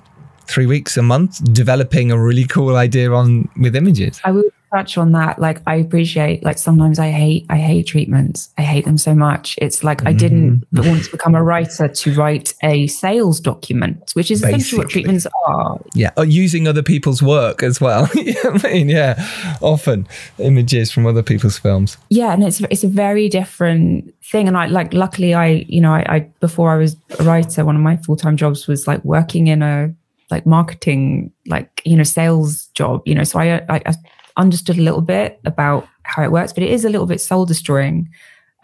three 0.48 0.66
weeks 0.66 0.98
a 0.98 1.04
month 1.04 1.42
developing 1.54 2.12
a 2.12 2.20
really 2.20 2.46
cool 2.46 2.76
idea 2.76 3.12
on 3.12 3.50
with 3.58 3.76
images? 3.76 4.20
I 4.24 4.32
would 4.32 4.46
touch 4.74 4.98
on 4.98 5.12
that 5.14 5.40
like 5.40 5.62
i 5.66 5.76
appreciate 5.76 6.44
like 6.44 6.58
sometimes 6.58 7.00
i 7.00 7.10
hate 7.10 7.46
i 7.50 7.58
hate 7.58 7.88
treatments 7.88 8.50
i 8.58 8.62
hate 8.62 8.84
them 8.86 8.98
so 8.98 9.16
much 9.16 9.58
it's 9.62 9.84
like 9.84 10.00
mm. 10.00 10.10
i 10.10 10.14
didn't 10.14 10.66
mm. 10.74 10.88
want 10.88 11.04
to 11.04 11.12
become 11.12 11.36
a 11.36 11.44
writer 11.44 11.88
to 11.88 12.14
write 12.16 12.54
a 12.64 12.86
sales 12.88 13.40
document 13.40 14.12
which 14.14 14.30
is 14.30 14.42
Basically. 14.42 14.58
essentially 14.58 14.80
what 14.80 14.90
treatments 14.90 15.28
are 15.48 15.80
yeah 15.94 16.12
or 16.18 16.26
using 16.26 16.68
other 16.68 16.84
people's 16.84 17.24
work 17.24 17.64
as 17.64 17.80
well 17.80 18.10
i 18.16 18.60
mean 18.64 18.90
yeah 18.90 19.16
often 19.62 20.08
images 20.38 20.92
from 20.92 21.06
other 21.06 21.24
people's 21.24 21.58
films 21.58 21.98
yeah 22.10 22.34
and 22.34 22.44
it's 22.44 22.60
it's 22.70 22.84
a 22.84 22.90
very 22.90 23.30
different 23.30 24.14
thing 24.24 24.48
and 24.48 24.58
i 24.58 24.66
like 24.66 24.94
luckily 24.94 25.34
i 25.34 25.66
you 25.68 25.80
know 25.80 25.94
i, 25.94 26.06
I 26.10 26.20
before 26.42 26.72
i 26.72 26.78
was 26.78 26.98
a 27.20 27.24
writer 27.24 27.64
one 27.64 27.78
of 27.78 27.82
my 27.82 27.96
full-time 27.98 28.36
jobs 28.36 28.68
was 28.68 28.86
like 28.86 29.04
working 29.06 29.48
in 29.48 29.62
a 29.62 29.94
like 30.30 30.46
marketing 30.46 31.32
like 31.46 31.82
you 31.86 31.96
know 31.96 32.04
sales 32.04 32.68
job 32.74 33.02
you 33.06 33.16
know 33.16 33.24
so 33.24 33.40
i, 33.40 33.58
I, 33.70 33.82
I 33.86 33.94
understood 34.38 34.78
a 34.78 34.82
little 34.82 35.02
bit 35.02 35.40
about 35.46 35.88
how 36.04 36.24
it 36.24 36.32
works, 36.32 36.54
but 36.54 36.64
it 36.64 36.72
is 36.72 36.86
a 36.86 36.90
little 36.90 37.08
bit 37.08 37.20
soul 37.20 37.46
destroying. 37.46 38.10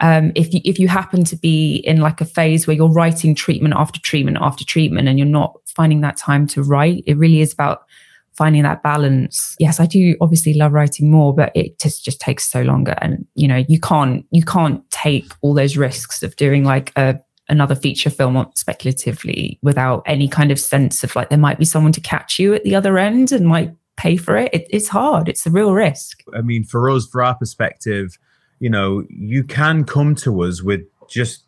Um, 0.00 0.32
if 0.34 0.52
you 0.52 0.60
if 0.64 0.78
you 0.78 0.88
happen 0.88 1.24
to 1.24 1.36
be 1.36 1.76
in 1.76 1.98
like 2.00 2.20
a 2.20 2.24
phase 2.24 2.66
where 2.66 2.74
you're 2.74 2.90
writing 2.90 3.34
treatment 3.34 3.74
after 3.76 4.00
treatment 4.00 4.38
after 4.40 4.64
treatment 4.64 5.08
and 5.08 5.18
you're 5.18 5.28
not 5.28 5.56
finding 5.66 6.00
that 6.00 6.16
time 6.16 6.46
to 6.48 6.62
write, 6.62 7.04
it 7.06 7.16
really 7.16 7.40
is 7.40 7.52
about 7.52 7.84
finding 8.32 8.62
that 8.62 8.82
balance. 8.82 9.54
Yes, 9.60 9.78
I 9.78 9.86
do 9.86 10.16
obviously 10.20 10.54
love 10.54 10.72
writing 10.72 11.10
more, 11.10 11.34
but 11.34 11.52
it 11.54 11.78
just 11.78 12.04
just 12.04 12.20
takes 12.20 12.50
so 12.50 12.62
longer, 12.62 12.96
and 12.98 13.26
you 13.34 13.46
know 13.46 13.64
you 13.68 13.78
can't 13.78 14.24
you 14.30 14.44
can't 14.44 14.88
take 14.90 15.30
all 15.42 15.54
those 15.54 15.76
risks 15.76 16.22
of 16.22 16.34
doing 16.36 16.64
like 16.64 16.92
a 16.96 17.20
another 17.48 17.74
feature 17.74 18.10
film 18.10 18.46
speculatively 18.54 19.58
without 19.62 20.02
any 20.06 20.28
kind 20.28 20.50
of 20.50 20.58
sense 20.58 21.04
of 21.04 21.14
like 21.14 21.28
there 21.28 21.38
might 21.38 21.58
be 21.58 21.64
someone 21.64 21.92
to 21.92 22.00
catch 22.00 22.38
you 22.38 22.54
at 22.54 22.64
the 22.64 22.74
other 22.74 22.98
end 22.98 23.32
and 23.32 23.46
might 23.46 23.74
pay 23.96 24.16
for 24.16 24.36
it. 24.36 24.52
it. 24.52 24.66
It's 24.70 24.88
hard. 24.88 25.28
It's 25.28 25.46
a 25.46 25.50
real 25.50 25.74
risk. 25.74 26.22
I 26.34 26.40
mean, 26.40 26.64
for 26.64 26.88
us, 26.90 27.06
for 27.06 27.22
our 27.22 27.34
perspective, 27.34 28.18
you 28.60 28.70
know, 28.70 29.04
you 29.08 29.44
can 29.44 29.84
come 29.84 30.14
to 30.16 30.42
us 30.42 30.62
with 30.62 30.82
just 31.08 31.44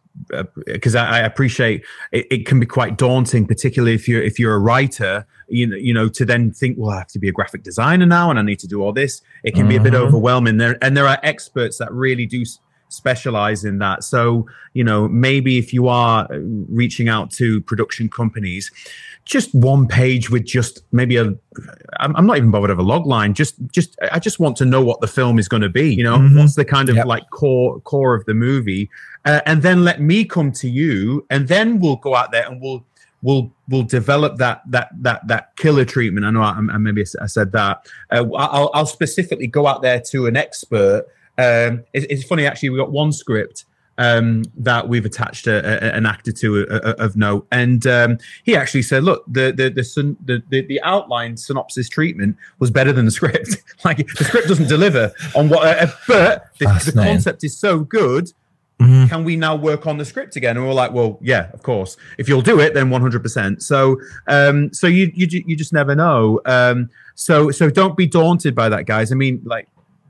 because 0.66 0.94
uh, 0.94 1.00
I, 1.00 1.18
I, 1.18 1.20
appreciate 1.20 1.84
it, 2.10 2.26
it, 2.30 2.46
can 2.46 2.58
be 2.58 2.66
quite 2.66 2.96
daunting, 2.96 3.46
particularly 3.46 3.94
if 3.94 4.08
you're 4.08 4.22
if 4.22 4.38
you're 4.38 4.54
a 4.54 4.58
writer. 4.58 5.26
You 5.48 5.66
know, 5.66 5.76
you 5.76 5.92
know, 5.92 6.08
to 6.08 6.24
then 6.24 6.52
think, 6.52 6.76
well, 6.78 6.90
I 6.90 6.98
have 6.98 7.08
to 7.08 7.18
be 7.18 7.28
a 7.28 7.32
graphic 7.32 7.62
designer 7.62 8.06
now, 8.06 8.30
and 8.30 8.38
I 8.38 8.42
need 8.42 8.58
to 8.60 8.66
do 8.66 8.82
all 8.82 8.92
this. 8.92 9.20
It 9.44 9.52
can 9.52 9.62
mm-hmm. 9.62 9.68
be 9.68 9.76
a 9.76 9.80
bit 9.80 9.92
mm-hmm. 9.92 10.04
overwhelming. 10.04 10.56
There 10.56 10.78
and 10.82 10.96
there 10.96 11.06
are 11.06 11.18
experts 11.22 11.78
that 11.78 11.92
really 11.92 12.26
do 12.26 12.44
specialize 12.88 13.64
in 13.64 13.78
that. 13.78 14.04
So, 14.04 14.46
you 14.74 14.84
know, 14.84 15.08
maybe 15.08 15.58
if 15.58 15.72
you 15.72 15.88
are 15.88 16.26
uh, 16.30 16.38
reaching 16.68 17.08
out 17.08 17.30
to 17.32 17.60
production 17.62 18.08
companies, 18.08 18.70
just 19.24 19.52
one 19.54 19.88
page 19.88 20.30
with 20.30 20.44
just 20.44 20.82
maybe 20.92 21.16
a 21.16 21.34
I'm 21.98 22.26
not 22.26 22.36
even 22.36 22.50
bothered 22.50 22.70
of 22.70 22.78
a 22.78 22.82
log 22.82 23.06
line. 23.06 23.34
Just 23.34 23.56
just 23.72 23.98
I 24.12 24.20
just 24.20 24.38
want 24.38 24.56
to 24.58 24.64
know 24.64 24.84
what 24.84 25.00
the 25.00 25.08
film 25.08 25.38
is 25.38 25.48
going 25.48 25.62
to 25.62 25.68
be. 25.68 25.92
You 25.92 26.04
know, 26.04 26.16
mm-hmm. 26.16 26.38
what's 26.38 26.54
the 26.54 26.64
kind 26.64 26.88
of 26.88 26.96
yep. 26.96 27.06
like 27.06 27.28
core 27.30 27.80
core 27.80 28.14
of 28.14 28.24
the 28.26 28.34
movie, 28.34 28.88
uh, 29.24 29.40
and 29.44 29.62
then 29.62 29.84
let 29.84 30.00
me 30.00 30.24
come 30.24 30.52
to 30.52 30.68
you, 30.68 31.26
and 31.28 31.48
then 31.48 31.80
we'll 31.80 31.96
go 31.96 32.14
out 32.14 32.30
there 32.30 32.46
and 32.46 32.60
we'll 32.62 32.84
we'll 33.22 33.52
we'll 33.68 33.82
develop 33.82 34.36
that 34.36 34.62
that 34.68 34.90
that 35.02 35.26
that 35.26 35.56
killer 35.56 35.84
treatment. 35.84 36.24
I 36.24 36.30
know 36.30 36.42
I, 36.42 36.50
I 36.50 36.78
maybe 36.78 37.04
I 37.20 37.26
said 37.26 37.52
that. 37.52 37.86
Uh, 38.10 38.24
I'll 38.36 38.70
I'll 38.72 38.86
specifically 38.86 39.48
go 39.48 39.66
out 39.66 39.82
there 39.82 40.00
to 40.00 40.26
an 40.26 40.36
expert. 40.36 41.06
Um, 41.38 41.84
it's 41.92 42.24
funny 42.24 42.46
actually. 42.46 42.70
We 42.70 42.78
got 42.78 42.90
one 42.90 43.12
script 43.12 43.64
um, 43.98 44.44
that 44.56 44.88
we've 44.88 45.04
attached 45.04 45.46
a, 45.46 45.58
a, 45.58 45.96
an 45.96 46.06
actor 46.06 46.32
to 46.32 46.62
a, 46.62 46.90
of 47.02 47.16
note, 47.16 47.46
and 47.50 47.86
um, 47.86 48.18
he 48.44 48.56
actually 48.56 48.82
said, 48.82 49.04
"Look, 49.04 49.24
the 49.26 49.52
the 49.52 49.70
the, 49.70 50.42
the 50.48 50.62
the 50.62 50.82
outline 50.82 51.36
synopsis 51.36 51.88
treatment 51.88 52.36
was 52.58 52.70
better 52.70 52.92
than 52.92 53.04
the 53.04 53.10
script. 53.10 53.62
like 53.84 53.98
the 53.98 54.24
script 54.24 54.48
doesn't 54.48 54.68
deliver 54.68 55.12
on 55.34 55.48
what, 55.48 55.66
uh, 55.66 55.86
but 56.06 56.46
the, 56.58 56.66
the 56.84 56.92
concept 56.92 57.44
is 57.44 57.56
so 57.56 57.80
good." 57.80 58.32
Mm-hmm. 58.80 59.06
Can 59.06 59.24
we 59.24 59.36
now 59.36 59.56
work 59.56 59.86
on 59.86 59.96
the 59.96 60.04
script 60.04 60.36
again? 60.36 60.58
And 60.58 60.66
we're 60.66 60.74
like, 60.74 60.92
well, 60.92 61.18
yeah, 61.22 61.48
of 61.54 61.62
course. 61.62 61.96
If 62.18 62.28
you'll 62.28 62.42
do 62.42 62.60
it, 62.60 62.74
then 62.74 62.90
100%. 62.90 63.62
So, 63.62 63.98
um, 64.26 64.70
so 64.74 64.86
you 64.86 65.10
you 65.14 65.26
you 65.46 65.56
just 65.56 65.72
never 65.72 65.94
know. 65.94 66.42
Um, 66.44 66.90
so 67.14 67.50
so 67.50 67.70
don't 67.70 67.96
be 67.96 68.06
daunted 68.06 68.54
by 68.54 68.68
that, 68.68 68.84
guys. 68.84 69.12
I 69.12 69.14
mean, 69.14 69.40
like 69.46 69.66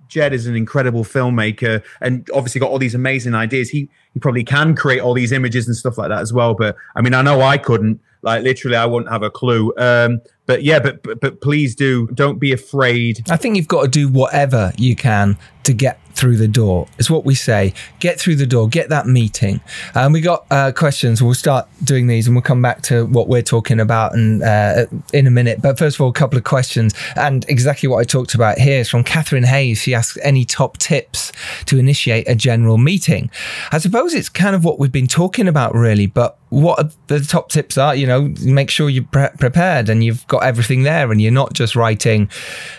Jed 0.08 0.32
is 0.32 0.46
an 0.46 0.56
incredible 0.56 1.04
filmmaker 1.04 1.82
and 2.00 2.28
obviously 2.34 2.60
got 2.60 2.70
all 2.70 2.78
these 2.78 2.94
amazing 2.94 3.34
ideas. 3.34 3.70
He 3.70 3.88
he 4.14 4.20
probably 4.20 4.44
can 4.44 4.74
create 4.74 5.00
all 5.00 5.14
these 5.14 5.32
images 5.32 5.66
and 5.66 5.76
stuff 5.76 5.98
like 5.98 6.08
that 6.08 6.20
as 6.20 6.32
well. 6.32 6.54
But 6.54 6.76
I 6.94 7.02
mean, 7.02 7.14
I 7.14 7.22
know 7.22 7.40
I 7.40 7.58
couldn't. 7.58 8.00
Like 8.22 8.42
literally, 8.42 8.76
I 8.76 8.86
wouldn't 8.86 9.10
have 9.10 9.22
a 9.22 9.30
clue. 9.30 9.72
Um, 9.76 10.20
but 10.46 10.62
yeah, 10.62 10.80
but, 10.80 11.02
but 11.02 11.20
but 11.20 11.40
please 11.40 11.74
do 11.74 12.08
don't 12.08 12.38
be 12.38 12.52
afraid. 12.52 13.24
I 13.30 13.36
think 13.36 13.56
you've 13.56 13.68
got 13.68 13.82
to 13.82 13.88
do 13.88 14.08
whatever 14.08 14.72
you 14.76 14.96
can 14.96 15.36
to 15.64 15.72
get 15.72 16.00
through 16.16 16.36
the 16.36 16.48
door. 16.48 16.88
It's 16.98 17.10
what 17.10 17.24
we 17.24 17.34
say. 17.34 17.74
Get 18.00 18.18
through 18.18 18.36
the 18.36 18.46
door. 18.46 18.68
Get 18.68 18.88
that 18.88 19.06
meeting. 19.06 19.60
And 19.94 20.06
um, 20.06 20.12
we 20.12 20.20
got 20.22 20.46
uh, 20.50 20.72
questions. 20.72 21.22
We'll 21.22 21.34
start 21.34 21.68
doing 21.84 22.06
these, 22.06 22.26
and 22.26 22.34
we'll 22.34 22.42
come 22.42 22.62
back 22.62 22.82
to 22.84 23.06
what 23.06 23.28
we're 23.28 23.42
talking 23.42 23.78
about 23.78 24.14
and 24.14 24.42
uh, 24.42 24.86
in 25.12 25.26
a 25.26 25.30
minute. 25.30 25.60
But 25.62 25.78
first 25.78 25.96
of 25.96 26.00
all, 26.00 26.08
a 26.08 26.14
couple 26.14 26.38
of 26.38 26.44
questions, 26.44 26.94
and 27.16 27.44
exactly 27.48 27.88
what 27.88 27.98
I 27.98 28.04
talked 28.04 28.34
about 28.34 28.58
here 28.58 28.80
is 28.80 28.88
from 28.88 29.04
Catherine 29.04 29.44
Hayes. 29.44 29.78
She 29.78 29.94
asks 29.94 30.18
any 30.22 30.44
top 30.44 30.78
tips 30.78 31.32
to 31.66 31.78
initiate 31.78 32.26
a 32.28 32.34
general 32.34 32.78
meeting. 32.78 33.30
I 33.70 33.78
suppose 33.78 34.14
it's 34.14 34.30
kind 34.30 34.56
of 34.56 34.64
what 34.64 34.78
we've 34.78 34.92
been 34.92 35.06
talking 35.06 35.46
about, 35.46 35.74
really. 35.74 36.06
But 36.06 36.38
what 36.48 36.94
the 37.08 37.20
top 37.20 37.48
tips 37.48 37.76
are, 37.76 37.94
you 37.94 38.06
know, 38.06 38.32
make 38.42 38.70
sure 38.70 38.88
you're 38.88 39.04
pre- 39.04 39.28
prepared 39.38 39.88
and 39.88 40.04
you've 40.04 40.26
got 40.28 40.44
everything 40.44 40.84
there, 40.84 41.10
and 41.10 41.20
you're 41.20 41.32
not 41.32 41.52
just 41.54 41.74
writing, 41.74 42.30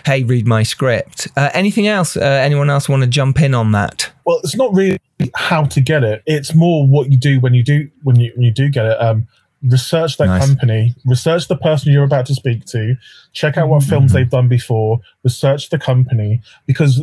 "Hey, 0.06 0.24
read 0.24 0.46
my 0.46 0.62
script." 0.62 1.28
Uh, 1.36 1.50
anything 1.52 1.86
else? 1.86 2.16
Uh, 2.16 2.20
anyone 2.20 2.70
else 2.70 2.88
want 2.88 3.02
to 3.02 3.08
jump 3.08 3.40
in 3.40 3.54
on 3.54 3.72
that? 3.72 4.10
Well, 4.24 4.40
it's 4.42 4.56
not 4.56 4.72
really 4.74 4.98
how 5.34 5.64
to 5.64 5.80
get 5.80 6.02
it. 6.02 6.22
It's 6.26 6.54
more 6.54 6.86
what 6.86 7.10
you 7.10 7.18
do 7.18 7.40
when 7.40 7.54
you 7.54 7.62
do 7.62 7.90
when 8.02 8.18
you 8.18 8.32
when 8.34 8.44
you 8.44 8.52
do 8.52 8.68
get 8.68 8.86
it. 8.86 9.00
Um, 9.00 9.28
research 9.62 10.16
that 10.18 10.26
nice. 10.26 10.46
company, 10.46 10.94
research 11.04 11.48
the 11.48 11.56
person 11.56 11.92
you're 11.92 12.04
about 12.04 12.26
to 12.26 12.34
speak 12.34 12.64
to, 12.66 12.96
check 13.32 13.56
out 13.56 13.68
what 13.68 13.80
mm-hmm. 13.80 13.90
films 13.90 14.12
they've 14.12 14.30
done 14.30 14.48
before, 14.48 15.00
research 15.24 15.70
the 15.70 15.78
company 15.78 16.40
because 16.66 17.02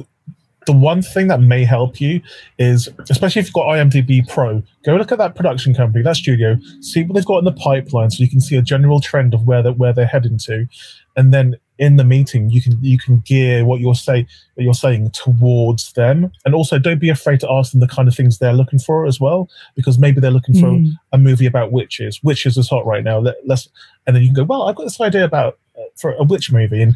the 0.66 0.74
one 0.74 1.02
thing 1.02 1.28
that 1.28 1.42
may 1.42 1.64
help 1.64 2.02
you 2.02 2.22
is, 2.58 2.90
especially 3.10 3.40
if 3.40 3.48
you've 3.48 3.54
got 3.54 3.66
IMDb 3.66 4.28
Pro, 4.28 4.64
go 4.84 4.96
look 4.96 5.12
at 5.12 5.18
that 5.18 5.36
production 5.36 5.74
company, 5.74 6.04
that 6.04 6.16
studio, 6.16 6.58
see 6.82 7.04
what 7.04 7.16
they've 7.16 7.26
got 7.26 7.40
in 7.40 7.46
the 7.46 7.52
pipeline, 7.52 8.10
so 8.10 8.24
you 8.24 8.30
can 8.30 8.42
see 8.42 8.56
a 8.56 8.62
general 8.62 9.00
trend 9.00 9.34
of 9.34 9.46
where 9.46 9.62
that 9.62 9.78
where 9.78 9.94
they're 9.94 10.06
heading 10.06 10.38
to, 10.40 10.68
and 11.16 11.34
then 11.34 11.56
in 11.78 11.98
the 11.98 12.04
meeting 12.06 12.50
you 12.50 12.62
can 12.62 12.78
you 12.82 12.98
can 12.98 13.20
gear 13.26 13.66
what 13.66 13.82
you're 13.82 13.96
say 13.96 14.26
what 14.54 14.64
you're 14.64 14.74
saying 14.74 15.12
towards 15.12 15.92
them. 15.94 16.32
And 16.46 16.56
also 16.56 16.80
don't 16.80 17.00
be 17.00 17.10
afraid 17.10 17.40
to 17.42 17.52
ask 17.52 17.72
them 17.72 17.82
the 17.82 17.88
kind 17.88 18.08
of 18.08 18.16
things 18.16 18.38
they're 18.38 18.54
looking 18.54 18.80
for 18.80 19.06
as 19.06 19.20
well 19.20 19.50
because 19.76 20.00
maybe 20.00 20.22
they're 20.22 20.32
looking 20.32 20.56
for 20.56 20.68
mm. 20.68 20.92
a 21.12 21.18
movie 21.18 21.46
about 21.46 21.72
witches. 21.72 22.24
Witches 22.24 22.58
is 22.58 22.70
hot 22.70 22.86
right 22.86 23.04
now. 23.04 23.20
Let, 23.20 23.36
us 23.50 23.68
and 24.08 24.16
then 24.16 24.24
you 24.24 24.30
can 24.30 24.36
go 24.36 24.44
well 24.44 24.64
i've 24.64 24.76
got 24.76 24.84
this 24.84 25.02
idea 25.02 25.26
about 25.26 25.58
uh, 25.78 25.84
for 25.96 26.14
a 26.14 26.24
witch 26.24 26.52
movie. 26.52 26.82
And 26.82 26.96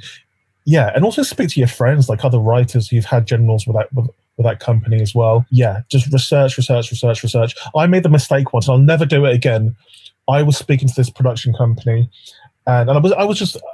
yeah 0.65 0.91
and 0.95 1.03
also 1.03 1.23
speak 1.23 1.49
to 1.49 1.59
your 1.59 1.67
friends 1.67 2.09
like 2.09 2.23
other 2.23 2.39
writers 2.39 2.89
who've 2.89 3.05
had 3.05 3.25
generals 3.25 3.65
with 3.65 3.75
that 3.75 3.91
with, 3.93 4.07
with 4.37 4.45
that 4.45 4.59
company 4.59 5.01
as 5.01 5.13
well. 5.15 5.45
Yeah 5.51 5.81
just 5.89 6.11
research 6.11 6.57
research 6.57 6.91
research 6.91 7.23
research. 7.23 7.55
I 7.75 7.87
made 7.87 8.03
the 8.03 8.09
mistake 8.09 8.53
once 8.53 8.69
i'll 8.69 8.77
never 8.77 9.05
do 9.05 9.25
it 9.25 9.33
again. 9.33 9.75
I 10.27 10.43
was 10.43 10.57
speaking 10.57 10.87
to 10.87 10.95
this 10.95 11.09
production 11.09 11.53
company 11.53 12.09
and, 12.67 12.89
and 12.89 12.97
I 12.97 13.01
was 13.01 13.11
I 13.13 13.23
was 13.23 13.37
just 13.37 13.57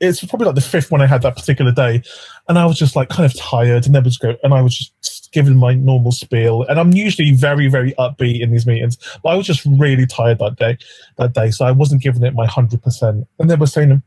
it's 0.00 0.24
probably 0.24 0.46
like 0.46 0.54
the 0.54 0.60
fifth 0.60 0.90
one 0.92 1.00
I 1.00 1.06
had 1.06 1.22
that 1.22 1.36
particular 1.36 1.72
day, 1.72 2.02
and 2.48 2.58
I 2.58 2.66
was 2.66 2.78
just 2.78 2.94
like 2.94 3.08
kind 3.08 3.24
of 3.24 3.36
tired, 3.36 3.86
and 3.86 4.04
was 4.04 4.16
go, 4.16 4.36
and 4.42 4.54
I 4.54 4.62
was 4.62 4.92
just 5.02 5.32
giving 5.32 5.56
my 5.56 5.74
normal 5.74 6.12
spiel, 6.12 6.62
and 6.64 6.78
I'm 6.78 6.92
usually 6.92 7.32
very 7.32 7.68
very 7.68 7.92
upbeat 7.94 8.40
in 8.40 8.52
these 8.52 8.66
meetings, 8.66 8.96
but 9.22 9.30
I 9.30 9.34
was 9.34 9.46
just 9.46 9.64
really 9.64 10.06
tired 10.06 10.38
that 10.38 10.56
day, 10.56 10.78
that 11.16 11.32
day, 11.32 11.50
so 11.50 11.66
I 11.66 11.72
wasn't 11.72 12.02
giving 12.02 12.22
it 12.22 12.34
my 12.34 12.46
hundred 12.46 12.82
percent, 12.82 13.26
and 13.38 13.50
they 13.50 13.56
were 13.56 13.66
saying, 13.66 14.02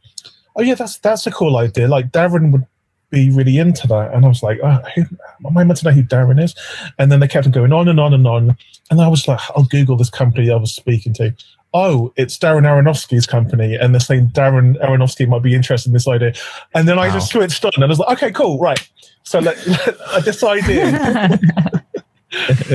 "Oh 0.56 0.62
yeah, 0.62 0.76
that's 0.76 0.98
that's 1.00 1.28
a 1.28 1.32
cool 1.32 1.58
idea." 1.58 1.88
Like 1.88 2.12
Darren 2.12 2.52
would 2.52 2.66
be 3.10 3.30
really 3.30 3.58
into 3.58 3.88
that, 3.88 4.14
and 4.14 4.26
I 4.26 4.28
was 4.28 4.44
like, 4.44 4.60
oh, 4.64 4.80
who, 4.96 5.04
"Am 5.46 5.58
I 5.58 5.64
meant 5.64 5.80
to 5.80 5.86
know 5.86 5.92
who 5.92 6.04
Darren 6.04 6.42
is?" 6.42 6.56
And 6.98 7.12
then 7.12 7.20
they 7.20 7.28
kept 7.28 7.46
on 7.46 7.52
going 7.52 7.74
on 7.74 7.88
and 7.88 8.00
on 8.00 8.14
and 8.14 8.28
on, 8.28 8.58
and 8.90 9.02
I 9.02 9.08
was 9.08 9.28
like, 9.28 9.40
"I'll 9.56 9.66
Google 9.66 9.98
this 9.98 10.10
company 10.10 10.50
I 10.52 10.56
was 10.56 10.74
speaking 10.74 11.14
to." 11.16 11.34
oh, 11.74 12.12
it's 12.18 12.38
Darren 12.38 12.64
Aronofsky's 12.64 13.26
company, 13.26 13.76
and 13.76 13.94
they're 13.94 14.00
saying 14.00 14.28
Darren 14.30 14.80
Aronofsky 14.82 15.28
might 15.28 15.44
be 15.44 15.56
interested 15.56 15.90
in 15.90 15.94
this 15.94 16.08
idea. 16.08 16.34
And 16.74 16.88
then 16.88 16.98
wow. 16.98 17.04
I 17.04 17.10
just 17.12 17.32
switched 17.32 17.64
on 17.66 17.72
and 17.76 17.84
I 17.84 17.88
was 17.88 18.00
like, 18.00 18.18
okay, 18.18 18.32
cool, 18.32 18.60
right. 18.60 18.90
So 19.24 19.40
let, 19.40 19.66
let, 20.14 20.26
this 20.26 20.44
idea. 20.44 21.40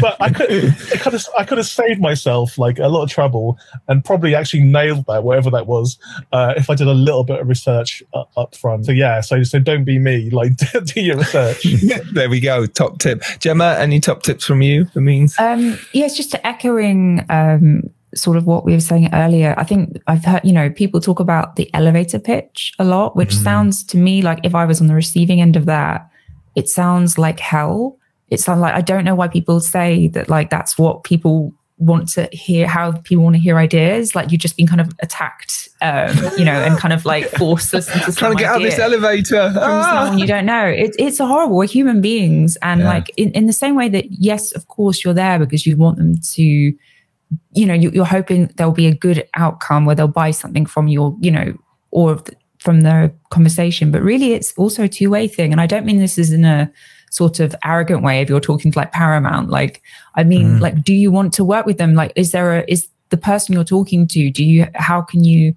but 0.00 0.16
I 0.20 0.30
could, 0.30 0.50
I 0.50 0.96
could 0.96 1.12
have, 1.12 1.26
I 1.38 1.44
could 1.44 1.58
have 1.58 1.66
saved 1.66 2.00
myself 2.00 2.58
like 2.58 2.78
a 2.78 2.88
lot 2.88 3.02
of 3.02 3.10
trouble 3.10 3.58
and 3.88 4.04
probably 4.04 4.34
actually 4.34 4.64
nailed 4.64 5.06
that, 5.06 5.24
whatever 5.24 5.50
that 5.50 5.66
was, 5.66 5.98
uh, 6.32 6.54
if 6.56 6.70
I 6.70 6.74
did 6.74 6.86
a 6.86 6.94
little 6.94 7.24
bit 7.24 7.40
of 7.40 7.48
research 7.48 8.02
up, 8.14 8.30
up 8.36 8.54
front. 8.54 8.86
So 8.86 8.92
yeah, 8.92 9.20
so 9.20 9.42
so 9.42 9.58
don't 9.58 9.84
be 9.84 9.98
me, 9.98 10.30
like 10.36 10.56
do 10.56 11.00
your 11.00 11.18
research. 11.18 11.62
there 12.12 12.30
we 12.30 12.40
go. 12.40 12.66
Top 12.66 12.98
tip, 12.98 13.22
Gemma. 13.38 13.76
Any 13.78 14.00
top 14.00 14.22
tips 14.22 14.44
from 14.44 14.62
you? 14.62 14.86
The 14.94 15.00
means. 15.00 15.38
Um, 15.38 15.78
yes, 15.92 16.16
just 16.16 16.30
to 16.32 16.46
echoing 16.46 17.24
um, 17.28 17.82
sort 18.14 18.36
of 18.36 18.46
what 18.46 18.64
we 18.64 18.72
were 18.72 18.80
saying 18.80 19.10
earlier, 19.12 19.54
I 19.56 19.64
think 19.64 20.00
I've 20.06 20.24
heard, 20.24 20.42
you 20.44 20.52
know, 20.52 20.70
people 20.70 21.00
talk 21.00 21.20
about 21.20 21.56
the 21.56 21.72
elevator 21.74 22.18
pitch 22.18 22.74
a 22.78 22.84
lot, 22.84 23.16
which 23.16 23.30
mm. 23.30 23.42
sounds 23.42 23.84
to 23.84 23.96
me 23.96 24.22
like 24.22 24.40
if 24.42 24.54
I 24.54 24.64
was 24.64 24.80
on 24.80 24.86
the 24.86 24.94
receiving 24.94 25.40
end 25.40 25.56
of 25.56 25.66
that, 25.66 26.10
it 26.54 26.68
sounds 26.68 27.18
like 27.18 27.40
hell. 27.40 27.98
It 28.28 28.40
sounds 28.40 28.60
like 28.60 28.74
I 28.74 28.80
don't 28.80 29.04
know 29.04 29.14
why 29.14 29.28
people 29.28 29.60
say 29.60 30.08
that 30.08 30.28
like 30.28 30.50
that's 30.50 30.76
what 30.76 31.04
people 31.04 31.52
want 31.78 32.08
to 32.08 32.26
hear 32.32 32.66
how 32.66 32.92
people 32.92 33.22
want 33.22 33.36
to 33.36 33.40
hear 33.40 33.58
ideas. 33.58 34.14
Like 34.14 34.32
you've 34.32 34.40
just 34.40 34.56
been 34.56 34.66
kind 34.66 34.80
of 34.80 34.92
attacked 35.00 35.68
um 35.82 36.16
you 36.38 36.44
know 36.44 36.52
and 36.52 36.78
kind 36.78 36.94
of 36.94 37.04
like 37.04 37.28
forced 37.38 37.74
us 37.74 37.94
into 37.94 38.12
trying 38.12 38.32
to 38.32 38.38
get 38.38 38.50
out 38.50 38.62
this 38.62 38.78
elevator. 38.78 39.52
ah. 39.56 40.14
you 40.16 40.26
don't 40.26 40.46
know. 40.46 40.66
It, 40.66 40.96
it's 40.98 41.18
horrible. 41.18 41.56
We're 41.56 41.66
human 41.66 42.00
beings 42.00 42.56
and 42.62 42.80
yeah. 42.80 42.88
like 42.88 43.10
in, 43.16 43.30
in 43.32 43.46
the 43.46 43.52
same 43.52 43.76
way 43.76 43.88
that 43.90 44.06
yes 44.10 44.52
of 44.52 44.68
course 44.68 45.04
you're 45.04 45.14
there 45.14 45.38
because 45.38 45.66
you 45.66 45.76
want 45.76 45.98
them 45.98 46.14
to 46.34 46.42
you 46.42 47.66
know 47.66 47.74
you, 47.74 48.02
are 48.02 48.06
hoping 48.06 48.46
there'll 48.56 48.72
be 48.72 48.86
a 48.86 48.94
good 48.94 49.28
outcome 49.34 49.84
where 49.84 49.94
they'll 49.94 50.08
buy 50.08 50.30
something 50.30 50.64
from 50.64 50.88
your 50.88 51.16
you 51.20 51.30
know 51.30 51.54
or 51.90 52.22
from 52.58 52.80
the 52.80 53.14
conversation. 53.30 53.90
But 53.90 54.02
really 54.02 54.32
it's 54.32 54.54
also 54.54 54.84
a 54.84 54.88
two-way 54.88 55.28
thing 55.28 55.52
and 55.52 55.60
i 55.60 55.66
don't 55.66 55.84
mean 55.84 55.98
this 55.98 56.18
is 56.18 56.32
in 56.32 56.44
a 56.44 56.72
sort 57.16 57.40
of 57.40 57.54
arrogant 57.64 58.02
way 58.02 58.20
if 58.20 58.28
you're 58.28 58.40
talking 58.40 58.70
to 58.70 58.78
like 58.78 58.92
paramount. 58.92 59.48
Like 59.50 59.82
i 60.14 60.22
mean 60.22 60.58
mm. 60.58 60.60
like 60.60 60.82
do 60.82 60.92
you 60.92 61.10
want 61.10 61.32
to 61.34 61.44
work 61.44 61.66
with 61.66 61.78
them? 61.78 61.94
Like 61.94 62.12
is 62.14 62.32
there 62.32 62.58
a 62.58 62.64
is 62.68 62.88
the 63.08 63.16
person 63.16 63.54
you're 63.54 63.64
talking 63.64 64.06
to 64.08 64.30
do 64.30 64.44
you 64.44 64.66
how 64.74 65.00
can 65.00 65.24
you 65.24 65.54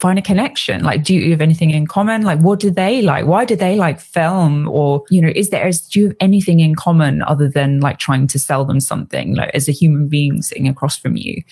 find 0.00 0.18
a 0.18 0.22
connection? 0.22 0.82
Like 0.82 1.04
do 1.04 1.14
you 1.14 1.30
have 1.30 1.40
anything 1.40 1.70
in 1.70 1.86
common? 1.86 2.22
Like 2.22 2.40
what 2.40 2.60
do 2.60 2.70
they 2.70 3.02
like? 3.02 3.26
Why 3.26 3.44
do 3.44 3.56
they 3.56 3.76
like 3.76 4.00
film? 4.00 4.68
Or 4.68 5.04
you 5.10 5.22
know 5.22 5.32
is 5.34 5.50
there 5.50 5.66
is, 5.66 5.80
do 5.88 6.00
you 6.00 6.06
have 6.08 6.16
anything 6.20 6.60
in 6.60 6.74
common 6.74 7.22
other 7.22 7.48
than 7.48 7.80
like 7.80 7.98
trying 7.98 8.26
to 8.28 8.38
sell 8.38 8.64
them 8.64 8.80
something 8.80 9.34
like 9.34 9.50
as 9.54 9.68
a 9.68 9.72
human 9.72 10.08
being 10.08 10.42
sitting 10.42 10.68
across 10.68 10.96
from 10.98 11.16
you? 11.16 11.42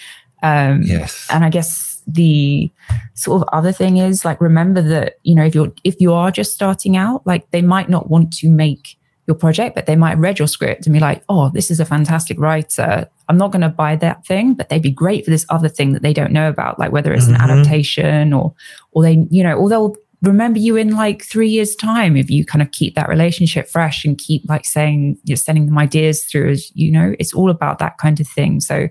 Um 0.42 0.82
yes. 0.82 1.26
and 1.30 1.44
i 1.44 1.50
guess 1.50 1.89
the 2.12 2.70
sort 3.14 3.42
of 3.42 3.48
other 3.52 3.72
thing 3.72 3.98
is 3.98 4.24
like 4.24 4.40
remember 4.40 4.82
that 4.82 5.14
you 5.22 5.34
know 5.34 5.44
if 5.44 5.54
you're 5.54 5.72
if 5.84 6.00
you 6.00 6.12
are 6.12 6.30
just 6.30 6.54
starting 6.54 6.96
out 6.96 7.26
like 7.26 7.50
they 7.50 7.62
might 7.62 7.88
not 7.88 8.10
want 8.10 8.32
to 8.32 8.48
make 8.48 8.98
your 9.30 9.36
project, 9.36 9.76
but 9.76 9.86
they 9.86 9.94
might 9.94 10.18
read 10.18 10.40
your 10.40 10.48
script 10.48 10.86
and 10.86 10.92
be 10.92 10.98
like, 10.98 11.22
oh, 11.28 11.50
this 11.50 11.70
is 11.70 11.78
a 11.78 11.84
fantastic 11.84 12.36
writer. 12.40 13.08
I'm 13.28 13.38
not 13.38 13.52
going 13.52 13.62
to 13.62 13.68
buy 13.68 13.94
that 13.94 14.26
thing, 14.26 14.54
but 14.54 14.68
they'd 14.68 14.82
be 14.82 14.90
great 14.90 15.24
for 15.24 15.30
this 15.30 15.46
other 15.50 15.68
thing 15.68 15.92
that 15.92 16.02
they 16.02 16.12
don't 16.12 16.32
know 16.32 16.48
about, 16.48 16.80
like 16.80 16.90
whether 16.90 17.12
it's 17.12 17.26
mm-hmm. 17.26 17.36
an 17.36 17.50
adaptation 17.50 18.32
or, 18.32 18.52
or 18.90 19.04
they, 19.04 19.24
you 19.30 19.44
know, 19.44 19.54
or 19.54 19.68
they'll 19.68 19.94
remember 20.22 20.58
you 20.58 20.74
in 20.74 20.96
like 20.96 21.22
three 21.22 21.48
years' 21.48 21.76
time 21.76 22.16
if 22.16 22.28
you 22.28 22.44
kind 22.44 22.60
of 22.60 22.72
keep 22.72 22.96
that 22.96 23.08
relationship 23.08 23.68
fresh 23.68 24.04
and 24.04 24.18
keep 24.18 24.42
like 24.48 24.64
saying, 24.64 25.16
you're 25.22 25.36
sending 25.36 25.66
them 25.66 25.78
ideas 25.78 26.24
through 26.24 26.50
as, 26.50 26.74
you 26.74 26.90
know, 26.90 27.14
it's 27.20 27.32
all 27.32 27.50
about 27.50 27.78
that 27.78 27.98
kind 27.98 28.18
of 28.18 28.26
thing. 28.26 28.58
So 28.58 28.88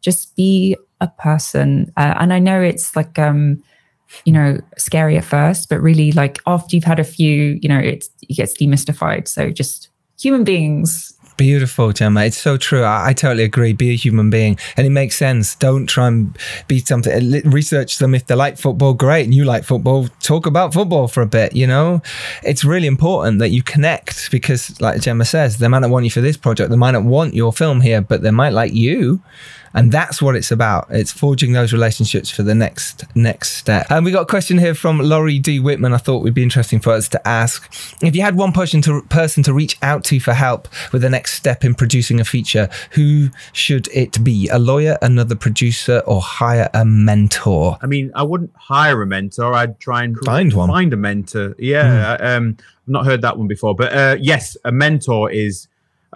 just 0.00 0.34
be 0.34 0.76
a 1.00 1.08
person. 1.08 1.92
Uh, 1.96 2.14
and 2.18 2.32
I 2.32 2.38
know 2.38 2.60
it's 2.60 2.96
like, 2.96 3.18
um, 3.18 3.62
you 4.24 4.32
know, 4.32 4.58
scary 4.78 5.16
at 5.16 5.24
first, 5.24 5.68
but 5.68 5.80
really 5.80 6.12
like 6.12 6.38
after 6.46 6.76
you've 6.76 6.84
had 6.84 6.98
a 6.98 7.04
few, 7.04 7.58
you 7.60 7.68
know, 7.68 7.78
it's, 7.78 8.08
it 8.22 8.34
gets 8.34 8.56
demystified. 8.60 9.28
So 9.28 9.50
just 9.50 9.88
human 10.18 10.44
beings. 10.44 11.12
Beautiful, 11.36 11.92
Gemma. 11.92 12.24
It's 12.24 12.38
so 12.38 12.56
true. 12.56 12.82
I, 12.82 13.08
I, 13.08 13.12
totally 13.12 13.44
agree. 13.44 13.74
Be 13.74 13.90
a 13.90 13.94
human 13.94 14.30
being. 14.30 14.58
And 14.78 14.86
it 14.86 14.90
makes 14.90 15.16
sense. 15.16 15.54
Don't 15.54 15.86
try 15.86 16.06
and 16.06 16.34
be 16.66 16.78
something. 16.78 17.42
Research 17.42 17.98
them. 17.98 18.14
If 18.14 18.26
they 18.26 18.34
like 18.34 18.56
football, 18.56 18.94
great. 18.94 19.24
And 19.24 19.34
you 19.34 19.44
like 19.44 19.62
football, 19.62 20.08
talk 20.20 20.46
about 20.46 20.72
football 20.72 21.08
for 21.08 21.20
a 21.20 21.26
bit. 21.26 21.54
You 21.54 21.66
know, 21.66 22.00
it's 22.42 22.64
really 22.64 22.86
important 22.86 23.40
that 23.40 23.50
you 23.50 23.62
connect 23.62 24.30
because, 24.30 24.80
like 24.80 25.02
Gemma 25.02 25.26
says, 25.26 25.58
they 25.58 25.68
might 25.68 25.80
not 25.80 25.90
want 25.90 26.06
you 26.06 26.10
for 26.10 26.22
this 26.22 26.38
project. 26.38 26.70
They 26.70 26.76
might 26.76 26.92
not 26.92 27.04
want 27.04 27.34
your 27.34 27.52
film 27.52 27.82
here, 27.82 28.00
but 28.00 28.22
they 28.22 28.30
might 28.30 28.54
like 28.54 28.72
you 28.72 29.20
and 29.74 29.92
that's 29.92 30.20
what 30.22 30.36
it's 30.36 30.50
about. 30.50 30.86
It's 30.90 31.12
forging 31.12 31.52
those 31.52 31.72
relationships 31.72 32.30
for 32.30 32.42
the 32.42 32.54
next 32.54 33.04
next 33.14 33.56
step. 33.56 33.86
And 33.90 34.04
we 34.04 34.10
got 34.10 34.22
a 34.22 34.26
question 34.26 34.58
here 34.58 34.74
from 34.74 34.98
Laurie 34.98 35.38
D. 35.38 35.60
Whitman. 35.60 35.92
I 35.92 35.98
thought 35.98 36.22
would 36.22 36.34
be 36.34 36.42
interesting 36.42 36.80
for 36.80 36.92
us 36.92 37.08
to 37.10 37.28
ask. 37.28 37.72
If 38.02 38.14
you 38.16 38.22
had 38.22 38.36
one 38.36 38.52
person 38.52 38.80
to 38.82 39.02
person 39.02 39.42
to 39.44 39.52
reach 39.52 39.76
out 39.82 40.04
to 40.04 40.20
for 40.20 40.32
help 40.32 40.68
with 40.92 41.02
the 41.02 41.10
next 41.10 41.34
step 41.34 41.64
in 41.64 41.74
producing 41.74 42.20
a 42.20 42.24
feature, 42.24 42.68
who 42.90 43.28
should 43.52 43.88
it 43.88 44.22
be? 44.22 44.48
A 44.48 44.58
lawyer, 44.58 44.98
another 45.02 45.34
producer, 45.34 46.02
or 46.06 46.20
hire 46.20 46.70
a 46.74 46.84
mentor? 46.84 47.78
I 47.82 47.86
mean, 47.86 48.10
I 48.14 48.22
wouldn't 48.22 48.54
hire 48.56 49.02
a 49.02 49.06
mentor. 49.06 49.54
I'd 49.54 49.78
try 49.80 50.04
and 50.04 50.16
find 50.24 50.52
one. 50.52 50.68
Find 50.68 50.92
a 50.92 50.96
mentor. 50.96 51.54
Yeah. 51.58 52.16
Mm. 52.16 52.36
Um, 52.36 52.56
I've 52.58 52.88
not 52.88 53.04
heard 53.04 53.22
that 53.22 53.36
one 53.36 53.48
before, 53.48 53.74
but 53.74 53.92
uh, 53.92 54.16
yes, 54.20 54.56
a 54.64 54.72
mentor 54.72 55.30
is 55.30 55.68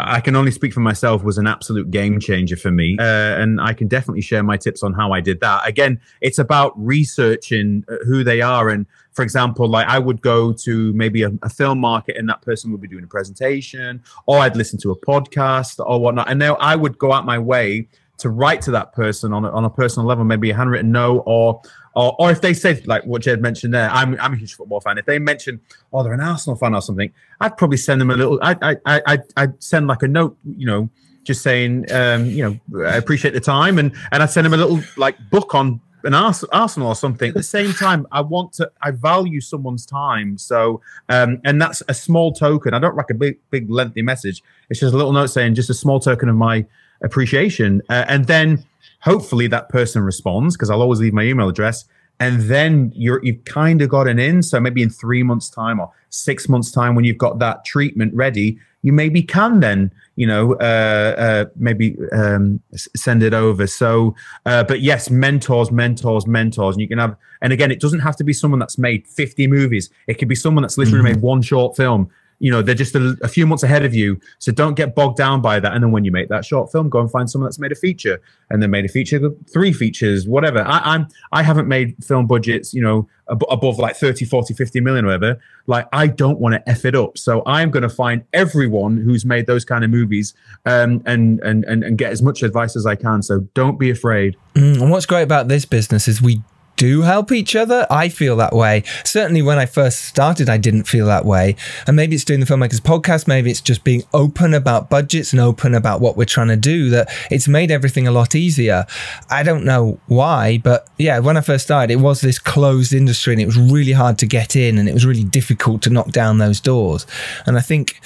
I 0.06 0.20
can 0.20 0.36
only 0.36 0.50
speak 0.50 0.72
for 0.72 0.80
myself, 0.80 1.22
was 1.22 1.38
an 1.38 1.46
absolute 1.46 1.90
game 1.90 2.20
changer 2.20 2.56
for 2.56 2.70
me. 2.70 2.96
Uh, 2.98 3.02
and 3.02 3.60
I 3.60 3.72
can 3.72 3.88
definitely 3.88 4.22
share 4.22 4.42
my 4.42 4.56
tips 4.56 4.82
on 4.82 4.92
how 4.92 5.12
I 5.12 5.20
did 5.20 5.40
that. 5.40 5.66
Again, 5.66 6.00
it's 6.20 6.38
about 6.38 6.72
researching 6.76 7.84
uh, 7.88 7.96
who 8.04 8.24
they 8.24 8.40
are. 8.40 8.68
And 8.68 8.86
for 9.12 9.22
example, 9.22 9.68
like 9.68 9.86
I 9.88 9.98
would 9.98 10.20
go 10.22 10.52
to 10.52 10.92
maybe 10.92 11.22
a, 11.22 11.30
a, 11.42 11.48
film 11.48 11.78
market 11.78 12.16
and 12.16 12.28
that 12.28 12.42
person 12.42 12.70
would 12.70 12.80
be 12.80 12.88
doing 12.88 13.04
a 13.04 13.08
presentation, 13.08 14.02
or 14.26 14.38
I'd 14.38 14.56
listen 14.56 14.78
to 14.80 14.92
a 14.92 14.96
podcast 14.96 15.84
or 15.84 16.00
whatnot. 16.00 16.30
And 16.30 16.38
now 16.38 16.54
I 16.56 16.76
would 16.76 16.98
go 16.98 17.12
out 17.12 17.24
my 17.26 17.38
way 17.38 17.88
to 18.18 18.28
write 18.28 18.60
to 18.62 18.70
that 18.70 18.92
person 18.92 19.32
on 19.32 19.44
a, 19.44 19.50
on 19.50 19.64
a 19.64 19.70
personal 19.70 20.06
level, 20.06 20.24
maybe 20.24 20.50
a 20.50 20.54
handwritten 20.54 20.92
note 20.92 21.22
or 21.26 21.60
or, 21.94 22.14
or 22.18 22.30
if 22.30 22.40
they 22.40 22.54
said 22.54 22.86
like 22.86 23.04
what 23.04 23.22
Jed 23.22 23.40
mentioned 23.40 23.74
there, 23.74 23.90
I'm 23.90 24.18
I'm 24.20 24.32
a 24.32 24.36
huge 24.36 24.54
football 24.54 24.80
fan. 24.80 24.98
If 24.98 25.06
they 25.06 25.18
mention 25.18 25.60
oh 25.92 26.02
they're 26.02 26.12
an 26.12 26.20
Arsenal 26.20 26.56
fan 26.56 26.74
or 26.74 26.82
something, 26.82 27.12
I'd 27.40 27.56
probably 27.56 27.78
send 27.78 28.00
them 28.00 28.10
a 28.10 28.16
little. 28.16 28.38
I 28.42 28.56
I 28.62 29.02
I 29.06 29.18
I'd 29.36 29.62
send 29.62 29.86
like 29.86 30.02
a 30.02 30.08
note, 30.08 30.36
you 30.56 30.66
know, 30.66 30.88
just 31.24 31.42
saying 31.42 31.90
um, 31.92 32.26
you 32.26 32.60
know 32.72 32.84
I 32.86 32.96
appreciate 32.96 33.34
the 33.34 33.40
time, 33.40 33.78
and 33.78 33.92
and 34.12 34.22
I'd 34.22 34.30
send 34.30 34.44
them 34.44 34.54
a 34.54 34.56
little 34.56 34.80
like 34.96 35.16
book 35.30 35.54
on 35.54 35.80
an 36.04 36.14
Arsenal 36.14 36.88
or 36.88 36.94
something. 36.94 37.28
At 37.28 37.34
the 37.34 37.42
same 37.42 37.72
time, 37.72 38.06
I 38.10 38.20
want 38.20 38.52
to, 38.54 38.70
I 38.82 38.90
value 38.90 39.40
someone's 39.40 39.84
time. 39.84 40.38
So, 40.38 40.80
um, 41.08 41.40
and 41.44 41.60
that's 41.60 41.82
a 41.88 41.94
small 41.94 42.32
token. 42.32 42.74
I 42.74 42.78
don't 42.78 42.96
like 42.96 43.10
a 43.10 43.14
big, 43.14 43.38
big, 43.50 43.70
lengthy 43.70 44.02
message. 44.02 44.42
It's 44.68 44.80
just 44.80 44.94
a 44.94 44.96
little 44.96 45.12
note 45.12 45.26
saying 45.26 45.54
just 45.54 45.70
a 45.70 45.74
small 45.74 46.00
token 46.00 46.28
of 46.28 46.36
my 46.36 46.64
appreciation. 47.02 47.82
Uh, 47.88 48.04
and 48.08 48.26
then 48.26 48.64
hopefully 49.00 49.46
that 49.48 49.68
person 49.68 50.02
responds 50.02 50.56
because 50.56 50.70
I'll 50.70 50.82
always 50.82 51.00
leave 51.00 51.12
my 51.12 51.22
email 51.22 51.48
address. 51.48 51.84
And 52.18 52.42
then 52.42 52.92
you're 52.94 53.24
you've 53.24 53.44
kind 53.46 53.80
of 53.80 53.88
got 53.88 54.06
an 54.06 54.18
in. 54.18 54.42
So 54.42 54.60
maybe 54.60 54.82
in 54.82 54.90
three 54.90 55.22
months' 55.22 55.48
time 55.48 55.80
or 55.80 55.90
six 56.10 56.48
months' 56.48 56.70
time, 56.70 56.94
when 56.94 57.04
you've 57.06 57.18
got 57.18 57.38
that 57.38 57.64
treatment 57.64 58.12
ready, 58.14 58.58
you 58.82 58.92
maybe 58.92 59.22
can 59.22 59.60
then 59.60 59.90
you 60.16 60.26
know 60.26 60.52
uh, 60.56 61.14
uh, 61.18 61.44
maybe 61.56 61.96
um, 62.12 62.60
send 62.94 63.22
it 63.22 63.32
over. 63.32 63.66
So, 63.66 64.14
uh, 64.44 64.64
but 64.64 64.82
yes, 64.82 65.08
mentors, 65.08 65.70
mentors, 65.70 66.26
mentors, 66.26 66.74
and 66.74 66.82
you 66.82 66.88
can 66.88 66.98
have. 66.98 67.16
And 67.40 67.54
again, 67.54 67.70
it 67.70 67.80
doesn't 67.80 68.00
have 68.00 68.16
to 68.16 68.24
be 68.24 68.34
someone 68.34 68.60
that's 68.60 68.76
made 68.76 69.06
50 69.06 69.46
movies. 69.46 69.88
It 70.06 70.18
could 70.18 70.28
be 70.28 70.34
someone 70.34 70.60
that's 70.60 70.76
literally 70.76 70.98
mm-hmm. 70.98 71.20
made 71.20 71.22
one 71.22 71.40
short 71.40 71.74
film 71.74 72.10
you 72.40 72.50
know 72.50 72.62
they're 72.62 72.74
just 72.74 72.94
a, 72.96 73.16
a, 73.22 73.28
few 73.28 73.46
months 73.46 73.62
ahead 73.62 73.84
of 73.84 73.94
you. 73.94 74.18
So 74.38 74.50
don't 74.50 74.74
get 74.74 74.94
bogged 74.94 75.18
down 75.18 75.40
by 75.40 75.60
that. 75.60 75.72
And 75.74 75.84
then 75.84 75.92
when 75.92 76.04
you 76.04 76.10
make 76.10 76.28
that 76.30 76.44
short 76.44 76.72
film 76.72 76.88
go 76.88 76.98
and 76.98 77.10
find 77.10 77.30
someone 77.30 77.46
that's 77.46 77.58
made 77.58 77.70
a 77.70 77.76
feature. 77.76 78.20
And 78.48 78.60
then 78.60 78.70
made 78.70 78.84
a 78.84 78.88
feature 78.88 79.20
three 79.52 79.72
features 79.72 80.26
whatever. 80.26 80.60
I, 80.66 80.80
i'm 80.94 81.06
i 81.30 81.42
haven't 81.42 81.68
made 81.68 82.02
film 82.02 82.26
budgets 82.26 82.74
you 82.74 82.82
know 82.82 83.08
ab- 83.30 83.44
above 83.48 83.78
like 83.78 83.94
30 83.94 84.24
40 84.24 84.54
50 84.54 84.80
million 84.80 85.04
whatever. 85.04 85.40
Like 85.66 85.86
i 85.92 86.06
don't 86.06 86.40
want 86.40 86.54
to 86.54 86.68
f 86.68 86.84
it 86.84 86.96
up. 86.96 87.18
So 87.18 87.42
i'm 87.46 87.70
going 87.70 87.82
to 87.82 87.90
find 87.90 88.24
everyone 88.32 88.96
who's 88.96 89.24
made 89.24 89.46
those 89.46 89.64
kind 89.64 89.84
of 89.84 89.90
movies 89.90 90.34
um, 90.64 91.02
and, 91.06 91.40
and 91.40 91.64
and 91.64 91.84
and 91.84 91.98
get 91.98 92.10
as 92.10 92.22
much 92.22 92.42
advice 92.42 92.74
as 92.74 92.86
i 92.86 92.96
can. 92.96 93.22
So 93.22 93.40
don't 93.54 93.78
be 93.78 93.90
afraid. 93.90 94.36
Mm, 94.54 94.80
and 94.80 94.90
what's 94.90 95.06
great 95.06 95.22
about 95.22 95.48
this 95.48 95.66
business 95.66 96.08
is 96.08 96.22
we 96.22 96.42
do 96.80 97.02
help 97.02 97.30
each 97.30 97.54
other. 97.54 97.86
I 97.90 98.08
feel 98.08 98.36
that 98.36 98.54
way. 98.54 98.84
Certainly 99.04 99.42
when 99.42 99.58
I 99.58 99.66
first 99.66 100.00
started, 100.00 100.48
I 100.48 100.56
didn't 100.56 100.84
feel 100.84 101.04
that 101.08 101.26
way. 101.26 101.54
And 101.86 101.94
maybe 101.94 102.14
it's 102.14 102.24
doing 102.24 102.40
the 102.40 102.46
Filmmakers 102.46 102.80
podcast, 102.80 103.28
maybe 103.28 103.50
it's 103.50 103.60
just 103.60 103.84
being 103.84 104.02
open 104.14 104.54
about 104.54 104.88
budgets 104.88 105.34
and 105.34 105.42
open 105.42 105.74
about 105.74 106.00
what 106.00 106.16
we're 106.16 106.24
trying 106.24 106.48
to 106.48 106.56
do 106.56 106.88
that 106.88 107.10
it's 107.30 107.46
made 107.46 107.70
everything 107.70 108.08
a 108.08 108.10
lot 108.10 108.34
easier. 108.34 108.86
I 109.28 109.42
don't 109.42 109.66
know 109.66 110.00
why, 110.06 110.56
but 110.56 110.88
yeah, 110.96 111.18
when 111.18 111.36
I 111.36 111.42
first 111.42 111.64
started, 111.64 111.92
it 111.92 111.96
was 111.96 112.22
this 112.22 112.38
closed 112.38 112.94
industry 112.94 113.34
and 113.34 113.42
it 113.42 113.46
was 113.46 113.58
really 113.58 113.92
hard 113.92 114.16
to 114.20 114.26
get 114.26 114.56
in 114.56 114.78
and 114.78 114.88
it 114.88 114.94
was 114.94 115.04
really 115.04 115.24
difficult 115.24 115.82
to 115.82 115.90
knock 115.90 116.12
down 116.12 116.38
those 116.38 116.60
doors. 116.60 117.06
And 117.44 117.58
I 117.58 117.60
think 117.60 118.00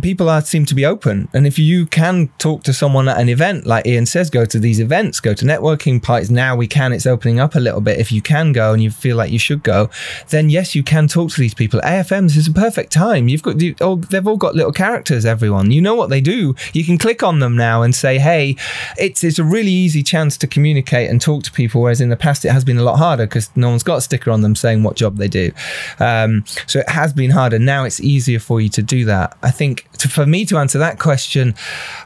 people 0.00 0.30
are 0.30 0.40
seem 0.40 0.64
to 0.64 0.74
be 0.74 0.86
open. 0.86 1.28
And 1.34 1.46
if 1.46 1.58
you 1.58 1.84
can 1.84 2.30
talk 2.38 2.62
to 2.62 2.72
someone 2.72 3.10
at 3.10 3.20
an 3.20 3.28
event, 3.28 3.66
like 3.66 3.86
Ian 3.86 4.06
says, 4.06 4.30
go 4.30 4.46
to 4.46 4.58
these 4.58 4.80
events, 4.80 5.20
go 5.20 5.34
to 5.34 5.44
networking 5.44 6.02
parties. 6.02 6.30
Now 6.30 6.56
we 6.56 6.66
can, 6.66 6.94
it's 6.94 7.06
opening 7.06 7.40
up 7.40 7.54
a 7.54 7.60
little 7.60 7.73
little 7.74 7.82
bit, 7.82 7.98
if 7.98 8.12
you 8.12 8.22
can 8.22 8.52
go 8.52 8.72
and 8.72 8.82
you 8.82 8.90
feel 8.90 9.16
like 9.16 9.32
you 9.32 9.38
should 9.38 9.62
go, 9.62 9.90
then 10.28 10.48
yes, 10.48 10.74
you 10.74 10.82
can 10.82 11.08
talk 11.08 11.30
to 11.32 11.40
these 11.40 11.54
people. 11.54 11.80
AFMs 11.80 12.36
is 12.36 12.46
a 12.46 12.52
perfect 12.52 12.92
time. 12.92 13.28
You've 13.28 13.42
got 13.42 13.60
you, 13.60 13.74
oh, 13.80 13.96
they've 13.96 14.26
all 14.26 14.36
got 14.36 14.54
little 14.54 14.72
characters. 14.72 15.26
Everyone, 15.26 15.70
you 15.70 15.82
know 15.82 15.94
what 15.94 16.10
they 16.10 16.20
do. 16.20 16.54
You 16.72 16.84
can 16.84 16.98
click 16.98 17.22
on 17.22 17.40
them 17.40 17.56
now 17.56 17.82
and 17.82 17.94
say, 17.94 18.18
hey, 18.18 18.56
it's 18.96 19.24
it's 19.24 19.38
a 19.38 19.44
really 19.44 19.72
easy 19.72 20.02
chance 20.02 20.36
to 20.38 20.46
communicate 20.46 21.10
and 21.10 21.20
talk 21.20 21.42
to 21.44 21.52
people. 21.52 21.82
Whereas 21.82 22.00
in 22.00 22.10
the 22.10 22.16
past, 22.16 22.44
it 22.44 22.52
has 22.52 22.64
been 22.64 22.78
a 22.78 22.82
lot 22.82 22.96
harder 22.96 23.26
because 23.26 23.50
no 23.56 23.70
one's 23.70 23.82
got 23.82 23.96
a 23.96 24.00
sticker 24.00 24.30
on 24.30 24.42
them 24.42 24.54
saying 24.54 24.82
what 24.82 24.96
job 24.96 25.16
they 25.16 25.28
do. 25.28 25.50
Um, 25.98 26.44
so 26.66 26.78
it 26.78 26.88
has 26.88 27.12
been 27.12 27.30
harder. 27.30 27.58
Now 27.58 27.84
it's 27.84 28.00
easier 28.00 28.38
for 28.38 28.60
you 28.60 28.68
to 28.70 28.82
do 28.82 29.04
that. 29.06 29.36
I 29.42 29.50
think 29.50 29.88
to, 29.98 30.08
for 30.08 30.26
me 30.26 30.44
to 30.46 30.58
answer 30.58 30.78
that 30.78 30.98
question, 30.98 31.54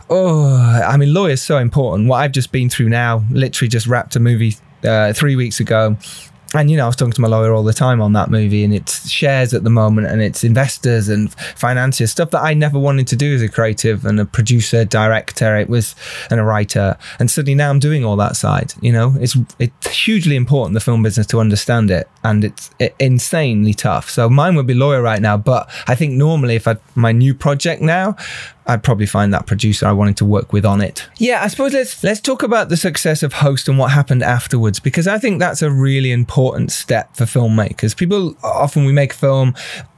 oh, 0.09 0.57
I 0.87 0.97
mean, 0.97 1.13
lawyers 1.13 1.43
so 1.43 1.59
important. 1.59 2.09
What 2.09 2.19
I've 2.19 2.33
just 2.33 2.53
been 2.53 2.71
through 2.71 2.89
now, 2.89 3.25
literally 3.31 3.69
just 3.69 3.87
wrapped 3.87 4.17
a 4.17 4.21
movie 4.21 4.57
uh, 4.85 5.13
three 5.13 5.37
weeks 5.37 5.61
ago. 5.61 5.97
And 6.55 6.71
you 6.71 6.79
know, 6.79 6.85
I 6.85 6.87
was 6.87 6.97
talking 6.97 7.13
to 7.13 7.21
my 7.21 7.29
lawyer 7.29 7.53
all 7.53 7.63
the 7.63 7.75
time 7.75 8.01
on 8.01 8.15
that 8.15 8.31
movie, 8.31 8.65
and 8.65 8.73
it's 8.73 9.09
shares 9.09 9.53
at 9.53 9.65
the 9.65 9.71
moment, 9.71 10.07
and 10.07 10.23
it's 10.23 10.45
investors 10.45 11.11
and 11.11 11.31
financiers 11.35 12.11
stuff 12.11 12.31
that 12.31 12.43
I 12.43 12.55
never 12.55 12.79
wanted 12.79 13.07
to 13.09 13.17
do 13.17 13.35
as 13.35 13.43
a 13.43 13.51
creative 13.51 14.07
and 14.07 14.19
a 14.19 14.25
producer, 14.25 14.87
director. 14.87 15.57
It 15.57 15.69
was 15.69 15.95
and 16.31 16.41
a 16.41 16.45
writer, 16.45 16.97
and 17.19 17.31
suddenly 17.31 17.55
now 17.55 17.69
I'm 17.69 17.79
doing 17.79 18.03
all 18.03 18.17
that 18.17 18.35
side. 18.35 18.73
You 18.81 18.93
know, 18.93 19.15
it's 19.21 19.37
it's 19.59 19.89
hugely 19.89 20.37
important 20.37 20.73
the 20.73 20.81
film 20.81 21.03
business 21.03 21.27
to 21.29 21.41
understand 21.41 21.91
it, 21.91 22.09
and 22.25 22.45
it's 22.45 22.71
it, 22.79 22.95
insanely 22.99 23.75
tough. 23.75 24.09
So 24.09 24.31
mine 24.31 24.55
would 24.55 24.67
be 24.67 24.75
lawyer 24.75 25.03
right 25.03 25.21
now, 25.21 25.37
but 25.37 25.69
I 25.87 25.95
think 25.95 26.15
normally 26.15 26.57
if 26.57 26.67
I 26.67 26.77
my 26.95 27.13
new 27.13 27.35
project 27.35 27.83
now, 27.83 28.17
I'd 28.69 28.83
probably 28.83 29.07
find 29.07 29.33
that 29.33 29.47
producer 29.47 29.87
I 29.87 29.93
wanted 29.93 30.19
to 30.19 30.27
work 30.27 30.53
with 30.53 30.67
on 30.67 30.83
it. 30.83 31.09
Yeah, 31.17 31.43
I 31.43 31.49
suppose 31.49 31.73
let's 31.73 32.05
let's 32.05 32.21
talk 32.21 32.43
about 32.43 32.69
the 32.69 32.77
success 32.77 33.23
of 33.23 33.33
Host 33.33 33.67
and 33.67 33.79
what 33.79 33.91
happened 33.93 34.23
afterwards 34.23 34.79
because 34.79 35.09
I 35.09 35.19
think 35.19 35.39
that's 35.39 35.63
a 35.63 35.71
really 35.71 36.13
important 36.13 36.71
step 36.71 37.17
for 37.17 37.25
filmmakers. 37.25 37.97
People 37.97 38.37
often 38.43 38.85
we 38.85 38.93
make 38.93 39.15
a 39.15 39.17
film 39.17 39.55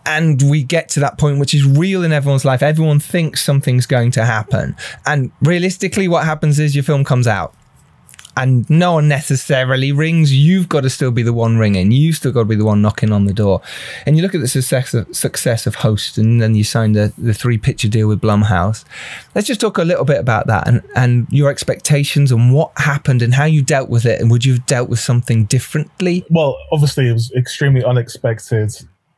and 0.06 0.40
we 0.42 0.62
get 0.62 0.88
to 0.90 1.00
that 1.00 1.18
point 1.18 1.40
which 1.40 1.52
is 1.52 1.66
real 1.66 2.04
in 2.04 2.12
everyone's 2.12 2.44
life. 2.44 2.62
Everyone 2.62 3.00
thinks 3.00 3.42
something's 3.42 3.86
going 3.86 4.12
to 4.12 4.24
happen. 4.24 4.76
And 5.04 5.32
realistically 5.42 6.06
what 6.06 6.24
happens 6.24 6.60
is 6.60 6.76
your 6.76 6.84
film 6.84 7.04
comes 7.04 7.26
out 7.26 7.54
and 8.36 8.68
no 8.70 8.94
one 8.94 9.08
necessarily 9.08 9.92
rings. 9.92 10.32
You've 10.32 10.68
got 10.68 10.82
to 10.82 10.90
still 10.90 11.10
be 11.10 11.22
the 11.22 11.32
one 11.32 11.58
ringing. 11.58 11.90
You've 11.90 12.16
still 12.16 12.32
got 12.32 12.40
to 12.40 12.44
be 12.46 12.54
the 12.54 12.64
one 12.64 12.80
knocking 12.80 13.12
on 13.12 13.24
the 13.24 13.32
door. 13.32 13.60
And 14.06 14.16
you 14.16 14.22
look 14.22 14.34
at 14.34 14.40
the 14.40 14.48
success 14.48 14.94
of, 14.94 15.14
success 15.14 15.66
of 15.66 15.76
Host, 15.76 16.16
and 16.16 16.40
then 16.40 16.54
you 16.54 16.64
signed 16.64 16.94
the, 16.94 17.12
the 17.18 17.34
three 17.34 17.58
picture 17.58 17.88
deal 17.88 18.08
with 18.08 18.20
Blumhouse. 18.20 18.84
Let's 19.34 19.46
just 19.46 19.60
talk 19.60 19.78
a 19.78 19.84
little 19.84 20.04
bit 20.04 20.18
about 20.18 20.46
that 20.46 20.68
and, 20.68 20.82
and 20.94 21.26
your 21.30 21.50
expectations 21.50 22.30
and 22.32 22.54
what 22.54 22.72
happened 22.76 23.22
and 23.22 23.34
how 23.34 23.44
you 23.44 23.62
dealt 23.62 23.88
with 23.88 24.06
it. 24.06 24.20
And 24.20 24.30
would 24.30 24.44
you 24.44 24.54
have 24.54 24.66
dealt 24.66 24.88
with 24.88 25.00
something 25.00 25.44
differently? 25.44 26.24
Well, 26.30 26.56
obviously, 26.72 27.08
it 27.08 27.12
was 27.12 27.32
extremely 27.32 27.84
unexpected 27.84 28.72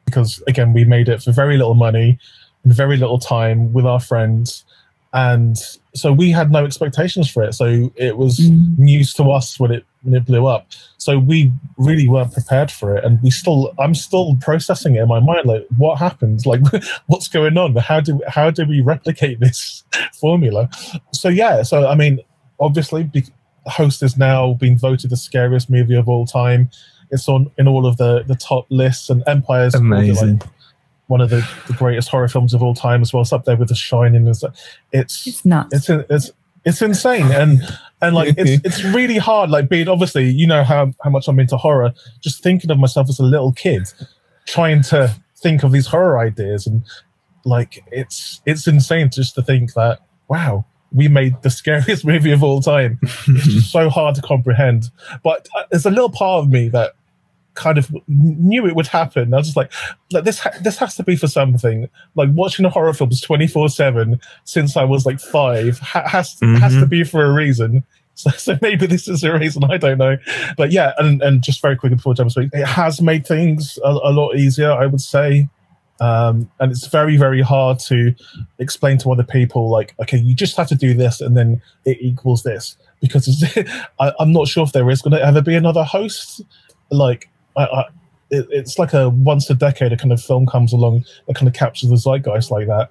because, 0.07 0.43
again, 0.47 0.73
we 0.73 0.85
made 0.85 1.09
it 1.09 1.23
for 1.23 1.33
very 1.33 1.57
little 1.57 1.75
money 1.75 2.19
and 2.65 2.73
very 2.73 2.97
little 2.97 3.19
time 3.19 3.73
with 3.73 3.87
our 3.87 4.01
friends 4.01 4.65
and 5.13 5.59
so 5.95 6.13
we 6.13 6.31
had 6.31 6.51
no 6.51 6.65
expectations 6.65 7.31
for 7.31 7.43
it. 7.43 7.53
So 7.53 7.93
it 7.97 8.17
was 8.17 8.39
mm. 8.39 8.79
news 8.79 9.13
to 9.15 9.25
us 9.25 9.61
when 9.61 9.71
it 9.71 9.85
when 10.03 10.15
it 10.15 10.25
blew 10.25 10.47
up. 10.47 10.67
So 10.97 11.19
we 11.19 11.53
really 11.77 12.09
weren't 12.09 12.33
prepared 12.33 12.71
for 12.71 12.97
it, 12.97 13.05
and 13.05 13.21
we 13.23 13.31
still 13.31 13.75
I'm 13.79 13.95
still 13.95 14.37
processing 14.41 14.97
it 14.97 15.03
in 15.03 15.09
my 15.09 15.21
mind. 15.21 15.47
Like, 15.47 15.67
what 15.77 15.99
happened? 15.99 16.43
Like, 16.53 16.61
what's 17.07 17.29
going 17.29 17.57
on? 17.57 17.75
How 17.77 18.01
do 18.01 18.21
how 18.27 18.51
do 18.51 18.65
we 18.65 18.81
replicate 18.81 19.41
this 19.41 19.85
formula? 20.21 20.69
So 21.13 21.29
yeah. 21.29 21.63
So 21.63 21.87
I 21.87 21.95
mean, 21.95 22.21
obviously, 22.59 23.11
Host 23.67 24.01
has 24.01 24.17
now 24.17 24.55
been 24.55 24.79
voted 24.79 25.11
the 25.11 25.17
scariest 25.17 25.71
movie 25.71 25.95
of 25.95 26.09
all 26.09 26.27
time. 26.27 26.71
It's 27.11 27.29
on 27.29 27.51
in 27.59 27.69
all 27.69 27.87
of 27.87 27.99
the 27.99 28.23
the 28.23 28.35
top 28.35 28.67
lists 28.71 29.11
and 29.11 29.23
Empire's 29.27 29.75
amazing. 29.75 30.39
Like, 30.39 30.49
one 31.09 31.21
of 31.21 31.31
the, 31.31 31.47
the 31.67 31.73
greatest 31.75 32.09
horror 32.09 32.29
films 32.29 32.55
of 32.55 32.63
all 32.63 32.75
time 32.75 33.03
as 33.03 33.13
well. 33.13 33.23
It's 33.23 33.33
up 33.33 33.45
there 33.45 33.57
with 33.57 33.69
The 33.69 33.75
Shining. 33.75 34.27
It's 34.27 34.43
it's 34.93 35.27
It's 35.27 35.45
nuts. 35.45 35.89
it's 35.89 35.89
it's 36.11 36.31
it's 36.65 36.81
insane 36.81 37.27
and 37.33 37.61
and 38.01 38.15
like 38.15 38.35
it's 38.39 38.65
it's 38.65 38.85
really 38.85 39.19
hard 39.19 39.51
like 39.51 39.69
being 39.69 39.89
obviously 39.89 40.31
you 40.31 40.47
know 40.47 40.63
how 40.63 40.93
how 41.03 41.11
much 41.11 41.27
i'm 41.27 41.41
into 41.41 41.57
horror 41.57 41.93
just 42.21 42.41
thinking 42.41 42.71
of 42.71 42.79
myself 42.79 43.09
as 43.09 43.19
a 43.19 43.23
little 43.25 43.53
kid 43.53 43.83
trying 44.47 44.81
to 44.81 45.13
think 45.39 45.65
of 45.65 45.73
these 45.73 45.89
horror 45.89 46.21
ideas 46.21 46.65
and 46.69 46.85
like 47.45 47.83
it's 47.91 48.41
it's 48.47 48.69
insane 48.69 49.11
just 49.13 49.35
to 49.35 49.43
think 49.43 49.75
that 49.75 49.99
wow 50.29 50.65
we 50.93 51.09
made 51.09 51.35
the 51.43 51.51
scariest 51.61 52.05
movie 52.05 52.31
of 52.31 52.45
all 52.45 52.61
time 52.61 52.97
it's 53.03 53.47
just 53.49 53.73
so 53.73 53.91
hard 53.91 54.15
to 54.15 54.23
comprehend 54.23 54.85
but 55.25 55.49
uh, 55.57 55.65
there's 55.73 55.85
a 55.85 55.91
little 55.91 56.11
part 56.11 56.45
of 56.45 56.49
me 56.49 56.69
that 56.69 56.93
kind 57.55 57.79
of 57.79 57.91
knew 58.09 58.67
it 58.67 58.75
would 58.75 58.87
happen. 58.87 59.33
I 59.35 59.39
was 59.39 59.49
just 59.49 59.57
like, 59.57 59.73
like 60.11 60.25
this, 60.25 60.39
ha- 60.39 60.57
this 60.63 60.79
has 60.79 60.95
to 60.97 61.03
be 61.03 61.17
for 61.17 61.29
something. 61.29 61.89
Like 62.15 62.31
watching 62.33 62.65
horror 62.67 62.93
films 62.93 63.21
twenty 63.21 63.47
four 63.47 63.69
seven 63.69 64.21
since 64.45 64.77
I 64.77 64.85
was 64.85 65.07
like 65.07 65.21
five 65.21 65.79
ha- 65.79 66.09
has 66.09 66.37
has 66.41 66.73
to 66.75 66.87
be 66.87 67.05
for 67.05 67.25
a 67.25 67.33
reason. 67.33 67.85
So, 68.15 68.29
so 68.33 68.59
maybe 68.61 68.87
this 68.87 69.09
is 69.09 69.25
a 69.25 69.33
reason. 69.33 69.65
I 69.65 69.79
don't 69.79 69.97
know, 69.97 70.19
but 70.59 70.71
yeah, 70.71 70.93
and 70.99 71.23
and 71.23 71.43
just 71.43 71.63
very 71.63 71.77
quickly 71.77 71.97
before 71.97 72.13
Gemma 72.13 72.29
speaks, 72.29 72.51
it 72.53 72.67
has 72.67 73.01
made 73.01 73.27
things 73.27 73.79
a, 73.83 73.89
a 73.89 74.13
lot 74.13 74.37
easier. 74.37 74.71
I 74.71 74.85
would 74.85 75.01
say. 75.01 75.49
Um, 75.99 76.51
and 76.59 76.73
it's 76.73 76.89
very, 76.89 77.17
very 77.17 77.41
hard 77.41 77.79
to 77.87 78.13
explain 78.59 78.99
to 78.99 79.13
other 79.13 79.23
people, 79.23 79.71
like, 79.71 79.95
okay, 80.01 80.19
you 80.19 80.35
just 80.35 80.57
have 80.57 80.67
to 80.69 80.75
do 80.75 80.95
this 80.95 81.21
and 81.21 81.37
then 81.37 81.63
it 81.85 81.97
equals 82.01 82.43
this. 82.43 82.77
Because 83.01 83.29
it's, 83.29 83.57
I, 84.01 84.13
I'm 84.19 84.33
not 84.33 84.49
sure 84.49 84.65
if 84.65 84.73
there 84.73 84.91
is 84.91 85.01
going 85.01 85.13
to 85.13 85.25
ever 85.25 85.41
be 85.41 85.55
another 85.55 85.85
host. 85.85 86.43
Like, 86.91 87.31
I, 87.57 87.65
I, 87.65 87.85
it, 88.31 88.47
it's 88.51 88.79
like 88.79 88.93
a 88.93 89.11
once 89.11 89.49
a 89.51 89.55
decade 89.55 89.93
a 89.93 89.97
kind 89.97 90.13
of 90.13 90.23
film 90.23 90.47
comes 90.47 90.73
along 90.73 91.05
that 91.27 91.37
kind 91.37 91.49
of 91.49 91.55
captures 91.55 91.91
the 91.91 91.97
zeitgeist 91.97 92.51
like 92.51 92.67
that. 92.67 92.91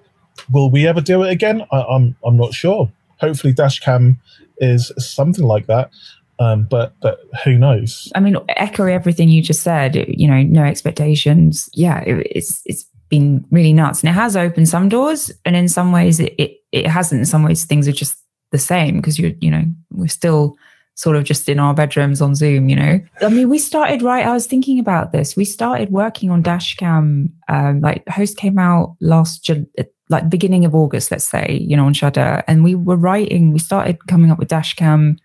Will 0.52 0.70
we 0.70 0.88
ever 0.88 1.02
do 1.02 1.24
it 1.24 1.32
again? 1.32 1.66
I, 1.72 1.82
I'm 1.82 2.16
I'm 2.24 2.38
not 2.38 2.54
sure. 2.54 2.92
Hopefully, 3.20 3.54
Dashcam 3.54 4.18
is 4.58 4.92
something 4.98 5.46
like 5.46 5.68
that, 5.68 5.92
um, 6.40 6.68
but 6.70 6.94
but 7.02 7.20
who 7.44 7.58
knows? 7.58 8.12
I 8.16 8.20
mean, 8.20 8.38
echo 8.50 8.86
everything 8.86 9.30
you 9.30 9.42
just 9.42 9.64
said. 9.64 9.96
You 10.08 10.28
know, 10.28 10.42
no 10.42 10.64
expectations. 10.64 11.70
Yeah, 11.74 12.02
it, 12.02 12.28
it's 12.32 12.62
it's 12.66 12.86
been 13.10 13.46
really 13.52 13.74
nuts, 13.74 14.02
and 14.02 14.10
it 14.10 14.14
has 14.14 14.36
opened 14.36 14.70
some 14.70 14.90
doors, 14.90 15.32
and 15.46 15.56
in 15.56 15.68
some 15.68 15.92
ways 15.92 16.20
it 16.20 16.34
it, 16.38 16.58
it 16.72 16.88
hasn't. 16.88 17.20
In 17.20 17.26
some 17.26 17.44
ways, 17.44 17.66
things 17.66 17.88
are 17.88 17.92
just 17.92 18.18
the 18.52 18.58
same 18.58 18.98
because 18.98 19.20
you're 19.20 19.34
you 19.40 19.52
know 19.52 19.64
we're 19.92 20.08
still 20.08 20.56
sort 21.02 21.16
of 21.16 21.24
just 21.24 21.50
in 21.50 21.60
our 21.60 21.74
bedrooms 21.74 22.22
on 22.22 22.36
Zoom, 22.36 22.70
you 22.70 22.76
know. 22.76 23.00
I 23.22 23.30
mean, 23.30 23.50
we 23.50 23.58
started 23.58 24.04
right. 24.04 24.24
I 24.24 24.34
was 24.34 24.46
thinking 24.46 24.78
about 24.78 25.12
this. 25.12 25.36
We 25.36 25.46
started 25.46 25.90
working 25.90 26.30
on 26.30 26.44
Dashcam. 26.44 27.32
Um, 27.50 27.82
like 27.82 28.08
host 28.08 28.38
came 28.38 28.60
out 28.60 28.98
last 29.02 29.50
like 30.10 30.30
beginning 30.30 30.64
of 30.64 30.76
August, 30.76 31.10
let's 31.10 31.28
say, 31.28 31.66
you 31.68 31.76
know, 31.76 31.86
on 31.86 31.96
Shudder, 31.96 32.44
and 32.48 32.64
we 32.64 32.76
were 32.76 32.98
writing. 32.98 33.52
We 33.52 33.58
started 33.58 34.06
coming 34.06 34.30
up 34.30 34.38
with 34.38 34.50
Dashcam 34.50 35.18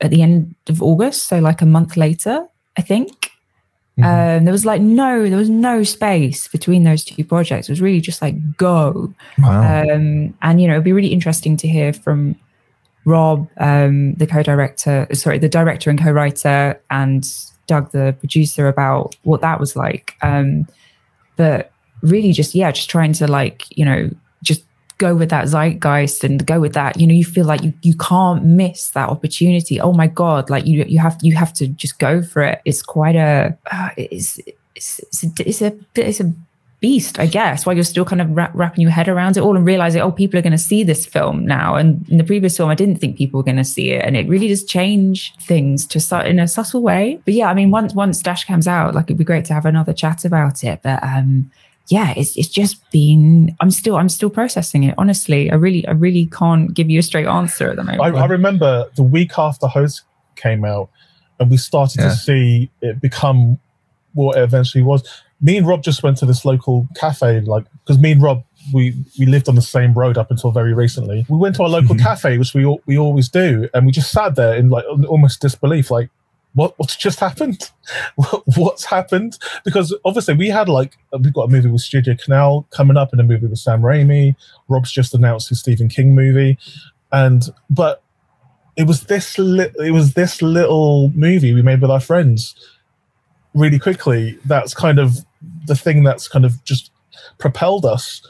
at 0.00 0.10
the 0.10 0.22
end 0.22 0.56
of 0.68 0.82
August, 0.82 1.28
so 1.28 1.38
like 1.38 1.62
a 1.62 1.66
month 1.66 1.96
later, 1.96 2.44
I 2.76 2.82
think. 2.82 3.30
Um, 4.02 4.44
there 4.44 4.52
was 4.52 4.64
like 4.64 4.80
no, 4.82 5.28
there 5.28 5.38
was 5.38 5.50
no 5.50 5.84
space 5.84 6.48
between 6.48 6.82
those 6.82 7.04
two 7.04 7.24
projects. 7.24 7.68
It 7.68 7.72
was 7.72 7.80
really 7.80 8.00
just 8.00 8.22
like 8.22 8.56
go. 8.56 9.14
Wow. 9.38 9.82
Um, 9.82 10.34
and 10.42 10.60
you 10.60 10.66
know, 10.66 10.74
it'd 10.74 10.84
be 10.84 10.92
really 10.92 11.12
interesting 11.12 11.56
to 11.58 11.68
hear 11.68 11.92
from 11.92 12.34
Rob, 13.04 13.48
um, 13.58 14.14
the 14.14 14.26
co-director, 14.26 15.06
sorry, 15.12 15.38
the 15.38 15.48
director 15.48 15.90
and 15.90 16.00
co-writer, 16.00 16.80
and 16.90 17.28
Doug, 17.66 17.90
the 17.92 18.14
producer, 18.18 18.68
about 18.68 19.16
what 19.22 19.40
that 19.40 19.58
was 19.58 19.76
like. 19.76 20.16
Um, 20.22 20.66
but 21.36 21.72
really, 22.02 22.32
just 22.32 22.54
yeah, 22.54 22.70
just 22.70 22.90
trying 22.90 23.12
to 23.14 23.26
like 23.26 23.66
you 23.76 23.84
know 23.84 24.10
just 24.42 24.64
go 24.98 25.14
with 25.16 25.30
that 25.30 25.46
zeitgeist 25.46 26.22
and 26.22 26.46
go 26.46 26.60
with 26.60 26.74
that. 26.74 27.00
You 27.00 27.06
know, 27.06 27.14
you 27.14 27.24
feel 27.24 27.44
like 27.44 27.62
you 27.62 27.72
you 27.82 27.96
can't 27.96 28.44
miss 28.44 28.90
that 28.90 29.08
opportunity. 29.08 29.80
Oh 29.80 29.92
my 29.92 30.06
god, 30.06 30.50
like 30.50 30.66
you 30.66 30.84
you 30.84 30.98
have 30.98 31.18
you 31.22 31.34
have 31.34 31.52
to 31.54 31.68
just 31.68 31.98
go 31.98 32.22
for 32.22 32.42
it. 32.42 32.60
It's 32.64 32.82
quite 32.82 33.16
a 33.16 33.56
uh, 33.70 33.90
it's, 33.96 34.38
it's 34.74 35.00
it's 35.00 35.24
a 35.24 35.48
it's 35.48 35.62
a 35.62 35.76
it's 35.96 36.20
a 36.20 36.32
beast, 36.82 37.18
I 37.18 37.24
guess, 37.26 37.64
while 37.64 37.74
you're 37.74 37.84
still 37.84 38.04
kind 38.04 38.20
of 38.20 38.28
wrap, 38.36 38.50
wrapping 38.52 38.82
your 38.82 38.90
head 38.90 39.08
around 39.08 39.38
it 39.38 39.40
all 39.40 39.56
and 39.56 39.64
realizing, 39.64 40.02
oh, 40.02 40.12
people 40.12 40.38
are 40.38 40.42
going 40.42 40.50
to 40.50 40.58
see 40.58 40.84
this 40.84 41.06
film 41.06 41.46
now. 41.46 41.76
And 41.76 42.06
in 42.10 42.18
the 42.18 42.24
previous 42.24 42.56
film, 42.58 42.68
I 42.68 42.74
didn't 42.74 42.96
think 42.96 43.16
people 43.16 43.38
were 43.38 43.44
going 43.44 43.56
to 43.56 43.64
see 43.64 43.92
it, 43.92 44.04
and 44.04 44.16
it 44.16 44.28
really 44.28 44.48
does 44.48 44.64
change 44.64 45.32
things 45.40 45.86
to 45.86 46.00
su- 46.00 46.16
in 46.16 46.38
a 46.38 46.46
subtle 46.46 46.82
way. 46.82 47.18
But 47.24 47.32
yeah, 47.32 47.48
I 47.48 47.54
mean, 47.54 47.70
once 47.70 47.94
once 47.94 48.20
Dash 48.20 48.44
comes 48.44 48.68
out, 48.68 48.94
like 48.94 49.04
it'd 49.06 49.16
be 49.16 49.24
great 49.24 49.46
to 49.46 49.54
have 49.54 49.64
another 49.64 49.94
chat 49.94 50.24
about 50.26 50.62
it. 50.64 50.80
But 50.82 51.02
um, 51.02 51.50
yeah, 51.88 52.12
it's 52.16 52.36
it's 52.36 52.48
just 52.48 52.90
been. 52.90 53.56
I'm 53.60 53.70
still 53.70 53.96
I'm 53.96 54.08
still 54.08 54.30
processing 54.30 54.84
it. 54.84 54.94
Honestly, 54.98 55.50
I 55.50 55.54
really 55.54 55.86
I 55.88 55.92
really 55.92 56.26
can't 56.26 56.74
give 56.74 56.90
you 56.90 56.98
a 56.98 57.02
straight 57.02 57.26
answer 57.26 57.70
at 57.70 57.76
the 57.76 57.84
moment. 57.84 58.02
I, 58.02 58.20
I 58.22 58.26
remember 58.26 58.90
the 58.96 59.02
week 59.02 59.38
after 59.38 59.66
Host 59.68 60.02
came 60.36 60.64
out, 60.64 60.90
and 61.38 61.48
we 61.50 61.56
started 61.56 62.00
Yeah. 62.00 62.08
to 62.10 62.16
see 62.16 62.70
it 62.80 63.00
become 63.00 63.58
what 64.14 64.36
it 64.36 64.42
eventually 64.42 64.82
was. 64.84 65.02
Me 65.42 65.56
and 65.56 65.66
Rob 65.66 65.82
just 65.82 66.02
went 66.02 66.16
to 66.18 66.26
this 66.26 66.44
local 66.44 66.88
cafe, 66.94 67.40
like 67.40 67.64
because 67.84 67.98
me 67.98 68.12
and 68.12 68.22
Rob 68.22 68.44
we 68.72 68.94
we 69.18 69.26
lived 69.26 69.48
on 69.48 69.54
the 69.54 69.62
same 69.62 69.92
road 69.92 70.16
up 70.16 70.30
until 70.30 70.52
very 70.52 70.72
recently. 70.72 71.26
We 71.28 71.36
went 71.36 71.56
to 71.56 71.64
our 71.64 71.68
local 71.68 71.96
cafe, 72.08 72.38
which 72.38 72.54
we 72.54 72.64
we 72.86 72.98
always 72.98 73.28
do, 73.28 73.68
and 73.74 73.86
we 73.86 73.92
just 73.92 74.10
sat 74.12 74.36
there 74.36 74.54
in 74.54 74.70
like 74.70 74.84
almost 75.08 75.40
disbelief, 75.40 75.90
like. 75.90 76.10
What 76.54 76.78
what's 76.78 76.96
just 76.96 77.18
happened? 77.18 77.70
What, 78.16 78.42
what's 78.58 78.84
happened? 78.84 79.38
Because 79.64 79.96
obviously 80.04 80.34
we 80.34 80.48
had 80.48 80.68
like 80.68 80.98
uh, 81.10 81.18
we've 81.18 81.32
got 81.32 81.44
a 81.44 81.48
movie 81.48 81.70
with 81.70 81.80
StudioCanal 81.80 82.68
coming 82.68 82.98
up, 82.98 83.10
and 83.10 83.20
a 83.22 83.24
movie 83.24 83.46
with 83.46 83.58
Sam 83.58 83.80
Raimi. 83.80 84.34
Rob's 84.68 84.92
just 84.92 85.14
announced 85.14 85.48
his 85.48 85.60
Stephen 85.60 85.88
King 85.88 86.14
movie, 86.14 86.58
and 87.10 87.42
but 87.70 88.02
it 88.76 88.86
was 88.86 89.04
this 89.04 89.38
li- 89.38 89.72
it 89.78 89.92
was 89.92 90.12
this 90.12 90.42
little 90.42 91.10
movie 91.14 91.52
we 91.52 91.62
made 91.62 91.80
with 91.80 91.90
our 91.90 92.00
friends 92.00 92.54
really 93.54 93.78
quickly 93.78 94.38
that's 94.44 94.74
kind 94.74 94.98
of 94.98 95.24
the 95.66 95.76
thing 95.76 96.02
that's 96.04 96.28
kind 96.28 96.44
of 96.44 96.62
just 96.64 96.90
propelled 97.38 97.84
us 97.84 98.22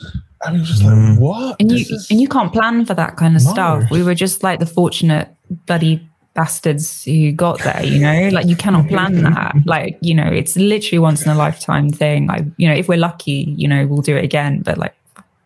and 0.45 0.55
we 0.55 0.61
were 0.61 0.67
just 0.67 0.83
Mm. 0.83 1.11
like 1.11 1.19
what 1.21 1.57
and 1.61 1.71
you 1.71 1.79
is- 1.79 2.09
and 2.11 2.21
you 2.21 2.29
can't 2.29 2.53
plan 2.53 2.85
for 2.85 2.95
that 2.95 3.17
kind 3.17 3.37
of 3.37 3.45
No. 3.45 3.53
stuff. 3.53 3.91
We 3.91 4.03
were 4.03 4.15
just 4.15 4.43
like 4.43 4.59
the 4.59 4.67
fortunate 4.67 5.29
bloody 5.67 6.07
bastards 6.35 7.05
who 7.05 7.31
got 7.33 7.59
there, 7.63 7.85
you 7.85 7.99
know? 8.01 8.31
Like 8.33 8.47
you 8.47 8.57
cannot 8.57 8.89
plan 8.89 9.23
that. 9.23 9.55
Like, 9.67 9.99
you 10.01 10.15
know, 10.15 10.25
it's 10.27 10.57
literally 10.57 10.99
once 10.99 11.25
in 11.25 11.31
a 11.31 11.35
lifetime 11.35 11.91
thing. 11.91 12.27
Like, 12.27 12.45
you 12.57 12.67
know, 12.69 12.75
if 12.75 12.89
we're 12.89 12.99
lucky, 12.99 13.55
you 13.57 13.69
know, 13.69 13.87
we'll 13.87 14.01
do 14.03 14.17
it 14.17 14.25
again. 14.25 14.63
But 14.65 14.79
like 14.79 14.95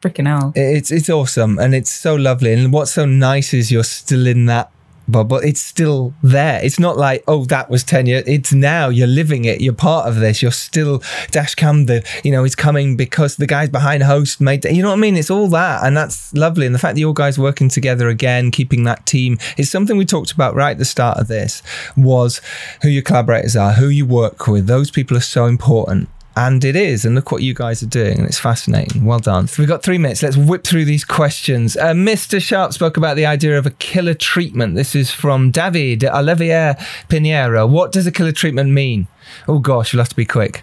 freaking 0.02 0.26
hell. 0.26 0.52
It's 0.54 0.90
it's 0.92 1.10
awesome 1.10 1.58
and 1.58 1.74
it's 1.74 1.92
so 1.92 2.14
lovely. 2.14 2.52
And 2.52 2.72
what's 2.72 2.92
so 2.92 3.04
nice 3.04 3.52
is 3.52 3.70
you're 3.72 3.84
still 3.84 4.26
in 4.26 4.46
that 4.46 4.70
bubble. 5.08 5.38
It's 5.38 5.60
still 5.60 6.14
there. 6.22 6.60
It's 6.62 6.78
not 6.78 6.96
like 6.96 7.24
oh 7.26 7.44
that 7.46 7.70
was 7.70 7.84
ten 7.84 8.06
years. 8.06 8.24
It's 8.26 8.52
now 8.52 8.88
you're 8.88 9.06
living 9.06 9.44
it. 9.44 9.60
You're 9.60 9.74
part 9.74 10.08
of 10.08 10.16
this. 10.16 10.42
You're 10.42 10.52
still 10.52 11.00
Dashcam. 11.30 11.86
The 11.86 12.06
you 12.24 12.32
know 12.32 12.44
it's 12.44 12.54
coming 12.54 12.96
because 12.96 13.36
the 13.36 13.46
guys 13.46 13.68
behind 13.68 14.02
host 14.02 14.40
made. 14.40 14.64
You 14.64 14.82
know 14.82 14.88
what 14.88 14.98
I 14.98 15.00
mean? 15.00 15.16
It's 15.16 15.30
all 15.30 15.48
that 15.48 15.84
and 15.84 15.96
that's 15.96 16.32
lovely. 16.34 16.66
And 16.66 16.74
the 16.74 16.78
fact 16.78 16.94
that 16.94 17.00
you 17.00 17.12
guys 17.12 17.38
working 17.38 17.68
together 17.68 18.08
again, 18.08 18.50
keeping 18.50 18.84
that 18.84 19.06
team 19.06 19.38
is 19.56 19.70
something 19.70 19.96
we 19.96 20.04
talked 20.04 20.32
about 20.32 20.54
right 20.54 20.72
at 20.72 20.78
the 20.78 20.84
start 20.84 21.18
of 21.18 21.28
this. 21.28 21.62
Was 21.96 22.40
who 22.82 22.88
your 22.88 23.02
collaborators 23.02 23.56
are, 23.56 23.72
who 23.72 23.88
you 23.88 24.06
work 24.06 24.46
with. 24.46 24.66
Those 24.66 24.90
people 24.90 25.16
are 25.16 25.20
so 25.20 25.46
important. 25.46 26.08
And 26.36 26.62
it 26.64 26.76
is. 26.76 27.06
And 27.06 27.14
look 27.14 27.32
what 27.32 27.42
you 27.42 27.54
guys 27.54 27.82
are 27.82 27.88
doing. 27.88 28.18
And 28.18 28.26
it's 28.26 28.38
fascinating. 28.38 29.06
Well 29.06 29.18
done. 29.18 29.48
So 29.48 29.62
we've 29.62 29.68
got 29.68 29.82
three 29.82 29.96
minutes. 29.96 30.22
Let's 30.22 30.36
whip 30.36 30.64
through 30.64 30.84
these 30.84 31.04
questions. 31.04 31.78
Uh, 31.78 31.94
Mr. 31.94 32.40
Sharp 32.42 32.74
spoke 32.74 32.98
about 32.98 33.16
the 33.16 33.24
idea 33.24 33.58
of 33.58 33.64
a 33.64 33.70
killer 33.70 34.12
treatment. 34.12 34.74
This 34.74 34.94
is 34.94 35.10
from 35.10 35.50
David 35.50 36.04
Olivier 36.04 36.74
Pinheiro. 37.08 37.66
What 37.68 37.90
does 37.90 38.06
a 38.06 38.12
killer 38.12 38.32
treatment 38.32 38.70
mean? 38.70 39.08
Oh, 39.48 39.58
gosh, 39.58 39.92
you'll 39.92 40.00
have 40.00 40.10
to 40.10 40.16
be 40.16 40.26
quick. 40.26 40.62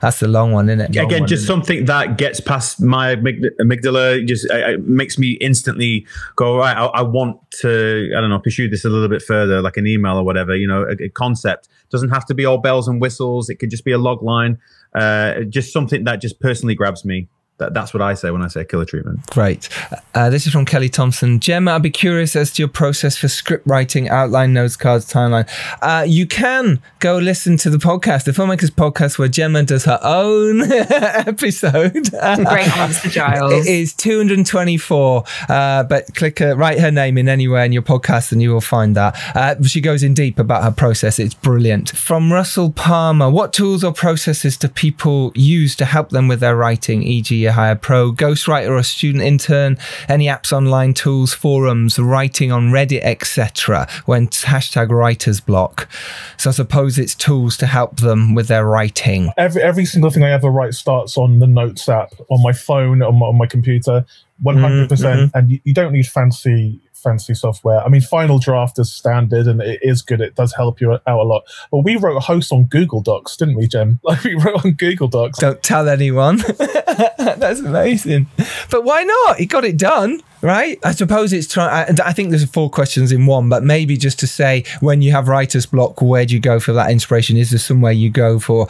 That's 0.00 0.18
the 0.18 0.28
long 0.28 0.52
one, 0.52 0.68
isn't 0.68 0.80
it? 0.80 0.96
Long 0.96 1.06
Again, 1.06 1.20
one, 1.20 1.28
just 1.28 1.42
isn't 1.42 1.54
something 1.54 1.84
that 1.84 2.16
gets 2.16 2.40
past 2.40 2.80
my 2.80 3.16
amygdala, 3.16 4.26
just 4.26 4.50
uh, 4.50 4.54
uh, 4.54 4.76
makes 4.80 5.18
me 5.18 5.32
instantly 5.32 6.06
go, 6.36 6.58
right, 6.58 6.76
I, 6.76 6.86
I 6.86 7.02
want 7.02 7.38
to, 7.60 8.10
I 8.16 8.20
don't 8.20 8.30
know, 8.30 8.38
pursue 8.38 8.68
this 8.68 8.84
a 8.84 8.88
little 8.88 9.08
bit 9.08 9.20
further, 9.22 9.60
like 9.60 9.76
an 9.76 9.86
email 9.86 10.16
or 10.16 10.24
whatever, 10.24 10.56
you 10.56 10.66
know, 10.66 10.84
a, 10.84 11.04
a 11.04 11.08
concept. 11.10 11.68
Doesn't 11.90 12.10
have 12.10 12.24
to 12.26 12.34
be 12.34 12.46
all 12.46 12.56
bells 12.56 12.88
and 12.88 13.00
whistles. 13.00 13.50
It 13.50 13.56
could 13.56 13.68
just 13.68 13.84
be 13.84 13.92
a 13.92 13.98
log 13.98 14.22
line, 14.22 14.58
uh, 14.94 15.40
just 15.48 15.72
something 15.72 16.04
that 16.04 16.20
just 16.20 16.40
personally 16.40 16.74
grabs 16.74 17.04
me. 17.04 17.28
That, 17.60 17.74
that's 17.74 17.94
what 17.94 18.02
I 18.02 18.14
say 18.14 18.30
when 18.30 18.42
I 18.42 18.48
say 18.48 18.64
killer 18.64 18.84
treatment. 18.84 19.24
Great. 19.26 19.68
Uh, 20.14 20.30
this 20.30 20.46
is 20.46 20.52
from 20.52 20.64
Kelly 20.64 20.88
Thompson. 20.88 21.38
Gemma, 21.38 21.72
I'd 21.72 21.82
be 21.82 21.90
curious 21.90 22.34
as 22.34 22.50
to 22.52 22.62
your 22.62 22.68
process 22.68 23.16
for 23.16 23.28
script 23.28 23.66
writing, 23.66 24.08
outline, 24.08 24.52
notes, 24.52 24.76
cards, 24.76 25.10
timeline. 25.10 25.48
Uh, 25.82 26.04
you 26.06 26.26
can 26.26 26.82
go 26.98 27.18
listen 27.18 27.56
to 27.58 27.70
the 27.70 27.76
podcast, 27.76 28.24
the 28.24 28.32
Filmmakers 28.32 28.70
podcast, 28.70 29.18
where 29.18 29.28
Gemma 29.28 29.62
does 29.62 29.84
her 29.84 30.00
own 30.02 30.62
episode. 30.72 32.10
Great 32.10 32.10
answer, 32.78 33.08
Giles. 33.08 33.52
It 33.52 33.66
is 33.66 33.94
224, 33.94 35.24
uh, 35.48 35.82
but 35.84 36.14
click 36.14 36.40
uh, 36.40 36.56
write 36.56 36.80
her 36.80 36.90
name 36.90 37.18
in 37.18 37.28
anywhere 37.28 37.64
in 37.64 37.72
your 37.72 37.82
podcast 37.82 38.32
and 38.32 38.40
you 38.40 38.50
will 38.50 38.60
find 38.60 38.96
that. 38.96 39.16
Uh, 39.36 39.62
she 39.64 39.80
goes 39.80 40.02
in 40.02 40.14
deep 40.14 40.38
about 40.38 40.64
her 40.64 40.70
process. 40.70 41.18
It's 41.18 41.34
brilliant. 41.34 41.90
From 41.90 42.32
Russell 42.32 42.72
Palmer, 42.72 43.30
what 43.30 43.52
tools 43.52 43.84
or 43.84 43.92
processes 43.92 44.56
do 44.56 44.68
people 44.68 45.32
use 45.34 45.76
to 45.76 45.84
help 45.84 46.08
them 46.10 46.26
with 46.26 46.40
their 46.40 46.56
writing, 46.56 47.02
e.g., 47.02 47.44
a 47.44 47.49
hire 47.52 47.74
pro, 47.74 48.12
ghostwriter, 48.12 48.70
or 48.70 48.82
student 48.82 49.24
intern? 49.24 49.78
Any 50.08 50.26
apps, 50.26 50.52
online 50.52 50.94
tools, 50.94 51.34
forums, 51.34 51.98
writing 51.98 52.52
on 52.52 52.70
Reddit, 52.70 53.02
etc. 53.02 53.88
When 54.06 54.28
hashtag 54.28 54.90
writer's 54.90 55.40
block. 55.40 55.88
So 56.36 56.50
I 56.50 56.52
suppose 56.52 56.98
it's 56.98 57.14
tools 57.14 57.56
to 57.58 57.66
help 57.66 58.00
them 58.00 58.34
with 58.34 58.48
their 58.48 58.66
writing. 58.66 59.30
Every 59.36 59.62
every 59.62 59.84
single 59.84 60.10
thing 60.10 60.24
I 60.24 60.30
ever 60.30 60.50
write 60.50 60.74
starts 60.74 61.16
on 61.16 61.38
the 61.38 61.46
Notes 61.46 61.88
app 61.88 62.12
on 62.28 62.42
my 62.42 62.52
phone 62.52 63.02
on 63.02 63.18
my, 63.18 63.26
on 63.26 63.36
my 63.36 63.46
computer, 63.46 64.04
one 64.42 64.56
hundred 64.56 64.88
percent. 64.88 65.18
Mm-hmm, 65.18 65.26
mm-hmm. 65.26 65.38
And 65.38 65.50
you, 65.50 65.60
you 65.64 65.74
don't 65.74 65.92
need 65.92 66.06
fancy 66.06 66.80
fancy 67.02 67.34
software. 67.34 67.80
I 67.80 67.88
mean, 67.88 68.00
Final 68.00 68.38
Draft 68.38 68.78
is 68.78 68.92
standard 68.92 69.46
and 69.46 69.60
it 69.60 69.80
is 69.82 70.02
good. 70.02 70.20
It 70.20 70.34
does 70.34 70.54
help 70.54 70.80
you 70.80 70.92
out 70.92 71.00
a 71.06 71.14
lot. 71.22 71.42
But 71.70 71.78
we 71.78 71.96
wrote 71.96 72.16
a 72.16 72.20
host 72.20 72.52
on 72.52 72.64
Google 72.64 73.00
Docs, 73.00 73.36
didn't 73.36 73.56
we, 73.56 73.66
Jem? 73.66 73.98
Like 74.10 74.24
we 74.24 74.34
wrote 74.34 74.64
on 74.64 74.72
Google 74.72 75.06
Docs. 75.08 75.38
Don't 75.38 75.62
tell 75.62 75.88
anyone. 75.88 76.38
That's 77.18 77.60
amazing. 77.60 78.26
But 78.70 78.84
why 78.84 79.04
not? 79.04 79.36
He 79.38 79.46
got 79.46 79.64
it 79.64 79.76
done, 79.76 80.20
right? 80.42 80.78
I 80.84 80.90
suppose 80.92 81.32
it's 81.32 81.46
trying. 81.46 81.98
I, 82.00 82.08
I 82.08 82.12
think 82.12 82.30
there's 82.30 82.44
four 82.50 82.70
questions 82.70 83.12
in 83.12 83.26
one, 83.26 83.48
but 83.48 83.62
maybe 83.62 83.96
just 83.96 84.18
to 84.20 84.26
say 84.26 84.64
when 84.80 85.00
you 85.00 85.12
have 85.12 85.28
writer's 85.28 85.66
block, 85.66 86.02
where 86.02 86.26
do 86.26 86.34
you 86.34 86.40
go 86.40 86.58
for 86.58 86.72
that 86.72 86.90
inspiration? 86.90 87.36
Is 87.36 87.50
there 87.50 87.58
somewhere 87.58 87.92
you 87.92 88.10
go 88.10 88.40
for? 88.40 88.66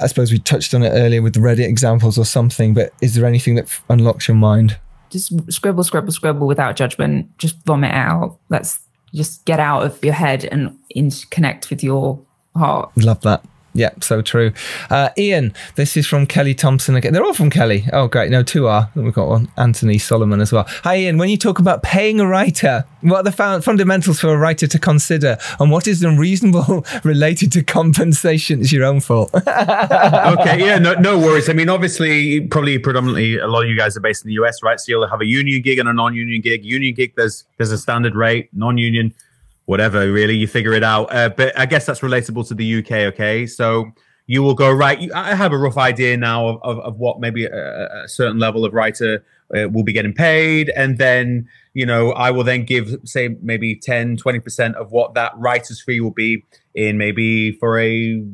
I 0.00 0.06
suppose 0.06 0.32
we 0.32 0.38
touched 0.38 0.72
on 0.74 0.82
it 0.82 0.90
earlier 0.90 1.20
with 1.20 1.34
the 1.34 1.40
Reddit 1.40 1.68
examples 1.68 2.18
or 2.18 2.24
something, 2.24 2.72
but 2.72 2.92
is 3.02 3.14
there 3.14 3.26
anything 3.26 3.56
that 3.56 3.64
f- 3.66 3.82
unlocks 3.90 4.26
your 4.28 4.36
mind? 4.36 4.78
Just 5.12 5.52
scribble, 5.52 5.84
scribble, 5.84 6.12
scribble 6.12 6.46
without 6.46 6.74
judgment. 6.76 7.36
Just 7.38 7.64
vomit 7.64 7.92
out. 7.92 8.38
Let's 8.48 8.80
just 9.14 9.44
get 9.44 9.60
out 9.60 9.84
of 9.84 10.02
your 10.04 10.14
head 10.14 10.44
and 10.46 10.76
in, 10.90 11.10
connect 11.30 11.70
with 11.70 11.84
your 11.84 12.18
heart. 12.56 12.90
Love 12.96 13.20
that. 13.20 13.44
Yeah, 13.74 13.90
so 14.00 14.20
true. 14.20 14.52
Uh, 14.90 15.08
Ian, 15.16 15.54
this 15.76 15.96
is 15.96 16.06
from 16.06 16.26
Kelly 16.26 16.54
Thompson 16.54 16.94
again. 16.94 17.12
They're 17.14 17.24
all 17.24 17.32
from 17.32 17.48
Kelly. 17.48 17.86
Oh, 17.92 18.06
great. 18.06 18.30
No, 18.30 18.42
two 18.42 18.66
are. 18.66 18.90
We've 18.94 19.14
got 19.14 19.28
one. 19.28 19.50
Anthony 19.56 19.96
Solomon 19.96 20.40
as 20.40 20.52
well. 20.52 20.66
Hi, 20.84 20.98
Ian. 20.98 21.16
When 21.16 21.30
you 21.30 21.38
talk 21.38 21.58
about 21.58 21.82
paying 21.82 22.20
a 22.20 22.26
writer, 22.26 22.84
what 23.00 23.18
are 23.18 23.30
the 23.30 23.62
fundamentals 23.62 24.20
for 24.20 24.28
a 24.28 24.36
writer 24.36 24.66
to 24.66 24.78
consider? 24.78 25.38
And 25.58 25.70
what 25.70 25.86
is 25.88 26.02
unreasonable 26.02 26.84
related 27.04 27.50
to 27.52 27.62
compensation? 27.62 28.60
It's 28.60 28.72
your 28.72 28.84
own 28.84 29.00
fault. 29.00 29.30
okay, 29.34 29.46
yeah, 30.58 30.78
no, 30.78 30.92
no 30.94 31.18
worries. 31.18 31.48
I 31.48 31.54
mean, 31.54 31.70
obviously, 31.70 32.40
probably 32.42 32.78
predominantly 32.78 33.38
a 33.38 33.46
lot 33.46 33.62
of 33.62 33.70
you 33.70 33.76
guys 33.76 33.96
are 33.96 34.00
based 34.00 34.24
in 34.24 34.28
the 34.28 34.34
US, 34.34 34.62
right? 34.62 34.78
So 34.78 34.84
you'll 34.88 35.08
have 35.08 35.22
a 35.22 35.26
union 35.26 35.62
gig 35.62 35.78
and 35.78 35.88
a 35.88 35.94
non-union 35.94 36.42
gig. 36.42 36.64
Union 36.64 36.94
gig, 36.94 37.14
there's 37.16 37.44
there's 37.56 37.72
a 37.72 37.78
standard 37.78 38.14
rate. 38.14 38.50
Non-union, 38.52 39.14
whatever, 39.66 40.10
really, 40.10 40.36
you 40.36 40.46
figure 40.46 40.72
it 40.72 40.84
out. 40.84 41.12
Uh, 41.14 41.28
but 41.28 41.58
I 41.58 41.66
guess 41.66 41.86
that's 41.86 42.00
relatable 42.00 42.46
to 42.48 42.54
the 42.54 42.78
UK. 42.78 42.92
Okay, 43.12 43.46
so 43.46 43.92
you 44.26 44.42
will 44.42 44.54
go 44.54 44.70
right. 44.70 45.00
You, 45.00 45.10
I 45.14 45.34
have 45.34 45.52
a 45.52 45.58
rough 45.58 45.76
idea 45.76 46.16
now 46.16 46.46
of, 46.48 46.60
of, 46.62 46.78
of 46.80 46.96
what 46.98 47.20
maybe 47.20 47.44
a, 47.44 48.04
a, 48.04 48.08
certain 48.08 48.38
level 48.38 48.64
of 48.64 48.72
writer 48.72 49.24
uh, 49.54 49.68
will 49.68 49.82
be 49.82 49.92
getting 49.92 50.14
paid, 50.14 50.70
and 50.70 50.98
then 50.98 51.48
you 51.74 51.84
know 51.84 52.12
I 52.12 52.30
will 52.30 52.44
then 52.44 52.64
give 52.64 52.96
say 53.04 53.36
maybe 53.42 53.74
10 53.74 54.16
20 54.16 54.40
percent 54.40 54.76
of 54.76 54.92
what 54.92 55.14
that 55.14 55.32
writer's 55.36 55.82
fee 55.82 56.00
will 56.00 56.10
be 56.10 56.44
in 56.74 56.98
maybe 56.98 57.52
for 57.52 57.78
a 57.78 58.24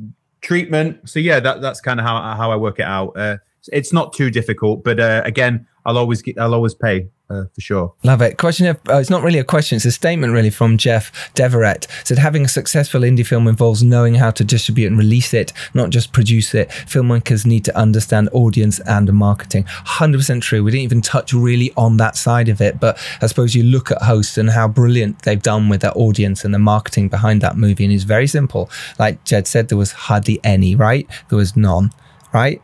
treatment. 0.40 1.08
So 1.08 1.18
yeah, 1.18 1.40
that 1.40 1.60
that's 1.60 1.80
kind 1.80 2.00
of 2.00 2.06
how 2.06 2.34
how 2.34 2.50
I 2.50 2.56
work 2.56 2.78
it 2.78 2.86
out. 2.86 3.16
Uh, 3.16 3.38
it's 3.72 3.92
not 3.92 4.12
too 4.12 4.30
difficult, 4.30 4.84
but 4.84 5.00
uh, 5.00 5.22
again, 5.24 5.66
I'll 5.84 5.98
always 5.98 6.20
get, 6.20 6.38
I'll 6.38 6.54
always 6.54 6.74
pay 6.74 7.08
uh, 7.30 7.44
for 7.54 7.60
sure. 7.60 7.94
Love 8.04 8.22
it. 8.22 8.36
Question 8.38 8.66
of, 8.66 8.76
uh, 8.88 8.96
it's 8.96 9.10
not 9.10 9.22
really 9.22 9.38
a 9.38 9.44
question, 9.44 9.76
it's 9.76 9.84
a 9.84 9.92
statement 9.92 10.32
really 10.32 10.50
from 10.50 10.76
Jeff 10.76 11.32
Deverett. 11.34 11.86
Said 12.06 12.18
having 12.18 12.44
a 12.44 12.48
successful 12.48 13.00
indie 13.00 13.26
film 13.26 13.48
involves 13.48 13.82
knowing 13.82 14.14
how 14.14 14.30
to 14.30 14.44
distribute 14.44 14.88
and 14.88 14.98
release 14.98 15.32
it, 15.34 15.52
not 15.74 15.90
just 15.90 16.12
produce 16.12 16.54
it. 16.54 16.68
Filmmakers 16.68 17.46
need 17.46 17.64
to 17.64 17.76
understand 17.76 18.28
audience 18.32 18.80
and 18.80 19.12
marketing. 19.12 19.64
100% 19.64 20.42
true. 20.42 20.62
We 20.62 20.70
didn't 20.70 20.84
even 20.84 21.02
touch 21.02 21.32
really 21.32 21.72
on 21.76 21.96
that 21.98 22.16
side 22.16 22.48
of 22.48 22.60
it, 22.60 22.80
but 22.80 22.98
I 23.22 23.26
suppose 23.26 23.54
you 23.54 23.62
look 23.62 23.90
at 23.90 24.02
hosts 24.02 24.38
and 24.38 24.50
how 24.50 24.68
brilliant 24.68 25.22
they've 25.22 25.42
done 25.42 25.68
with 25.68 25.80
their 25.80 25.96
audience 25.96 26.44
and 26.44 26.52
the 26.52 26.58
marketing 26.58 27.08
behind 27.08 27.40
that 27.42 27.56
movie, 27.56 27.84
and 27.84 27.92
it's 27.92 28.04
very 28.04 28.26
simple. 28.26 28.70
Like 28.98 29.24
Jed 29.24 29.46
said, 29.46 29.68
there 29.68 29.78
was 29.78 29.92
hardly 29.92 30.40
any, 30.44 30.74
right? 30.74 31.06
There 31.28 31.38
was 31.38 31.56
none, 31.56 31.92
right? 32.32 32.60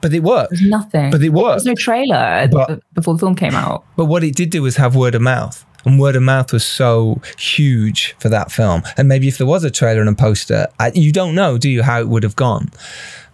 But 0.00 0.12
it 0.12 0.22
worked. 0.22 0.50
There's 0.50 0.62
nothing. 0.62 1.10
But 1.10 1.22
it 1.22 1.30
worked. 1.30 1.64
There's 1.64 1.66
no 1.66 1.74
trailer 1.74 2.48
But- 2.50 2.80
before 2.94 3.14
the 3.14 3.18
film 3.20 3.34
came 3.34 3.54
out. 3.54 3.84
But 3.96 4.06
what 4.06 4.22
it 4.24 4.34
did 4.34 4.50
do 4.50 4.62
was 4.62 4.76
have 4.76 4.94
word 4.96 5.14
of 5.14 5.22
mouth. 5.22 5.64
And 5.84 6.00
word 6.00 6.16
of 6.16 6.22
mouth 6.22 6.52
was 6.52 6.64
so 6.64 7.20
huge 7.38 8.16
for 8.18 8.28
that 8.28 8.50
film. 8.50 8.82
And 8.96 9.06
maybe 9.08 9.28
if 9.28 9.38
there 9.38 9.46
was 9.46 9.62
a 9.62 9.70
trailer 9.70 10.00
and 10.00 10.08
a 10.08 10.14
poster, 10.14 10.66
I, 10.80 10.90
you 10.94 11.12
don't 11.12 11.34
know, 11.36 11.58
do 11.58 11.68
you, 11.70 11.84
how 11.84 12.00
it 12.00 12.08
would 12.08 12.24
have 12.24 12.34
gone? 12.34 12.70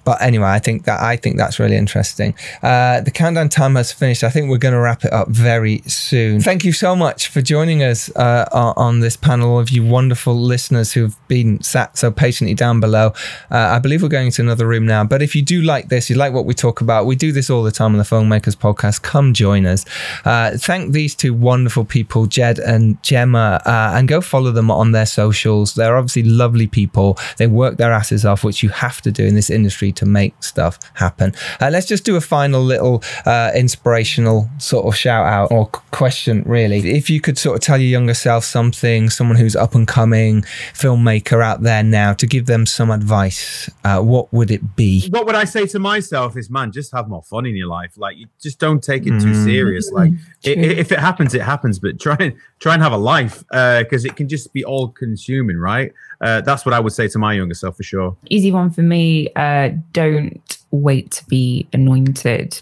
But 0.04 0.20
anyway, 0.20 0.46
I 0.46 0.58
think 0.58 0.84
that 0.84 1.00
I 1.00 1.16
think 1.16 1.36
that's 1.36 1.58
really 1.58 1.76
interesting. 1.76 2.34
Uh, 2.62 3.00
the 3.00 3.10
countdown 3.10 3.48
time 3.48 3.76
has 3.76 3.92
finished. 3.92 4.24
I 4.24 4.30
think 4.30 4.50
we're 4.50 4.58
going 4.58 4.74
to 4.74 4.80
wrap 4.80 5.04
it 5.04 5.12
up 5.12 5.28
very 5.28 5.82
soon. 5.86 6.40
Thank 6.40 6.64
you 6.64 6.72
so 6.72 6.96
much 6.96 7.28
for 7.28 7.40
joining 7.40 7.82
us 7.82 8.14
uh, 8.16 8.46
on 8.76 9.00
this 9.00 9.16
panel 9.16 9.58
of 9.58 9.70
you 9.70 9.84
wonderful 9.84 10.34
listeners 10.34 10.92
who've 10.92 11.16
been 11.28 11.62
sat 11.62 11.96
so 11.96 12.10
patiently 12.10 12.54
down 12.54 12.80
below. 12.80 13.12
Uh, 13.50 13.72
I 13.76 13.78
believe 13.78 14.02
we're 14.02 14.08
going 14.08 14.30
to 14.32 14.42
another 14.42 14.66
room 14.66 14.86
now. 14.86 15.04
But 15.04 15.22
if 15.22 15.34
you 15.34 15.42
do 15.42 15.62
like 15.62 15.88
this, 15.88 16.10
you 16.10 16.16
like 16.16 16.32
what 16.32 16.44
we 16.44 16.54
talk 16.54 16.80
about, 16.80 17.06
we 17.06 17.16
do 17.16 17.32
this 17.32 17.48
all 17.48 17.62
the 17.62 17.70
time 17.70 17.92
on 17.92 17.98
the 17.98 18.04
Filmmakers 18.04 18.56
Podcast. 18.56 19.02
Come 19.02 19.32
join 19.34 19.66
us. 19.66 19.84
Uh, 20.24 20.56
thank 20.56 20.92
these 20.92 21.14
two 21.14 21.32
wonderful 21.32 21.84
people, 21.84 22.26
Jed 22.26 22.58
and 22.58 23.02
Gemma, 23.02 23.60
uh, 23.64 23.92
and 23.94 24.08
go 24.08 24.20
follow 24.20 24.50
them 24.50 24.70
on 24.70 24.92
their 24.92 25.06
socials. 25.06 25.74
They're 25.74 25.96
obviously 25.96 26.24
lovely 26.24 26.66
people. 26.66 27.18
They 27.36 27.46
work 27.46 27.76
their 27.76 27.92
asses 27.92 28.24
off, 28.24 28.44
which 28.44 28.62
you 28.62 28.70
have 28.70 29.00
to 29.02 29.12
do 29.12 29.24
in 29.24 29.34
this 29.34 29.50
industry 29.50 29.91
to 29.92 30.06
make 30.06 30.34
stuff 30.42 30.78
happen. 30.94 31.32
Uh, 31.60 31.70
let's 31.70 31.86
just 31.86 32.04
do 32.04 32.16
a 32.16 32.20
final 32.20 32.62
little 32.62 33.02
uh, 33.26 33.50
inspirational 33.54 34.48
sort 34.58 34.86
of 34.86 34.96
shout 34.96 35.26
out 35.26 35.50
or 35.50 35.66
question, 35.90 36.42
really. 36.44 36.78
If 36.96 37.10
you 37.10 37.20
could 37.20 37.38
sort 37.38 37.56
of 37.56 37.60
tell 37.62 37.78
your 37.78 37.88
younger 37.88 38.14
self 38.14 38.44
something, 38.44 39.10
someone 39.10 39.36
who's 39.36 39.56
up 39.56 39.74
and 39.74 39.86
coming 39.86 40.42
filmmaker 40.72 41.42
out 41.44 41.62
there 41.62 41.82
now, 41.82 42.12
to 42.14 42.26
give 42.26 42.46
them 42.46 42.66
some 42.66 42.90
advice, 42.90 43.70
uh, 43.84 44.00
what 44.00 44.32
would 44.32 44.50
it 44.50 44.76
be? 44.76 45.08
What 45.10 45.26
would 45.26 45.34
I 45.34 45.44
say 45.44 45.66
to 45.68 45.78
myself 45.78 46.36
is, 46.36 46.50
man, 46.50 46.72
just 46.72 46.92
have 46.92 47.08
more 47.08 47.22
fun 47.22 47.46
in 47.46 47.56
your 47.56 47.68
life. 47.68 47.92
Like, 47.96 48.16
you 48.16 48.26
just 48.40 48.58
don't 48.58 48.82
take 48.82 49.06
it 49.06 49.20
too 49.20 49.34
serious. 49.44 49.90
Like, 49.92 50.12
i- 50.46 50.50
i- 50.50 50.52
if 50.82 50.92
it 50.92 50.98
happens, 50.98 51.34
it 51.34 51.42
happens. 51.42 51.78
But 51.78 51.98
try 52.00 52.16
and 52.20 52.34
try 52.58 52.74
and 52.74 52.82
have 52.82 52.92
a 52.92 52.96
life 52.96 53.42
because 53.50 54.04
it 54.04 54.16
can 54.16 54.28
just 54.28 54.52
be 54.52 54.64
all 54.64 54.88
consuming, 54.88 55.56
right? 55.58 55.92
Uh, 56.22 56.40
that's 56.40 56.64
what 56.64 56.72
I 56.72 56.80
would 56.80 56.92
say 56.92 57.08
to 57.08 57.18
my 57.18 57.34
younger 57.34 57.54
self 57.54 57.76
for 57.76 57.82
sure. 57.82 58.16
Easy 58.30 58.52
one 58.52 58.70
for 58.70 58.82
me. 58.82 59.28
Uh, 59.34 59.70
don't 59.92 60.58
wait 60.70 61.10
to 61.12 61.26
be 61.26 61.66
anointed. 61.72 62.60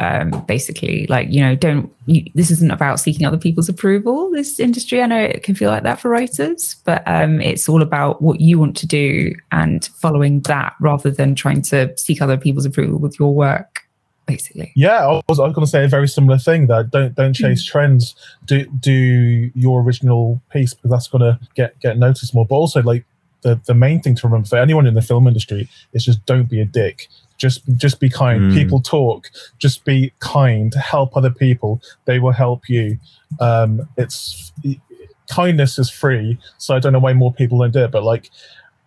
Um, 0.00 0.44
basically, 0.46 1.08
like 1.08 1.28
you 1.30 1.40
know, 1.40 1.56
don't. 1.56 1.92
You, 2.06 2.24
this 2.34 2.52
isn't 2.52 2.70
about 2.70 3.00
seeking 3.00 3.26
other 3.26 3.38
people's 3.38 3.68
approval. 3.68 4.30
This 4.30 4.60
industry, 4.60 5.02
I 5.02 5.06
know 5.06 5.20
it 5.20 5.42
can 5.42 5.56
feel 5.56 5.70
like 5.70 5.82
that 5.82 5.98
for 5.98 6.08
writers, 6.08 6.76
but 6.84 7.02
um, 7.06 7.40
it's 7.40 7.68
all 7.68 7.82
about 7.82 8.22
what 8.22 8.40
you 8.40 8.60
want 8.60 8.76
to 8.76 8.86
do 8.86 9.34
and 9.50 9.84
following 9.96 10.40
that 10.42 10.74
rather 10.78 11.10
than 11.10 11.34
trying 11.34 11.62
to 11.62 11.96
seek 11.98 12.22
other 12.22 12.36
people's 12.36 12.64
approval 12.64 13.00
with 13.00 13.18
your 13.18 13.34
work. 13.34 13.87
Basically, 14.28 14.70
Yeah, 14.76 15.06
I 15.06 15.22
was, 15.28 15.40
I 15.40 15.44
was 15.44 15.54
going 15.54 15.64
to 15.64 15.70
say 15.70 15.84
a 15.84 15.88
very 15.88 16.06
similar 16.06 16.38
thing. 16.38 16.66
That 16.68 16.90
don't 16.90 17.14
don't 17.14 17.32
chase 17.32 17.64
trends. 17.64 18.14
Do 18.44 18.66
do 18.66 19.50
your 19.54 19.82
original 19.82 20.40
piece 20.52 20.74
because 20.74 20.90
that's 20.90 21.08
going 21.08 21.22
to 21.22 21.40
get 21.54 21.80
get 21.80 21.98
noticed 21.98 22.34
more. 22.34 22.46
But 22.46 22.56
also, 22.56 22.82
like 22.82 23.04
the 23.42 23.58
the 23.66 23.74
main 23.74 24.00
thing 24.02 24.14
to 24.16 24.26
remember 24.26 24.46
for 24.46 24.58
anyone 24.58 24.86
in 24.86 24.94
the 24.94 25.02
film 25.02 25.26
industry 25.26 25.68
is 25.94 26.04
just 26.04 26.24
don't 26.26 26.48
be 26.50 26.60
a 26.60 26.64
dick. 26.66 27.08
Just 27.38 27.62
just 27.76 28.00
be 28.00 28.10
kind. 28.10 28.52
Mm. 28.52 28.54
People 28.54 28.80
talk. 28.80 29.30
Just 29.58 29.84
be 29.84 30.12
kind. 30.20 30.74
Help 30.74 31.16
other 31.16 31.30
people. 31.30 31.80
They 32.04 32.18
will 32.18 32.32
help 32.32 32.68
you. 32.68 32.98
Um, 33.40 33.88
it's 33.96 34.52
kindness 35.28 35.78
is 35.78 35.90
free, 35.90 36.38
so 36.58 36.74
I 36.74 36.80
don't 36.80 36.92
know 36.92 36.98
why 36.98 37.12
more 37.12 37.32
people 37.32 37.58
don't 37.58 37.70
do 37.70 37.84
it. 37.84 37.90
But 37.90 38.02
like 38.02 38.30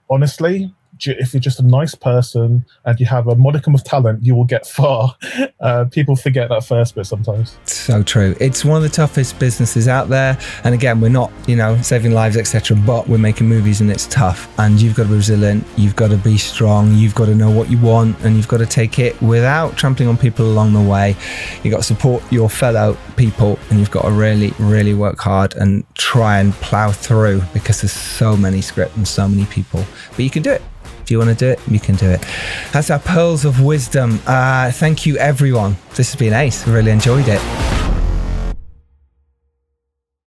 honestly, 0.09 0.57
ju- 0.65 0.72
if 1.07 1.34
you're 1.34 1.41
just 1.41 1.60
a 1.60 1.64
nice 1.64 1.95
person 1.95 2.65
and 2.86 2.99
you 2.99 3.06
have 3.06 3.28
a 3.28 3.36
modicum 3.36 3.76
of 3.76 3.84
talent, 3.84 4.23
you 4.23 4.36
will 4.36 4.45
get 4.45 4.65
far. 4.65 5.15
Uh, 5.60 5.86
people 5.86 6.15
forget 6.15 6.49
that 6.49 6.64
first 6.64 6.95
bit 6.95 7.06
sometimes. 7.06 7.56
so 7.65 8.02
true. 8.02 8.36
It's 8.40 8.65
one 8.65 8.78
of 8.78 8.84
the 8.84 8.90
toughest 8.90 9.38
businesses 9.38 9.88
out 9.88 10.10
there. 10.10 10.36
And 10.64 10.73
again, 10.73 10.99
we're 10.99 11.10
not, 11.10 11.32
you 11.45 11.56
know, 11.56 11.80
saving 11.84 12.14
lives, 12.14 12.36
etc. 12.36 12.76
But 12.78 13.07
we're 13.07 13.19
making 13.19 13.48
movies, 13.48 13.80
and 13.80 13.91
it's 13.91 14.07
tough. 14.07 14.52
And 14.57 14.82
you've 14.82 14.95
got 14.95 15.03
to 15.03 15.10
be 15.10 15.15
resilient. 15.15 15.64
You've 15.78 15.95
got 15.95 16.10
to 16.10 16.18
be 16.18 16.38
strong. 16.38 16.95
You've 16.95 17.14
got 17.14 17.26
to 17.26 17.36
know 17.36 17.52
what 17.52 17.69
you 17.69 17.78
want, 17.78 18.19
and 18.23 18.36
you've 18.36 18.48
got 18.48 18.57
to 18.57 18.65
take 18.65 18.98
it 18.98 19.22
without 19.22 19.78
trampling 19.78 20.10
on 20.10 20.18
people 20.18 20.45
along 20.48 20.73
the 20.73 20.82
way. 20.82 21.15
You've 21.64 21.72
got 21.72 21.78
to 21.78 21.84
support 21.84 22.23
your 22.32 22.49
fellow 22.49 22.98
people, 23.15 23.60
and 23.69 23.80
you've 23.80 23.91
got 23.91 24.03
to 24.03 24.11
really, 24.11 24.53
really 24.57 24.95
work 24.95 25.19
hard 25.19 25.53
and 25.56 25.84
try 25.94 26.40
and 26.40 26.53
plow 26.53 26.91
through 26.91 27.41
because 27.53 27.82
there's 27.82 27.91
so 27.91 28.36
many 28.36 28.61
scripts 28.61 28.98
and 28.98 29.07
so 29.07 29.28
many 29.28 29.45
people. 29.45 29.86
But 30.11 30.19
you 30.19 30.32
can 30.32 30.41
do 30.41 30.52
it. 30.52 30.61
You 31.11 31.17
want 31.17 31.29
to 31.29 31.35
do 31.35 31.49
it, 31.49 31.59
you 31.67 31.79
can 31.79 31.95
do 31.95 32.09
it. 32.09 32.25
That's 32.71 32.89
our 32.89 32.99
pearls 32.99 33.43
of 33.43 33.61
wisdom. 33.61 34.19
Uh, 34.25 34.71
thank 34.71 35.05
you, 35.05 35.17
everyone. 35.17 35.75
This 35.95 36.11
has 36.11 36.15
been 36.15 36.33
ace. 36.33 36.65
Really 36.65 36.91
enjoyed 36.91 37.27
it. 37.27 37.80